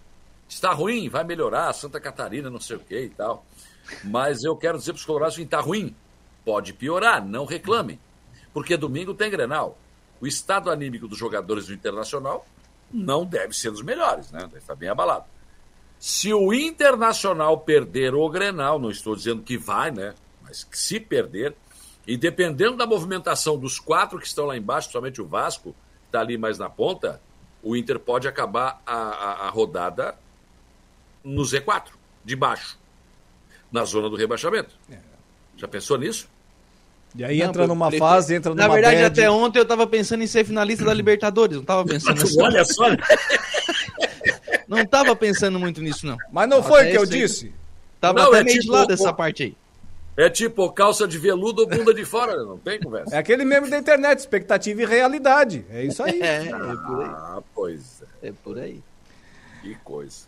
Está 0.49 0.73
ruim, 0.73 1.09
vai 1.09 1.23
melhorar, 1.23 1.73
Santa 1.73 2.01
Catarina, 2.01 2.51
não 2.51 2.59
sei 2.59 2.75
o 2.75 2.81
que 2.81 3.03
e 3.03 3.09
tal. 3.09 3.47
Mas 4.03 4.43
eu 4.43 4.57
quero 4.57 4.79
dizer 4.79 4.93
para 4.95 4.99
os 4.99 5.05
colorados 5.05 5.37
que 5.37 5.43
está 5.43 5.61
ruim. 5.61 5.95
Pode 6.45 6.73
piorar, 6.73 7.25
não 7.25 7.45
reclamem. 7.45 8.01
Porque 8.53 8.77
domingo 8.77 9.15
tem 9.15 9.31
Grenal. 9.31 9.79
O 10.21 10.27
estado 10.27 10.71
anímico 10.73 11.07
dos 11.07 11.19
jogadores 11.19 11.67
do 11.69 11.73
Internacional 11.75 12.45
não 12.93 13.25
deve 13.25 13.55
ser 13.57 13.71
dos 13.71 13.83
melhores, 13.83 14.33
né? 14.33 14.41
Deve 14.41 14.59
estar 14.59 14.75
bem 14.75 14.89
abalado. 14.89 15.27
Se 16.01 16.35
o 16.35 16.53
Internacional 16.53 17.61
perder 17.61 18.13
o 18.13 18.29
Grenal, 18.29 18.81
não 18.81 18.91
estou 18.91 19.15
dizendo 19.15 19.41
que 19.43 19.57
vai, 19.57 19.93
né? 19.93 20.15
Mas 20.43 20.67
se 20.73 20.99
perder, 20.99 21.55
e 22.07 22.17
dependendo 22.17 22.77
da 22.77 22.87
movimentação 22.87 23.59
dos 23.59 23.79
quatro 23.81 24.19
que 24.19 24.27
estão 24.27 24.47
lá 24.47 24.57
embaixo, 24.57 24.89
principalmente 24.89 25.21
o 25.21 25.27
Vasco, 25.27 25.73
que 25.73 26.07
está 26.09 26.21
ali 26.21 26.39
mais 26.39 26.59
na 26.59 26.71
ponta, 26.71 27.21
o 27.63 27.75
Inter 27.77 27.99
pode 27.99 28.29
acabar 28.29 28.81
a, 28.87 28.95
a- 28.97 29.47
a 29.47 29.51
rodada 29.51 30.15
no 31.25 31.43
Z4, 31.43 31.89
de 32.25 32.37
baixo, 32.37 32.79
na 33.73 33.85
zona 33.85 34.09
do 34.09 34.15
rebaixamento. 34.17 34.71
Já 35.57 35.67
pensou 35.67 35.99
nisso? 35.99 36.29
E 37.15 37.25
aí 37.25 37.39
Não, 37.39 37.47
entra 37.47 37.67
numa 37.67 37.89
prefiro- 37.89 38.09
fase, 38.09 38.35
entra 38.35 38.51
numa 38.55 38.63
Na 38.63 38.73
verdade, 38.73 38.97
bad. 39.03 39.07
até 39.07 39.31
ontem 39.31 39.59
eu 39.59 39.65
tava 39.65 39.87
pensando 39.87 40.23
em 40.23 40.27
ser 40.27 40.45
finalista 40.45 40.85
da 40.85 40.93
Libertadores, 40.95 41.57
não 41.57 41.65
tava 41.65 41.85
pensando 41.85 42.23
assim. 42.23 42.41
Olha 42.43 42.65
só. 42.65 42.85
Não 44.69 44.85
tava 44.85 45.15
pensando 45.17 45.59
muito 45.59 45.81
nisso, 45.81 46.07
não. 46.07 46.17
Mas 46.31 46.49
não 46.49 46.59
Tava 46.59 46.69
foi 46.69 46.79
o 46.79 46.83
até 46.83 46.91
que 46.91 46.97
eu 46.99 47.03
aí. 47.03 47.09
disse? 47.09 47.53
Tava 48.01 48.21
Não, 48.21 48.29
até 48.29 48.41
é 48.41 48.45
meio 48.45 48.57
de 48.57 48.63
tipo- 48.63 48.73
lado 48.73 48.93
essa 48.93 49.13
parte 49.13 49.43
aí. 49.45 49.57
É 50.17 50.31
tipo 50.31 50.73
calça 50.73 51.07
de 51.07 51.19
veludo 51.19 51.63
ou 51.63 51.69
bunda 51.69 51.93
de 51.93 52.05
fora, 52.05 52.37
não 52.43 52.57
tem 52.57 52.81
conversa. 52.81 53.15
É 53.15 53.19
aquele 53.19 53.45
meme 53.45 53.69
da 53.69 53.79
internet, 53.79 54.19
expectativa 54.19 54.83
e 54.83 54.87
realidade. 54.87 55.65
É 55.69 55.85
isso 55.85 56.03
aí. 56.03 56.21
É, 56.25 56.47
é 56.47 56.51
por 56.51 57.03
aí. 57.03 57.11
Ah, 57.11 57.43
pois 57.55 58.03
é. 58.23 58.29
É 58.29 58.33
por 58.33 58.59
aí. 58.59 58.83
Que 59.63 59.75
coisa. 59.77 60.27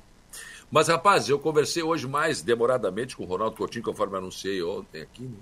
Mas, 0.71 0.89
rapaz, 0.89 1.29
eu 1.29 1.39
conversei 1.39 1.83
hoje 1.83 2.07
mais 2.07 2.43
demoradamente 2.43 3.17
com 3.17 3.25
o 3.25 3.27
Ronaldo 3.27 3.57
Coutinho, 3.57 3.85
conforme 3.85 4.19
anunciei 4.19 4.63
ontem 4.63 5.01
aqui. 5.01 5.23
Né? 5.23 5.39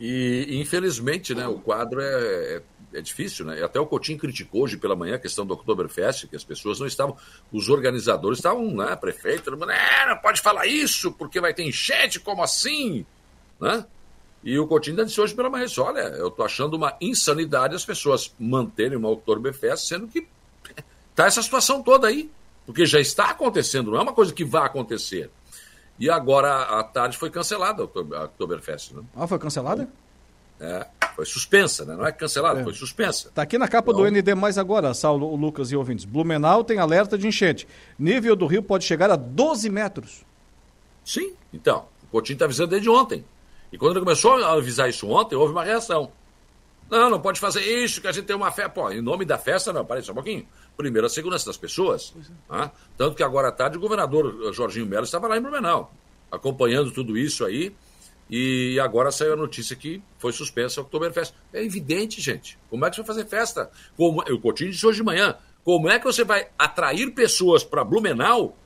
E, 0.00 0.58
infelizmente, 0.60 1.34
né, 1.34 1.46
o 1.46 1.58
quadro 1.58 2.00
é, 2.00 2.56
é, 2.56 2.62
é 2.98 3.02
difícil, 3.02 3.44
né? 3.44 3.62
Até 3.62 3.80
o 3.80 3.86
Coutinho 3.86 4.18
criticou 4.18 4.62
hoje 4.62 4.76
pela 4.76 4.96
manhã 4.96 5.14
a 5.14 5.18
questão 5.18 5.46
do 5.46 5.54
Oktoberfest, 5.54 6.26
que 6.26 6.36
as 6.36 6.44
pessoas 6.44 6.78
não 6.78 6.86
estavam, 6.86 7.16
os 7.52 7.68
organizadores 7.68 8.38
estavam, 8.38 8.70
né, 8.70 8.94
prefeito, 8.96 9.44
todo 9.44 9.58
mundo, 9.58 9.70
é, 9.70 10.06
não 10.06 10.18
pode 10.18 10.40
falar 10.40 10.66
isso, 10.66 11.12
porque 11.12 11.40
vai 11.40 11.54
ter 11.54 11.64
enchente, 11.64 12.20
como 12.20 12.42
assim? 12.42 13.06
Né? 13.60 13.84
E 14.42 14.58
o 14.58 14.66
Coutinho 14.66 14.94
ainda 14.94 15.06
disse 15.06 15.20
hoje 15.20 15.34
pela 15.34 15.50
manhã, 15.50 15.66
disse, 15.66 15.80
olha, 15.80 16.00
eu 16.00 16.30
tô 16.30 16.42
achando 16.42 16.74
uma 16.74 16.96
insanidade 17.00 17.74
as 17.74 17.84
pessoas 17.84 18.34
manterem 18.38 18.96
uma 18.96 19.10
Oktoberfest, 19.10 19.88
sendo 19.88 20.08
que 20.08 20.26
tá 21.14 21.26
essa 21.26 21.42
situação 21.42 21.82
toda 21.82 22.06
aí, 22.06 22.30
porque 22.66 22.84
já 22.84 23.00
está 23.00 23.30
acontecendo, 23.30 23.90
não 23.90 23.98
é 23.98 24.02
uma 24.02 24.12
coisa 24.12 24.32
que 24.32 24.44
vai 24.44 24.66
acontecer. 24.66 25.30
E 25.98 26.08
agora 26.08 26.78
à 26.78 26.84
tarde 26.84 27.16
foi 27.16 27.30
cancelada 27.30 27.82
a 27.82 28.24
Oktoberfest, 28.24 28.92
né? 28.92 29.02
Ah, 29.16 29.26
foi 29.26 29.38
cancelada? 29.38 29.88
É, 30.60 30.86
foi 31.14 31.24
suspensa, 31.24 31.84
né? 31.84 31.94
Não 31.96 32.06
é 32.06 32.12
cancelada, 32.12 32.60
É. 32.60 32.64
foi 32.64 32.74
suspensa. 32.74 33.30
Tá 33.34 33.42
aqui 33.42 33.56
na 33.58 33.68
capa 33.68 33.92
do 33.92 34.04
ND 34.10 34.34
mais 34.34 34.58
agora, 34.58 34.92
Saulo, 34.94 35.34
Lucas 35.36 35.70
e 35.70 35.76
ouvintes. 35.76 36.04
Blumenau 36.04 36.64
tem 36.64 36.78
alerta 36.78 37.16
de 37.16 37.26
enchente. 37.28 37.66
Nível 37.98 38.34
do 38.34 38.46
rio 38.46 38.62
pode 38.62 38.84
chegar 38.84 39.10
a 39.10 39.16
12 39.16 39.70
metros. 39.70 40.24
Sim, 41.04 41.32
então, 41.52 41.86
o 42.02 42.06
Coutinho 42.08 42.34
está 42.34 42.44
avisando 42.44 42.70
desde 42.70 42.88
ontem. 42.90 43.24
E 43.72 43.78
quando 43.78 43.92
ele 43.92 44.00
começou 44.04 44.32
a 44.42 44.52
avisar 44.54 44.88
isso 44.88 45.08
ontem, 45.08 45.36
houve 45.36 45.52
uma 45.52 45.64
reação. 45.64 46.10
Não, 46.90 47.10
não 47.10 47.20
pode 47.20 47.38
fazer 47.38 47.60
isso, 47.60 48.00
que 48.00 48.08
a 48.08 48.12
gente 48.12 48.24
tem 48.24 48.34
uma 48.34 48.50
festa. 48.50 48.70
Pô, 48.70 48.90
em 48.90 49.02
nome 49.02 49.24
da 49.26 49.36
festa, 49.36 49.72
não, 49.72 49.84
parei 49.84 50.02
só 50.02 50.12
um 50.12 50.14
pouquinho. 50.14 50.46
Primeiro, 50.76 51.06
a 51.06 51.10
segurança 51.10 51.44
das 51.46 51.56
pessoas. 51.56 52.14
tá? 52.48 52.70
Tanto 52.96 53.14
que 53.14 53.22
agora 53.22 53.48
à 53.48 53.52
tarde 53.52 53.76
o 53.76 53.80
governador 53.80 54.34
eh, 54.48 54.52
Jorginho 54.52 54.86
Melo 54.86 55.04
estava 55.04 55.28
lá 55.28 55.36
em 55.36 55.42
Blumenau, 55.42 55.92
acompanhando 56.32 56.90
tudo 56.90 57.16
isso 57.18 57.44
aí. 57.44 57.74
E 58.30 58.78
agora 58.80 59.10
saiu 59.10 59.32
a 59.32 59.36
notícia 59.36 59.74
que 59.74 60.02
foi 60.18 60.32
suspensa 60.32 60.80
a 60.80 60.82
Oktoberfest. 60.82 61.34
É 61.52 61.64
evidente, 61.64 62.20
gente. 62.20 62.58
Como 62.68 62.84
é 62.84 62.90
que 62.90 62.96
você 62.96 63.02
vai 63.02 63.06
fazer 63.06 63.26
festa? 63.26 63.70
Como, 63.96 64.20
o 64.20 64.40
Coutinho 64.40 64.70
disse 64.70 64.86
hoje 64.86 64.98
de 64.98 65.04
manhã. 65.04 65.36
Como 65.64 65.88
é 65.88 65.98
que 65.98 66.04
você 66.04 66.24
vai 66.24 66.48
atrair 66.58 67.10
pessoas 67.14 67.64
para 67.64 67.84
Blumenau, 67.84 68.56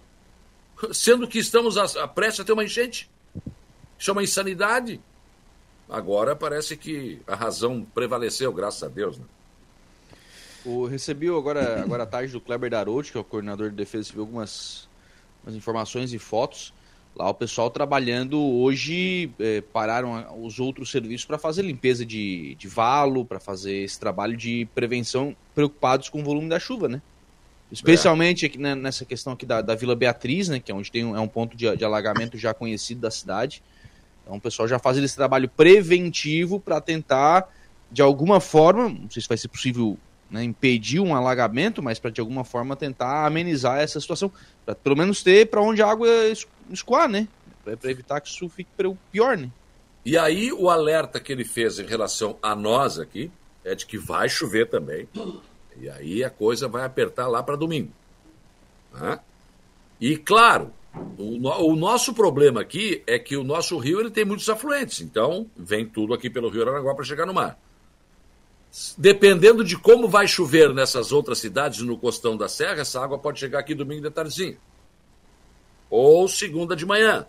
sendo 0.92 1.28
que 1.28 1.38
estamos 1.38 1.76
a, 1.76 2.02
a 2.02 2.08
prestes 2.08 2.40
a 2.40 2.44
ter 2.44 2.52
uma 2.52 2.64
enchente? 2.64 3.08
Isso 3.98 4.10
é 4.10 4.12
uma 4.12 4.22
insanidade. 4.22 5.00
Agora 5.88 6.34
parece 6.34 6.76
que 6.76 7.20
a 7.26 7.34
razão 7.36 7.84
prevaleceu, 7.94 8.52
graças 8.52 8.82
a 8.82 8.88
Deus. 8.88 9.18
Né? 9.18 9.24
O, 10.64 10.86
recebi 10.86 11.28
agora, 11.28 11.82
agora 11.82 12.04
à 12.04 12.06
tarde 12.06 12.32
do 12.32 12.40
Kleber 12.40 12.70
Darout, 12.70 13.12
que 13.12 13.18
é 13.18 13.20
o 13.20 13.24
coordenador 13.24 13.70
de 13.70 13.76
defesa 13.76 14.04
civil, 14.04 14.22
algumas, 14.22 14.88
algumas 15.40 15.56
informações 15.56 16.12
e 16.12 16.18
fotos. 16.18 16.72
Lá 17.14 17.28
o 17.28 17.34
pessoal 17.34 17.70
trabalhando 17.70 18.40
hoje, 18.40 19.30
eh, 19.38 19.62
pararam 19.72 20.42
os 20.42 20.58
outros 20.58 20.90
serviços 20.90 21.26
para 21.26 21.36
fazer 21.36 21.62
limpeza 21.62 22.06
de, 22.06 22.54
de 22.54 22.66
valo, 22.66 23.24
para 23.24 23.38
fazer 23.38 23.82
esse 23.82 24.00
trabalho 24.00 24.34
de 24.34 24.66
prevenção, 24.74 25.36
preocupados 25.54 26.08
com 26.08 26.20
o 26.20 26.24
volume 26.24 26.48
da 26.48 26.58
chuva, 26.58 26.88
né? 26.88 27.02
Especialmente 27.70 28.46
aqui 28.46 28.58
né, 28.58 28.74
nessa 28.74 29.04
questão 29.04 29.32
aqui 29.34 29.44
da, 29.44 29.60
da 29.60 29.74
Vila 29.74 29.94
Beatriz, 29.94 30.48
né? 30.48 30.58
Que 30.58 30.72
é 30.72 30.74
onde 30.74 30.90
tem 30.90 31.04
um, 31.04 31.14
é 31.14 31.20
um 31.20 31.28
ponto 31.28 31.54
de, 31.54 31.76
de 31.76 31.84
alagamento 31.84 32.38
já 32.38 32.54
conhecido 32.54 33.02
da 33.02 33.10
cidade. 33.10 33.62
Então 34.22 34.36
o 34.36 34.40
pessoal 34.40 34.66
já 34.66 34.78
faz 34.78 34.96
esse 34.96 35.16
trabalho 35.16 35.48
preventivo 35.48 36.58
para 36.58 36.80
tentar, 36.80 37.46
de 37.90 38.00
alguma 38.00 38.40
forma, 38.40 38.88
não 38.88 39.10
sei 39.10 39.20
se 39.20 39.28
vai 39.28 39.36
ser 39.36 39.48
possível 39.48 39.98
né, 40.32 40.42
impedir 40.42 40.98
um 40.98 41.14
alagamento, 41.14 41.82
mas 41.82 41.98
para 41.98 42.10
de 42.10 42.20
alguma 42.20 42.42
forma 42.42 42.74
tentar 42.74 43.26
amenizar 43.26 43.78
essa 43.78 44.00
situação, 44.00 44.32
para 44.64 44.74
pelo 44.74 44.96
menos 44.96 45.22
ter 45.22 45.46
para 45.48 45.60
onde 45.60 45.82
a 45.82 45.86
água 45.88 46.08
es- 46.26 46.48
escoar, 46.70 47.08
né? 47.08 47.28
Para 47.62 47.90
evitar 47.90 48.20
que 48.20 48.28
isso 48.28 48.48
fique 48.48 48.70
pior, 49.12 49.36
né? 49.36 49.50
E 50.04 50.18
aí 50.18 50.50
o 50.52 50.68
alerta 50.70 51.20
que 51.20 51.30
ele 51.30 51.44
fez 51.44 51.78
em 51.78 51.86
relação 51.86 52.36
a 52.42 52.56
nós 52.56 52.98
aqui 52.98 53.30
é 53.64 53.74
de 53.74 53.86
que 53.86 53.96
vai 53.98 54.28
chover 54.28 54.68
também. 54.68 55.06
E 55.80 55.88
aí 55.88 56.24
a 56.24 56.30
coisa 56.30 56.66
vai 56.66 56.84
apertar 56.84 57.28
lá 57.28 57.42
para 57.42 57.54
domingo. 57.54 57.90
né? 58.92 59.20
E 60.00 60.16
claro, 60.16 60.72
o, 61.16 61.38
no- 61.38 61.66
o 61.68 61.76
nosso 61.76 62.12
problema 62.14 62.60
aqui 62.60 63.02
é 63.06 63.18
que 63.18 63.36
o 63.36 63.44
nosso 63.44 63.78
rio 63.78 64.00
ele 64.00 64.10
tem 64.10 64.24
muitos 64.24 64.48
afluentes, 64.48 65.00
então 65.00 65.46
vem 65.56 65.86
tudo 65.86 66.12
aqui 66.14 66.28
pelo 66.28 66.48
Rio 66.48 66.62
Aranaguá 66.62 66.94
para 66.94 67.04
chegar 67.04 67.24
no 67.26 67.32
mar. 67.34 67.56
Dependendo 68.96 69.62
de 69.62 69.76
como 69.76 70.08
vai 70.08 70.26
chover 70.26 70.72
nessas 70.72 71.12
outras 71.12 71.38
cidades 71.38 71.80
no 71.82 71.98
costão 71.98 72.36
da 72.36 72.48
serra, 72.48 72.80
essa 72.80 73.02
água 73.02 73.18
pode 73.18 73.38
chegar 73.38 73.58
aqui 73.58 73.74
domingo 73.74 74.00
de 74.00 74.10
tardezinha. 74.10 74.56
Ou 75.90 76.26
segunda 76.26 76.74
de 76.74 76.86
manhã. 76.86 77.26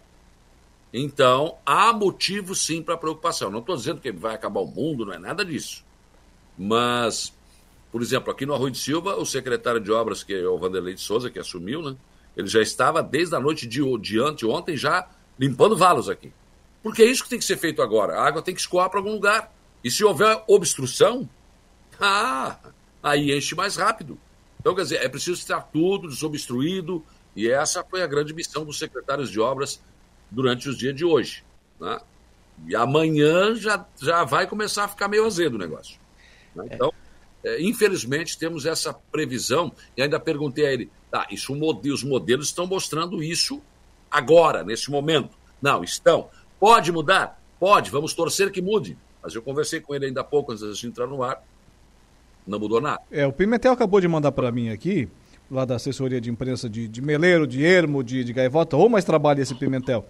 Então, 0.93 1.57
há 1.65 1.91
motivo 1.91 2.55
sim 2.55 2.81
para 2.81 2.95
preocupação. 2.95 3.51
Não 3.51 3.59
estou 3.59 3.75
dizendo 3.75 3.99
que 3.99 4.11
vai 4.11 4.35
acabar 4.35 4.61
o 4.61 4.67
mundo, 4.67 5.05
não 5.05 5.13
é 5.13 5.19
nada 5.19 5.43
disso. 5.43 5.83
Mas, 6.57 7.33
por 7.91 8.01
exemplo, 8.01 8.31
aqui 8.31 8.45
no 8.45 8.53
Arroio 8.53 8.71
de 8.71 8.77
Silva, 8.77 9.15
o 9.15 9.25
secretário 9.25 9.81
de 9.81 9.91
obras, 9.91 10.23
que 10.23 10.33
é 10.33 10.47
o 10.47 10.57
Vanderlei 10.57 10.93
de 10.93 11.01
Souza, 11.01 11.29
que 11.29 11.39
assumiu, 11.39 11.81
né? 11.81 11.97
Ele 12.37 12.47
já 12.47 12.61
estava 12.61 13.03
desde 13.03 13.35
a 13.35 13.39
noite 13.39 13.67
de, 13.67 13.81
de 13.99 14.19
anteontem 14.19 14.77
já 14.77 15.09
limpando 15.37 15.75
valos 15.75 16.09
aqui. 16.09 16.31
Porque 16.81 17.01
é 17.01 17.05
isso 17.05 17.23
que 17.23 17.29
tem 17.29 17.39
que 17.39 17.45
ser 17.45 17.57
feito 17.57 17.81
agora. 17.81 18.17
A 18.17 18.25
água 18.25 18.41
tem 18.41 18.53
que 18.53 18.61
escoar 18.61 18.89
para 18.89 18.99
algum 18.99 19.11
lugar. 19.11 19.51
E 19.83 19.91
se 19.91 20.03
houver 20.03 20.43
obstrução, 20.47 21.29
ah, 21.99 22.57
aí 23.01 23.35
enche 23.35 23.53
mais 23.55 23.75
rápido. 23.75 24.17
Então, 24.59 24.73
quer 24.73 24.83
dizer, 24.83 25.03
é 25.03 25.09
preciso 25.09 25.39
estar 25.39 25.61
tudo 25.61 26.07
desobstruído. 26.07 27.03
E 27.35 27.49
essa 27.49 27.83
foi 27.83 28.01
a 28.01 28.07
grande 28.07 28.33
missão 28.33 28.63
dos 28.63 28.79
secretários 28.79 29.29
de 29.29 29.39
obras 29.39 29.81
durante 30.31 30.69
os 30.69 30.77
dias 30.77 30.95
de 30.95 31.03
hoje. 31.03 31.43
Né? 31.79 31.99
E 32.67 32.75
amanhã 32.75 33.55
já, 33.55 33.85
já 34.01 34.23
vai 34.23 34.47
começar 34.47 34.85
a 34.85 34.87
ficar 34.87 35.07
meio 35.07 35.25
azedo 35.25 35.55
o 35.55 35.59
negócio. 35.59 35.99
né? 36.55 36.65
Então, 36.71 36.93
é, 37.43 37.61
infelizmente, 37.61 38.37
temos 38.37 38.65
essa 38.65 38.93
previsão. 38.93 39.71
E 39.97 40.01
ainda 40.01 40.19
perguntei 40.19 40.65
a 40.65 40.71
ele: 40.71 40.89
tá, 41.11 41.27
isso, 41.29 41.53
os 41.53 42.03
modelos 42.03 42.47
estão 42.47 42.65
mostrando 42.65 43.21
isso 43.21 43.61
agora, 44.09 44.63
nesse 44.63 44.89
momento. 44.89 45.35
Não, 45.61 45.83
estão. 45.83 46.29
Pode 46.59 46.91
mudar? 46.91 47.41
Pode, 47.59 47.91
vamos 47.91 48.13
torcer 48.13 48.51
que 48.51 48.61
mude. 48.61 48.97
Mas 49.23 49.33
eu 49.33 49.41
conversei 49.41 49.79
com 49.79 49.95
ele 49.95 50.07
ainda 50.07 50.21
há 50.21 50.23
pouco, 50.23 50.51
antes 50.51 50.77
de 50.77 50.87
entrar 50.87 51.07
no 51.07 51.23
ar. 51.23 51.41
Não 52.45 52.59
mudou 52.59 52.81
nada. 52.81 53.01
É, 53.09 53.25
o 53.25 53.31
Pimentel 53.31 53.71
acabou 53.71 54.01
de 54.01 54.07
mandar 54.07 54.33
para 54.33 54.51
mim 54.51 54.69
aqui, 54.69 55.07
lá 55.49 55.63
da 55.63 55.75
assessoria 55.75 56.19
de 56.19 56.29
imprensa 56.29 56.69
de, 56.69 56.87
de 56.87 57.01
Meleiro, 57.01 57.47
de 57.47 57.63
Ermo, 57.63 58.03
de, 58.03 58.23
de 58.23 58.33
Gaivota, 58.33 58.75
ou 58.75 58.89
mais 58.89 59.05
trabalha 59.05 59.41
esse 59.41 59.55
Pimentel. 59.55 60.05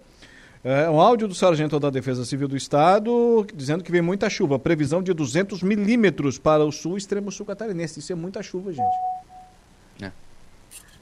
É 0.64 0.90
um 0.90 1.00
áudio 1.00 1.28
do 1.28 1.36
sargento 1.36 1.80
da 1.80 1.90
Defesa 1.90 2.26
Civil 2.26 2.48
do 2.48 2.56
Estado 2.56 3.46
dizendo 3.54 3.84
que 3.84 3.92
vem 3.92 4.02
muita 4.02 4.30
chuva. 4.30 4.58
Previsão 4.58 5.04
de 5.04 5.14
200 5.14 5.62
milímetros 5.62 6.40
para 6.40 6.64
o 6.64 6.72
sul, 6.72 6.98
extremo 6.98 7.32
sul 7.32 7.46
catarinense. 7.46 8.00
Isso 8.00 8.14
é 8.14 8.16
muita 8.16 8.42
chuva, 8.42 8.72
gente. 8.72 8.96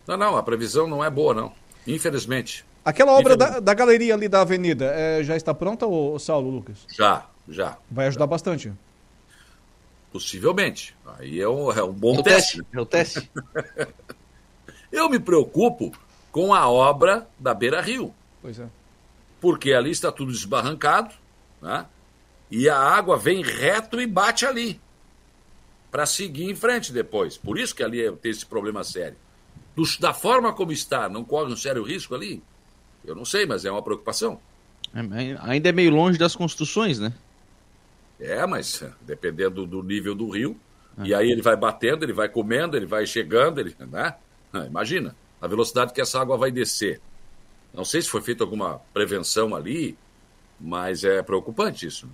Não, 0.07 0.17
não, 0.17 0.35
a 0.35 0.43
previsão 0.43 0.87
não 0.87 1.03
é 1.03 1.09
boa, 1.09 1.33
não. 1.33 1.53
Infelizmente. 1.87 2.65
Aquela 2.83 3.11
obra 3.13 3.35
Infelizmente. 3.35 3.53
da, 3.55 3.59
da 3.59 3.73
galeria 3.73 4.13
ali 4.13 4.27
da 4.27 4.41
avenida 4.41 4.85
é, 4.85 5.23
já 5.23 5.35
está 5.35 5.53
pronta, 5.53 5.85
ô, 5.85 6.17
Saulo 6.17 6.49
Lucas? 6.49 6.85
Já, 6.95 7.25
já. 7.47 7.77
Vai 7.89 8.07
ajudar 8.07 8.27
bastante. 8.27 8.71
Possivelmente. 10.11 10.95
Aí 11.17 11.39
é 11.39 11.47
um, 11.47 11.71
é 11.71 11.83
um 11.83 11.93
bom 11.93 12.19
É 12.19 12.23
teste. 12.23 12.57
teste, 12.57 12.67
é 12.77 12.81
o 12.81 12.85
teste. 12.85 13.31
Eu 14.91 15.09
me 15.09 15.19
preocupo 15.19 15.91
com 16.31 16.53
a 16.53 16.67
obra 16.69 17.27
da 17.39 17.53
Beira 17.53 17.79
Rio, 17.81 18.13
Pois 18.41 18.59
é. 18.59 18.67
porque 19.39 19.71
ali 19.73 19.91
está 19.91 20.11
tudo 20.11 20.31
desbarrancado, 20.33 21.13
né? 21.61 21.85
e 22.49 22.67
a 22.67 22.77
água 22.77 23.17
vem 23.17 23.41
reto 23.41 24.01
e 24.01 24.05
bate 24.07 24.45
ali, 24.45 24.79
para 25.89 26.05
seguir 26.05 26.49
em 26.51 26.55
frente 26.55 26.91
depois. 26.91 27.37
Por 27.37 27.57
isso 27.57 27.73
que 27.73 27.81
ali 27.83 28.01
é- 28.05 28.11
tem 28.11 28.31
esse 28.31 28.45
problema 28.45 28.83
sério. 28.83 29.15
Do- 29.75 29.83
da 29.99 30.13
forma 30.13 30.51
como 30.53 30.73
está, 30.73 31.07
não 31.07 31.23
corre 31.23 31.53
um 31.53 31.57
sério 31.57 31.83
risco 31.83 32.13
ali? 32.13 32.43
Eu 33.05 33.15
não 33.15 33.23
sei, 33.23 33.45
mas 33.45 33.63
é 33.63 33.71
uma 33.71 33.81
preocupação. 33.81 34.39
É, 34.93 34.99
ainda 35.49 35.69
é 35.69 35.71
meio 35.71 35.91
longe 35.91 36.17
das 36.17 36.35
construções, 36.35 36.99
né? 36.99 37.13
É, 38.21 38.45
mas 38.45 38.81
eh, 38.83 38.93
dependendo 39.01 39.65
do 39.65 39.81
nível 39.83 40.15
do 40.15 40.29
rio, 40.29 40.61
e 41.01 41.13
aí 41.13 41.31
ele 41.31 41.41
vai 41.41 41.55
batendo, 41.57 42.05
ele 42.05 42.13
vai 42.13 42.29
comendo, 42.29 42.77
ele 42.77 42.85
vai 42.85 43.05
chegando, 43.07 43.59
ele, 43.59 43.75
né? 43.79 44.15
Ah, 44.53 44.65
Imagina 44.67 45.17
a 45.41 45.47
velocidade 45.47 45.93
que 45.93 46.01
essa 46.01 46.21
água 46.21 46.37
vai 46.37 46.51
descer. 46.51 47.01
Não 47.73 47.85
sei 47.85 48.01
se 48.01 48.09
foi 48.09 48.21
feita 48.21 48.43
alguma 48.43 48.79
prevenção 48.93 49.55
ali, 49.55 49.99
mas 50.59 51.03
é 51.03 51.23
preocupante 51.23 51.87
isso. 51.87 52.09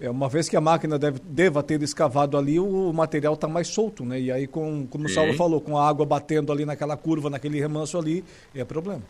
É, 0.00 0.08
uma 0.08 0.28
vez 0.28 0.48
que 0.48 0.56
a 0.56 0.60
máquina 0.60 0.98
deve, 0.98 1.20
deva 1.20 1.62
ter 1.62 1.82
escavado 1.82 2.36
ali, 2.38 2.58
o 2.58 2.92
material 2.92 3.34
está 3.34 3.46
mais 3.46 3.68
solto, 3.68 4.04
né? 4.04 4.18
E 4.18 4.32
aí, 4.32 4.46
com, 4.46 4.86
como 4.86 5.04
Sim. 5.04 5.06
o 5.06 5.08
Saulo 5.08 5.34
falou, 5.34 5.60
com 5.60 5.76
a 5.76 5.86
água 5.86 6.06
batendo 6.06 6.50
ali 6.52 6.64
naquela 6.64 6.96
curva, 6.96 7.28
naquele 7.28 7.60
remanso 7.60 7.98
ali, 7.98 8.24
é 8.54 8.64
problema. 8.64 9.02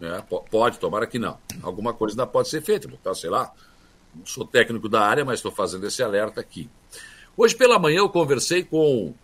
É, 0.00 0.22
po- 0.22 0.42
pode, 0.50 0.78
tomara 0.78 1.06
que 1.06 1.18
não. 1.18 1.38
Alguma 1.62 1.92
coisa 1.92 2.14
ainda 2.14 2.26
pode 2.26 2.48
ser 2.48 2.62
feita, 2.62 2.88
sei 3.14 3.28
lá. 3.30 3.52
Não 4.14 4.26
sou 4.26 4.44
técnico 4.44 4.88
da 4.88 5.02
área, 5.02 5.24
mas 5.24 5.38
estou 5.38 5.52
fazendo 5.52 5.86
esse 5.86 6.02
alerta 6.02 6.40
aqui. 6.40 6.68
Hoje 7.36 7.54
pela 7.54 7.78
manhã 7.78 7.98
eu 7.98 8.08
conversei 8.08 8.62
com. 8.62 9.14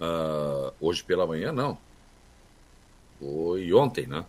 ah, 0.00 0.72
hoje 0.80 1.02
pela 1.02 1.26
manhã, 1.26 1.52
não. 1.52 1.78
Foi 3.18 3.72
ontem, 3.72 4.06
né? 4.06 4.24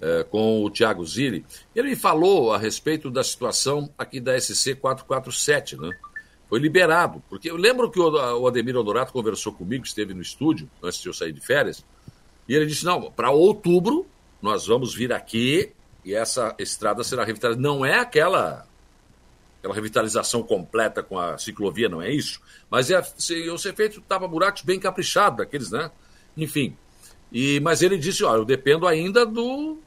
É, 0.00 0.24
com 0.24 0.64
o 0.64 0.70
Tiago 0.70 1.06
Zilli. 1.06 1.46
Ele 1.76 1.90
me 1.90 1.96
falou 1.96 2.52
a 2.52 2.58
respeito 2.58 3.08
da 3.08 3.22
situação 3.22 3.88
aqui 3.96 4.18
da 4.18 4.38
SC 4.38 4.74
447, 4.74 5.76
né? 5.76 5.90
Foi 6.48 6.58
liberado. 6.58 7.22
Porque 7.30 7.48
eu 7.48 7.56
lembro 7.56 7.88
que 7.88 8.00
o 8.00 8.10
o 8.40 8.48
Ademir 8.48 8.76
Honorato 8.76 9.12
conversou 9.12 9.52
comigo, 9.52 9.84
esteve 9.84 10.12
no 10.12 10.20
estúdio, 10.20 10.68
antes 10.82 11.00
de 11.00 11.08
eu 11.08 11.14
sair 11.14 11.32
de 11.32 11.40
férias, 11.40 11.84
e 12.48 12.54
ele 12.54 12.66
disse: 12.66 12.84
não, 12.84 13.12
para 13.12 13.30
outubro 13.30 14.06
nós 14.42 14.66
vamos 14.66 14.92
vir 14.92 15.12
aqui 15.12 15.72
e 16.04 16.14
essa 16.14 16.54
estrada 16.58 17.04
será 17.04 17.24
revitalizada. 17.24 17.62
Não 17.62 17.86
é 17.86 18.00
aquela 18.00 18.66
aquela 19.62 19.74
revitalização 19.76 20.42
completa 20.42 21.04
com 21.04 21.16
a 21.16 21.38
ciclovia, 21.38 21.88
não 21.88 22.02
é 22.02 22.10
isso? 22.10 22.40
Mas 22.68 22.90
é 22.90 23.00
se- 23.00 23.56
ser 23.58 23.74
feito 23.74 24.00
tapa-buracos 24.00 24.62
bem 24.62 24.80
caprichado, 24.80 25.36
daqueles, 25.36 25.70
né? 25.70 25.88
Enfim. 26.36 26.76
E, 27.30 27.60
mas 27.60 27.80
ele 27.80 27.96
disse: 27.96 28.24
olha, 28.24 28.40
eu 28.40 28.44
dependo 28.44 28.88
ainda 28.88 29.24
do. 29.24 29.78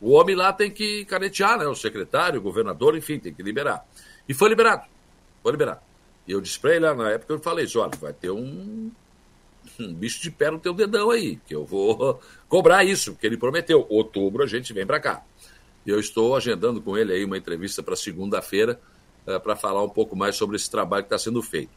O 0.00 0.12
homem 0.12 0.34
lá 0.34 0.50
tem 0.52 0.70
que 0.70 1.04
canetear, 1.04 1.58
né? 1.58 1.66
O 1.66 1.74
secretário, 1.74 2.40
o 2.40 2.42
governador, 2.42 2.96
enfim, 2.96 3.18
tem 3.18 3.34
que 3.34 3.42
liberar. 3.42 3.86
E 4.26 4.32
foi 4.32 4.48
liberado. 4.48 4.84
Foi 5.42 5.52
liberado. 5.52 5.80
E 6.26 6.32
eu 6.32 6.40
disse 6.40 6.58
para 6.58 6.70
ele 6.76 6.86
lá 6.86 6.94
na 6.94 7.10
época, 7.10 7.34
eu 7.34 7.38
falei 7.40 7.64
isso, 7.66 7.80
olha, 7.80 7.90
vai 8.00 8.12
ter 8.12 8.30
um, 8.30 8.90
um 9.78 9.94
bicho 9.94 10.22
de 10.22 10.30
pé 10.30 10.50
no 10.50 10.58
teu 10.58 10.72
dedão 10.72 11.10
aí, 11.10 11.38
que 11.46 11.54
eu 11.54 11.64
vou 11.66 12.20
cobrar 12.48 12.84
isso, 12.84 13.12
porque 13.12 13.26
ele 13.26 13.36
prometeu. 13.36 13.86
Outubro 13.90 14.42
a 14.42 14.46
gente 14.46 14.72
vem 14.72 14.86
para 14.86 15.00
cá. 15.00 15.22
Eu 15.86 15.98
estou 16.00 16.34
agendando 16.36 16.80
com 16.80 16.96
ele 16.96 17.12
aí 17.12 17.24
uma 17.24 17.36
entrevista 17.36 17.82
para 17.82 17.96
segunda-feira 17.96 18.80
para 19.38 19.56
falar 19.56 19.82
um 19.82 19.88
pouco 19.88 20.14
mais 20.14 20.36
sobre 20.36 20.56
esse 20.56 20.70
trabalho 20.70 21.02
que 21.02 21.14
está 21.14 21.18
sendo 21.18 21.42
feito. 21.42 21.72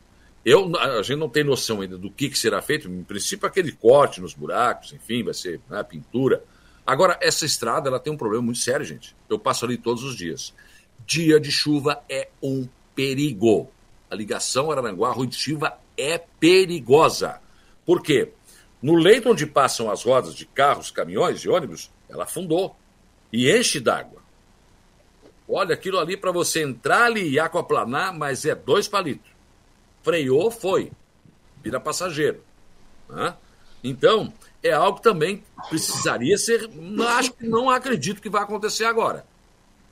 Eu, 0.45 0.71
a 0.77 1.01
gente 1.01 1.19
não 1.19 1.29
tem 1.29 1.43
noção 1.43 1.81
ainda 1.81 1.97
do 1.97 2.09
que, 2.09 2.29
que 2.29 2.37
será 2.37 2.61
feito, 2.61 2.87
em 2.87 3.03
princípio 3.03 3.47
aquele 3.47 3.71
corte 3.71 4.21
nos 4.21 4.33
buracos, 4.33 4.93
enfim, 4.93 5.23
vai 5.23 5.33
ser 5.33 5.59
né, 5.69 5.83
pintura. 5.83 6.43
Agora, 6.85 7.17
essa 7.21 7.45
estrada 7.45 7.89
ela 7.89 7.99
tem 7.99 8.11
um 8.11 8.17
problema 8.17 8.43
muito 8.43 8.59
sério, 8.59 8.85
gente. 8.85 9.15
Eu 9.29 9.37
passo 9.37 9.65
ali 9.65 9.77
todos 9.77 10.03
os 10.03 10.15
dias. 10.15 10.53
Dia 11.05 11.39
de 11.39 11.51
chuva 11.51 12.03
é 12.09 12.29
um 12.41 12.67
perigo. 12.95 13.69
A 14.09 14.15
ligação 14.15 14.71
Araranguá-Rui 14.71 15.27
de 15.27 15.35
Silva 15.35 15.77
é 15.97 16.17
perigosa. 16.17 17.39
Por 17.85 18.01
quê? 18.01 18.33
No 18.81 18.95
leito 18.95 19.29
onde 19.29 19.45
passam 19.45 19.91
as 19.91 20.03
rodas 20.03 20.33
de 20.33 20.45
carros, 20.45 20.89
caminhões 20.89 21.41
e 21.41 21.49
ônibus, 21.49 21.91
ela 22.09 22.23
afundou 22.23 22.75
e 23.31 23.51
enche 23.51 23.79
d'água. 23.79 24.20
Olha, 25.53 25.73
aquilo 25.73 25.99
ali 25.99 26.15
para 26.15 26.31
você 26.31 26.63
entrar 26.63 27.03
ali 27.03 27.29
e 27.29 27.39
aquaplanar, 27.39 28.17
mas 28.17 28.45
é 28.45 28.55
dois 28.55 28.87
palitos. 28.87 29.29
Freou, 30.01 30.49
foi. 30.49 30.91
Vira 31.61 31.79
passageiro. 31.79 32.41
né? 33.09 33.35
Então, 33.83 34.31
é 34.63 34.71
algo 34.71 34.97
que 34.97 35.03
também 35.03 35.43
precisaria 35.67 36.37
ser. 36.37 36.69
Acho 37.17 37.33
que 37.33 37.45
não 37.45 37.69
acredito 37.69 38.21
que 38.21 38.29
vai 38.29 38.43
acontecer 38.43 38.85
agora. 38.85 39.25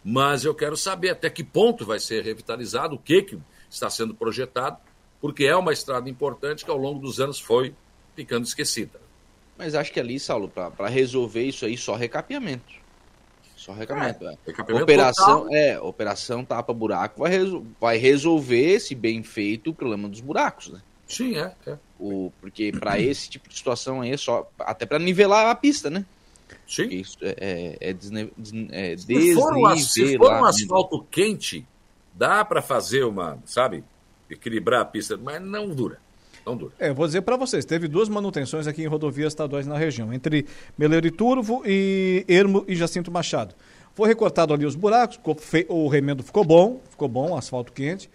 Mas 0.03 0.45
eu 0.45 0.55
quero 0.55 0.77
saber 0.77 1.09
até 1.09 1.29
que 1.29 1.43
ponto 1.43 1.85
vai 1.85 1.99
ser 1.99 2.23
revitalizado, 2.23 2.95
o 2.95 2.99
que, 2.99 3.21
que 3.21 3.39
está 3.69 3.89
sendo 3.89 4.13
projetado, 4.15 4.77
porque 5.19 5.45
é 5.45 5.55
uma 5.55 5.73
estrada 5.73 6.09
importante 6.09 6.63
que 6.63 6.71
ao 6.71 6.77
longo 6.77 6.99
dos 6.99 7.19
anos 7.19 7.39
foi 7.39 7.75
ficando 8.15 8.45
esquecida. 8.45 8.99
Mas 9.57 9.75
acho 9.75 9.91
que 9.91 9.99
ali, 9.99 10.17
Saulo, 10.19 10.47
para 10.47 10.87
resolver 10.87 11.43
isso 11.43 11.65
aí, 11.65 11.77
só 11.77 11.95
recapeamento. 11.95 12.79
Só 13.73 13.79
recapeamento. 13.79 14.25
é. 14.27 14.37
recapeamento 14.45 14.83
operação, 14.83 15.41
total. 15.41 15.55
é, 15.55 15.79
operação 15.79 16.45
tapa-buraco 16.45 17.19
vai, 17.21 17.31
resol- 17.31 17.65
vai 17.79 17.97
resolver, 17.97 18.79
se 18.79 18.95
bem 18.95 19.21
feito, 19.23 19.69
o 19.69 19.73
problema 19.73 20.07
dos 20.09 20.19
buracos, 20.21 20.69
né? 20.69 20.81
Sim, 21.07 21.37
é. 21.37 21.53
é. 21.67 21.77
O, 21.99 22.31
porque 22.39 22.71
para 22.71 22.99
esse 22.99 23.29
tipo 23.29 23.49
de 23.49 23.55
situação 23.55 24.01
aí 24.01 24.11
é 24.11 24.17
só. 24.17 24.49
Até 24.59 24.85
para 24.85 24.99
nivelar 24.99 25.47
a 25.47 25.55
pista, 25.55 25.89
né? 25.89 26.05
Sim. 26.67 26.87
Isso 26.89 27.17
é, 27.21 27.35
é, 27.81 27.89
é, 27.89 27.93
desne, 27.93 28.31
é 28.71 28.95
Se 28.97 29.33
for, 29.35 29.55
um, 29.55 29.75
se 29.75 29.99
for 29.99 30.01
um 30.01 30.03
desnivelamento. 30.05 30.45
asfalto 30.45 31.03
quente, 31.11 31.65
dá 32.13 32.43
para 32.45 32.61
fazer 32.61 33.03
uma, 33.03 33.37
sabe, 33.45 33.83
equilibrar 34.29 34.81
a 34.81 34.85
pista, 34.85 35.17
mas 35.17 35.41
não 35.41 35.69
dura. 35.69 35.99
Não 36.45 36.55
dura. 36.55 36.71
É, 36.79 36.93
vou 36.93 37.05
dizer 37.05 37.21
para 37.21 37.37
vocês, 37.37 37.65
teve 37.65 37.87
duas 37.87 38.09
manutenções 38.09 38.67
aqui 38.67 38.81
em 38.81 38.87
rodovias 38.87 39.33
estaduais 39.33 39.67
na 39.67 39.77
região, 39.77 40.13
entre 40.13 40.45
Meleiro 40.77 41.07
e 41.07 41.11
Turvo 41.11 41.63
e 41.65 42.25
Ermo 42.27 42.63
e 42.67 42.75
Jacinto 42.75 43.11
Machado. 43.11 43.53
Foi 43.93 44.07
recortado 44.07 44.53
ali 44.53 44.65
os 44.65 44.75
buracos, 44.75 45.19
o 45.67 45.87
remendo 45.87 46.23
ficou 46.23 46.43
bom, 46.45 46.79
ficou 46.89 47.07
bom, 47.07 47.37
asfalto 47.37 47.73
quente. 47.73 48.09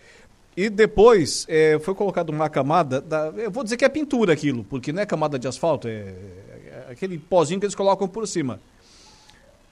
E 0.56 0.70
depois 0.70 1.44
é, 1.48 1.78
foi 1.80 1.94
colocado 1.94 2.30
uma 2.30 2.48
camada, 2.48 3.00
da, 3.00 3.32
eu 3.36 3.50
vou 3.50 3.64
dizer 3.64 3.76
que 3.76 3.84
é 3.84 3.88
pintura 3.88 4.32
aquilo, 4.32 4.64
porque 4.64 4.92
não 4.92 5.02
é 5.02 5.06
camada 5.06 5.38
de 5.38 5.48
asfalto, 5.48 5.88
é, 5.88 5.90
é 5.90 6.86
aquele 6.90 7.18
pozinho 7.18 7.58
que 7.58 7.66
eles 7.66 7.74
colocam 7.74 8.06
por 8.06 8.26
cima. 8.26 8.60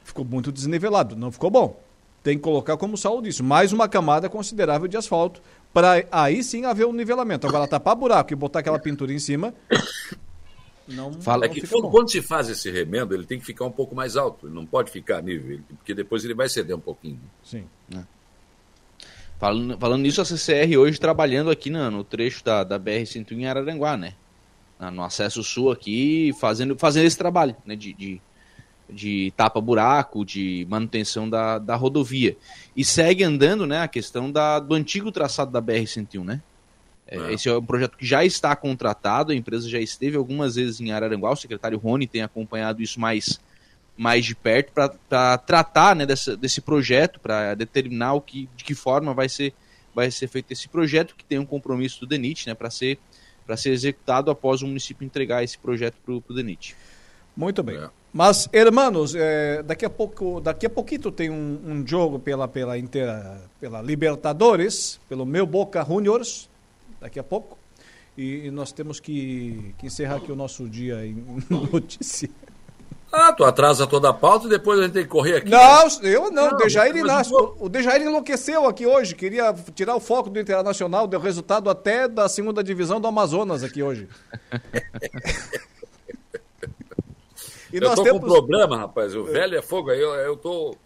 Ficou 0.04 0.24
muito 0.24 0.50
desnivelado, 0.50 1.14
não 1.14 1.30
ficou 1.30 1.50
bom. 1.50 1.80
Tem 2.22 2.36
que 2.36 2.42
colocar, 2.42 2.76
como 2.76 2.94
o 2.94 2.96
Saulo 2.98 3.22
disse, 3.22 3.42
mais 3.42 3.72
uma 3.72 3.88
camada 3.88 4.28
considerável 4.28 4.86
de 4.86 4.96
asfalto, 4.96 5.40
para 5.72 6.06
aí 6.10 6.42
sim 6.44 6.64
haver 6.64 6.86
um 6.86 6.92
nivelamento. 6.92 7.46
Agora, 7.46 7.66
tapar 7.66 7.94
buraco 7.96 8.32
e 8.32 8.36
botar 8.36 8.58
aquela 8.60 8.78
pintura 8.78 9.12
em 9.12 9.18
cima, 9.18 9.54
não, 10.86 11.12
Fala 11.14 11.46
não 11.46 11.54
que 11.54 11.60
fica 11.62 11.72
quando, 11.72 11.82
bom. 11.84 11.90
quando 11.90 12.10
se 12.10 12.20
faz 12.20 12.48
esse 12.48 12.70
remendo, 12.70 13.14
ele 13.14 13.24
tem 13.24 13.38
que 13.38 13.44
ficar 13.46 13.64
um 13.64 13.70
pouco 13.70 13.94
mais 13.94 14.16
alto, 14.16 14.46
ele 14.46 14.54
não 14.54 14.66
pode 14.66 14.90
ficar 14.90 15.18
a 15.18 15.22
nível, 15.22 15.60
porque 15.68 15.94
depois 15.94 16.24
ele 16.24 16.34
vai 16.34 16.48
ceder 16.48 16.76
um 16.76 16.80
pouquinho. 16.80 17.20
Sim. 17.42 17.64
Falando, 19.38 19.76
falando 19.78 20.02
nisso, 20.02 20.20
a 20.20 20.24
CCR 20.24 20.76
hoje 20.78 21.00
trabalhando 21.00 21.50
aqui 21.50 21.68
na- 21.68 21.90
no 21.90 22.04
trecho 22.04 22.44
da, 22.44 22.62
da 22.62 22.78
BR-101 22.78 23.32
em 23.40 23.46
Araranguá, 23.46 23.96
né? 23.96 24.14
Na- 24.78 24.90
No 24.90 25.02
acesso 25.02 25.42
sul 25.42 25.70
aqui, 25.72 26.32
fazendo, 26.40 26.78
fazendo 26.78 27.06
esse 27.06 27.18
trabalho, 27.18 27.56
né? 27.66 27.74
De, 27.74 27.92
de, 27.92 28.20
de 28.88 29.32
tapa-buraco, 29.36 30.24
de 30.24 30.66
manutenção 30.68 31.28
da, 31.28 31.58
da 31.58 31.76
rodovia. 31.76 32.36
E 32.76 32.84
segue 32.84 33.24
andando, 33.24 33.66
né? 33.66 33.80
A 33.80 33.88
questão 33.88 34.30
da, 34.30 34.58
do 34.58 34.74
antigo 34.74 35.10
traçado 35.10 35.50
da 35.50 35.62
BR-101, 35.62 36.24
né? 36.24 36.42
É, 37.06 37.18
É. 37.18 37.32
Esse 37.34 37.48
é 37.48 37.56
um 37.56 37.64
projeto 37.64 37.96
que 37.96 38.06
já 38.06 38.24
está 38.24 38.56
contratado, 38.56 39.32
a 39.32 39.34
empresa 39.34 39.68
já 39.68 39.78
esteve 39.78 40.16
algumas 40.16 40.54
vezes 40.54 40.80
em 40.80 40.92
Araranguá, 40.92 41.30
o 41.30 41.36
secretário 41.36 41.78
Rony 41.78 42.06
tem 42.06 42.22
acompanhado 42.22 42.82
isso 42.82 42.98
mais, 42.98 43.38
mais 43.96 44.24
de 44.24 44.34
perto 44.34 44.72
para 44.72 45.38
tratar 45.38 45.94
né, 45.94 46.06
dessa, 46.06 46.36
desse 46.36 46.60
projeto, 46.60 47.20
para 47.20 47.54
determinar 47.54 48.14
o 48.14 48.20
que, 48.20 48.48
de 48.56 48.64
que 48.64 48.74
forma 48.74 49.12
vai 49.12 49.28
ser, 49.28 49.52
vai 49.94 50.10
ser 50.10 50.28
feito 50.28 50.52
esse 50.52 50.68
projeto, 50.68 51.14
que 51.14 51.24
tem 51.24 51.38
um 51.38 51.46
compromisso 51.46 52.00
do 52.00 52.06
DENIT 52.06 52.48
né, 52.48 52.54
para 52.54 52.70
ser, 52.70 52.98
para 53.46 53.56
ser 53.56 53.70
executado 53.70 54.30
após 54.30 54.62
o 54.62 54.66
município 54.66 55.04
entregar 55.04 55.44
esse 55.44 55.58
projeto 55.58 55.96
para 56.04 56.14
o 56.14 56.34
DENIT. 56.34 56.74
Muito 57.36 57.62
bem. 57.62 57.76
Mas, 58.12 58.46
hermanos, 58.52 59.14
eh, 59.14 59.62
daqui 59.62 59.86
a 59.86 59.90
pouco, 59.90 60.38
daqui 60.38 60.66
a 60.66 60.70
pouquinho 60.70 61.10
tem 61.10 61.30
um, 61.30 61.58
um 61.64 61.86
jogo 61.86 62.18
pela 62.18 62.46
pela 62.46 62.76
Inter, 62.76 63.08
pela 63.58 63.80
Libertadores, 63.80 65.00
pelo 65.08 65.24
meu 65.24 65.46
Boca 65.46 65.82
Juniors, 65.82 66.48
daqui 67.00 67.18
a 67.18 67.22
pouco. 67.22 67.56
E, 68.16 68.46
e 68.46 68.50
nós 68.50 68.70
temos 68.70 69.00
que, 69.00 69.74
que 69.78 69.86
encerrar 69.86 70.16
aqui 70.16 70.30
o 70.30 70.36
nosso 70.36 70.68
dia 70.68 71.06
em 71.06 71.24
notícia. 71.48 72.28
Ah, 73.10 73.32
tu 73.32 73.44
atrasa 73.44 73.86
toda 73.86 74.10
a 74.10 74.12
pauta 74.14 74.46
e 74.46 74.50
depois 74.50 74.78
a 74.78 74.84
gente 74.84 74.92
tem 74.92 75.02
que 75.02 75.08
correr 75.08 75.36
aqui. 75.36 75.50
Não, 75.50 75.86
eu 76.02 76.30
não, 76.30 76.50
Não, 76.50 76.54
o 76.54 76.56
Dejair 76.56 76.96
Inácio. 76.96 77.56
O 77.60 77.68
Dejair 77.68 78.02
enlouqueceu 78.02 78.66
aqui 78.66 78.86
hoje, 78.86 79.14
queria 79.14 79.54
tirar 79.74 79.94
o 79.96 80.00
foco 80.00 80.30
do 80.30 80.40
Internacional, 80.40 81.06
deu 81.06 81.20
resultado 81.20 81.68
até 81.68 82.08
da 82.08 82.26
segunda 82.28 82.64
divisão 82.64 83.00
do 83.00 83.06
Amazonas 83.06 83.62
aqui 83.62 83.82
hoje. 83.82 84.08
E 87.72 87.76
eu 87.76 87.94
tô 87.94 88.02
temos- 88.02 88.20
com 88.20 88.26
um 88.26 88.30
problema, 88.30 88.76
rapaz. 88.76 89.14
O 89.14 89.24
velho 89.24 89.56
é 89.56 89.62
fogo 89.62 89.90
aí. 89.90 90.00
Eu, 90.00 90.10
eu 90.14 90.36
tô. 90.36 90.76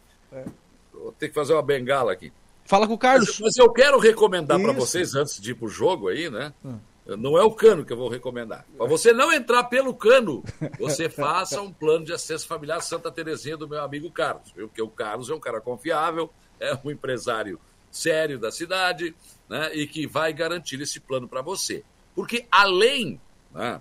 Vou 0.93 1.13
ter 1.13 1.29
que 1.29 1.35
fazer 1.35 1.53
uma 1.53 1.63
bengala 1.63 2.13
aqui. 2.13 2.33
Fala 2.65 2.87
com 2.87 2.95
o 2.95 2.99
Carlos. 2.99 3.39
Mas, 3.41 3.57
eu 3.57 3.71
quero 3.73 3.99
recomendar 3.99 4.61
para 4.61 4.73
vocês, 4.73 5.15
antes 5.15 5.41
de 5.41 5.53
ir 5.53 5.55
pro 5.55 5.69
jogo 5.69 6.09
aí, 6.09 6.29
né? 6.29 6.53
Hum. 6.65 6.79
Não 7.07 7.39
é 7.39 7.45
o 7.45 7.53
cano 7.53 7.85
que 7.85 7.93
eu 7.93 7.97
vou 7.97 8.09
recomendar. 8.09 8.67
Para 8.77 8.87
você 8.87 9.13
não 9.13 9.33
entrar 9.33 9.63
pelo 9.65 9.95
cano, 9.95 10.43
você 10.77 11.09
faça 11.11 11.63
um 11.63 11.73
plano 11.73 12.05
de 12.05 12.13
acesso 12.13 12.49
familiar 12.49 12.83
Santa 12.83 13.13
Terezinha 13.13 13.57
do 13.57 13.69
meu 13.69 13.81
amigo 13.81 14.11
Carlos. 14.11 14.51
Viu? 14.51 14.67
Porque 14.67 14.83
o 14.83 14.89
Carlos 14.89 15.31
é 15.31 15.35
um 15.35 15.39
cara 15.39 15.61
confiável, 15.61 16.29
é 16.59 16.77
um 16.85 16.91
empresário 16.91 17.61
sério 17.93 18.41
da 18.41 18.51
cidade, 18.51 19.15
né? 19.49 19.71
E 19.73 19.87
que 19.87 20.05
vai 20.05 20.33
garantir 20.33 20.81
esse 20.81 20.99
plano 20.99 21.29
para 21.29 21.43
você. 21.43 21.85
Porque 22.17 22.47
além 22.51 23.21
né, 23.55 23.81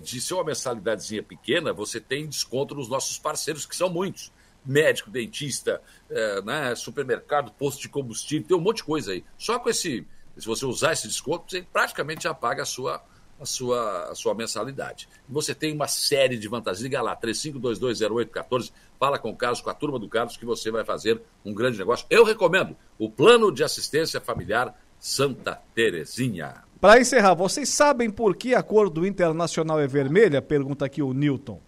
de 0.00 0.20
ser 0.20 0.34
uma 0.34 0.42
mensalidadezinha 0.42 1.22
pequena, 1.22 1.72
você 1.72 2.00
tem 2.00 2.26
desconto 2.26 2.74
nos 2.74 2.88
nossos 2.88 3.18
parceiros, 3.18 3.64
que 3.64 3.76
são 3.76 3.88
muitos. 3.88 4.32
Médico, 4.64 5.08
dentista, 5.10 5.80
eh, 6.10 6.42
né, 6.42 6.74
supermercado, 6.74 7.52
posto 7.52 7.82
de 7.82 7.88
combustível, 7.88 8.48
tem 8.48 8.56
um 8.56 8.60
monte 8.60 8.78
de 8.78 8.84
coisa 8.84 9.12
aí. 9.12 9.24
Só 9.38 9.60
com 9.60 9.70
esse 9.70 10.04
Se 10.36 10.44
você 10.44 10.66
usar 10.66 10.92
esse 10.92 11.06
desconto, 11.06 11.50
você 11.50 11.62
praticamente 11.62 12.24
já 12.24 12.34
paga 12.34 12.62
a 12.62 12.66
sua, 12.66 13.00
a 13.40 13.46
sua, 13.46 14.10
a 14.10 14.14
sua 14.14 14.34
mensalidade. 14.34 15.08
E 15.26 15.32
você 15.32 15.54
tem 15.54 15.72
uma 15.72 15.88
série 15.88 16.36
de 16.36 16.46
vantagens. 16.46 16.82
Liga 16.82 17.00
lá, 17.00 17.16
35220814, 17.16 18.72
fala 18.98 19.18
com 19.18 19.30
o 19.30 19.36
Carlos, 19.36 19.62
com 19.62 19.70
a 19.70 19.74
turma 19.74 19.98
do 19.98 20.08
Carlos, 20.08 20.36
que 20.36 20.44
você 20.44 20.70
vai 20.70 20.84
fazer 20.84 21.22
um 21.44 21.54
grande 21.54 21.78
negócio. 21.78 22.06
Eu 22.10 22.24
recomendo 22.24 22.76
o 22.98 23.08
Plano 23.08 23.50
de 23.50 23.64
Assistência 23.64 24.20
Familiar 24.20 24.76
Santa 24.98 25.62
Terezinha. 25.74 26.65
Para 26.80 27.00
encerrar, 27.00 27.34
vocês 27.34 27.68
sabem 27.68 28.10
por 28.10 28.36
que 28.36 28.54
a 28.54 28.62
cor 28.62 28.90
do 28.90 29.06
Internacional 29.06 29.80
é 29.80 29.86
vermelha? 29.86 30.42
Pergunta 30.42 30.84
aqui 30.84 31.02
o 31.02 31.12
Newton. 31.12 31.60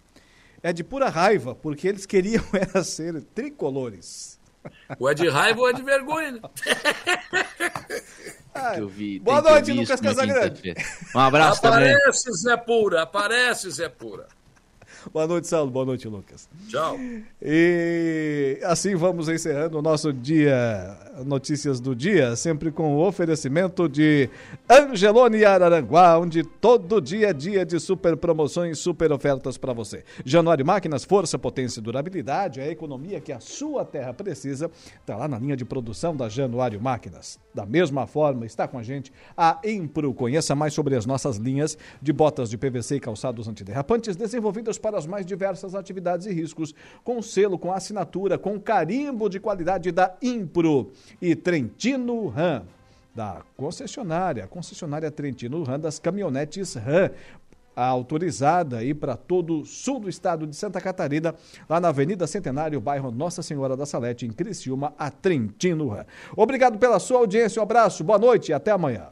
É 0.61 0.71
de 0.71 0.83
pura 0.83 1.09
raiva, 1.09 1.55
porque 1.55 1.87
eles 1.87 2.05
queriam 2.05 2.43
era 2.53 2.83
ser 2.83 3.23
tricolores. 3.33 4.39
Ou 4.99 5.09
é 5.09 5.13
de 5.13 5.27
raiva 5.29 5.61
ou 5.61 5.69
é 5.69 5.73
de 5.73 5.81
vergonha, 5.81 6.33
né? 6.33 6.41
Que 8.75 8.81
eu 8.81 8.89
vi, 8.89 9.19
Boa 9.19 9.41
noite, 9.41 9.71
Lucas 9.71 10.01
Casagrande. 10.01 10.73
Um 11.15 11.19
abraço 11.19 11.61
também. 11.61 11.93
Aparece, 11.93 12.31
Zé 12.33 12.57
Pura, 12.57 13.03
aparece, 13.03 13.71
Zé 13.71 13.87
Pura. 13.87 14.27
Boa 15.13 15.25
noite, 15.25 15.47
Saulo. 15.47 15.71
Boa 15.71 15.85
noite, 15.85 16.07
Lucas. 16.07 16.49
Tchau. 16.67 16.97
E 17.41 18.59
assim 18.63 18.95
vamos 18.95 19.29
encerrando 19.29 19.77
o 19.77 19.81
nosso 19.81 20.11
dia, 20.11 20.97
notícias 21.25 21.79
do 21.79 21.95
dia, 21.95 22.35
sempre 22.35 22.71
com 22.71 22.95
o 22.95 23.07
oferecimento 23.07 23.87
de 23.87 24.29
Angelone 24.69 25.45
Araranguá, 25.45 26.17
onde 26.17 26.43
todo 26.43 27.01
dia 27.01 27.29
é 27.29 27.33
dia 27.33 27.65
de 27.65 27.79
super 27.79 28.17
promoções, 28.17 28.79
super 28.79 29.11
ofertas 29.11 29.57
para 29.57 29.73
você. 29.73 30.03
Januário 30.25 30.65
Máquinas, 30.65 31.03
força, 31.03 31.37
potência 31.37 31.79
e 31.79 31.83
durabilidade, 31.83 32.59
a 32.59 32.67
economia 32.67 33.19
que 33.19 33.31
a 33.31 33.39
sua 33.39 33.85
terra 33.85 34.13
precisa, 34.13 34.69
está 34.99 35.15
lá 35.15 35.27
na 35.27 35.39
linha 35.39 35.55
de 35.55 35.65
produção 35.65 36.15
da 36.15 36.27
Januário 36.29 36.81
Máquinas. 36.81 37.39
Da 37.53 37.65
mesma 37.65 38.05
forma, 38.07 38.45
está 38.45 38.67
com 38.67 38.77
a 38.77 38.83
gente 38.83 39.11
a 39.35 39.59
Impro. 39.63 40.13
Conheça 40.13 40.55
mais 40.55 40.73
sobre 40.73 40.95
as 40.95 41.05
nossas 41.05 41.37
linhas 41.37 41.77
de 42.01 42.13
botas 42.13 42.49
de 42.49 42.57
PVC 42.57 42.95
e 42.95 42.99
calçados 42.99 43.47
antiderrapantes 43.47 44.15
desenvolvidas 44.15 44.77
para 44.77 44.88
as 44.97 45.05
mais 45.05 45.25
diversas 45.25 45.75
atividades 45.75 46.25
e 46.25 46.31
riscos, 46.31 46.73
com 47.03 47.21
selo, 47.21 47.57
com 47.57 47.71
assinatura, 47.71 48.37
com 48.37 48.59
carimbo 48.59 49.29
de 49.29 49.39
qualidade 49.39 49.91
da 49.91 50.15
Impro 50.21 50.91
e 51.21 51.35
Trentino 51.35 52.27
Ram, 52.27 52.63
da 53.13 53.41
concessionária, 53.57 54.47
concessionária 54.47 55.11
Trentino 55.11 55.63
Ram 55.63 55.79
das 55.79 55.99
caminhonetes 55.99 56.75
Ram, 56.75 57.09
autorizada 57.75 58.77
aí 58.77 58.93
para 58.93 59.15
todo 59.15 59.61
o 59.61 59.65
sul 59.65 59.99
do 59.99 60.09
estado 60.09 60.45
de 60.45 60.55
Santa 60.55 60.81
Catarina, 60.81 61.33
lá 61.67 61.79
na 61.79 61.89
Avenida 61.89 62.27
Centenário, 62.27 62.81
bairro 62.81 63.11
Nossa 63.11 63.41
Senhora 63.41 63.77
da 63.77 63.85
Salete, 63.85 64.25
em 64.25 64.31
Criciúma, 64.31 64.93
a 64.97 65.09
Trentino 65.09 65.87
Ram. 65.87 66.05
Obrigado 66.35 66.77
pela 66.77 66.99
sua 66.99 67.19
audiência, 67.19 67.59
um 67.59 67.63
abraço, 67.63 68.03
boa 68.03 68.19
noite 68.19 68.49
e 68.49 68.53
até 68.53 68.71
amanhã. 68.71 69.07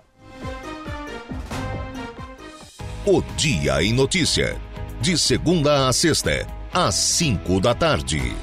O 3.06 3.22
Dia 3.38 3.82
em 3.82 3.94
Notícia. 3.94 4.66
De 4.99 5.15
segunda 5.15 5.88
a 5.88 5.94
sexta, 5.94 6.45
às 6.74 6.95
cinco 6.95 7.60
da 7.60 7.74
tarde. 7.74 8.36